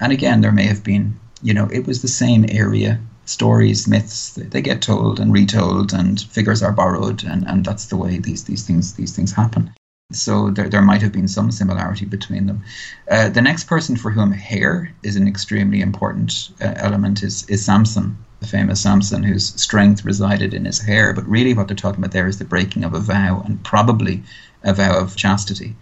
And 0.00 0.12
again, 0.12 0.40
there 0.40 0.52
may 0.52 0.66
have 0.66 0.84
been, 0.84 1.18
you 1.42 1.54
know, 1.54 1.68
it 1.72 1.86
was 1.86 2.02
the 2.02 2.08
same 2.08 2.44
area. 2.48 3.00
Stories, 3.24 3.86
myths, 3.86 4.34
they 4.34 4.42
they 4.44 4.60
get 4.60 4.82
told 4.82 5.20
and 5.20 5.32
retold, 5.32 5.92
and 5.92 6.20
figures 6.20 6.62
are 6.62 6.72
borrowed, 6.72 7.22
and, 7.24 7.46
and 7.46 7.64
that's 7.64 7.86
the 7.86 7.96
way 7.96 8.18
these, 8.18 8.44
these 8.44 8.66
things 8.66 8.94
these 8.94 9.14
things 9.14 9.32
happen. 9.32 9.72
So 10.10 10.50
there, 10.50 10.68
there 10.68 10.82
might 10.82 11.02
have 11.02 11.12
been 11.12 11.28
some 11.28 11.50
similarity 11.50 12.04
between 12.04 12.46
them. 12.46 12.62
Uh, 13.10 13.28
the 13.28 13.40
next 13.40 13.64
person 13.64 13.96
for 13.96 14.10
whom 14.10 14.32
hair 14.32 14.92
is 15.02 15.16
an 15.16 15.28
extremely 15.28 15.80
important 15.80 16.50
uh, 16.60 16.74
element 16.76 17.22
is, 17.22 17.48
is 17.48 17.64
Samson, 17.64 18.18
the 18.40 18.46
famous 18.46 18.80
Samson, 18.82 19.22
whose 19.22 19.54
strength 19.60 20.04
resided 20.04 20.52
in 20.52 20.64
his 20.64 20.80
hair. 20.80 21.12
But 21.14 21.26
really, 21.28 21.54
what 21.54 21.68
they're 21.68 21.76
talking 21.76 22.00
about 22.00 22.12
there 22.12 22.28
is 22.28 22.38
the 22.38 22.44
breaking 22.44 22.84
of 22.84 22.92
a 22.92 23.00
vow, 23.00 23.42
and 23.46 23.64
probably 23.64 24.22
a 24.64 24.74
vow 24.74 24.98
of 24.98 25.16
chastity. 25.16 25.76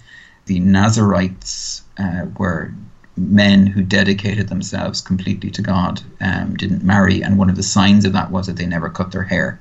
The 0.46 0.60
Nazarites 0.60 1.82
uh, 1.98 2.26
were 2.38 2.72
men 3.16 3.66
who 3.66 3.82
dedicated 3.82 4.48
themselves 4.48 5.00
completely 5.00 5.50
to 5.50 5.62
God, 5.62 6.02
um, 6.20 6.56
didn't 6.56 6.82
marry, 6.82 7.22
and 7.22 7.38
one 7.38 7.50
of 7.50 7.56
the 7.56 7.62
signs 7.62 8.04
of 8.04 8.12
that 8.14 8.30
was 8.30 8.46
that 8.46 8.56
they 8.56 8.66
never 8.66 8.88
cut 8.88 9.12
their 9.12 9.22
hair. 9.22 9.60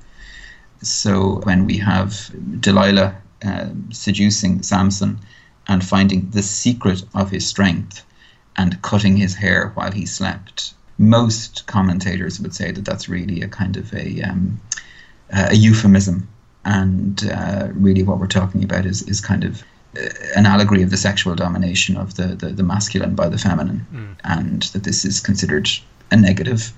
So 0.82 1.42
when 1.44 1.66
we 1.66 1.78
have 1.78 2.32
Delilah 2.62 3.16
uh, 3.44 3.70
seducing 3.92 4.62
Samson 4.62 5.20
and 5.68 5.84
finding 5.84 6.30
the 6.30 6.44
secret 6.44 7.04
of 7.14 7.32
his 7.32 7.46
strength 7.46 8.06
and 8.56 8.82
cutting 8.82 9.18
his 9.18 9.36
hair 9.36 9.72
while 9.76 9.92
he 9.92 10.06
slept, 10.06 10.74
most 10.98 11.66
commentators 11.68 12.40
would 12.40 12.56
say 12.56 12.72
that 12.72 12.86
that's 12.86 13.10
really 13.10 13.42
a 13.42 13.48
kind 13.48 13.78
of 13.78 13.94
a, 13.94 14.22
um, 14.22 14.60
a 15.32 15.56
euphemism. 15.56 16.28
And 16.66 17.30
uh, 17.32 17.70
really, 17.74 18.04
what 18.04 18.20
we're 18.20 18.28
talking 18.28 18.64
about 18.64 18.86
is, 18.86 19.02
is 19.04 19.22
kind 19.22 19.44
of 19.44 19.64
an 20.36 20.46
allegory 20.46 20.84
of 20.84 20.92
the 20.92 20.98
sexual 20.98 21.36
domination 21.36 21.98
of 21.98 22.16
the, 22.16 22.28
the, 22.28 22.50
the 22.50 22.64
masculine 22.64 23.16
by 23.16 23.28
the 23.28 23.38
feminine, 23.38 23.86
and 24.24 24.64
that 24.74 24.84
this 24.84 25.06
is 25.06 25.20
considered 25.20 25.70
a 26.12 26.16
negative 26.16 26.74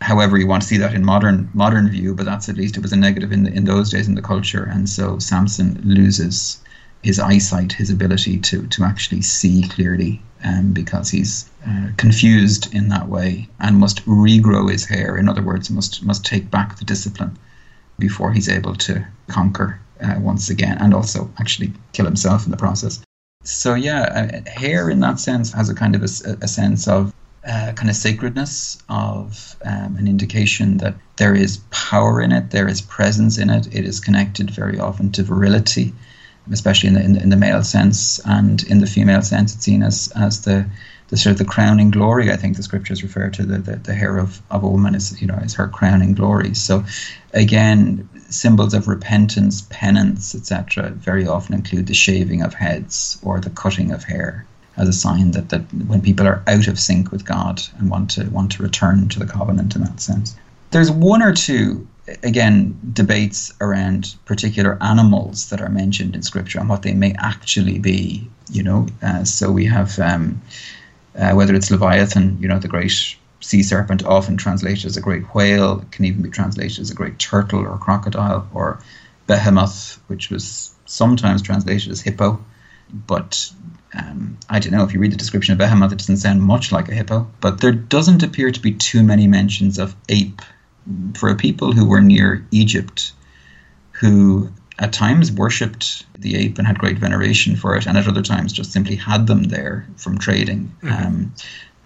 however 0.00 0.38
you 0.38 0.46
want 0.46 0.62
to 0.62 0.68
see 0.68 0.76
that 0.76 0.94
in 0.94 1.04
modern 1.04 1.48
modern 1.54 1.88
view, 1.88 2.14
but 2.14 2.26
that's 2.26 2.48
at 2.48 2.56
least 2.56 2.76
it 2.76 2.82
was 2.82 2.92
a 2.92 2.96
negative 2.96 3.32
in 3.32 3.44
the, 3.44 3.52
in 3.52 3.64
those 3.64 3.90
days 3.90 4.08
in 4.08 4.14
the 4.14 4.22
culture, 4.22 4.64
and 4.64 4.88
so 4.88 5.18
Samson 5.18 5.80
loses 5.84 6.60
his 7.02 7.18
eyesight, 7.18 7.72
his 7.72 7.90
ability 7.90 8.38
to 8.38 8.66
to 8.68 8.84
actually 8.84 9.22
see 9.22 9.62
clearly, 9.68 10.22
um, 10.44 10.72
because 10.72 11.10
he's 11.10 11.48
uh, 11.66 11.88
confused 11.96 12.72
in 12.74 12.88
that 12.88 13.08
way 13.08 13.48
and 13.60 13.76
must 13.76 14.04
regrow 14.06 14.70
his 14.70 14.84
hair. 14.84 15.16
In 15.16 15.28
other 15.28 15.42
words, 15.42 15.70
must 15.70 16.04
must 16.04 16.24
take 16.24 16.50
back 16.50 16.78
the 16.78 16.84
discipline 16.84 17.36
before 17.98 18.32
he's 18.32 18.48
able 18.48 18.76
to 18.76 19.04
conquer 19.26 19.80
uh, 20.02 20.16
once 20.20 20.50
again, 20.50 20.78
and 20.80 20.94
also 20.94 21.30
actually 21.38 21.72
kill 21.92 22.04
himself 22.04 22.44
in 22.44 22.50
the 22.50 22.56
process. 22.56 23.02
So 23.44 23.74
yeah, 23.74 24.02
uh, 24.46 24.50
hair 24.50 24.90
in 24.90 25.00
that 25.00 25.20
sense 25.20 25.52
has 25.52 25.68
a 25.68 25.74
kind 25.74 25.94
of 25.94 26.02
a 26.02 26.48
sense 26.48 26.88
of 26.88 27.12
uh, 27.46 27.72
kind 27.72 27.88
of 27.88 27.96
sacredness 27.96 28.82
of 28.88 29.56
um, 29.64 29.96
an 29.96 30.06
indication 30.06 30.78
that 30.78 30.94
there 31.16 31.34
is 31.34 31.58
power 31.70 32.20
in 32.20 32.32
it, 32.32 32.50
there 32.50 32.68
is 32.68 32.82
presence 32.82 33.38
in 33.38 33.48
it. 33.48 33.66
It 33.74 33.84
is 33.84 34.00
connected 34.00 34.50
very 34.50 34.78
often 34.78 35.12
to 35.12 35.22
virility, 35.22 35.94
especially 36.50 36.88
in 36.88 36.94
the 36.94 37.02
in 37.02 37.12
the, 37.14 37.22
in 37.22 37.28
the 37.30 37.36
male 37.36 37.62
sense, 37.62 38.20
and 38.24 38.62
in 38.64 38.80
the 38.80 38.86
female 38.86 39.22
sense, 39.22 39.54
it's 39.54 39.64
seen 39.64 39.82
as 39.82 40.12
as 40.14 40.42
the 40.42 40.66
the 41.08 41.16
sort 41.16 41.32
of 41.32 41.38
the 41.38 41.44
crowning 41.44 41.90
glory. 41.90 42.30
I 42.30 42.36
think 42.36 42.56
the 42.56 42.62
scriptures 42.62 43.02
refer 43.02 43.30
to 43.30 43.42
the 43.44 43.58
the, 43.58 43.76
the 43.76 43.94
hair 43.94 44.18
of, 44.18 44.42
of 44.50 44.62
a 44.62 44.68
woman 44.68 44.94
as 44.94 45.20
you 45.20 45.26
know 45.26 45.38
as 45.42 45.54
her 45.54 45.68
crowning 45.68 46.14
glory. 46.14 46.54
So 46.54 46.84
again, 47.32 48.08
symbols 48.30 48.74
of 48.74 48.88
repentance, 48.88 49.66
penance, 49.70 50.34
etc., 50.34 50.90
very 50.90 51.26
often 51.26 51.54
include 51.54 51.86
the 51.86 51.94
shaving 51.94 52.42
of 52.42 52.54
heads 52.54 53.18
or 53.22 53.40
the 53.40 53.50
cutting 53.50 53.92
of 53.92 54.04
hair 54.04 54.46
as 54.76 54.88
a 54.88 54.92
sign 54.92 55.32
that, 55.32 55.48
that 55.48 55.62
when 55.86 56.00
people 56.00 56.26
are 56.26 56.42
out 56.46 56.68
of 56.68 56.78
sync 56.78 57.10
with 57.10 57.24
God 57.24 57.60
and 57.78 57.90
want 57.90 58.10
to 58.10 58.24
want 58.30 58.52
to 58.52 58.62
return 58.62 59.08
to 59.08 59.18
the 59.18 59.26
covenant 59.26 59.74
in 59.74 59.82
that 59.82 60.00
sense. 60.00 60.36
There's 60.70 60.90
one 60.90 61.22
or 61.22 61.34
two 61.34 61.86
again 62.22 62.78
debates 62.92 63.52
around 63.60 64.14
particular 64.24 64.78
animals 64.80 65.50
that 65.50 65.60
are 65.60 65.68
mentioned 65.68 66.14
in 66.14 66.22
scripture 66.22 66.58
and 66.60 66.68
what 66.68 66.82
they 66.82 66.94
may 66.94 67.14
actually 67.18 67.78
be. 67.78 68.28
You 68.50 68.62
know, 68.62 68.86
uh, 69.02 69.24
so 69.24 69.50
we 69.50 69.66
have 69.66 69.98
um, 69.98 70.40
uh, 71.18 71.32
whether 71.32 71.54
it's 71.54 71.70
Leviathan, 71.70 72.38
you 72.40 72.48
know, 72.48 72.58
the 72.58 72.68
great 72.68 73.16
sea 73.48 73.62
serpent, 73.62 74.04
often 74.04 74.36
translated 74.36 74.84
as 74.84 74.96
a 74.96 75.00
great 75.00 75.34
whale, 75.34 75.84
can 75.90 76.04
even 76.04 76.22
be 76.22 76.28
translated 76.30 76.78
as 76.78 76.90
a 76.90 76.94
great 76.94 77.18
turtle 77.18 77.60
or 77.60 77.78
crocodile, 77.78 78.46
or 78.52 78.78
Behemoth, 79.26 79.98
which 80.08 80.30
was 80.30 80.74
sometimes 80.84 81.40
translated 81.42 81.90
as 81.90 82.00
hippo, 82.00 82.44
but 83.06 83.50
um, 83.94 84.36
I 84.50 84.58
don't 84.58 84.72
know 84.72 84.84
if 84.84 84.92
you 84.92 85.00
read 85.00 85.12
the 85.12 85.16
description 85.16 85.52
of 85.52 85.58
behemoth, 85.58 85.92
it 85.92 85.98
doesn't 85.98 86.18
sound 86.18 86.42
much 86.42 86.72
like 86.72 86.88
a 86.88 86.94
hippo. 86.94 87.26
But 87.40 87.60
there 87.60 87.72
doesn't 87.72 88.22
appear 88.22 88.50
to 88.50 88.60
be 88.60 88.72
too 88.72 89.02
many 89.02 89.26
mentions 89.26 89.78
of 89.78 89.96
ape 90.08 90.42
for 91.14 91.28
a 91.28 91.36
people 91.36 91.72
who 91.72 91.86
were 91.86 92.00
near 92.00 92.46
Egypt, 92.50 93.12
who 93.92 94.50
at 94.78 94.92
times 94.92 95.32
worshipped 95.32 96.04
the 96.18 96.36
ape 96.36 96.58
and 96.58 96.66
had 96.66 96.78
great 96.78 96.98
veneration 96.98 97.56
for 97.56 97.76
it, 97.76 97.86
and 97.86 97.96
at 97.96 98.08
other 98.08 98.22
times 98.22 98.52
just 98.52 98.72
simply 98.72 98.96
had 98.96 99.26
them 99.26 99.44
there 99.44 99.86
from 99.96 100.18
trading. 100.18 100.72
Um, 100.82 101.34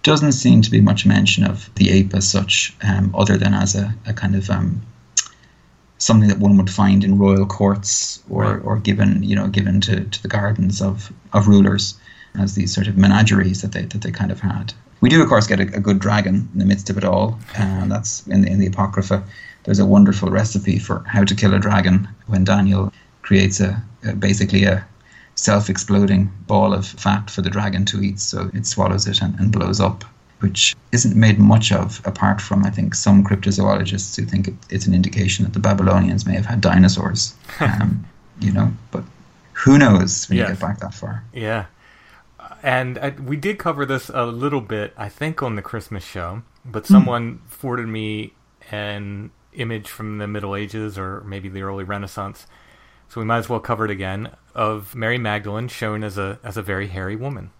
doesn't 0.03 0.33
seem 0.33 0.61
to 0.61 0.71
be 0.71 0.81
much 0.81 1.05
mention 1.05 1.43
of 1.45 1.73
the 1.75 1.89
ape 1.89 2.13
as 2.13 2.27
such, 2.29 2.75
um, 2.83 3.13
other 3.17 3.37
than 3.37 3.53
as 3.53 3.75
a, 3.75 3.93
a 4.05 4.13
kind 4.13 4.35
of 4.35 4.49
um, 4.49 4.81
something 5.97 6.27
that 6.29 6.39
one 6.39 6.57
would 6.57 6.69
find 6.69 7.03
in 7.03 7.17
royal 7.17 7.45
courts 7.45 8.21
or, 8.29 8.43
Right. 8.43 8.65
or 8.65 8.77
given 8.79 9.23
you 9.23 9.35
know 9.35 9.47
given 9.47 9.81
to, 9.81 10.03
to 10.03 10.21
the 10.21 10.27
gardens 10.27 10.81
of, 10.81 11.11
of 11.31 11.47
rulers 11.47 11.95
as 12.37 12.55
these 12.55 12.73
sort 12.73 12.87
of 12.87 12.97
menageries 12.97 13.61
that 13.61 13.71
they 13.71 13.83
that 13.83 14.01
they 14.01 14.11
kind 14.11 14.31
of 14.31 14.39
had. 14.41 14.73
We 15.01 15.09
do 15.09 15.21
of 15.21 15.29
course 15.29 15.47
get 15.47 15.59
a, 15.59 15.63
a 15.75 15.79
good 15.79 15.99
dragon 15.99 16.47
in 16.53 16.59
the 16.59 16.65
midst 16.65 16.89
of 16.89 16.97
it 16.97 17.03
all, 17.03 17.39
and 17.55 17.91
that's 17.91 18.25
in 18.27 18.41
the, 18.41 18.51
in 18.51 18.59
the 18.59 18.67
apocrypha. 18.67 19.23
There's 19.63 19.79
a 19.79 19.85
wonderful 19.85 20.29
recipe 20.29 20.79
for 20.79 21.03
how 21.07 21.23
to 21.23 21.35
kill 21.35 21.53
a 21.53 21.59
dragon 21.59 22.07
when 22.27 22.43
Daniel 22.43 22.91
creates 23.21 23.61
a, 23.61 23.81
a 24.05 24.13
basically 24.13 24.65
a 24.65 24.85
self-exploding 25.35 26.31
ball 26.47 26.73
of 26.73 26.85
fat 26.87 27.29
for 27.29 27.41
the 27.41 27.49
dragon 27.49 27.85
to 27.85 28.01
eat, 28.01 28.19
so 28.19 28.49
it 28.53 28.65
swallows 28.65 29.07
it 29.07 29.21
and, 29.21 29.39
and 29.39 29.51
blows 29.51 29.79
up. 29.79 30.03
which 30.39 30.75
isn't 30.91 31.15
made 31.15 31.39
much 31.39 31.71
of, 31.71 32.01
apart 32.05 32.41
from, 32.41 32.65
I 32.65 32.69
think, 32.69 32.93
some 32.95 33.23
cryptozoologists 33.23 34.17
who 34.17 34.25
think 34.25 34.49
it, 34.49 34.53
it's 34.69 34.85
an 34.85 34.93
indication 34.93 35.45
that 35.45 35.53
the 35.53 35.59
Babylonians 35.59 36.25
may 36.25 36.33
have 36.33 36.45
had 36.45 36.61
dinosaurs. 36.61 37.33
Um, 37.61 38.05
you 38.41 38.51
know, 38.51 38.73
but 38.91 39.03
who 39.53 39.77
knows 39.77 40.27
when 40.27 40.39
you 40.39 40.45
get 40.45 40.59
back 40.59 40.79
that 40.79 40.93
far. 40.93 41.23
Yeah. 41.33 41.67
And 42.61 42.97
I, 42.97 43.11
we 43.11 43.37
did 43.37 43.57
cover 43.57 43.85
this 43.85 44.09
a 44.09 44.25
little 44.25 44.59
bit, 44.59 44.93
I 44.97 45.07
think, 45.07 45.41
on 45.41 45.55
the 45.55 45.61
Christmas 45.61 46.03
show, 46.03 46.41
but 46.65 46.85
someone 46.85 47.41
forwarded 47.47 47.87
me 47.87 48.33
an 48.71 49.31
image 49.53 49.87
from 49.87 50.17
the 50.17 50.27
Middle 50.27 50.55
Ages 50.55 50.97
or 50.97 51.21
maybe 51.21 51.47
the 51.47 51.61
early 51.61 51.83
Renaissance. 51.83 52.47
So 53.07 53.21
we 53.21 53.25
might 53.25 53.37
as 53.37 53.49
well 53.49 53.59
cover 53.59 53.85
it 53.85 53.91
again 53.91 54.31
of 54.55 54.95
Mary 54.95 55.17
Magdalene 55.17 55.67
shown 55.67 56.03
as 56.03 56.17
a 56.17 56.39
as 56.43 56.57
a 56.57 56.61
very 56.61 56.87
hairy 56.87 57.15
woman. 57.15 57.51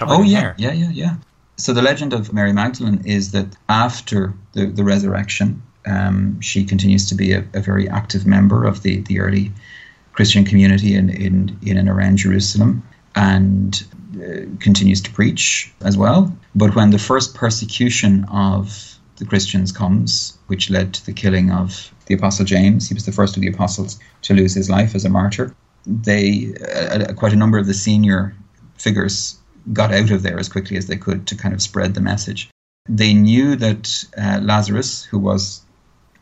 Oh 0.00 0.22
yeah, 0.22 0.40
hair. 0.40 0.54
yeah, 0.58 0.72
yeah, 0.72 0.90
yeah. 0.90 1.16
So 1.56 1.74
the 1.74 1.82
legend 1.82 2.12
of 2.12 2.32
Mary 2.32 2.52
Magdalene 2.52 3.02
is 3.04 3.32
that 3.32 3.54
after 3.68 4.32
the, 4.52 4.66
the 4.66 4.82
resurrection, 4.82 5.62
um, 5.86 6.40
she 6.40 6.64
continues 6.64 7.06
to 7.10 7.14
be 7.14 7.32
a, 7.32 7.44
a 7.52 7.60
very 7.60 7.86
active 7.88 8.26
member 8.26 8.64
of 8.64 8.82
the, 8.82 9.00
the 9.02 9.20
early 9.20 9.52
Christian 10.12 10.44
community 10.44 10.94
in, 10.94 11.10
in, 11.10 11.58
in 11.62 11.76
and 11.76 11.88
around 11.88 12.16
Jerusalem 12.16 12.82
and 13.14 13.84
uh, 14.16 14.46
continues 14.60 15.00
to 15.02 15.12
preach 15.12 15.70
as 15.82 15.96
well. 15.96 16.34
But 16.54 16.74
when 16.74 16.90
the 16.90 16.98
first 16.98 17.34
persecution 17.34 18.24
of 18.30 18.98
the 19.16 19.26
Christians 19.26 19.70
comes, 19.70 20.38
which 20.46 20.70
led 20.70 20.94
to 20.94 21.06
the 21.06 21.12
killing 21.12 21.50
of 21.50 21.92
the 22.06 22.14
Apostle 22.14 22.44
James, 22.44 22.88
he 22.88 22.94
was 22.94 23.04
the 23.04 23.12
first 23.12 23.36
of 23.36 23.42
the 23.42 23.48
apostles 23.48 23.98
to 24.22 24.34
lose 24.34 24.54
his 24.54 24.70
life 24.70 24.94
as 24.94 25.04
a 25.04 25.10
martyr. 25.10 25.54
They, 25.86 26.54
uh, 26.74 27.12
quite 27.14 27.32
a 27.32 27.36
number 27.36 27.58
of 27.58 27.66
the 27.66 27.74
senior 27.74 28.34
figures 28.76 29.38
got 29.72 29.92
out 29.92 30.10
of 30.10 30.22
there 30.22 30.38
as 30.38 30.48
quickly 30.48 30.76
as 30.76 30.86
they 30.86 30.96
could 30.96 31.26
to 31.26 31.36
kind 31.36 31.54
of 31.54 31.62
spread 31.62 31.94
the 31.94 32.00
message. 32.00 32.50
They 32.88 33.14
knew 33.14 33.56
that 33.56 34.04
uh, 34.16 34.40
Lazarus, 34.42 35.04
who 35.04 35.18
was 35.18 35.62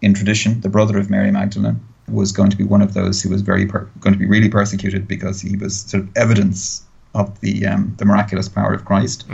in 0.02 0.14
tradition 0.14 0.60
the 0.60 0.68
brother 0.68 0.98
of 0.98 1.10
Mary 1.10 1.30
Magdalene, 1.30 1.80
was 2.08 2.32
going 2.32 2.50
to 2.50 2.56
be 2.56 2.64
one 2.64 2.82
of 2.82 2.94
those 2.94 3.22
who 3.22 3.28
was 3.30 3.42
very 3.42 3.66
per- 3.66 3.88
going 4.00 4.12
to 4.12 4.18
be 4.18 4.26
really 4.26 4.48
persecuted 4.48 5.06
because 5.06 5.40
he 5.40 5.56
was 5.56 5.80
sort 5.80 6.02
of 6.04 6.08
evidence 6.16 6.82
of 7.14 7.40
the 7.40 7.66
um, 7.66 7.94
the 7.98 8.04
miraculous 8.04 8.48
power 8.48 8.72
of 8.72 8.84
Christ. 8.84 9.26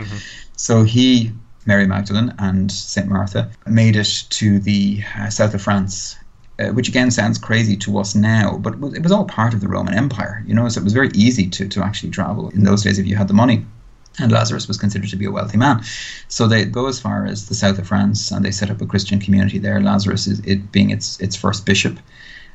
So 0.57 0.83
he, 0.83 1.31
Mary 1.65 1.87
Magdalene, 1.87 2.33
and 2.39 2.71
Saint 2.71 3.07
Martha 3.07 3.49
made 3.67 3.95
it 3.95 4.25
to 4.29 4.59
the 4.59 5.03
uh, 5.17 5.29
south 5.29 5.53
of 5.53 5.61
France. 5.61 6.15
Uh, 6.57 6.67
which 6.69 6.87
again 6.87 7.11
sounds 7.11 7.37
crazy 7.37 7.75
to 7.75 7.97
us 7.97 8.15
now, 8.15 8.57
but 8.57 8.73
it 8.73 9.01
was- 9.01 9.11
all 9.11 9.25
part 9.25 9.53
of 9.53 9.59
the 9.59 9.67
Roman 9.67 9.93
Empire, 9.93 10.41
you 10.47 10.53
know. 10.53 10.69
So 10.69 10.79
it 10.79 10.85
was 10.85 10.93
very 10.93 11.09
easy 11.13 11.47
to, 11.49 11.67
to 11.67 11.83
actually 11.83 12.11
travel 12.11 12.47
in 12.49 12.63
those 12.63 12.81
days 12.83 12.97
if 12.97 13.05
you 13.05 13.17
had 13.17 13.27
the 13.27 13.33
money 13.33 13.65
and 14.19 14.31
Lazarus 14.31 14.67
was 14.67 14.77
considered 14.77 15.09
to 15.09 15.15
be 15.15 15.25
a 15.25 15.31
wealthy 15.31 15.57
man. 15.57 15.83
So 16.27 16.47
they 16.47 16.65
go 16.65 16.87
as 16.87 16.99
far 16.99 17.25
as 17.25 17.47
the 17.47 17.55
south 17.55 17.79
of 17.79 17.87
France 17.87 18.31
and 18.31 18.43
they 18.43 18.51
set 18.51 18.71
up 18.71 18.81
a 18.81 18.85
Christian 18.85 19.19
community 19.19 19.59
there. 19.59 19.81
Lazarus 19.81 20.27
is 20.27 20.39
it 20.41 20.71
being 20.71 20.89
its 20.89 21.19
its 21.19 21.35
first 21.35 21.65
bishop. 21.65 21.99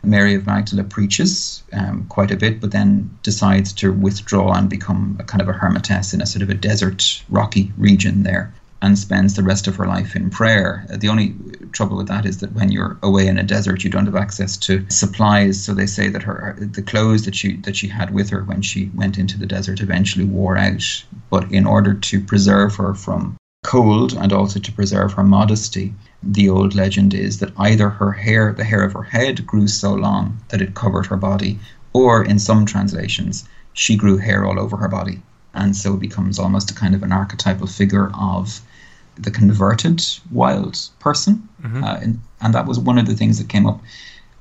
Mary 0.02 0.34
of 0.34 0.46
Magdala 0.46 0.84
preaches 0.84 1.62
um, 1.74 2.06
quite 2.08 2.30
a 2.30 2.36
bit, 2.36 2.58
but 2.58 2.70
then 2.70 3.10
decides 3.22 3.70
to 3.74 3.92
withdraw 3.92 4.54
and 4.54 4.70
become 4.70 5.18
a 5.20 5.24
kind 5.24 5.42
of 5.42 5.48
a 5.48 5.52
hermitess 5.52 6.14
in 6.14 6.22
a 6.22 6.26
sort 6.26 6.42
of 6.42 6.48
a 6.48 6.54
desert, 6.54 7.22
rocky 7.28 7.70
region 7.76 8.22
there, 8.22 8.50
and 8.82 8.98
spends 8.98 9.34
the 9.34 9.42
rest 9.42 9.66
of 9.66 9.76
her 9.76 9.86
life 9.86 10.16
in 10.16 10.30
prayer. 10.30 10.86
Uh, 10.90 10.96
The 10.96 11.08
only 11.08 11.34
trouble 11.72 11.96
with 11.98 12.08
that 12.08 12.26
is 12.26 12.38
that 12.38 12.52
when 12.52 12.72
you're 12.72 12.98
away 13.02 13.26
in 13.26 13.38
a 13.38 13.42
desert, 13.42 13.84
you 13.84 13.90
don't 13.90 14.06
have 14.06 14.16
access 14.16 14.56
to 14.56 14.84
supplies. 14.88 15.62
So 15.62 15.74
they 15.74 15.86
say 15.86 16.08
that 16.08 16.22
her 16.22 16.56
the 16.58 16.82
clothes 16.82 17.24
that 17.24 17.34
she 17.34 17.56
that 17.58 17.76
she 17.76 17.88
had 17.88 18.12
with 18.12 18.30
her 18.30 18.42
when 18.44 18.62
she 18.62 18.90
went 18.94 19.18
into 19.18 19.38
the 19.38 19.46
desert 19.46 19.80
eventually 19.80 20.24
wore 20.24 20.56
out. 20.56 21.04
But 21.30 21.52
in 21.52 21.66
order 21.66 21.94
to 21.94 22.20
preserve 22.20 22.76
her 22.76 22.94
from 22.94 23.36
cold 23.62 24.14
and 24.14 24.32
also 24.32 24.58
to 24.58 24.72
preserve 24.72 25.12
her 25.12 25.24
modesty, 25.24 25.94
the 26.22 26.48
old 26.48 26.74
legend 26.74 27.12
is 27.12 27.38
that 27.38 27.52
either 27.58 27.90
her 27.90 28.12
hair, 28.12 28.52
the 28.52 28.64
hair 28.64 28.82
of 28.82 28.94
her 28.94 29.02
head, 29.02 29.46
grew 29.46 29.68
so 29.68 29.92
long 29.92 30.38
that 30.48 30.62
it 30.62 30.74
covered 30.74 31.06
her 31.06 31.16
body, 31.16 31.58
or 31.92 32.24
in 32.24 32.38
some 32.38 32.64
translations, 32.64 33.46
she 33.74 33.96
grew 33.96 34.16
hair 34.16 34.46
all 34.46 34.58
over 34.58 34.76
her 34.78 34.88
body, 34.88 35.22
and 35.52 35.76
so 35.76 35.96
becomes 35.96 36.38
almost 36.38 36.70
a 36.70 36.74
kind 36.74 36.94
of 36.94 37.02
an 37.02 37.12
archetypal 37.12 37.66
figure 37.66 38.10
of 38.14 38.62
the 39.22 39.30
converted 39.30 40.02
wild 40.30 40.78
person. 40.98 41.48
Uh, 41.84 41.98
and, 42.02 42.20
and 42.40 42.54
that 42.54 42.66
was 42.66 42.78
one 42.78 42.98
of 42.98 43.06
the 43.06 43.14
things 43.14 43.38
that 43.38 43.48
came 43.48 43.66
up 43.66 43.80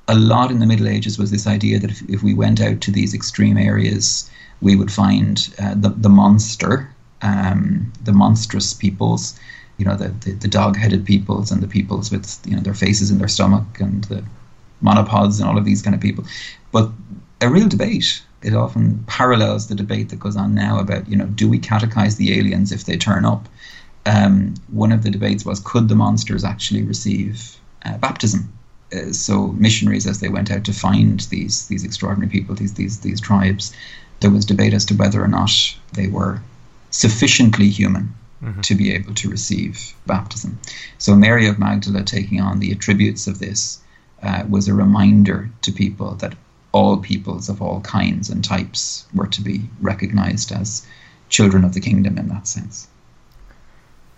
a 0.08 0.16
lot 0.16 0.50
in 0.52 0.60
the 0.60 0.66
Middle 0.66 0.88
Ages 0.88 1.20
was 1.20 1.30
this 1.30 1.46
idea 1.46 1.80
that 1.80 1.92
if, 1.92 2.02
if 2.10 2.24
we 2.24 2.34
went 2.34 2.60
out 2.60 2.82
to 2.82 2.92
these 2.92 3.14
extreme 3.14 3.58
areas, 3.58 4.30
we 4.62 4.76
would 4.76 4.92
find 4.92 5.54
uh, 5.62 5.76
the, 5.76 5.90
the 5.90 6.10
monster, 6.10 6.90
um, 7.22 7.94
the 8.04 8.12
monstrous 8.12 8.74
peoples, 8.74 9.40
you 9.78 9.86
know, 9.86 9.96
the, 9.96 10.10
the, 10.10 10.32
the 10.32 10.48
dog-headed 10.48 11.06
peoples 11.06 11.52
and 11.52 11.62
the 11.62 11.68
peoples 11.68 12.12
with, 12.12 12.40
you 12.46 12.56
know, 12.56 12.62
their 12.62 12.74
faces 12.74 13.12
in 13.12 13.20
their 13.20 13.28
stomach 13.28 13.80
and 13.80 14.06
the 14.06 14.24
monopods 14.84 15.40
and 15.40 15.48
all 15.48 15.58
of 15.58 15.66
these 15.66 15.82
kind 15.82 15.96
of 15.96 16.02
people. 16.02 16.26
But 16.72 16.90
a 17.42 17.50
real 17.50 17.68
debate. 17.68 18.22
It 18.42 18.56
often 18.56 19.04
parallels 19.08 19.68
the 19.68 19.76
debate 19.76 20.10
that 20.10 20.20
goes 20.20 20.38
on 20.38 20.56
now 20.56 20.80
about, 20.80 21.08
you 21.10 21.18
know, 21.18 21.26
do 21.26 21.50
we 21.50 21.60
catechize 21.60 22.18
the 22.18 22.38
aliens 22.40 22.72
if 22.72 22.86
they 22.86 22.98
turn 22.98 23.26
up? 23.26 23.48
Um, 24.06 24.56
one 24.72 24.92
of 24.92 25.04
the 25.04 25.12
debates 25.12 25.46
was, 25.46 25.60
could 25.60 25.90
the 25.90 25.96
monsters 25.96 26.44
actually 26.44 26.84
receive 26.84 27.58
uh, 27.86 27.98
baptism? 27.98 28.52
Uh, 28.94 29.12
so 29.12 29.50
missionaries, 29.50 30.08
as 30.08 30.20
they 30.20 30.30
went 30.30 30.52
out 30.52 30.64
to 30.66 30.74
find 30.74 31.20
these 31.30 31.68
these 31.68 31.84
extraordinary 31.84 32.32
people, 32.32 32.56
these 32.56 32.74
these 32.74 33.00
these 33.02 33.22
tribes, 33.22 33.74
there 34.20 34.32
was 34.32 34.46
debate 34.46 34.74
as 34.74 34.86
to 34.86 34.96
whether 34.96 35.24
or 35.24 35.28
not 35.28 35.52
they 35.94 36.08
were 36.08 36.42
sufficiently 36.90 37.70
human 37.70 38.14
to 38.62 38.74
be 38.76 38.94
able 38.94 39.14
to 39.14 39.30
receive 39.30 39.94
baptism. 40.08 40.58
So 40.98 41.16
Mary 41.16 41.48
of 41.48 41.60
Magdala 41.60 42.04
taking 42.04 42.40
on 42.40 42.60
the 42.60 42.72
attributes 42.72 43.28
of 43.28 43.40
this 43.40 43.80
uh, 44.24 44.44
was 44.50 44.68
a 44.68 44.74
reminder 44.74 45.50
to 45.62 45.72
people 45.72 46.16
that 46.16 46.36
all 46.72 46.98
peoples 46.98 47.50
of 47.50 47.62
all 47.62 47.82
kinds 47.82 48.30
and 48.30 48.44
types 48.44 49.06
were 49.14 49.28
to 49.28 49.42
be 49.42 49.70
recognized 49.82 50.52
as 50.52 50.86
children 51.28 51.66
of 51.66 51.74
the 51.74 51.82
kingdom 51.82 52.18
in 52.18 52.30
that 52.30 52.48
sense. 52.48 52.88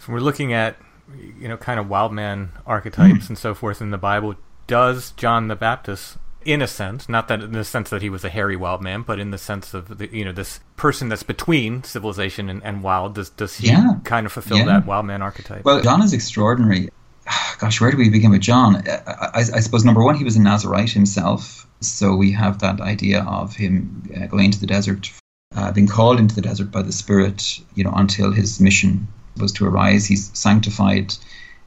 So 0.03 0.11
we're 0.14 0.19
looking 0.19 0.52
at, 0.52 0.78
you 1.40 1.48
know, 1.48 1.57
kind 1.57 1.80
of 1.80 1.88
wild 1.90 2.11
man 2.11 2.52
archetypes 2.65 3.30
and 3.30 3.38
so 3.38 3.53
forth 3.53 3.82
in 3.82 3.91
the 3.91 3.98
Bible. 3.98 4.36
Does 4.65 5.11
John 5.11 5.48
the 5.48 5.56
Baptist, 5.56 6.18
in 6.44 6.61
a 6.61 6.68
sense, 6.68 7.07
not 7.07 7.28
that 7.28 7.41
in 7.41 7.52
the 7.52 7.64
sense 7.64 7.90
that 7.91 8.02
he 8.02 8.10
was 8.10 8.23
a 8.23 8.30
hairy 8.30 8.56
wild 8.56 8.82
man, 8.82 9.03
but 9.03 9.19
in 9.19 9.30
the 9.30 9.38
sense 9.38 9.73
of 9.76 9.99
the, 9.99 10.10
you 10.15 10.26
know, 10.26 10.32
this 10.32 10.60
person 10.76 11.10
that's 11.10 11.22
between 11.23 11.84
civilization 11.84 12.49
and, 12.49 12.64
and 12.64 12.82
wild, 12.82 13.14
does 13.15 13.30
does 13.30 13.57
he 13.57 13.68
Yeah. 13.68 13.95
kind 14.03 14.26
of 14.26 14.32
fulfill 14.32 14.57
Yeah. 14.57 14.65
that 14.65 14.86
wild 14.88 15.06
man 15.06 15.22
archetype? 15.22 15.64
Well, 15.65 15.82
John 15.82 16.02
is 16.02 16.14
extraordinary. 16.14 16.90
Gosh, 17.60 17.80
where 17.80 17.91
do 17.91 17.98
we 17.98 18.10
begin 18.10 18.32
with 18.32 18.41
John? 18.41 18.78
I, 18.88 19.02
I, 19.06 19.40
I 19.40 19.60
suppose 19.60 19.86
number 19.86 20.03
one, 20.03 20.15
he 20.15 20.23
was 20.23 20.36
a 20.36 20.41
Nazarite 20.41 20.90
himself, 20.90 21.68
so 21.80 22.15
we 22.15 22.32
have 22.32 22.57
that 22.60 22.82
idea 22.82 23.23
of 23.26 23.56
him 23.56 24.02
uh, 24.19 24.26
going 24.26 24.45
into 24.45 24.60
the 24.60 24.65
desert, 24.68 25.11
uh, 25.56 25.72
being 25.72 25.88
called 25.88 26.18
into 26.19 26.34
the 26.34 26.41
desert 26.41 26.72
by 26.72 26.82
the 26.82 26.91
Spirit, 26.91 27.60
you 27.76 27.84
know, 27.84 27.94
until 27.95 28.32
his 28.32 28.60
mission 28.60 29.07
was 29.38 29.52
to 29.53 29.66
arise. 29.66 30.06
He's 30.06 30.32
sanctified 30.38 31.14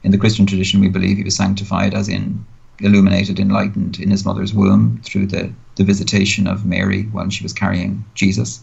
in 0.03 0.11
the 0.11 0.17
Christian 0.17 0.45
tradition. 0.45 0.81
We 0.81 0.89
believe 0.89 1.17
he 1.17 1.23
was 1.23 1.35
sanctified 1.35 1.93
as 1.93 2.07
in 2.07 2.45
illuminated, 2.79 3.39
enlightened 3.39 3.99
in 3.99 4.11
his 4.11 4.25
mother's 4.25 4.53
womb 4.53 4.99
through 5.03 5.27
the, 5.27 5.51
the 5.75 5.83
visitation 5.83 6.47
of 6.47 6.65
Mary 6.65 7.03
when 7.03 7.29
she 7.29 7.43
was 7.43 7.53
carrying 7.53 8.03
Jesus. 8.15 8.61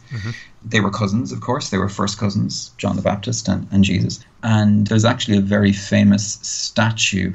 They 0.65 0.81
were 0.81 0.91
cousins, 0.91 1.33
of 1.33 1.41
course. 1.41 1.71
They 1.71 1.79
were 1.79 1.89
first 1.89 2.19
cousins, 2.19 2.73
John 2.79 2.97
the 2.97 3.03
Baptist 3.03 3.49
and, 3.49 3.67
and 3.73 3.85
Jesus. 3.85 4.25
And 4.43 4.87
there's 4.87 5.05
actually 5.05 5.39
a 5.39 5.43
very 5.43 5.73
famous 5.73 6.35
statue 6.43 7.33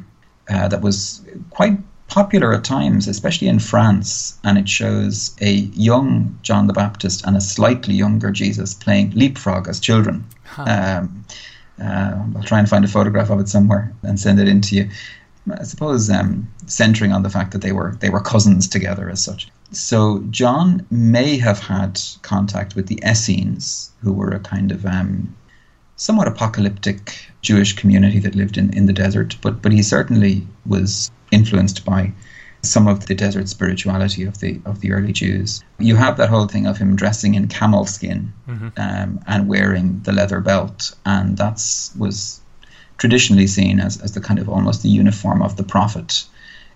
uh, 0.50 0.68
that 0.68 0.82
was 0.82 1.22
quite 1.50 1.78
popular 2.08 2.54
at 2.54 2.64
times, 2.64 3.08
especially 3.08 3.48
in 3.48 3.60
France. 3.60 4.38
And 4.44 4.58
it 4.58 4.70
shows 4.70 5.36
a 5.42 5.52
young 5.52 6.38
John 6.42 6.68
the 6.68 6.74
Baptist 6.74 7.26
and 7.26 7.36
a 7.36 7.42
slightly 7.42 7.96
younger 7.96 8.32
Jesus 8.32 8.74
playing 8.74 9.12
leapfrog 9.12 9.68
as 9.68 9.80
children. 9.80 10.26
Um, 10.58 11.26
uh, 11.82 12.24
I'll 12.36 12.44
try 12.44 12.60
and 12.60 12.70
find 12.70 12.84
a 12.84 12.88
photograph 12.88 13.30
of 13.30 13.40
it 13.40 13.50
somewhere 13.50 13.94
and 14.04 14.20
send 14.20 14.40
it 14.40 14.48
in 14.48 14.62
to 14.62 14.76
you. 14.76 14.90
I 15.52 15.64
suppose 15.64 16.10
um, 16.10 16.52
centering 16.66 17.14
on 17.14 17.24
the 17.24 17.30
fact 17.30 17.52
that 17.52 17.62
they 17.62 17.72
were 17.72 17.96
they 18.00 18.10
were 18.10 18.20
cousins 18.20 18.68
together 18.68 19.10
as 19.10 19.24
such. 19.24 19.50
So 19.72 20.20
John 20.30 20.86
may 20.92 21.38
have 21.38 21.60
had 21.60 22.02
contact 22.22 22.76
with 22.76 22.88
the 22.88 23.02
Essenes, 23.06 23.92
who 24.02 24.14
were 24.14 24.32
a 24.32 24.40
kind 24.40 24.72
of 24.72 24.86
um, 24.86 25.36
somewhat 25.96 26.28
apocalyptic 26.28 27.30
Jewish 27.42 27.74
community 27.74 28.20
that 28.20 28.36
lived 28.36 28.58
in, 28.58 28.74
in 28.74 28.86
the 28.88 28.94
desert, 28.94 29.38
but 29.42 29.62
but 29.62 29.72
he 29.72 29.82
certainly 29.82 30.46
was 30.66 31.12
influenced 31.32 31.86
by 31.86 32.12
some 32.64 32.88
of 32.88 33.06
the 33.06 33.16
desert 33.16 33.48
spirituality 33.50 34.24
of 34.24 34.40
the 34.40 34.60
of 34.66 34.82
the 34.82 34.92
early 34.92 35.14
Jews. 35.14 35.64
You 35.80 35.96
have 35.96 36.18
that 36.18 36.30
whole 36.30 36.48
thing 36.48 36.66
of 36.66 36.78
him 36.78 36.96
dressing 36.96 37.36
in 37.36 37.48
camel 37.48 37.86
skin 37.86 38.34
um, 38.78 39.20
and 39.28 39.48
wearing 39.48 40.02
the 40.02 40.12
leather 40.12 40.40
belt, 40.42 40.96
and 41.06 41.38
that's 41.38 41.96
was 41.96 42.42
traditionally 42.98 43.48
seen 43.48 43.80
as, 43.80 44.02
as 44.02 44.14
the 44.14 44.22
kind 44.22 44.40
of 44.40 44.50
almost 44.50 44.82
the 44.84 44.90
uniform 44.90 45.42
of 45.42 45.56
the 45.56 45.64
prophet, 45.64 46.26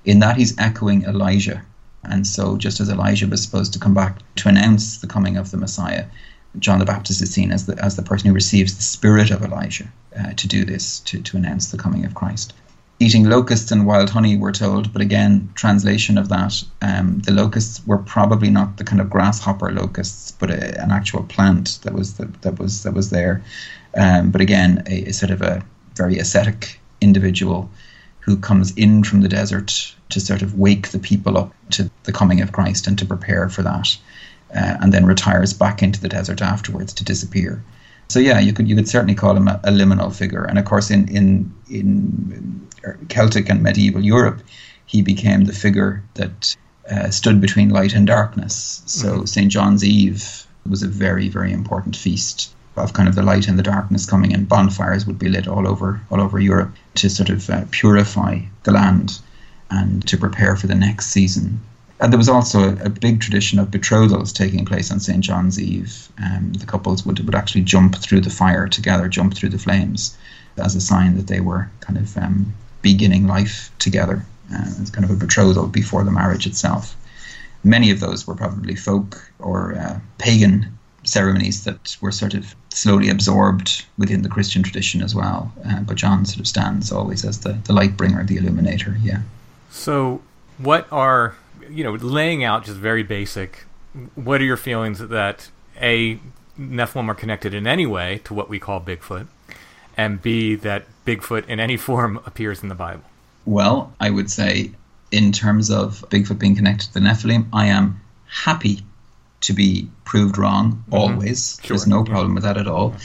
in 0.05 0.19
that 0.19 0.37
he's 0.37 0.57
echoing 0.59 1.03
Elijah. 1.03 1.63
And 2.03 2.25
so, 2.25 2.57
just 2.57 2.79
as 2.79 2.89
Elijah 2.89 3.27
was 3.27 3.43
supposed 3.43 3.73
to 3.73 3.79
come 3.79 3.93
back 3.93 4.19
to 4.37 4.49
announce 4.49 4.97
the 4.99 5.07
coming 5.07 5.37
of 5.37 5.51
the 5.51 5.57
Messiah, 5.57 6.05
John 6.59 6.79
the 6.79 6.85
Baptist 6.85 7.21
is 7.21 7.31
seen 7.31 7.51
as 7.51 7.65
the 7.65 7.81
as 7.83 7.95
the 7.95 8.03
person 8.03 8.27
who 8.27 8.33
receives 8.33 8.75
the 8.75 8.81
spirit 8.81 9.31
of 9.31 9.43
Elijah 9.43 9.91
uh, 10.19 10.33
to 10.33 10.47
do 10.47 10.65
this 10.65 10.99
to 11.01 11.21
to 11.21 11.37
announce 11.37 11.71
the 11.71 11.77
coming 11.77 12.05
of 12.05 12.15
Christ. 12.15 12.53
Eating 13.01 13.23
locusts 13.23 13.71
and 13.71 13.87
wild 13.87 14.11
honey, 14.11 14.37
we're 14.37 14.51
told, 14.51 14.93
but 14.93 15.01
again, 15.01 15.49
translation 15.55 16.19
of 16.19 16.29
that, 16.29 16.63
um, 16.83 17.17
the 17.21 17.31
locusts 17.31 17.81
were 17.87 17.97
probably 17.97 18.51
not 18.51 18.77
the 18.77 18.83
kind 18.83 19.01
of 19.01 19.09
grasshopper 19.09 19.71
locusts, 19.71 20.29
but 20.33 20.51
a, 20.51 20.79
an 20.79 20.91
actual 20.91 21.23
plant 21.23 21.79
that 21.81 21.93
was 21.93 22.13
the, 22.17 22.25
that 22.41 22.59
was 22.59 22.83
that 22.83 22.93
was 22.93 23.09
there. 23.09 23.41
Um, 23.97 24.29
but 24.29 24.39
again, 24.39 24.83
a, 24.85 25.05
a 25.05 25.13
sort 25.13 25.31
of 25.31 25.41
a 25.41 25.63
very 25.95 26.19
ascetic 26.19 26.79
individual 27.01 27.71
who 28.19 28.37
comes 28.37 28.71
in 28.77 29.03
from 29.03 29.21
the 29.21 29.29
desert 29.29 29.95
to 30.09 30.19
sort 30.19 30.43
of 30.43 30.59
wake 30.59 30.89
the 30.89 30.99
people 30.99 31.39
up 31.39 31.55
to 31.71 31.89
the 32.03 32.11
coming 32.11 32.39
of 32.39 32.51
Christ 32.51 32.85
and 32.85 32.99
to 32.99 33.05
prepare 33.05 33.49
for 33.49 33.63
that, 33.63 33.97
uh, 34.53 34.77
and 34.79 34.93
then 34.93 35.07
retires 35.07 35.53
back 35.53 35.81
into 35.81 35.99
the 35.99 36.09
desert 36.09 36.39
afterwards 36.39 36.93
to 36.93 37.03
disappear. 37.03 37.63
So 38.09 38.19
yeah, 38.19 38.39
you 38.39 38.53
could 38.53 38.69
you 38.69 38.75
could 38.75 38.87
certainly 38.87 39.15
call 39.15 39.35
him 39.35 39.47
a, 39.47 39.59
a 39.63 39.71
liminal 39.71 40.13
figure, 40.13 40.43
and 40.43 40.59
of 40.59 40.65
course 40.65 40.91
in 40.91 41.07
in 41.07 41.51
in 41.67 42.67
Celtic 43.09 43.49
and 43.49 43.61
medieval 43.61 44.03
Europe, 44.03 44.41
he 44.85 45.01
became 45.01 45.45
the 45.45 45.53
figure 45.53 46.03
that 46.15 46.55
uh, 46.89 47.09
stood 47.09 47.39
between 47.39 47.69
light 47.69 47.93
and 47.93 48.07
darkness. 48.07 48.81
So 48.85 49.07
mm-hmm. 49.07 49.25
St. 49.25 49.51
John's 49.51 49.83
Eve 49.83 50.45
was 50.67 50.83
a 50.83 50.87
very, 50.87 51.29
very 51.29 51.51
important 51.51 51.95
feast 51.95 52.53
of 52.77 52.93
kind 52.93 53.09
of 53.09 53.15
the 53.15 53.23
light 53.23 53.47
and 53.47 53.59
the 53.59 53.63
darkness 53.63 54.05
coming 54.05 54.31
in. 54.31 54.45
Bonfires 54.45 55.05
would 55.05 55.19
be 55.19 55.29
lit 55.29 55.47
all 55.47 55.67
over 55.67 56.01
all 56.09 56.21
over 56.21 56.39
Europe 56.39 56.73
to 56.95 57.09
sort 57.09 57.29
of 57.29 57.49
uh, 57.49 57.65
purify 57.71 58.39
the 58.63 58.71
land 58.71 59.19
and 59.69 60.05
to 60.07 60.17
prepare 60.17 60.55
for 60.55 60.67
the 60.67 60.75
next 60.75 61.07
season. 61.07 61.59
And 61.99 62.11
there 62.11 62.17
was 62.17 62.29
also 62.29 62.69
a, 62.69 62.85
a 62.85 62.89
big 62.89 63.21
tradition 63.21 63.59
of 63.59 63.69
betrothals 63.69 64.33
taking 64.33 64.65
place 64.65 64.91
on 64.91 64.99
St. 64.99 65.23
John's 65.23 65.59
Eve. 65.59 66.09
Um, 66.21 66.53
the 66.53 66.65
couples 66.65 67.05
would, 67.05 67.19
would 67.19 67.35
actually 67.35 67.61
jump 67.61 67.95
through 67.95 68.21
the 68.21 68.29
fire 68.29 68.67
together, 68.67 69.07
jump 69.07 69.35
through 69.35 69.49
the 69.49 69.59
flames, 69.59 70.17
as 70.57 70.75
a 70.75 70.81
sign 70.81 71.15
that 71.15 71.27
they 71.27 71.39
were 71.39 71.69
kind 71.79 71.99
of 71.99 72.17
um, 72.17 72.53
beginning 72.81 73.27
life 73.27 73.71
together. 73.79 74.25
Uh, 74.53 74.65
it's 74.81 74.89
kind 74.89 75.05
of 75.05 75.11
a 75.11 75.15
betrothal 75.15 75.67
before 75.67 76.03
the 76.03 76.11
marriage 76.11 76.45
itself. 76.45 76.95
Many 77.63 77.91
of 77.91 77.99
those 77.99 78.27
were 78.27 78.35
probably 78.35 78.75
folk 78.75 79.31
or 79.39 79.75
uh, 79.75 79.99
pagan 80.17 80.77
ceremonies 81.03 81.63
that 81.63 81.97
were 82.01 82.11
sort 82.11 82.33
of 82.33 82.55
slowly 82.69 83.09
absorbed 83.09 83.85
within 83.97 84.21
the 84.21 84.29
Christian 84.29 84.61
tradition 84.63 85.01
as 85.01 85.15
well. 85.15 85.51
Uh, 85.65 85.81
but 85.81 85.95
John 85.95 86.25
sort 86.25 86.39
of 86.39 86.47
stands 86.47 86.91
always 86.91 87.25
as 87.25 87.39
the, 87.39 87.53
the 87.53 87.73
light 87.73 87.97
bringer, 87.97 88.23
the 88.23 88.37
illuminator, 88.37 88.97
yeah. 89.01 89.21
So, 89.69 90.21
what 90.57 90.87
are, 90.91 91.35
you 91.69 91.83
know, 91.83 91.93
laying 91.93 92.43
out 92.43 92.65
just 92.65 92.77
very 92.77 93.03
basic, 93.03 93.65
what 94.15 94.41
are 94.41 94.43
your 94.43 94.57
feelings 94.57 94.99
that 94.99 95.49
A, 95.79 96.19
Nephilim 96.59 97.07
are 97.07 97.15
connected 97.15 97.53
in 97.53 97.65
any 97.65 97.85
way 97.85 98.21
to 98.25 98.33
what 98.33 98.49
we 98.49 98.59
call 98.59 98.81
Bigfoot? 98.81 99.27
and 99.97 100.21
B, 100.21 100.55
that 100.55 100.85
Bigfoot 101.05 101.47
in 101.47 101.59
any 101.59 101.77
form 101.77 102.19
appears 102.25 102.63
in 102.63 102.69
the 102.69 102.75
Bible? 102.75 103.03
Well, 103.45 103.93
I 103.99 104.09
would 104.09 104.29
say, 104.29 104.71
in 105.11 105.31
terms 105.31 105.69
of 105.69 106.05
Bigfoot 106.09 106.39
being 106.39 106.55
connected 106.55 106.87
to 106.87 106.93
the 106.93 106.99
Nephilim, 106.99 107.47
I 107.51 107.67
am 107.67 107.99
happy 108.27 108.81
to 109.41 109.53
be 109.53 109.89
proved 110.05 110.37
wrong 110.37 110.73
mm-hmm. 110.73 110.93
always. 110.93 111.59
Sure. 111.61 111.69
There's 111.69 111.87
no 111.87 112.03
problem 112.03 112.29
yeah. 112.29 112.35
with 112.35 112.43
that 112.43 112.57
at 112.57 112.67
all. 112.67 112.95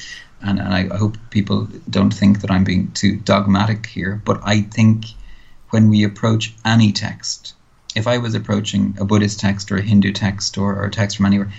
And, 0.43 0.59
and 0.59 0.75
I 0.75 0.95
hope 0.97 1.17
people 1.31 1.67
don't 1.89 2.13
think 2.13 2.43
that 2.43 2.51
I'm 2.51 2.65
being 2.65 2.93
too 2.93 3.17
dogmatic 3.17 3.87
here, 3.87 4.21
but 4.25 4.41
I 4.45 4.61
think 4.61 5.07
when 5.71 5.89
we 5.89 6.05
approach 6.05 6.55
any 6.65 6.93
text, 6.93 7.55
if 7.95 8.07
I 8.07 8.19
was 8.19 8.35
approaching 8.35 8.95
a 9.01 9.05
Buddhist 9.05 9.41
text 9.41 9.73
or 9.73 9.79
a 9.79 9.83
Hindu 9.83 10.13
text 10.13 10.59
or, 10.59 10.75
or 10.77 10.85
a 10.85 10.91
text 10.91 11.17
from 11.17 11.27
anywhere, 11.27 11.51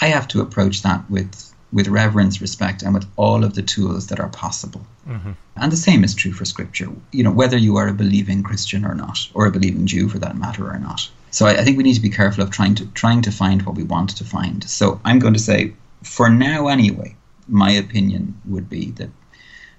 I 0.00 0.08
have 0.08 0.28
to 0.28 0.42
approach 0.42 0.82
that 0.82 1.10
with 1.10 1.47
with 1.72 1.88
reverence, 1.88 2.40
respect, 2.40 2.82
and 2.82 2.94
with 2.94 3.06
all 3.16 3.44
of 3.44 3.54
the 3.54 3.62
tools 3.62 4.06
that 4.06 4.20
are 4.20 4.30
possible. 4.30 4.86
Mm-hmm. 5.06 5.32
And 5.56 5.72
the 5.72 5.76
same 5.76 6.04
is 6.04 6.14
true 6.14 6.32
for 6.32 6.44
Scripture. 6.44 6.88
You 7.12 7.22
know, 7.24 7.30
whether 7.30 7.56
you 7.56 7.76
are 7.76 7.88
a 7.88 7.92
believing 7.94 8.42
Christian 8.42 8.84
or 8.84 8.94
not, 8.94 9.18
or 9.34 9.46
a 9.46 9.50
believing 9.50 9.86
Jew 9.86 10.08
for 10.08 10.18
that 10.18 10.36
matter 10.36 10.66
or 10.66 10.78
not. 10.78 11.08
So 11.30 11.46
I, 11.46 11.52
I 11.60 11.64
think 11.64 11.76
we 11.76 11.82
need 11.82 11.94
to 11.94 12.00
be 12.00 12.10
careful 12.10 12.42
of 12.42 12.50
trying 12.50 12.74
to 12.76 12.86
trying 12.88 13.22
to 13.22 13.30
find 13.30 13.62
what 13.62 13.76
we 13.76 13.84
want 13.84 14.16
to 14.16 14.24
find. 14.24 14.64
So 14.68 15.00
I'm 15.04 15.18
going 15.18 15.34
to 15.34 15.40
say, 15.40 15.74
for 16.02 16.30
now 16.30 16.68
anyway, 16.68 17.16
my 17.48 17.70
opinion 17.70 18.40
would 18.46 18.68
be 18.70 18.92
that 18.92 19.10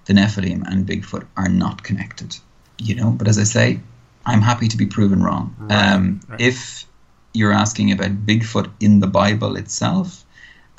the 0.06 0.14
Nephilim 0.14 0.68
and 0.68 0.88
Bigfoot 0.88 1.26
are 1.38 1.50
not 1.50 1.84
connected. 1.84 2.38
You 2.78 2.96
know, 2.96 3.12
but 3.12 3.28
as 3.28 3.38
I 3.38 3.44
say, 3.44 3.80
I'm 4.26 4.42
happy 4.42 4.68
to 4.68 4.78
be 4.78 4.86
proven 4.86 5.24
wrong. 5.24 5.56
Right. 5.60 5.94
Um, 5.94 6.22
right. 6.30 6.40
If 6.40 6.86
you're 7.34 7.54
asking 7.54 7.92
about 7.92 8.26
Bigfoot 8.26 8.72
in 8.80 9.00
the 9.00 9.08
Bible 9.08 9.56
itself, 9.56 10.24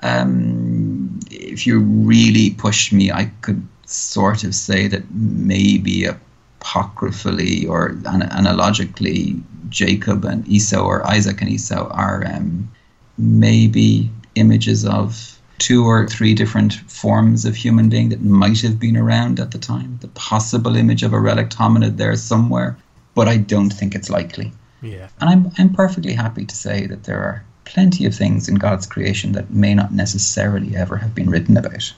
um, 0.03 1.21
if 1.31 1.67
you 1.67 1.81
really 1.81 2.51
push 2.51 2.93
me, 2.93 3.11
I 3.11 3.31
could 3.43 3.67
sort 3.87 4.45
of 4.45 4.55
say 4.55 4.89
that 4.89 5.11
maybe 5.11 6.07
apocryphally 6.07 7.67
or 7.67 7.99
an- 8.07 8.23
analogically, 8.23 9.37
Jacob 9.69 10.25
and 10.25 10.47
Esau 10.49 10.83
or 10.83 11.07
Isaac 11.07 11.41
and 11.41 11.51
Esau 11.51 11.89
are 11.91 12.25
um, 12.27 12.71
maybe 13.19 14.11
images 14.35 14.85
of 14.85 15.39
two 15.59 15.85
or 15.85 16.09
three 16.09 16.35
different 16.35 16.75
forms 16.91 17.45
of 17.45 17.55
human 17.55 17.89
being 17.89 18.09
that 18.09 18.23
might 18.23 18.61
have 18.63 18.81
been 18.81 18.97
around 18.97 19.39
at 19.39 19.51
the 19.51 19.59
time. 19.59 19.99
The 20.01 20.09
possible 20.09 20.75
image 20.75 21.03
of 21.03 21.13
a 21.13 21.21
relict 21.21 21.57
hominid 21.57 21.99
there 21.99 22.17
somewhere, 22.17 22.77
but 23.15 23.29
I 23.29 23.37
don't 23.37 23.71
think 23.71 23.95
it's 23.95 24.09
likely. 24.09 24.53
Yeah. 24.83 25.09
And 25.21 25.29
I'm 25.29 25.53
I'm 25.59 25.75
perfectly 25.75 26.15
happy 26.15 26.47
to 26.47 26.57
say 26.57 26.87
that 26.87 27.05
there 27.05 27.19
are 27.19 27.45
plenty 27.65 28.05
of 28.05 28.15
things 28.15 28.49
in 28.49 28.57
God's 28.57 28.87
creation 28.87 29.33
that 29.33 29.51
may 29.51 29.75
not 29.75 29.93
necessarily 29.93 30.77
ever 30.77 30.97
have 30.97 31.15
been 31.15 31.31
written 31.31 31.57
about. 31.57 31.93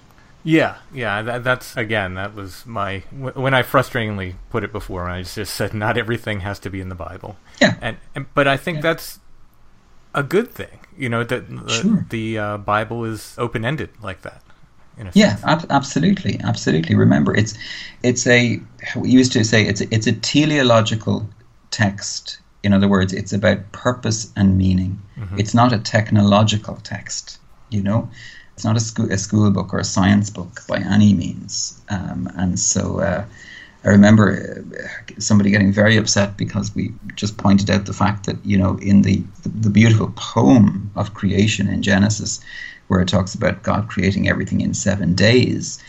Yeah, 0.45 0.77
yeah, 0.93 1.23
that, 1.23 1.45
that's 1.45 1.77
again, 1.77 2.15
that 2.15 2.35
was 2.35 2.67
my 2.67 3.01
when 3.13 3.55
I 3.55 3.63
frustratingly 3.63 4.35
put 4.51 4.65
it 4.65 4.73
before. 4.73 5.09
I 5.09 5.23
just 5.23 5.55
said 5.55 5.73
not 5.73 5.97
everything 5.97 6.41
has 6.41 6.59
to 6.61 6.71
be 6.71 6.81
in 6.81 6.89
the 6.89 6.97
Bible. 6.97 7.37
Yeah, 7.61 7.77
and, 7.81 7.97
and 8.15 8.27
but 8.35 8.49
I 8.49 8.57
think 8.57 8.77
yeah. 8.77 8.83
that's 8.83 9.21
a 10.15 10.23
good 10.25 10.51
thing. 10.51 10.81
You 10.99 11.09
know 11.09 11.23
that 11.23 11.49
the, 11.49 11.69
sure. 11.69 12.07
the 12.11 12.39
uh, 12.39 12.57
Bible 12.59 13.05
is 13.05 13.37
open 13.39 13.65
ended 13.65 13.91
like 14.03 14.23
that. 14.23 14.43
yeah, 15.15 15.39
ab- 15.45 15.67
absolutely, 15.71 16.41
absolutely. 16.43 16.97
Remember, 16.97 17.37
it's 17.37 17.57
it's 18.03 18.27
a 18.27 18.61
we 18.97 19.11
used 19.11 19.33
to 19.33 19.45
say 19.45 19.65
it's 19.65 19.81
a, 19.81 19.95
it's 19.95 20.09
a 20.09 20.13
teleological 20.13 21.29
text 21.71 22.39
in 22.63 22.73
other 22.73 22.89
words, 22.89 23.13
it's 23.13 23.33
about 23.33 23.73
purpose 23.73 24.33
and 24.37 24.57
meaning. 24.57 25.01
Mm-hmm. 25.19 25.39
It's 25.39 25.55
not 25.55 25.73
a 25.73 25.79
technological 25.79 26.77
text, 26.77 27.39
you 27.71 27.83
know? 27.83 28.09
It's 28.55 28.65
not 28.65 28.77
a 28.77 28.81
school, 28.81 29.11
a 29.11 29.19
school 29.19 29.51
book 29.51 29.73
or 29.73 29.79
a 29.79 29.85
science 29.85 30.31
book 30.31 30.61
by 30.69 30.79
any 30.79 31.15
means. 31.15 31.81
Um, 31.89 32.31
and 32.37 32.61
so 32.61 33.01
uh, 33.01 33.25
I 33.85 33.89
remember 33.89 34.65
uh, 34.79 35.15
somebody 35.19 35.51
getting 35.51 35.73
very 35.73 35.97
upset 35.97 36.37
because 36.37 36.75
we 36.75 36.93
just 37.17 37.39
pointed 37.39 37.71
out 37.71 37.87
the 37.87 37.93
fact 37.93 38.27
that, 38.27 38.45
you 38.45 38.57
know, 38.59 38.77
in 38.79 39.03
the, 39.03 39.25
the, 39.43 39.49
the 39.49 39.71
beautiful 39.71 40.13
poem 40.17 40.91
of 40.95 41.15
creation 41.15 41.69
in 41.69 41.83
Genesis, 41.83 42.41
where 42.89 43.01
it 43.01 43.09
talks 43.09 43.35
about 43.35 43.63
God 43.63 43.89
creating 43.89 44.29
everything 44.29 44.61
in 44.61 44.75
seven 44.75 45.15
days, 45.15 45.83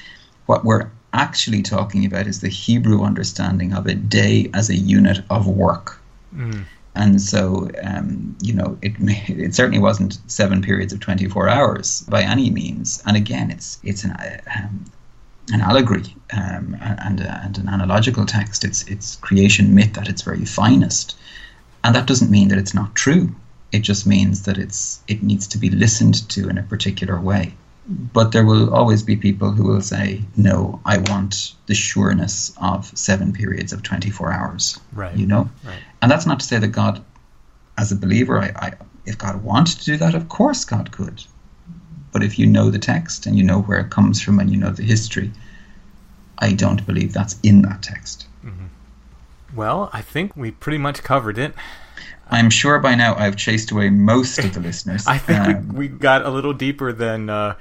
what 0.46 0.64
we're 0.64 0.90
actually 1.12 1.62
talking 1.62 2.06
about 2.06 2.28
is 2.28 2.42
the 2.42 2.50
Hebrew 2.50 3.04
understanding 3.04 3.74
of 3.74 3.86
a 3.86 3.94
day 3.94 4.50
as 4.54 4.70
a 4.70 4.76
unit 4.76 5.20
of 5.30 5.48
work. 5.48 6.00
Mm. 6.36 6.66
And 6.96 7.20
so, 7.20 7.70
um, 7.84 8.38
you 8.42 8.54
know, 8.54 8.78
it 8.82 8.94
it 9.00 9.56
certainly 9.56 9.80
wasn't 9.80 10.20
seven 10.28 10.62
periods 10.62 10.94
of 10.94 11.00
24 11.00 11.50
hours 11.50 12.02
by 12.02 12.22
any 12.22 12.50
means. 12.50 13.02
And 13.06 13.18
again, 13.18 13.52
it's 13.52 13.80
it's 13.84 14.04
an 14.04 14.16
um, 14.56 14.86
an 15.52 15.62
allegory 15.62 16.16
um, 16.32 16.78
and 16.80 17.22
uh, 17.22 17.40
and 17.44 17.58
an 17.58 17.68
analogical 17.70 18.26
text. 18.26 18.64
It's 18.64 18.84
it's 18.84 19.16
creation 19.18 19.74
myth 19.74 19.98
at 19.98 20.08
its 20.08 20.22
very 20.22 20.46
finest, 20.46 21.18
and 21.84 21.96
that 21.96 22.08
doesn't 22.08 22.32
mean 22.32 22.50
that 22.50 22.60
it's 22.60 22.74
not 22.74 22.96
true. 22.96 23.36
It 23.72 23.80
just 23.80 24.06
means 24.06 24.44
that 24.44 24.58
it's 24.58 25.02
it 25.08 25.24
needs 25.24 25.48
to 25.48 25.58
be 25.58 25.70
listened 25.70 26.30
to 26.30 26.48
in 26.48 26.58
a 26.60 26.64
particular 26.64 27.20
way 27.20 27.56
but 27.88 28.32
there 28.32 28.46
will 28.46 28.74
always 28.74 29.04
be 29.04 29.16
people 29.16 29.52
who 29.52 29.64
will 29.64 29.82
say, 29.82 30.22
no, 30.38 30.80
I 30.86 31.00
want 31.00 31.54
the 31.66 31.76
sureness 31.76 32.54
of 32.62 32.86
seven 32.98 33.34
periods 33.34 33.74
of 33.74 33.84
24 33.84 34.32
hours. 34.32 34.80
Right. 34.94 35.16
You 35.16 35.28
know? 35.28 35.50
Right. 35.66 35.80
And 36.04 36.12
that's 36.12 36.26
not 36.26 36.42
to 36.42 36.46
say 36.46 36.60
that 36.60 36.68
God, 36.68 37.02
as 37.78 37.94
a 37.94 37.96
believer, 37.96 38.38
I, 38.38 38.52
I, 38.58 38.74
if 39.06 39.18
God 39.18 39.42
wanted 39.42 39.80
to 39.80 39.86
do 39.86 39.96
that, 39.96 40.16
of 40.16 40.28
course 40.28 40.66
God 40.66 40.92
could. 40.92 41.24
But 42.12 42.24
if 42.24 42.38
you 42.38 42.46
know 42.46 42.70
the 42.70 42.78
text 42.78 43.26
and 43.26 43.38
you 43.38 43.44
know 43.46 43.62
where 43.62 43.80
it 43.80 43.90
comes 43.90 44.22
from 44.22 44.38
and 44.38 44.52
you 44.52 44.58
know 44.58 44.72
the 44.72 44.84
history, 44.84 45.32
I 46.40 46.52
don't 46.52 46.86
believe 46.86 47.14
that's 47.14 47.40
in 47.42 47.62
that 47.62 47.84
text. 47.84 48.28
Mm-hmm. 48.44 49.56
Well, 49.56 49.90
I 49.94 50.02
think 50.02 50.36
we 50.36 50.52
pretty 50.52 50.78
much 50.78 51.04
covered 51.04 51.38
it. 51.38 51.56
I'm 52.30 52.50
sure 52.50 52.80
by 52.80 52.96
now 52.96 53.16
I've 53.16 53.36
chased 53.36 53.72
away 53.72 53.90
most 53.90 54.40
of 54.40 54.54
the 54.54 54.60
listeners. 54.60 55.06
I 55.08 55.18
think 55.18 55.40
Um, 55.40 55.68
we, 55.70 55.88
we 55.88 55.88
got 55.88 56.26
a 56.26 56.30
little 56.30 56.54
deeper 56.54 56.92
than 56.94 57.30
uh, 57.30 57.56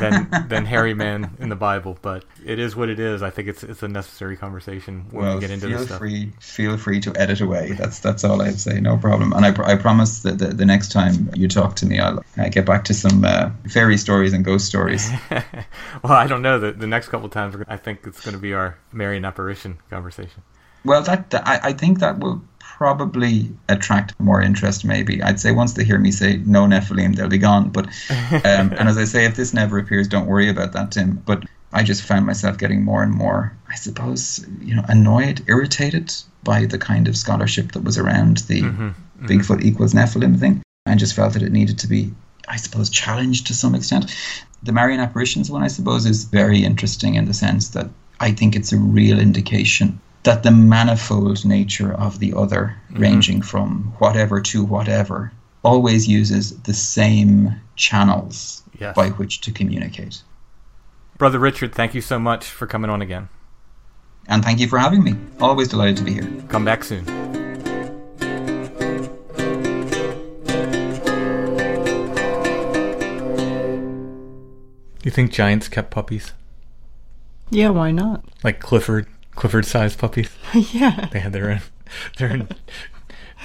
than 0.00 0.28
than 0.48 0.64
Hairy 0.64 0.94
Man 0.94 1.36
in 1.38 1.48
the 1.48 1.54
Bible, 1.56 1.98
but 2.02 2.24
it 2.44 2.58
is 2.58 2.74
what 2.74 2.88
it 2.88 2.98
is. 2.98 3.22
I 3.22 3.30
think 3.30 3.48
it's 3.48 3.62
it's 3.62 3.82
a 3.82 3.88
necessary 3.88 4.36
conversation 4.36 5.04
when 5.10 5.24
well, 5.24 5.34
we 5.36 5.40
get 5.42 5.50
into 5.50 5.68
feel 5.68 5.78
this 5.78 5.86
stuff. 5.88 5.98
free, 5.98 6.32
feel 6.40 6.76
free 6.76 7.00
to 7.00 7.12
edit 7.16 7.40
away. 7.40 7.72
That's 7.72 8.00
that's 8.00 8.24
all 8.24 8.42
I'd 8.42 8.58
say. 8.58 8.80
No 8.80 8.96
problem. 8.96 9.32
And 9.32 9.44
I, 9.44 9.52
pr- 9.52 9.64
I 9.64 9.76
promise 9.76 10.20
that 10.22 10.38
the, 10.38 10.48
the 10.48 10.66
next 10.66 10.92
time 10.92 11.30
you 11.34 11.46
talk 11.46 11.76
to 11.76 11.86
me, 11.86 11.98
I'll 11.98 12.24
uh, 12.38 12.48
get 12.48 12.64
back 12.66 12.84
to 12.84 12.94
some 12.94 13.24
uh, 13.24 13.50
fairy 13.68 13.96
stories 13.98 14.32
and 14.32 14.44
ghost 14.44 14.66
stories. 14.66 15.08
well, 16.02 16.12
I 16.12 16.26
don't 16.26 16.42
know. 16.42 16.58
The, 16.58 16.72
the 16.72 16.86
next 16.86 17.08
couple 17.08 17.28
times, 17.28 17.56
I 17.68 17.76
think 17.76 18.00
it's 18.06 18.20
going 18.24 18.34
to 18.34 18.40
be 18.40 18.54
our 18.54 18.78
Marian 18.92 19.24
apparition 19.24 19.78
conversation. 19.90 20.42
Well, 20.84 21.02
that, 21.02 21.30
that- 21.30 21.46
I, 21.46 21.60
I 21.68 21.72
think 21.72 21.98
that 22.00 22.18
will 22.18 22.42
probably 22.76 23.50
attract 23.70 24.18
more 24.20 24.42
interest. 24.42 24.84
Maybe 24.84 25.22
I'd 25.22 25.40
say 25.40 25.50
once 25.50 25.72
they 25.72 25.84
hear 25.84 25.98
me 25.98 26.10
say 26.10 26.36
no 26.44 26.66
Nephilim, 26.66 27.16
they'll 27.16 27.26
be 27.28 27.38
gone. 27.38 27.70
But 27.70 27.86
um, 27.86 27.92
and 28.44 28.88
as 28.88 28.98
I 28.98 29.04
say, 29.04 29.24
if 29.24 29.34
this 29.34 29.54
never 29.54 29.78
appears, 29.78 30.08
don't 30.08 30.26
worry 30.26 30.50
about 30.50 30.72
that, 30.74 30.92
Tim. 30.92 31.22
But 31.24 31.44
I 31.72 31.82
just 31.82 32.02
found 32.02 32.26
myself 32.26 32.58
getting 32.58 32.84
more 32.84 33.02
and 33.02 33.12
more, 33.12 33.56
I 33.68 33.76
suppose, 33.76 34.46
you 34.60 34.74
know, 34.74 34.84
annoyed, 34.88 35.42
irritated 35.48 36.12
by 36.44 36.66
the 36.66 36.78
kind 36.78 37.08
of 37.08 37.16
scholarship 37.16 37.72
that 37.72 37.82
was 37.82 37.96
around 37.96 38.38
the 38.48 38.62
Bigfoot 39.20 39.62
equals 39.62 39.94
Nephilim 39.94 40.38
thing, 40.38 40.62
and 40.84 41.00
just 41.00 41.16
felt 41.16 41.32
that 41.32 41.42
it 41.42 41.52
needed 41.52 41.78
to 41.78 41.86
be, 41.86 42.12
I 42.46 42.56
suppose, 42.56 42.90
challenged 42.90 43.46
to 43.46 43.54
some 43.54 43.74
extent. 43.74 44.14
The 44.62 44.72
Marian 44.72 45.00
apparitions 45.00 45.50
one, 45.50 45.62
I 45.62 45.68
suppose, 45.68 46.04
is 46.04 46.24
very 46.24 46.62
interesting 46.62 47.14
in 47.14 47.24
the 47.24 47.34
sense 47.34 47.70
that 47.70 47.88
I 48.20 48.32
think 48.32 48.54
it's 48.54 48.72
a 48.72 48.78
real 48.78 49.18
indication 49.18 49.98
that 50.26 50.42
the 50.42 50.50
manifold 50.50 51.44
nature 51.44 51.94
of 51.94 52.18
the 52.18 52.34
other, 52.34 52.76
mm-hmm. 52.90 53.00
ranging 53.00 53.40
from 53.40 53.94
whatever 53.98 54.40
to 54.40 54.64
whatever, 54.64 55.32
always 55.62 56.08
uses 56.08 56.60
the 56.62 56.74
same 56.74 57.54
channels 57.76 58.62
Yes. 58.78 58.94
by 58.94 59.08
which 59.10 59.40
to 59.42 59.52
communicate. 59.52 60.22
Brother 61.16 61.38
Richard, 61.38 61.74
thank 61.74 61.94
you 61.94 62.02
so 62.02 62.18
much 62.18 62.44
for 62.44 62.66
coming 62.66 62.90
on 62.90 63.00
again. 63.00 63.28
And 64.28 64.44
thank 64.44 64.58
you 64.60 64.68
for 64.68 64.78
having 64.78 65.02
me. 65.02 65.14
Always 65.40 65.68
delighted 65.68 65.96
to 65.98 66.02
be 66.02 66.12
here. 66.12 66.28
Come 66.48 66.64
back 66.64 66.84
soon. 66.84 67.06
You 75.04 75.10
think 75.12 75.30
giants 75.32 75.68
kept 75.68 75.92
puppies? 75.92 76.32
Yeah, 77.48 77.70
why 77.70 77.92
not? 77.92 78.24
Like 78.42 78.58
Clifford, 78.58 79.06
Clifford-sized 79.36 79.98
puppies? 79.98 80.30
yeah. 80.72 81.08
They 81.12 81.20
had 81.20 81.32
their 81.32 81.50
own, 81.50 81.60
their 82.18 82.32
own 82.32 82.48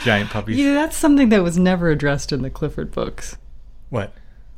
giant 0.03 0.30
puppies. 0.31 0.57
Yeah, 0.57 0.73
that's 0.73 0.97
something 0.97 1.30
that 1.30 1.43
was 1.43 1.57
never 1.57 1.89
addressed 1.89 2.31
in 2.31 2.41
the 2.41 2.49
Clifford 2.49 2.91
books. 2.91 3.38
What? 3.89 4.13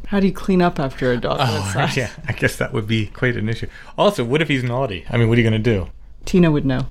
How 0.07 0.19
do 0.19 0.27
you 0.27 0.33
clean 0.33 0.61
up 0.61 0.79
after 0.79 1.11
a 1.11 1.17
dog 1.17 1.37
oh, 1.41 1.45
that 1.45 1.67
Oh, 1.67 1.73
size? 1.73 1.97
yeah. 1.97 2.11
I 2.27 2.33
guess 2.33 2.55
that 2.57 2.73
would 2.73 2.87
be 2.87 3.07
quite 3.07 3.35
an 3.35 3.49
issue. 3.49 3.67
Also, 3.97 4.23
what 4.23 4.41
if 4.41 4.47
he's 4.47 4.63
naughty? 4.63 5.05
I 5.09 5.17
mean, 5.17 5.27
what 5.27 5.37
are 5.37 5.41
you 5.41 5.49
going 5.49 5.61
to 5.63 5.71
do? 5.71 5.89
Tina 6.25 6.51
would 6.51 6.65
know. 6.65 6.87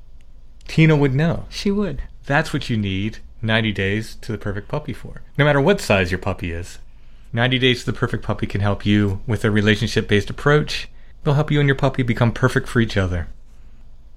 Tina 0.66 0.97
would 0.97 1.14
know. 1.14 1.47
She 1.48 1.70
would. 1.70 2.02
That's 2.27 2.52
what 2.52 2.70
you 2.70 2.77
need 2.77 3.19
90 3.43 3.73
days 3.73 4.14
to 4.16 4.32
the 4.32 4.39
perfect 4.39 4.69
puppy 4.69 4.93
for. 4.93 5.23
No 5.36 5.44
matter 5.44 5.60
what 5.60 5.81
size 5.81 6.10
your 6.10 6.19
puppy 6.19 6.52
is. 6.52 6.78
90 7.32 7.59
days 7.59 7.81
to 7.81 7.86
the 7.90 7.98
perfect 7.98 8.23
puppy 8.23 8.47
can 8.47 8.60
help 8.60 8.85
you 8.85 9.20
with 9.27 9.44
a 9.44 9.51
relationship 9.51 10.09
based 10.09 10.31
approach. 10.31 10.89
They'll 11.24 11.35
help 11.35 11.51
you 11.51 11.60
and 11.60 11.69
your 11.69 11.77
puppy 11.77 12.02
become 12.02 12.32
perfect 12.32 12.69
for 12.69 12.81
each 12.81 12.97
other. 12.97 13.28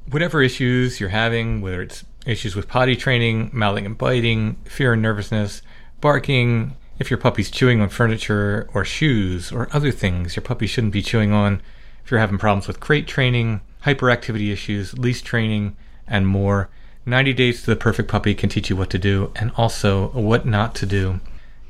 Whatever 0.09 0.41
issues 0.41 0.99
you're 0.99 1.09
having, 1.09 1.61
whether 1.61 1.81
it's 1.81 2.05
issues 2.25 2.55
with 2.55 2.67
potty 2.67 2.95
training, 2.95 3.49
mouthing 3.53 3.85
and 3.85 3.97
biting, 3.97 4.55
fear 4.65 4.93
and 4.93 5.01
nervousness, 5.01 5.61
barking, 6.01 6.75
if 6.99 7.09
your 7.09 7.17
puppy's 7.17 7.51
chewing 7.51 7.81
on 7.81 7.89
furniture 7.89 8.69
or 8.73 8.85
shoes 8.85 9.51
or 9.51 9.67
other 9.73 9.91
things 9.91 10.35
your 10.35 10.43
puppy 10.43 10.67
shouldn't 10.67 10.93
be 10.93 11.01
chewing 11.01 11.31
on, 11.31 11.61
if 12.03 12.11
you're 12.11 12.19
having 12.19 12.37
problems 12.37 12.67
with 12.67 12.79
crate 12.79 13.07
training, 13.07 13.61
hyperactivity 13.83 14.51
issues, 14.51 14.97
leash 14.97 15.21
training, 15.21 15.75
and 16.07 16.27
more, 16.27 16.69
90 17.07 17.33
Days 17.33 17.61
to 17.61 17.67
the 17.67 17.75
Perfect 17.75 18.09
Puppy 18.09 18.33
can 18.33 18.49
teach 18.49 18.69
you 18.69 18.75
what 18.75 18.89
to 18.89 18.97
do 18.97 19.31
and 19.35 19.51
also 19.55 20.09
what 20.09 20.45
not 20.45 20.73
to 20.75 20.85
do. 20.85 21.19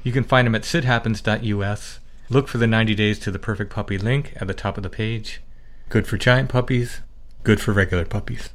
You 0.04 0.12
can 0.12 0.24
find 0.24 0.46
them 0.46 0.56
at 0.56 0.64
sithappens.us. 0.64 2.00
Look 2.30 2.48
for 2.48 2.58
the 2.58 2.68
90 2.68 2.96
Days 2.96 3.20
to 3.20 3.32
the 3.32 3.40
Perfect 3.40 3.72
Puppy 3.72 3.98
link 3.98 4.34
at 4.38 4.48
the 4.48 4.54
top 4.54 4.78
of 4.78 4.84
the 4.84 4.90
page. 4.90 5.42
Good 5.90 6.08
for 6.08 6.18
giant 6.18 6.50
puppies, 6.50 7.02
good 7.46 7.62
for 7.62 7.72
regular 7.72 8.04
puppies, 8.04 8.50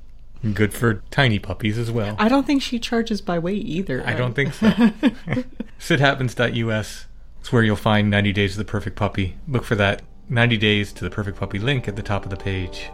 good 0.52 0.74
for 0.74 1.02
tiny 1.10 1.38
puppies 1.38 1.78
as 1.78 1.90
well. 1.90 2.16
I 2.18 2.28
don't 2.28 2.46
think 2.46 2.60
she 2.60 2.78
charges 2.78 3.22
by 3.22 3.38
weight 3.38 3.64
either. 3.64 4.06
I 4.06 4.14
don't 4.14 4.34
think 4.34 4.52
so. 4.52 4.70
sithappens.us 5.78 7.06
is 7.42 7.52
where 7.52 7.62
you'll 7.62 7.76
find 7.76 8.10
90 8.10 8.32
Days 8.32 8.52
to 8.52 8.58
the 8.58 8.64
Perfect 8.64 8.96
Puppy. 8.96 9.36
Look 9.48 9.64
for 9.64 9.76
that 9.76 10.02
90 10.28 10.58
Days 10.58 10.92
to 10.92 11.04
the 11.04 11.10
Perfect 11.10 11.38
Puppy 11.38 11.58
link 11.58 11.88
at 11.88 11.96
the 11.96 12.02
top 12.02 12.24
of 12.24 12.30
the 12.30 12.36
page. 12.36 12.90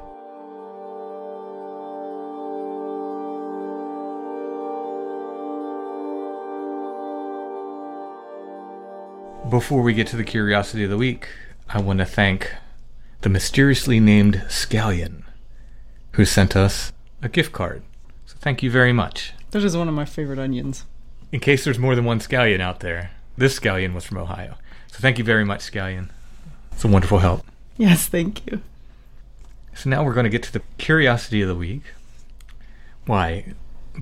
Before 9.51 9.81
we 9.81 9.95
get 9.95 10.09
to 10.09 10.17
the 10.17 10.25
curiosity 10.25 10.85
of 10.85 10.91
the 10.91 10.97
week, 10.97 11.29
I 11.69 11.81
want 11.81 12.01
to 12.01 12.05
thank 12.05 12.53
the 13.21 13.29
mysteriously 13.29 14.01
named 14.01 14.43
Scallion, 14.49 15.23
who 16.17 16.25
sent 16.25 16.57
us 16.57 16.93
a 17.23 17.29
gift 17.29 17.53
card. 17.53 17.83
So 18.27 18.37
thank 18.41 18.63
you 18.63 18.71
very 18.71 18.93
much. 18.93 19.33
That 19.53 19.63
is 19.65 19.77
one 19.77 19.89
of 19.89 19.95
my 19.95 20.05
favorite 20.05 20.39
onions. 20.39 20.85
In 21.33 21.41
case 21.41 21.65
there's 21.65 21.79
more 21.79 21.95
than 21.95 22.05
one 22.05 22.21
scallion 22.21 22.61
out 22.61 22.81
there, 22.81 23.11
this 23.37 23.59
scallion 23.59 23.95
was 23.95 24.05
from 24.05 24.19
Ohio. 24.19 24.57
So 24.91 24.99
thank 25.01 25.19
you 25.19 25.25
very 25.25 25.45
much, 25.45 25.61
scallion. 25.61 26.09
It's 26.73 26.85
a 26.85 26.89
wonderful 26.89 27.19
help. 27.21 27.45
Yes, 27.77 28.07
thank 28.09 28.47
you. 28.47 28.61
So 29.75 29.91
now 29.91 30.03
we're 30.05 30.15
going 30.15 30.25
to 30.25 30.31
get 30.31 30.43
to 30.45 30.53
the 30.53 30.63
curiosity 30.79 31.43
of 31.43 31.49
the 31.49 31.55
week. 31.55 31.83
Why, 33.05 33.55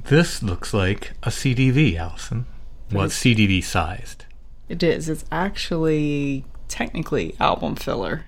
this 0.04 0.42
looks 0.42 0.72
like 0.72 1.12
a 1.22 1.28
CDV, 1.30 1.96
Allison. 1.96 2.46
Well, 2.92 3.06
it's 3.06 3.18
CDV 3.18 3.64
sized, 3.64 4.24
It 4.68 4.82
is. 4.82 5.08
It's 5.08 5.24
actually 5.32 6.44
technically 6.68 7.34
album 7.40 7.74
filler. 7.76 8.26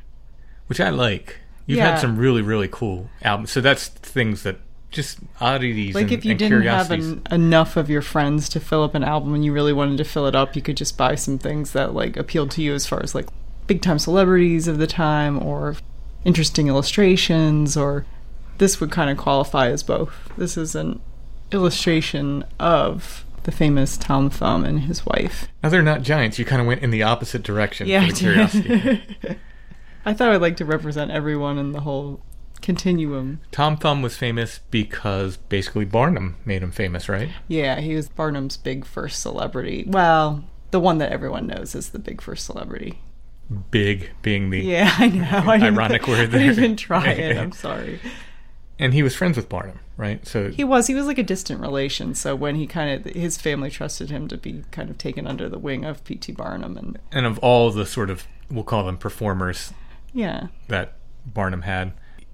which 0.67 0.81
I 0.81 0.91
like. 0.91 1.39
You've 1.67 1.79
Yeah. 1.79 1.91
had 1.93 2.01
some 2.01 2.17
really, 2.17 2.43
really 2.43 2.69
cool 2.71 3.11
albums. 3.23 3.51
So 3.51 3.61
that's 3.61 3.89
things 3.89 4.43
that 4.45 4.57
just 4.91 5.19
oddities 5.41 5.95
Like 5.95 6.05
and, 6.05 6.13
if 6.13 6.25
you 6.25 6.35
didn't 6.35 6.63
have 6.65 6.87
curiosities. 6.89 7.17
enough 7.31 7.77
of 7.77 7.91
your 7.91 8.01
friends 8.03 8.49
to 8.51 8.61
fill 8.61 8.83
up 8.85 8.95
an 8.95 9.03
album 9.05 9.35
and 9.35 9.45
you 9.45 9.53
really 9.53 9.73
wanted 9.73 9.99
to 9.99 10.05
fill 10.05 10.27
it 10.27 10.35
up, 10.37 10.55
you 10.57 10.63
could 10.63 10.77
just 10.77 10.97
buy 10.97 11.15
some 11.17 11.39
things 11.39 11.73
that 11.73 11.93
like 11.93 12.17
appealed 12.17 12.51
to 12.53 12.63
you 12.63 12.73
as 12.73 12.87
far 12.87 13.03
as 13.03 13.15
like 13.15 13.27
big 13.67 13.83
time 13.83 13.99
celebrities 13.99 14.69
of 14.69 14.79
the 14.79 14.87
time 14.87 15.43
or 15.43 15.77
interesting 16.25 16.69
illustrations 16.69 17.77
or 17.77 18.07
this 18.59 18.81
would 18.81 18.91
kind 18.91 19.11
of 19.11 19.17
qualify 19.19 19.69
as 19.69 19.83
both. 19.83 20.31
This 20.39 20.57
is 20.57 20.75
an 20.75 21.01
illustration 21.53 22.45
of 22.59 23.25
the 23.43 23.53
famous 23.53 23.97
Tom 23.97 24.31
Thumb 24.31 24.65
and 24.65 24.81
his 24.83 25.05
wife. 25.05 25.47
Now 25.63 25.69
they're 25.69 25.83
not 25.83 26.03
giants. 26.03 26.39
You 26.39 26.45
kind 26.45 26.61
of 26.61 26.67
went 26.67 26.83
in 26.83 26.91
the 26.91 27.03
opposite 27.03 27.43
direction 27.43 27.87
Yeah, 27.87 28.07
for 28.07 28.13
the 28.13 28.19
curiosity. 28.19 29.03
I 30.07 30.15
thought 30.15 30.31
I'd 30.33 30.41
like 30.41 30.57
to 30.59 30.65
represent 30.65 31.11
everyone 31.11 31.59
in 31.59 31.73
the 31.73 31.81
whole 31.81 32.21
continuum. 32.63 33.41
Tom 33.51 33.77
Thumb 33.77 34.03
was 34.03 34.17
famous 34.17 34.61
because 34.71 35.37
basically 35.37 35.85
Barnum 35.85 36.37
made 36.45 36.63
him 36.63 36.71
famous, 36.71 37.09
right? 37.09 37.29
Yeah, 37.49 37.81
he 37.81 37.95
was 37.95 38.09
Barnum's 38.09 38.57
big 38.57 38.85
first 38.87 39.21
celebrity. 39.21 39.85
Well, 39.87 40.45
the 40.71 40.81
one 40.81 40.99
that 40.99 41.13
everyone 41.13 41.47
knows 41.47 41.75
is 41.75 41.91
the 41.91 41.99
big 41.99 42.21
first 42.21 42.47
celebrity. 42.47 43.01
Big 43.71 44.11
being 44.23 44.51
the 44.51 44.61
Yeah, 44.61 44.93
I 44.99 45.09
know. 45.09 45.29
I 45.51 45.57
Ironic 45.59 46.07
word 46.09 46.21
I 46.21 46.27
there. 46.27 46.41
didn't 46.41 46.59
even 46.59 46.77
try 46.77 47.09
it. 47.09 47.37
I'm 47.37 47.53
sorry. 47.67 48.01
and 48.79 48.93
he 48.95 49.03
was 49.03 49.15
friends 49.15 49.37
with 49.37 49.49
Barnum, 49.49 49.79
right? 49.97 50.27
So 50.27 50.51
He 50.51 50.65
was. 50.65 50.87
He 50.89 50.95
was 50.95 51.07
like 51.07 51.19
a 51.19 51.23
distant 51.23 51.61
relation. 51.61 52.15
So 52.15 52.35
when 52.35 52.57
he 52.57 52.67
kind 52.67 53.07
of 53.07 53.13
his 53.15 53.39
family 53.39 53.71
trusted 53.71 54.11
him 54.11 54.27
to 54.29 54.37
be 54.37 54.63
kind 54.73 54.91
of 54.91 54.99
taken 54.99 55.27
under 55.27 55.49
the 55.49 55.59
wing 55.59 55.85
of 55.85 56.03
P.T. 56.05 56.33
Barnum, 56.33 56.77
and 56.77 56.99
and 57.13 57.27
of 57.27 57.39
all 57.39 57.71
the 57.71 57.87
sort 57.87 58.11
of 58.11 58.27
we'll 58.51 58.65
call 58.65 58.85
them 58.87 58.97
performers 58.99 59.73
yeah, 60.17 60.47
that 60.69 60.95
Barnum 61.27 61.63
had, 61.63 61.93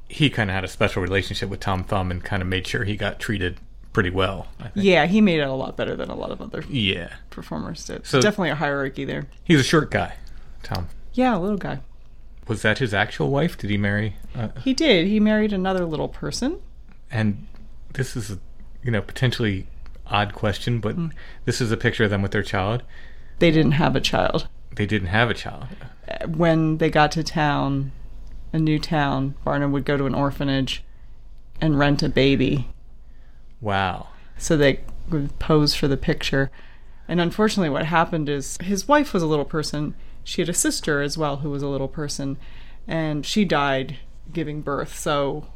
he 0.08 0.30
kind 0.30 0.48
of 0.50 0.54
had 0.54 0.64
a 0.64 0.68
special 0.68 1.02
relationship 1.02 1.48
with 1.48 1.60
Tom 1.60 1.84
Thumb 1.84 2.10
and 2.10 2.22
kind 2.22 2.42
of 2.42 2.48
made 2.48 2.66
sure 2.66 2.84
he 2.84 2.96
got 2.96 3.18
treated 3.18 3.58
pretty 3.92 4.10
well. 4.10 4.48
I 4.58 4.68
think. 4.68 4.86
yeah, 4.86 5.06
he 5.06 5.20
made 5.20 5.40
it 5.40 5.48
a 5.48 5.52
lot 5.52 5.76
better 5.76 5.94
than 5.96 6.08
a 6.08 6.14
lot 6.14 6.30
of 6.30 6.40
other 6.40 6.64
Yeah, 6.68 7.14
performers 7.30 7.84
did. 7.84 8.06
So- 8.06 8.20
definitely 8.20 8.50
a 8.50 8.54
hierarchy 8.54 9.04
there. 9.04 9.26
He's 9.44 9.60
a 9.60 9.64
short 9.64 9.90
guy. 9.90 10.14
Tom 10.62 10.88
Yeah, 11.12 11.36
a 11.36 11.40
little 11.40 11.58
guy. 11.58 11.80
was 12.48 12.62
that 12.62 12.78
his 12.78 12.94
actual 12.94 13.30
wife? 13.30 13.58
Did 13.58 13.68
he 13.70 13.76
marry? 13.76 14.16
Uh, 14.34 14.48
He 14.64 14.72
did. 14.74 15.06
He 15.08 15.20
married 15.20 15.52
another 15.52 15.84
little 15.84 16.08
person. 16.08 16.60
and 17.10 17.46
this 17.92 18.16
is 18.16 18.30
a 18.30 18.38
you 18.82 18.90
know 18.90 19.02
potentially 19.02 19.66
odd 20.06 20.32
question, 20.34 20.80
but 20.80 20.96
this 21.44 21.60
is 21.60 21.70
a 21.70 21.76
picture 21.76 22.04
of 22.04 22.10
them 22.10 22.22
with 22.22 22.32
their 22.32 22.42
child. 22.42 22.82
They 23.38 23.50
didn't 23.50 23.72
have 23.72 23.94
a 23.96 24.00
child. 24.00 24.48
They 24.74 24.86
didn't 24.86 25.08
have 25.08 25.28
a 25.28 25.34
child. 25.34 25.66
When 26.26 26.78
they 26.78 26.90
got 26.90 27.12
to 27.12 27.22
town, 27.22 27.92
a 28.52 28.58
new 28.58 28.78
town, 28.78 29.34
Barnum 29.44 29.72
would 29.72 29.84
go 29.84 29.96
to 29.96 30.06
an 30.06 30.14
orphanage 30.14 30.82
and 31.60 31.78
rent 31.78 32.02
a 32.02 32.08
baby. 32.08 32.68
Wow. 33.60 34.08
so 34.38 34.56
they 34.56 34.80
would 35.10 35.38
pose 35.38 35.74
for 35.74 35.86
the 35.86 35.96
picture. 35.96 36.50
And 37.06 37.20
unfortunately, 37.20 37.68
what 37.70 37.84
happened 37.86 38.28
is 38.28 38.56
his 38.62 38.88
wife 38.88 39.12
was 39.12 39.22
a 39.22 39.26
little 39.26 39.44
person. 39.44 39.94
She 40.24 40.40
had 40.40 40.48
a 40.48 40.54
sister 40.54 41.00
as 41.02 41.16
well 41.18 41.38
who 41.38 41.50
was 41.50 41.62
a 41.62 41.68
little 41.68 41.88
person, 41.88 42.38
and 42.88 43.24
she 43.26 43.44
died 43.44 43.98
giving 44.32 44.62
birth. 44.62 44.98
So 44.98 45.46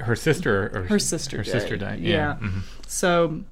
Her 0.00 0.16
sister 0.16 0.70
or 0.74 0.82
her 0.84 0.98
sister 0.98 1.38
her 1.38 1.42
died. 1.44 1.52
sister 1.52 1.76
died. 1.76 2.00
Yeah. 2.00 2.10
Yeah. 2.40 2.48
mhm. 2.48 2.62
So 2.86 3.42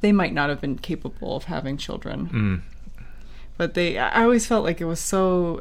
they 0.00 0.12
might 0.12 0.34
not 0.34 0.48
have 0.50 0.60
been 0.60 0.78
capable 0.78 1.34
of 1.36 1.44
having 1.44 1.76
children. 1.76 2.28
Mm. 2.28 2.62
But 3.58 3.74
they, 3.74 3.98
I 3.98 4.22
always 4.22 4.46
felt 4.46 4.64
like 4.64 4.80
it 4.80 4.86
was 4.86 5.00
so. 5.00 5.60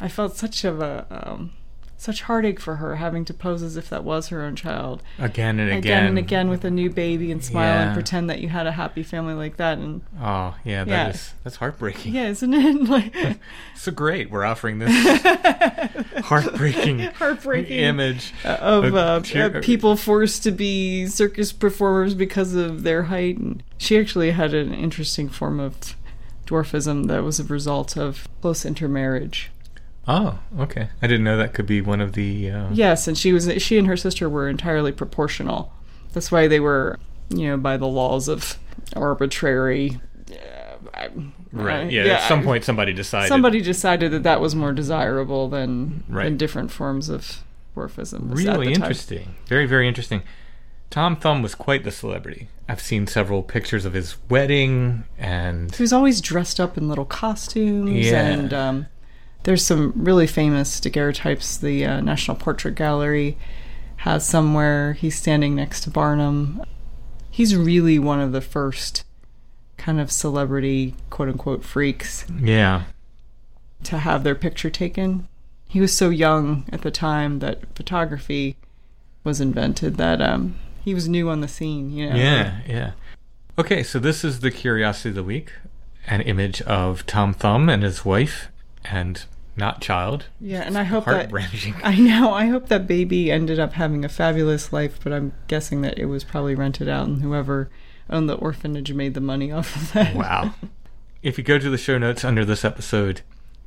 I, 0.00 0.06
I 0.06 0.08
felt 0.08 0.34
such 0.36 0.64
of 0.64 0.80
a 0.80 1.06
um, 1.10 1.52
such 1.96 2.22
heartache 2.22 2.58
for 2.58 2.76
her 2.76 2.96
having 2.96 3.24
to 3.26 3.32
pose 3.32 3.62
as 3.62 3.76
if 3.76 3.88
that 3.90 4.02
was 4.02 4.26
her 4.28 4.42
own 4.42 4.56
child 4.56 5.00
Again 5.20 5.60
and 5.60 5.68
again. 5.70 5.78
again 5.78 6.06
and 6.06 6.18
again 6.18 6.48
with 6.50 6.64
a 6.64 6.70
new 6.72 6.90
baby 6.90 7.30
and 7.30 7.44
smile 7.44 7.78
and 7.86 7.94
pretend 7.94 8.28
that 8.28 8.40
you 8.40 8.48
had 8.48 8.66
a 8.66 8.72
happy 8.72 9.04
family 9.04 9.34
like 9.34 9.58
that. 9.58 9.78
And 9.78 10.00
Oh, 10.20 10.56
yeah, 10.64 10.80
Yeah. 10.80 10.84
that 10.86 11.14
is 11.14 11.34
that's 11.44 11.56
heartbreaking. 11.56 12.12
yeah, 12.12 12.26
isn't 12.26 12.52
it 12.52 12.82
like 12.88 13.14
So 13.76 13.92
great. 13.92 14.30
We're 14.32 14.44
offering 14.44 14.80
this 14.80 14.90
heartbreaking 16.24 16.98
heartbreaking 17.00 17.78
image 17.78 18.32
of 18.44 18.94
uh, 18.94 19.20
cheer- 19.20 19.58
uh, 19.58 19.60
people 19.60 19.96
forced 19.96 20.42
to 20.44 20.50
be 20.50 21.06
circus 21.06 21.52
performers 21.52 22.14
because 22.14 22.54
of 22.54 22.82
their 22.82 23.04
height. 23.04 23.38
And 23.38 23.62
she 23.78 23.98
actually 23.98 24.32
had 24.32 24.54
an 24.54 24.74
interesting 24.74 25.28
form 25.28 25.60
of 25.60 25.94
dwarfism 26.46 27.06
that 27.08 27.22
was 27.22 27.38
a 27.40 27.44
result 27.44 27.96
of 27.96 28.26
close 28.40 28.64
intermarriage. 28.64 29.50
Oh, 30.08 30.40
okay. 30.58 30.88
I 31.00 31.06
didn't 31.06 31.24
know 31.24 31.36
that 31.36 31.54
could 31.54 31.66
be 31.66 31.80
one 31.80 32.00
of 32.00 32.12
the. 32.14 32.50
Uh, 32.50 32.68
Yes, 32.72 33.06
and 33.06 33.16
she 33.16 33.32
was 33.32 33.48
she 33.62 33.78
and 33.78 33.86
her 33.86 33.96
sister 33.96 34.28
were 34.28 34.48
entirely 34.48 34.90
proportional. 34.92 35.72
That's 36.12 36.32
why 36.32 36.48
they 36.48 36.58
were, 36.60 36.98
you 37.30 37.46
know, 37.48 37.56
by 37.56 37.76
the 37.76 37.86
laws 37.86 38.28
of 38.28 38.58
arbitrary. 38.96 40.00
Uh, 40.94 41.08
Right. 41.52 41.84
uh, 41.86 41.90
Yeah. 41.90 42.04
At 42.14 42.28
some 42.28 42.42
point, 42.42 42.64
somebody 42.64 42.92
decided. 42.94 43.28
somebody 43.28 43.60
decided 43.60 44.10
that 44.12 44.22
that 44.22 44.40
was 44.40 44.54
more 44.54 44.72
desirable 44.72 45.48
than 45.48 46.02
Right. 46.08 46.24
than 46.24 46.36
different 46.38 46.70
forms 46.70 47.08
of 47.10 47.42
dwarfism. 47.76 48.34
Really 48.34 48.44
the 48.68 48.74
time. 48.74 48.82
interesting. 48.82 49.34
Very, 49.46 49.66
very 49.66 49.86
interesting. 49.86 50.22
Tom 50.92 51.16
Thumb 51.16 51.40
was 51.40 51.54
quite 51.54 51.84
the 51.84 51.90
celebrity. 51.90 52.48
I've 52.68 52.82
seen 52.82 53.06
several 53.06 53.42
pictures 53.42 53.86
of 53.86 53.94
his 53.94 54.16
wedding, 54.28 55.04
and 55.18 55.74
He 55.74 55.82
was 55.82 55.92
always 55.92 56.20
dressed 56.20 56.60
up 56.60 56.76
in 56.76 56.86
little 56.86 57.06
costumes, 57.06 58.06
Yeah. 58.06 58.26
and 58.26 58.52
um, 58.52 58.86
there's 59.44 59.64
some 59.64 59.94
really 59.96 60.26
famous 60.26 60.78
daguerreotypes. 60.80 61.56
The 61.56 61.86
uh, 61.86 62.00
National 62.02 62.36
Portrait 62.36 62.74
Gallery 62.74 63.38
has 63.96 64.26
somewhere. 64.26 64.92
He's 64.92 65.16
standing 65.16 65.54
next 65.54 65.80
to 65.84 65.90
Barnum. 65.90 66.62
He's 67.30 67.56
really 67.56 67.98
one 67.98 68.20
of 68.20 68.32
the 68.32 68.42
first 68.42 69.04
kind 69.78 69.98
of 69.98 70.12
celebrity, 70.12 70.94
quote 71.08 71.30
unquote, 71.30 71.64
freaks 71.64 72.26
yeah, 72.38 72.82
to 73.84 73.96
have 73.96 74.24
their 74.24 74.34
picture 74.34 74.68
taken. 74.68 75.26
He 75.66 75.80
was 75.80 75.96
so 75.96 76.10
young 76.10 76.66
at 76.70 76.82
the 76.82 76.90
time 76.90 77.38
that 77.38 77.74
photography 77.74 78.56
was 79.24 79.40
invented 79.40 79.96
that 79.96 80.20
um, 80.20 80.56
he 80.82 80.94
was 80.94 81.08
new 81.08 81.28
on 81.28 81.40
the 81.40 81.48
scene. 81.48 81.90
You 81.90 82.10
know, 82.10 82.16
yeah, 82.16 82.60
yeah. 82.66 82.92
Okay, 83.58 83.82
so 83.82 83.98
this 83.98 84.24
is 84.24 84.40
the 84.40 84.50
curiosity 84.50 85.10
of 85.10 85.14
the 85.14 85.24
week: 85.24 85.52
an 86.06 86.20
image 86.22 86.62
of 86.62 87.06
Tom 87.06 87.32
Thumb 87.32 87.68
and 87.68 87.82
his 87.82 88.04
wife, 88.04 88.48
and 88.84 89.24
not 89.56 89.80
child. 89.80 90.26
Yeah, 90.40 90.62
and 90.62 90.76
I 90.76 90.84
hope 90.84 91.04
that. 91.04 91.32
I 91.84 91.96
know. 91.96 92.32
I 92.32 92.46
hope 92.46 92.68
that 92.68 92.86
baby 92.86 93.30
ended 93.30 93.58
up 93.58 93.74
having 93.74 94.04
a 94.04 94.08
fabulous 94.08 94.72
life, 94.72 94.98
but 95.02 95.12
I'm 95.12 95.32
guessing 95.46 95.82
that 95.82 95.98
it 95.98 96.06
was 96.06 96.24
probably 96.24 96.54
rented 96.54 96.88
out, 96.88 97.06
and 97.06 97.22
whoever 97.22 97.70
owned 98.10 98.28
the 98.28 98.34
orphanage 98.34 98.92
made 98.92 99.14
the 99.14 99.20
money 99.20 99.52
off 99.52 99.76
of 99.76 99.92
that. 99.92 100.14
Wow. 100.14 100.54
If 101.22 101.38
you 101.38 101.44
go 101.44 101.58
to 101.58 101.70
the 101.70 101.78
show 101.78 101.98
notes 101.98 102.24
under 102.24 102.44
this 102.44 102.64
episode, 102.64 103.20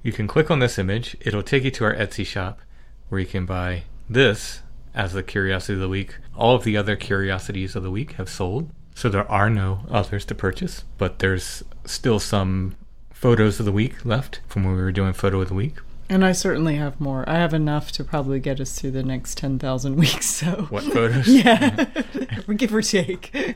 you 0.04 0.12
can 0.12 0.28
click 0.28 0.52
on 0.52 0.60
this 0.60 0.78
image. 0.78 1.16
It'll 1.22 1.44
take 1.44 1.64
you 1.64 1.72
to 1.72 1.86
our 1.86 1.96
Etsy 1.96 2.26
shop 2.26 2.60
where 3.08 3.22
you 3.22 3.28
can 3.28 3.46
buy 3.46 3.84
this 4.10 4.62
as 4.96 5.14
the 5.14 5.22
curiosity 5.22 5.74
of 5.74 5.80
the 5.80 5.90
week. 5.90 6.16
All 6.36 6.56
of 6.56 6.64
the 6.64 6.78
other 6.78 6.96
curiosities 6.96 7.76
of 7.76 7.84
the 7.84 7.92
week 7.92 8.14
have 8.14 8.30
sold, 8.30 8.72
so 8.96 9.10
there 9.10 9.30
are 9.30 9.50
no 9.50 9.82
others 9.90 10.26
to 10.26 10.36
purchase, 10.36 10.84
but 10.98 11.20
there's 11.20 11.64
still 11.86 12.20
some 12.20 12.76
photos 13.12 13.60
of 13.60 13.66
the 13.66 13.72
week 13.72 14.04
left 14.06 14.40
from 14.48 14.64
when 14.64 14.76
we 14.76 14.82
were 14.82 14.92
doing 14.92 15.14
photo 15.14 15.42
of 15.42 15.50
the 15.50 15.54
week. 15.54 15.76
And 16.08 16.24
I 16.24 16.32
certainly 16.34 16.76
have 16.76 17.00
more. 17.02 17.28
I 17.28 17.36
have 17.36 17.54
enough 17.54 17.92
to 17.94 18.04
probably 18.04 18.40
get 18.40 18.60
us 18.60 18.80
through 18.80 18.92
the 18.92 19.04
next 19.04 19.38
ten 19.38 19.60
thousand 19.60 19.96
weeks. 20.06 20.28
So 20.28 20.68
What 20.70 20.84
photos? 20.84 21.28
yeah, 21.44 21.86
give 22.56 22.74
or 22.74 22.82
take. 22.82 23.56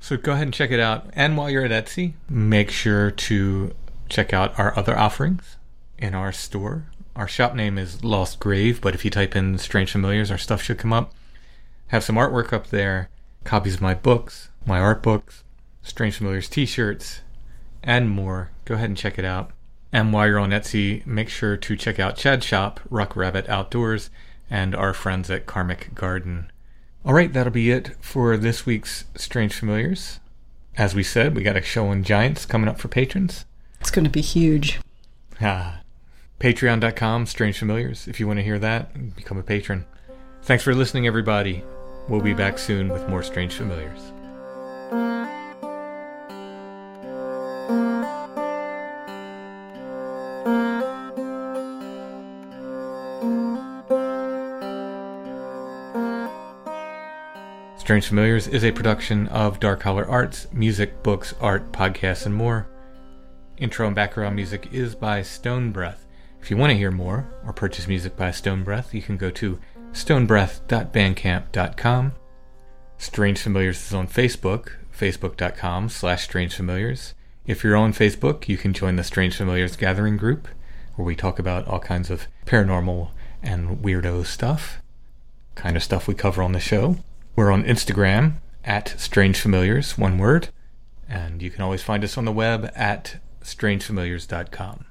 So 0.00 0.16
go 0.16 0.32
ahead 0.32 0.44
and 0.44 0.54
check 0.54 0.70
it 0.70 0.80
out. 0.80 1.10
And 1.12 1.36
while 1.36 1.50
you're 1.50 1.64
at 1.64 1.70
Etsy, 1.86 2.14
make 2.28 2.70
sure 2.70 3.10
to 3.10 3.74
check 4.08 4.32
out 4.32 4.58
our 4.58 4.76
other 4.78 4.96
offerings 4.98 5.56
in 5.98 6.14
our 6.14 6.32
store. 6.32 6.86
Our 7.18 7.26
shop 7.26 7.56
name 7.56 7.78
is 7.78 8.04
Lost 8.04 8.38
Grave, 8.38 8.80
but 8.80 8.94
if 8.94 9.04
you 9.04 9.10
type 9.10 9.34
in 9.34 9.58
Strange 9.58 9.90
Familiars, 9.90 10.30
our 10.30 10.38
stuff 10.38 10.62
should 10.62 10.78
come 10.78 10.92
up. 10.92 11.12
Have 11.88 12.04
some 12.04 12.14
artwork 12.14 12.52
up 12.52 12.68
there, 12.68 13.08
copies 13.42 13.74
of 13.74 13.80
my 13.80 13.92
books, 13.92 14.50
my 14.64 14.78
art 14.78 15.02
books, 15.02 15.42
Strange 15.82 16.14
Familiars 16.14 16.48
t 16.48 16.64
shirts, 16.64 17.22
and 17.82 18.08
more. 18.08 18.50
Go 18.66 18.76
ahead 18.76 18.88
and 18.88 18.96
check 18.96 19.18
it 19.18 19.24
out. 19.24 19.50
And 19.92 20.12
while 20.12 20.28
you're 20.28 20.38
on 20.38 20.50
Etsy, 20.50 21.04
make 21.04 21.28
sure 21.28 21.56
to 21.56 21.76
check 21.76 21.98
out 21.98 22.16
Chad's 22.16 22.46
shop, 22.46 22.78
Ruck 22.88 23.16
Rabbit 23.16 23.48
Outdoors, 23.48 24.10
and 24.48 24.76
our 24.76 24.94
friends 24.94 25.28
at 25.28 25.44
Karmic 25.44 25.96
Garden. 25.96 26.52
All 27.04 27.14
right, 27.14 27.32
that'll 27.32 27.52
be 27.52 27.72
it 27.72 27.96
for 28.00 28.36
this 28.36 28.64
week's 28.64 29.06
Strange 29.16 29.54
Familiars. 29.54 30.20
As 30.76 30.94
we 30.94 31.02
said, 31.02 31.34
we 31.34 31.42
got 31.42 31.56
a 31.56 31.62
show 31.62 31.88
on 31.88 32.04
Giants 32.04 32.46
coming 32.46 32.68
up 32.68 32.78
for 32.78 32.86
patrons. 32.86 33.44
It's 33.80 33.90
going 33.90 34.04
to 34.04 34.10
be 34.10 34.20
huge. 34.20 34.78
Ah, 35.40 35.80
Patreon.com, 36.40 37.26
Strange 37.26 37.58
Familiars. 37.58 38.06
If 38.06 38.20
you 38.20 38.28
want 38.28 38.38
to 38.38 38.44
hear 38.44 38.60
that, 38.60 39.16
become 39.16 39.38
a 39.38 39.42
patron. 39.42 39.84
Thanks 40.42 40.62
for 40.62 40.72
listening, 40.72 41.06
everybody. 41.06 41.64
We'll 42.08 42.20
be 42.20 42.32
back 42.32 42.58
soon 42.58 42.88
with 42.90 43.08
more 43.08 43.24
Strange 43.24 43.54
Familiars. 43.54 44.12
Strange 57.78 58.06
Familiars 58.06 58.46
is 58.46 58.64
a 58.64 58.70
production 58.70 59.26
of 59.28 59.58
Dark 59.58 59.82
Holler 59.82 60.06
Arts, 60.06 60.46
music, 60.52 61.02
books, 61.02 61.34
art, 61.40 61.72
podcasts, 61.72 62.26
and 62.26 62.34
more. 62.34 62.68
Intro 63.56 63.86
and 63.86 63.96
background 63.96 64.36
music 64.36 64.68
is 64.72 64.94
by 64.94 65.22
Stone 65.22 65.72
Breath. 65.72 66.04
If 66.40 66.50
you 66.50 66.56
want 66.56 66.70
to 66.70 66.76
hear 66.76 66.90
more 66.90 67.28
or 67.44 67.52
purchase 67.52 67.86
music 67.86 68.16
by 68.16 68.30
Stone 68.30 68.64
Breath, 68.64 68.94
you 68.94 69.02
can 69.02 69.16
go 69.16 69.30
to 69.32 69.58
stonebreath.bandcamp.com. 69.92 72.12
Strange 72.96 73.40
Familiars 73.40 73.86
is 73.86 73.94
on 73.94 74.08
Facebook, 74.08 74.72
facebook.com 74.96 75.88
slash 75.88 76.24
Strange 76.24 76.54
Familiars. 76.54 77.14
If 77.46 77.64
you're 77.64 77.76
on 77.76 77.92
Facebook, 77.92 78.48
you 78.48 78.56
can 78.56 78.72
join 78.72 78.96
the 78.96 79.04
Strange 79.04 79.36
Familiars 79.36 79.76
Gathering 79.76 80.16
group, 80.16 80.48
where 80.96 81.06
we 81.06 81.16
talk 81.16 81.38
about 81.38 81.66
all 81.68 81.80
kinds 81.80 82.10
of 82.10 82.26
paranormal 82.44 83.10
and 83.42 83.78
weirdo 83.78 84.26
stuff, 84.26 84.82
kind 85.54 85.76
of 85.76 85.82
stuff 85.82 86.08
we 86.08 86.14
cover 86.14 86.42
on 86.42 86.52
the 86.52 86.60
show. 86.60 86.96
We're 87.36 87.52
on 87.52 87.64
Instagram 87.64 88.34
at 88.64 88.94
Strange 88.98 89.40
Familiars, 89.40 89.96
one 89.96 90.18
word, 90.18 90.48
and 91.08 91.40
you 91.40 91.50
can 91.50 91.62
always 91.62 91.82
find 91.82 92.04
us 92.04 92.18
on 92.18 92.24
the 92.24 92.32
web 92.32 92.70
at 92.74 93.18
strangefamiliars.com. 93.42 94.84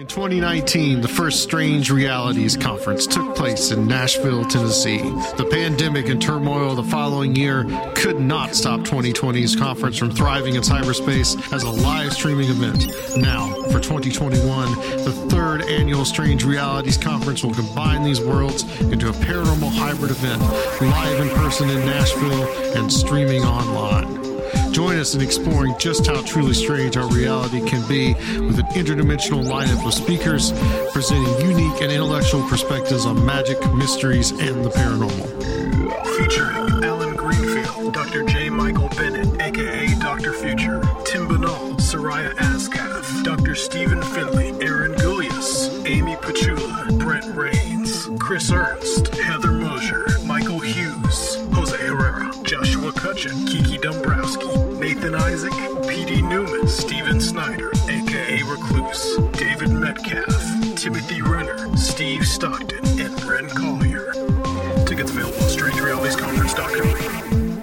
In 0.00 0.06
2019, 0.06 1.02
the 1.02 1.08
first 1.08 1.42
Strange 1.42 1.90
Realities 1.90 2.56
Conference 2.56 3.06
took 3.06 3.36
place 3.36 3.70
in 3.70 3.86
Nashville, 3.86 4.46
Tennessee. 4.46 5.02
The 5.36 5.46
pandemic 5.50 6.08
and 6.08 6.22
turmoil 6.22 6.70
of 6.70 6.76
the 6.76 6.84
following 6.84 7.36
year 7.36 7.64
could 7.96 8.18
not 8.18 8.54
stop 8.54 8.80
2020's 8.80 9.54
conference 9.56 9.98
from 9.98 10.10
thriving 10.10 10.54
in 10.54 10.62
cyberspace 10.62 11.52
as 11.52 11.64
a 11.64 11.70
live 11.70 12.14
streaming 12.14 12.48
event. 12.48 12.86
Now, 13.14 13.52
for 13.64 13.78
2021, 13.78 14.72
the 15.04 15.12
third 15.28 15.64
annual 15.64 16.06
Strange 16.06 16.44
Realities 16.44 16.96
Conference 16.96 17.44
will 17.44 17.52
combine 17.52 18.02
these 18.02 18.22
worlds 18.22 18.62
into 18.80 19.10
a 19.10 19.12
paranormal 19.12 19.70
hybrid 19.70 20.12
event, 20.12 20.40
live 20.80 21.20
in 21.20 21.28
person 21.36 21.68
in 21.68 21.78
Nashville 21.80 22.48
and 22.74 22.90
streaming 22.90 23.44
online. 23.44 24.29
Join 24.72 24.98
us 24.98 25.14
in 25.14 25.20
exploring 25.20 25.74
just 25.78 26.06
how 26.06 26.22
truly 26.22 26.54
strange 26.54 26.96
our 26.96 27.08
reality 27.12 27.60
can 27.68 27.86
be 27.88 28.14
with 28.40 28.58
an 28.58 28.66
interdimensional 28.66 29.44
lineup 29.44 29.84
of 29.84 29.92
speakers 29.92 30.52
presenting 30.92 31.48
unique 31.48 31.82
and 31.82 31.90
intellectual 31.90 32.46
perspectives 32.48 33.04
on 33.04 33.24
magic, 33.26 33.58
mysteries, 33.74 34.30
and 34.30 34.64
the 34.64 34.70
paranormal. 34.70 35.26
Featuring 36.16 36.84
Allen 36.84 37.16
Greenfield, 37.16 37.92
Dr. 37.92 38.22
J. 38.22 38.48
Michael 38.48 38.88
Bennett, 38.90 39.40
aka 39.40 39.88
Dr. 39.96 40.32
Future, 40.34 40.80
Tim 41.04 41.26
Binnall, 41.26 41.74
Soraya 41.80 42.32
Ascaf, 42.38 43.24
Dr. 43.24 43.56
Stephen 43.56 44.00
Finley, 44.02 44.50
Aaron 44.64 44.92
Gulyas, 44.94 45.84
Amy 45.86 46.14
Pachula, 46.16 46.96
Brent 46.98 47.26
Rains, 47.34 48.08
Chris 48.20 48.52
Ernst, 48.52 49.08
Heather 49.16 49.52
Mosier, 49.52 50.06
Michael 50.24 50.60
Hughes, 50.60 51.36
Jose 51.54 51.76
Herrera, 51.76 52.32
Joshua 52.44 52.92
Cutchin, 52.92 53.46
Keith 53.46 53.70
Ryan 54.96 55.14
Isaac, 55.14 55.52
P.D. 55.88 56.22
Newman, 56.22 56.66
Steven 56.66 57.20
Snyder, 57.20 57.70
aka 57.88 58.42
Recluse, 58.42 59.18
David 59.38 59.70
Metcalf, 59.70 60.74
Timothy 60.74 61.22
Renner, 61.22 61.76
Steve 61.76 62.26
Stockton, 62.26 62.84
and 62.98 63.22
Ren 63.22 63.48
Collier. 63.50 64.10
Tickets 64.86 65.12
available 65.12 65.36
at 65.36 65.52
StrangeRealitiesConference.com. 65.52 67.60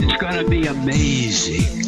It's 0.00 0.16
gonna 0.22 0.48
be 0.48 0.68
amazing. 0.68 1.87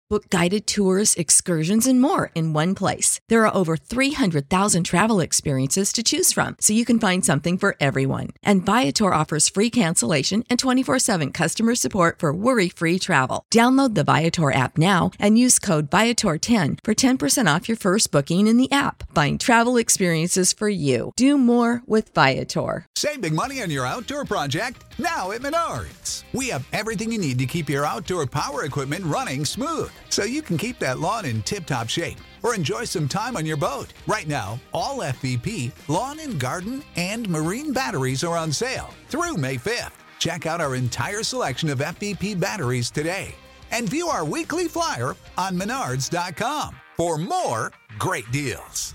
Book 0.11 0.29
guided 0.29 0.67
tours, 0.67 1.15
excursions, 1.15 1.87
and 1.87 2.01
more 2.01 2.31
in 2.35 2.51
one 2.51 2.75
place. 2.75 3.21
There 3.29 3.47
are 3.47 3.55
over 3.55 3.77
300,000 3.77 4.83
travel 4.83 5.21
experiences 5.21 5.93
to 5.93 6.03
choose 6.03 6.33
from, 6.33 6.57
so 6.59 6.73
you 6.73 6.83
can 6.83 6.99
find 6.99 7.23
something 7.23 7.57
for 7.57 7.77
everyone. 7.79 8.31
And 8.43 8.65
Viator 8.65 9.13
offers 9.13 9.47
free 9.47 9.69
cancellation 9.69 10.43
and 10.49 10.59
24 10.59 10.99
7 10.99 11.31
customer 11.31 11.75
support 11.75 12.19
for 12.19 12.33
worry 12.33 12.67
free 12.67 12.99
travel. 12.99 13.45
Download 13.49 13.95
the 13.95 14.03
Viator 14.03 14.51
app 14.51 14.77
now 14.77 15.11
and 15.17 15.39
use 15.39 15.59
code 15.59 15.89
Viator10 15.89 16.79
for 16.83 16.93
10% 16.93 17.55
off 17.55 17.69
your 17.69 17.77
first 17.77 18.11
booking 18.11 18.47
in 18.47 18.57
the 18.57 18.69
app. 18.69 19.15
Find 19.15 19.39
travel 19.39 19.77
experiences 19.77 20.51
for 20.51 20.67
you. 20.67 21.13
Do 21.15 21.37
more 21.37 21.83
with 21.87 22.13
Viator. 22.13 22.85
Save 22.97 23.21
big 23.21 23.33
money 23.33 23.61
on 23.61 23.71
your 23.71 23.85
outdoor 23.85 24.25
project 24.25 24.83
now 24.99 25.31
at 25.31 25.39
Menards. 25.39 26.23
We 26.33 26.49
have 26.49 26.67
everything 26.73 27.13
you 27.13 27.17
need 27.17 27.39
to 27.39 27.45
keep 27.45 27.69
your 27.69 27.85
outdoor 27.85 28.27
power 28.27 28.65
equipment 28.65 29.05
running 29.05 29.45
smooth 29.45 29.89
so 30.09 30.23
you 30.23 30.41
can 30.41 30.57
keep 30.57 30.79
that 30.79 30.99
lawn 30.99 31.25
in 31.25 31.41
tip 31.41 31.65
top 31.65 31.89
shape 31.89 32.17
or 32.43 32.55
enjoy 32.55 32.83
some 32.83 33.07
time 33.07 33.37
on 33.37 33.45
your 33.45 33.57
boat. 33.57 33.93
Right 34.07 34.27
now, 34.27 34.59
all 34.73 34.99
FVP, 34.99 35.71
lawn 35.87 36.19
and 36.19 36.39
garden, 36.39 36.83
and 36.95 37.29
marine 37.29 37.73
batteries 37.73 38.23
are 38.23 38.37
on 38.37 38.51
sale 38.51 38.89
through 39.09 39.37
May 39.37 39.55
5th. 39.55 39.93
Check 40.19 40.45
out 40.45 40.61
our 40.61 40.75
entire 40.75 41.23
selection 41.23 41.69
of 41.69 41.79
FVP 41.79 42.39
batteries 42.39 42.91
today 42.91 43.35
and 43.71 43.89
view 43.89 44.07
our 44.07 44.25
weekly 44.25 44.67
flyer 44.67 45.15
on 45.37 45.57
menards.com 45.57 46.75
for 46.97 47.17
more 47.17 47.71
great 47.97 48.29
deals. 48.31 48.93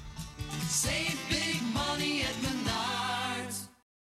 Save 0.69 1.16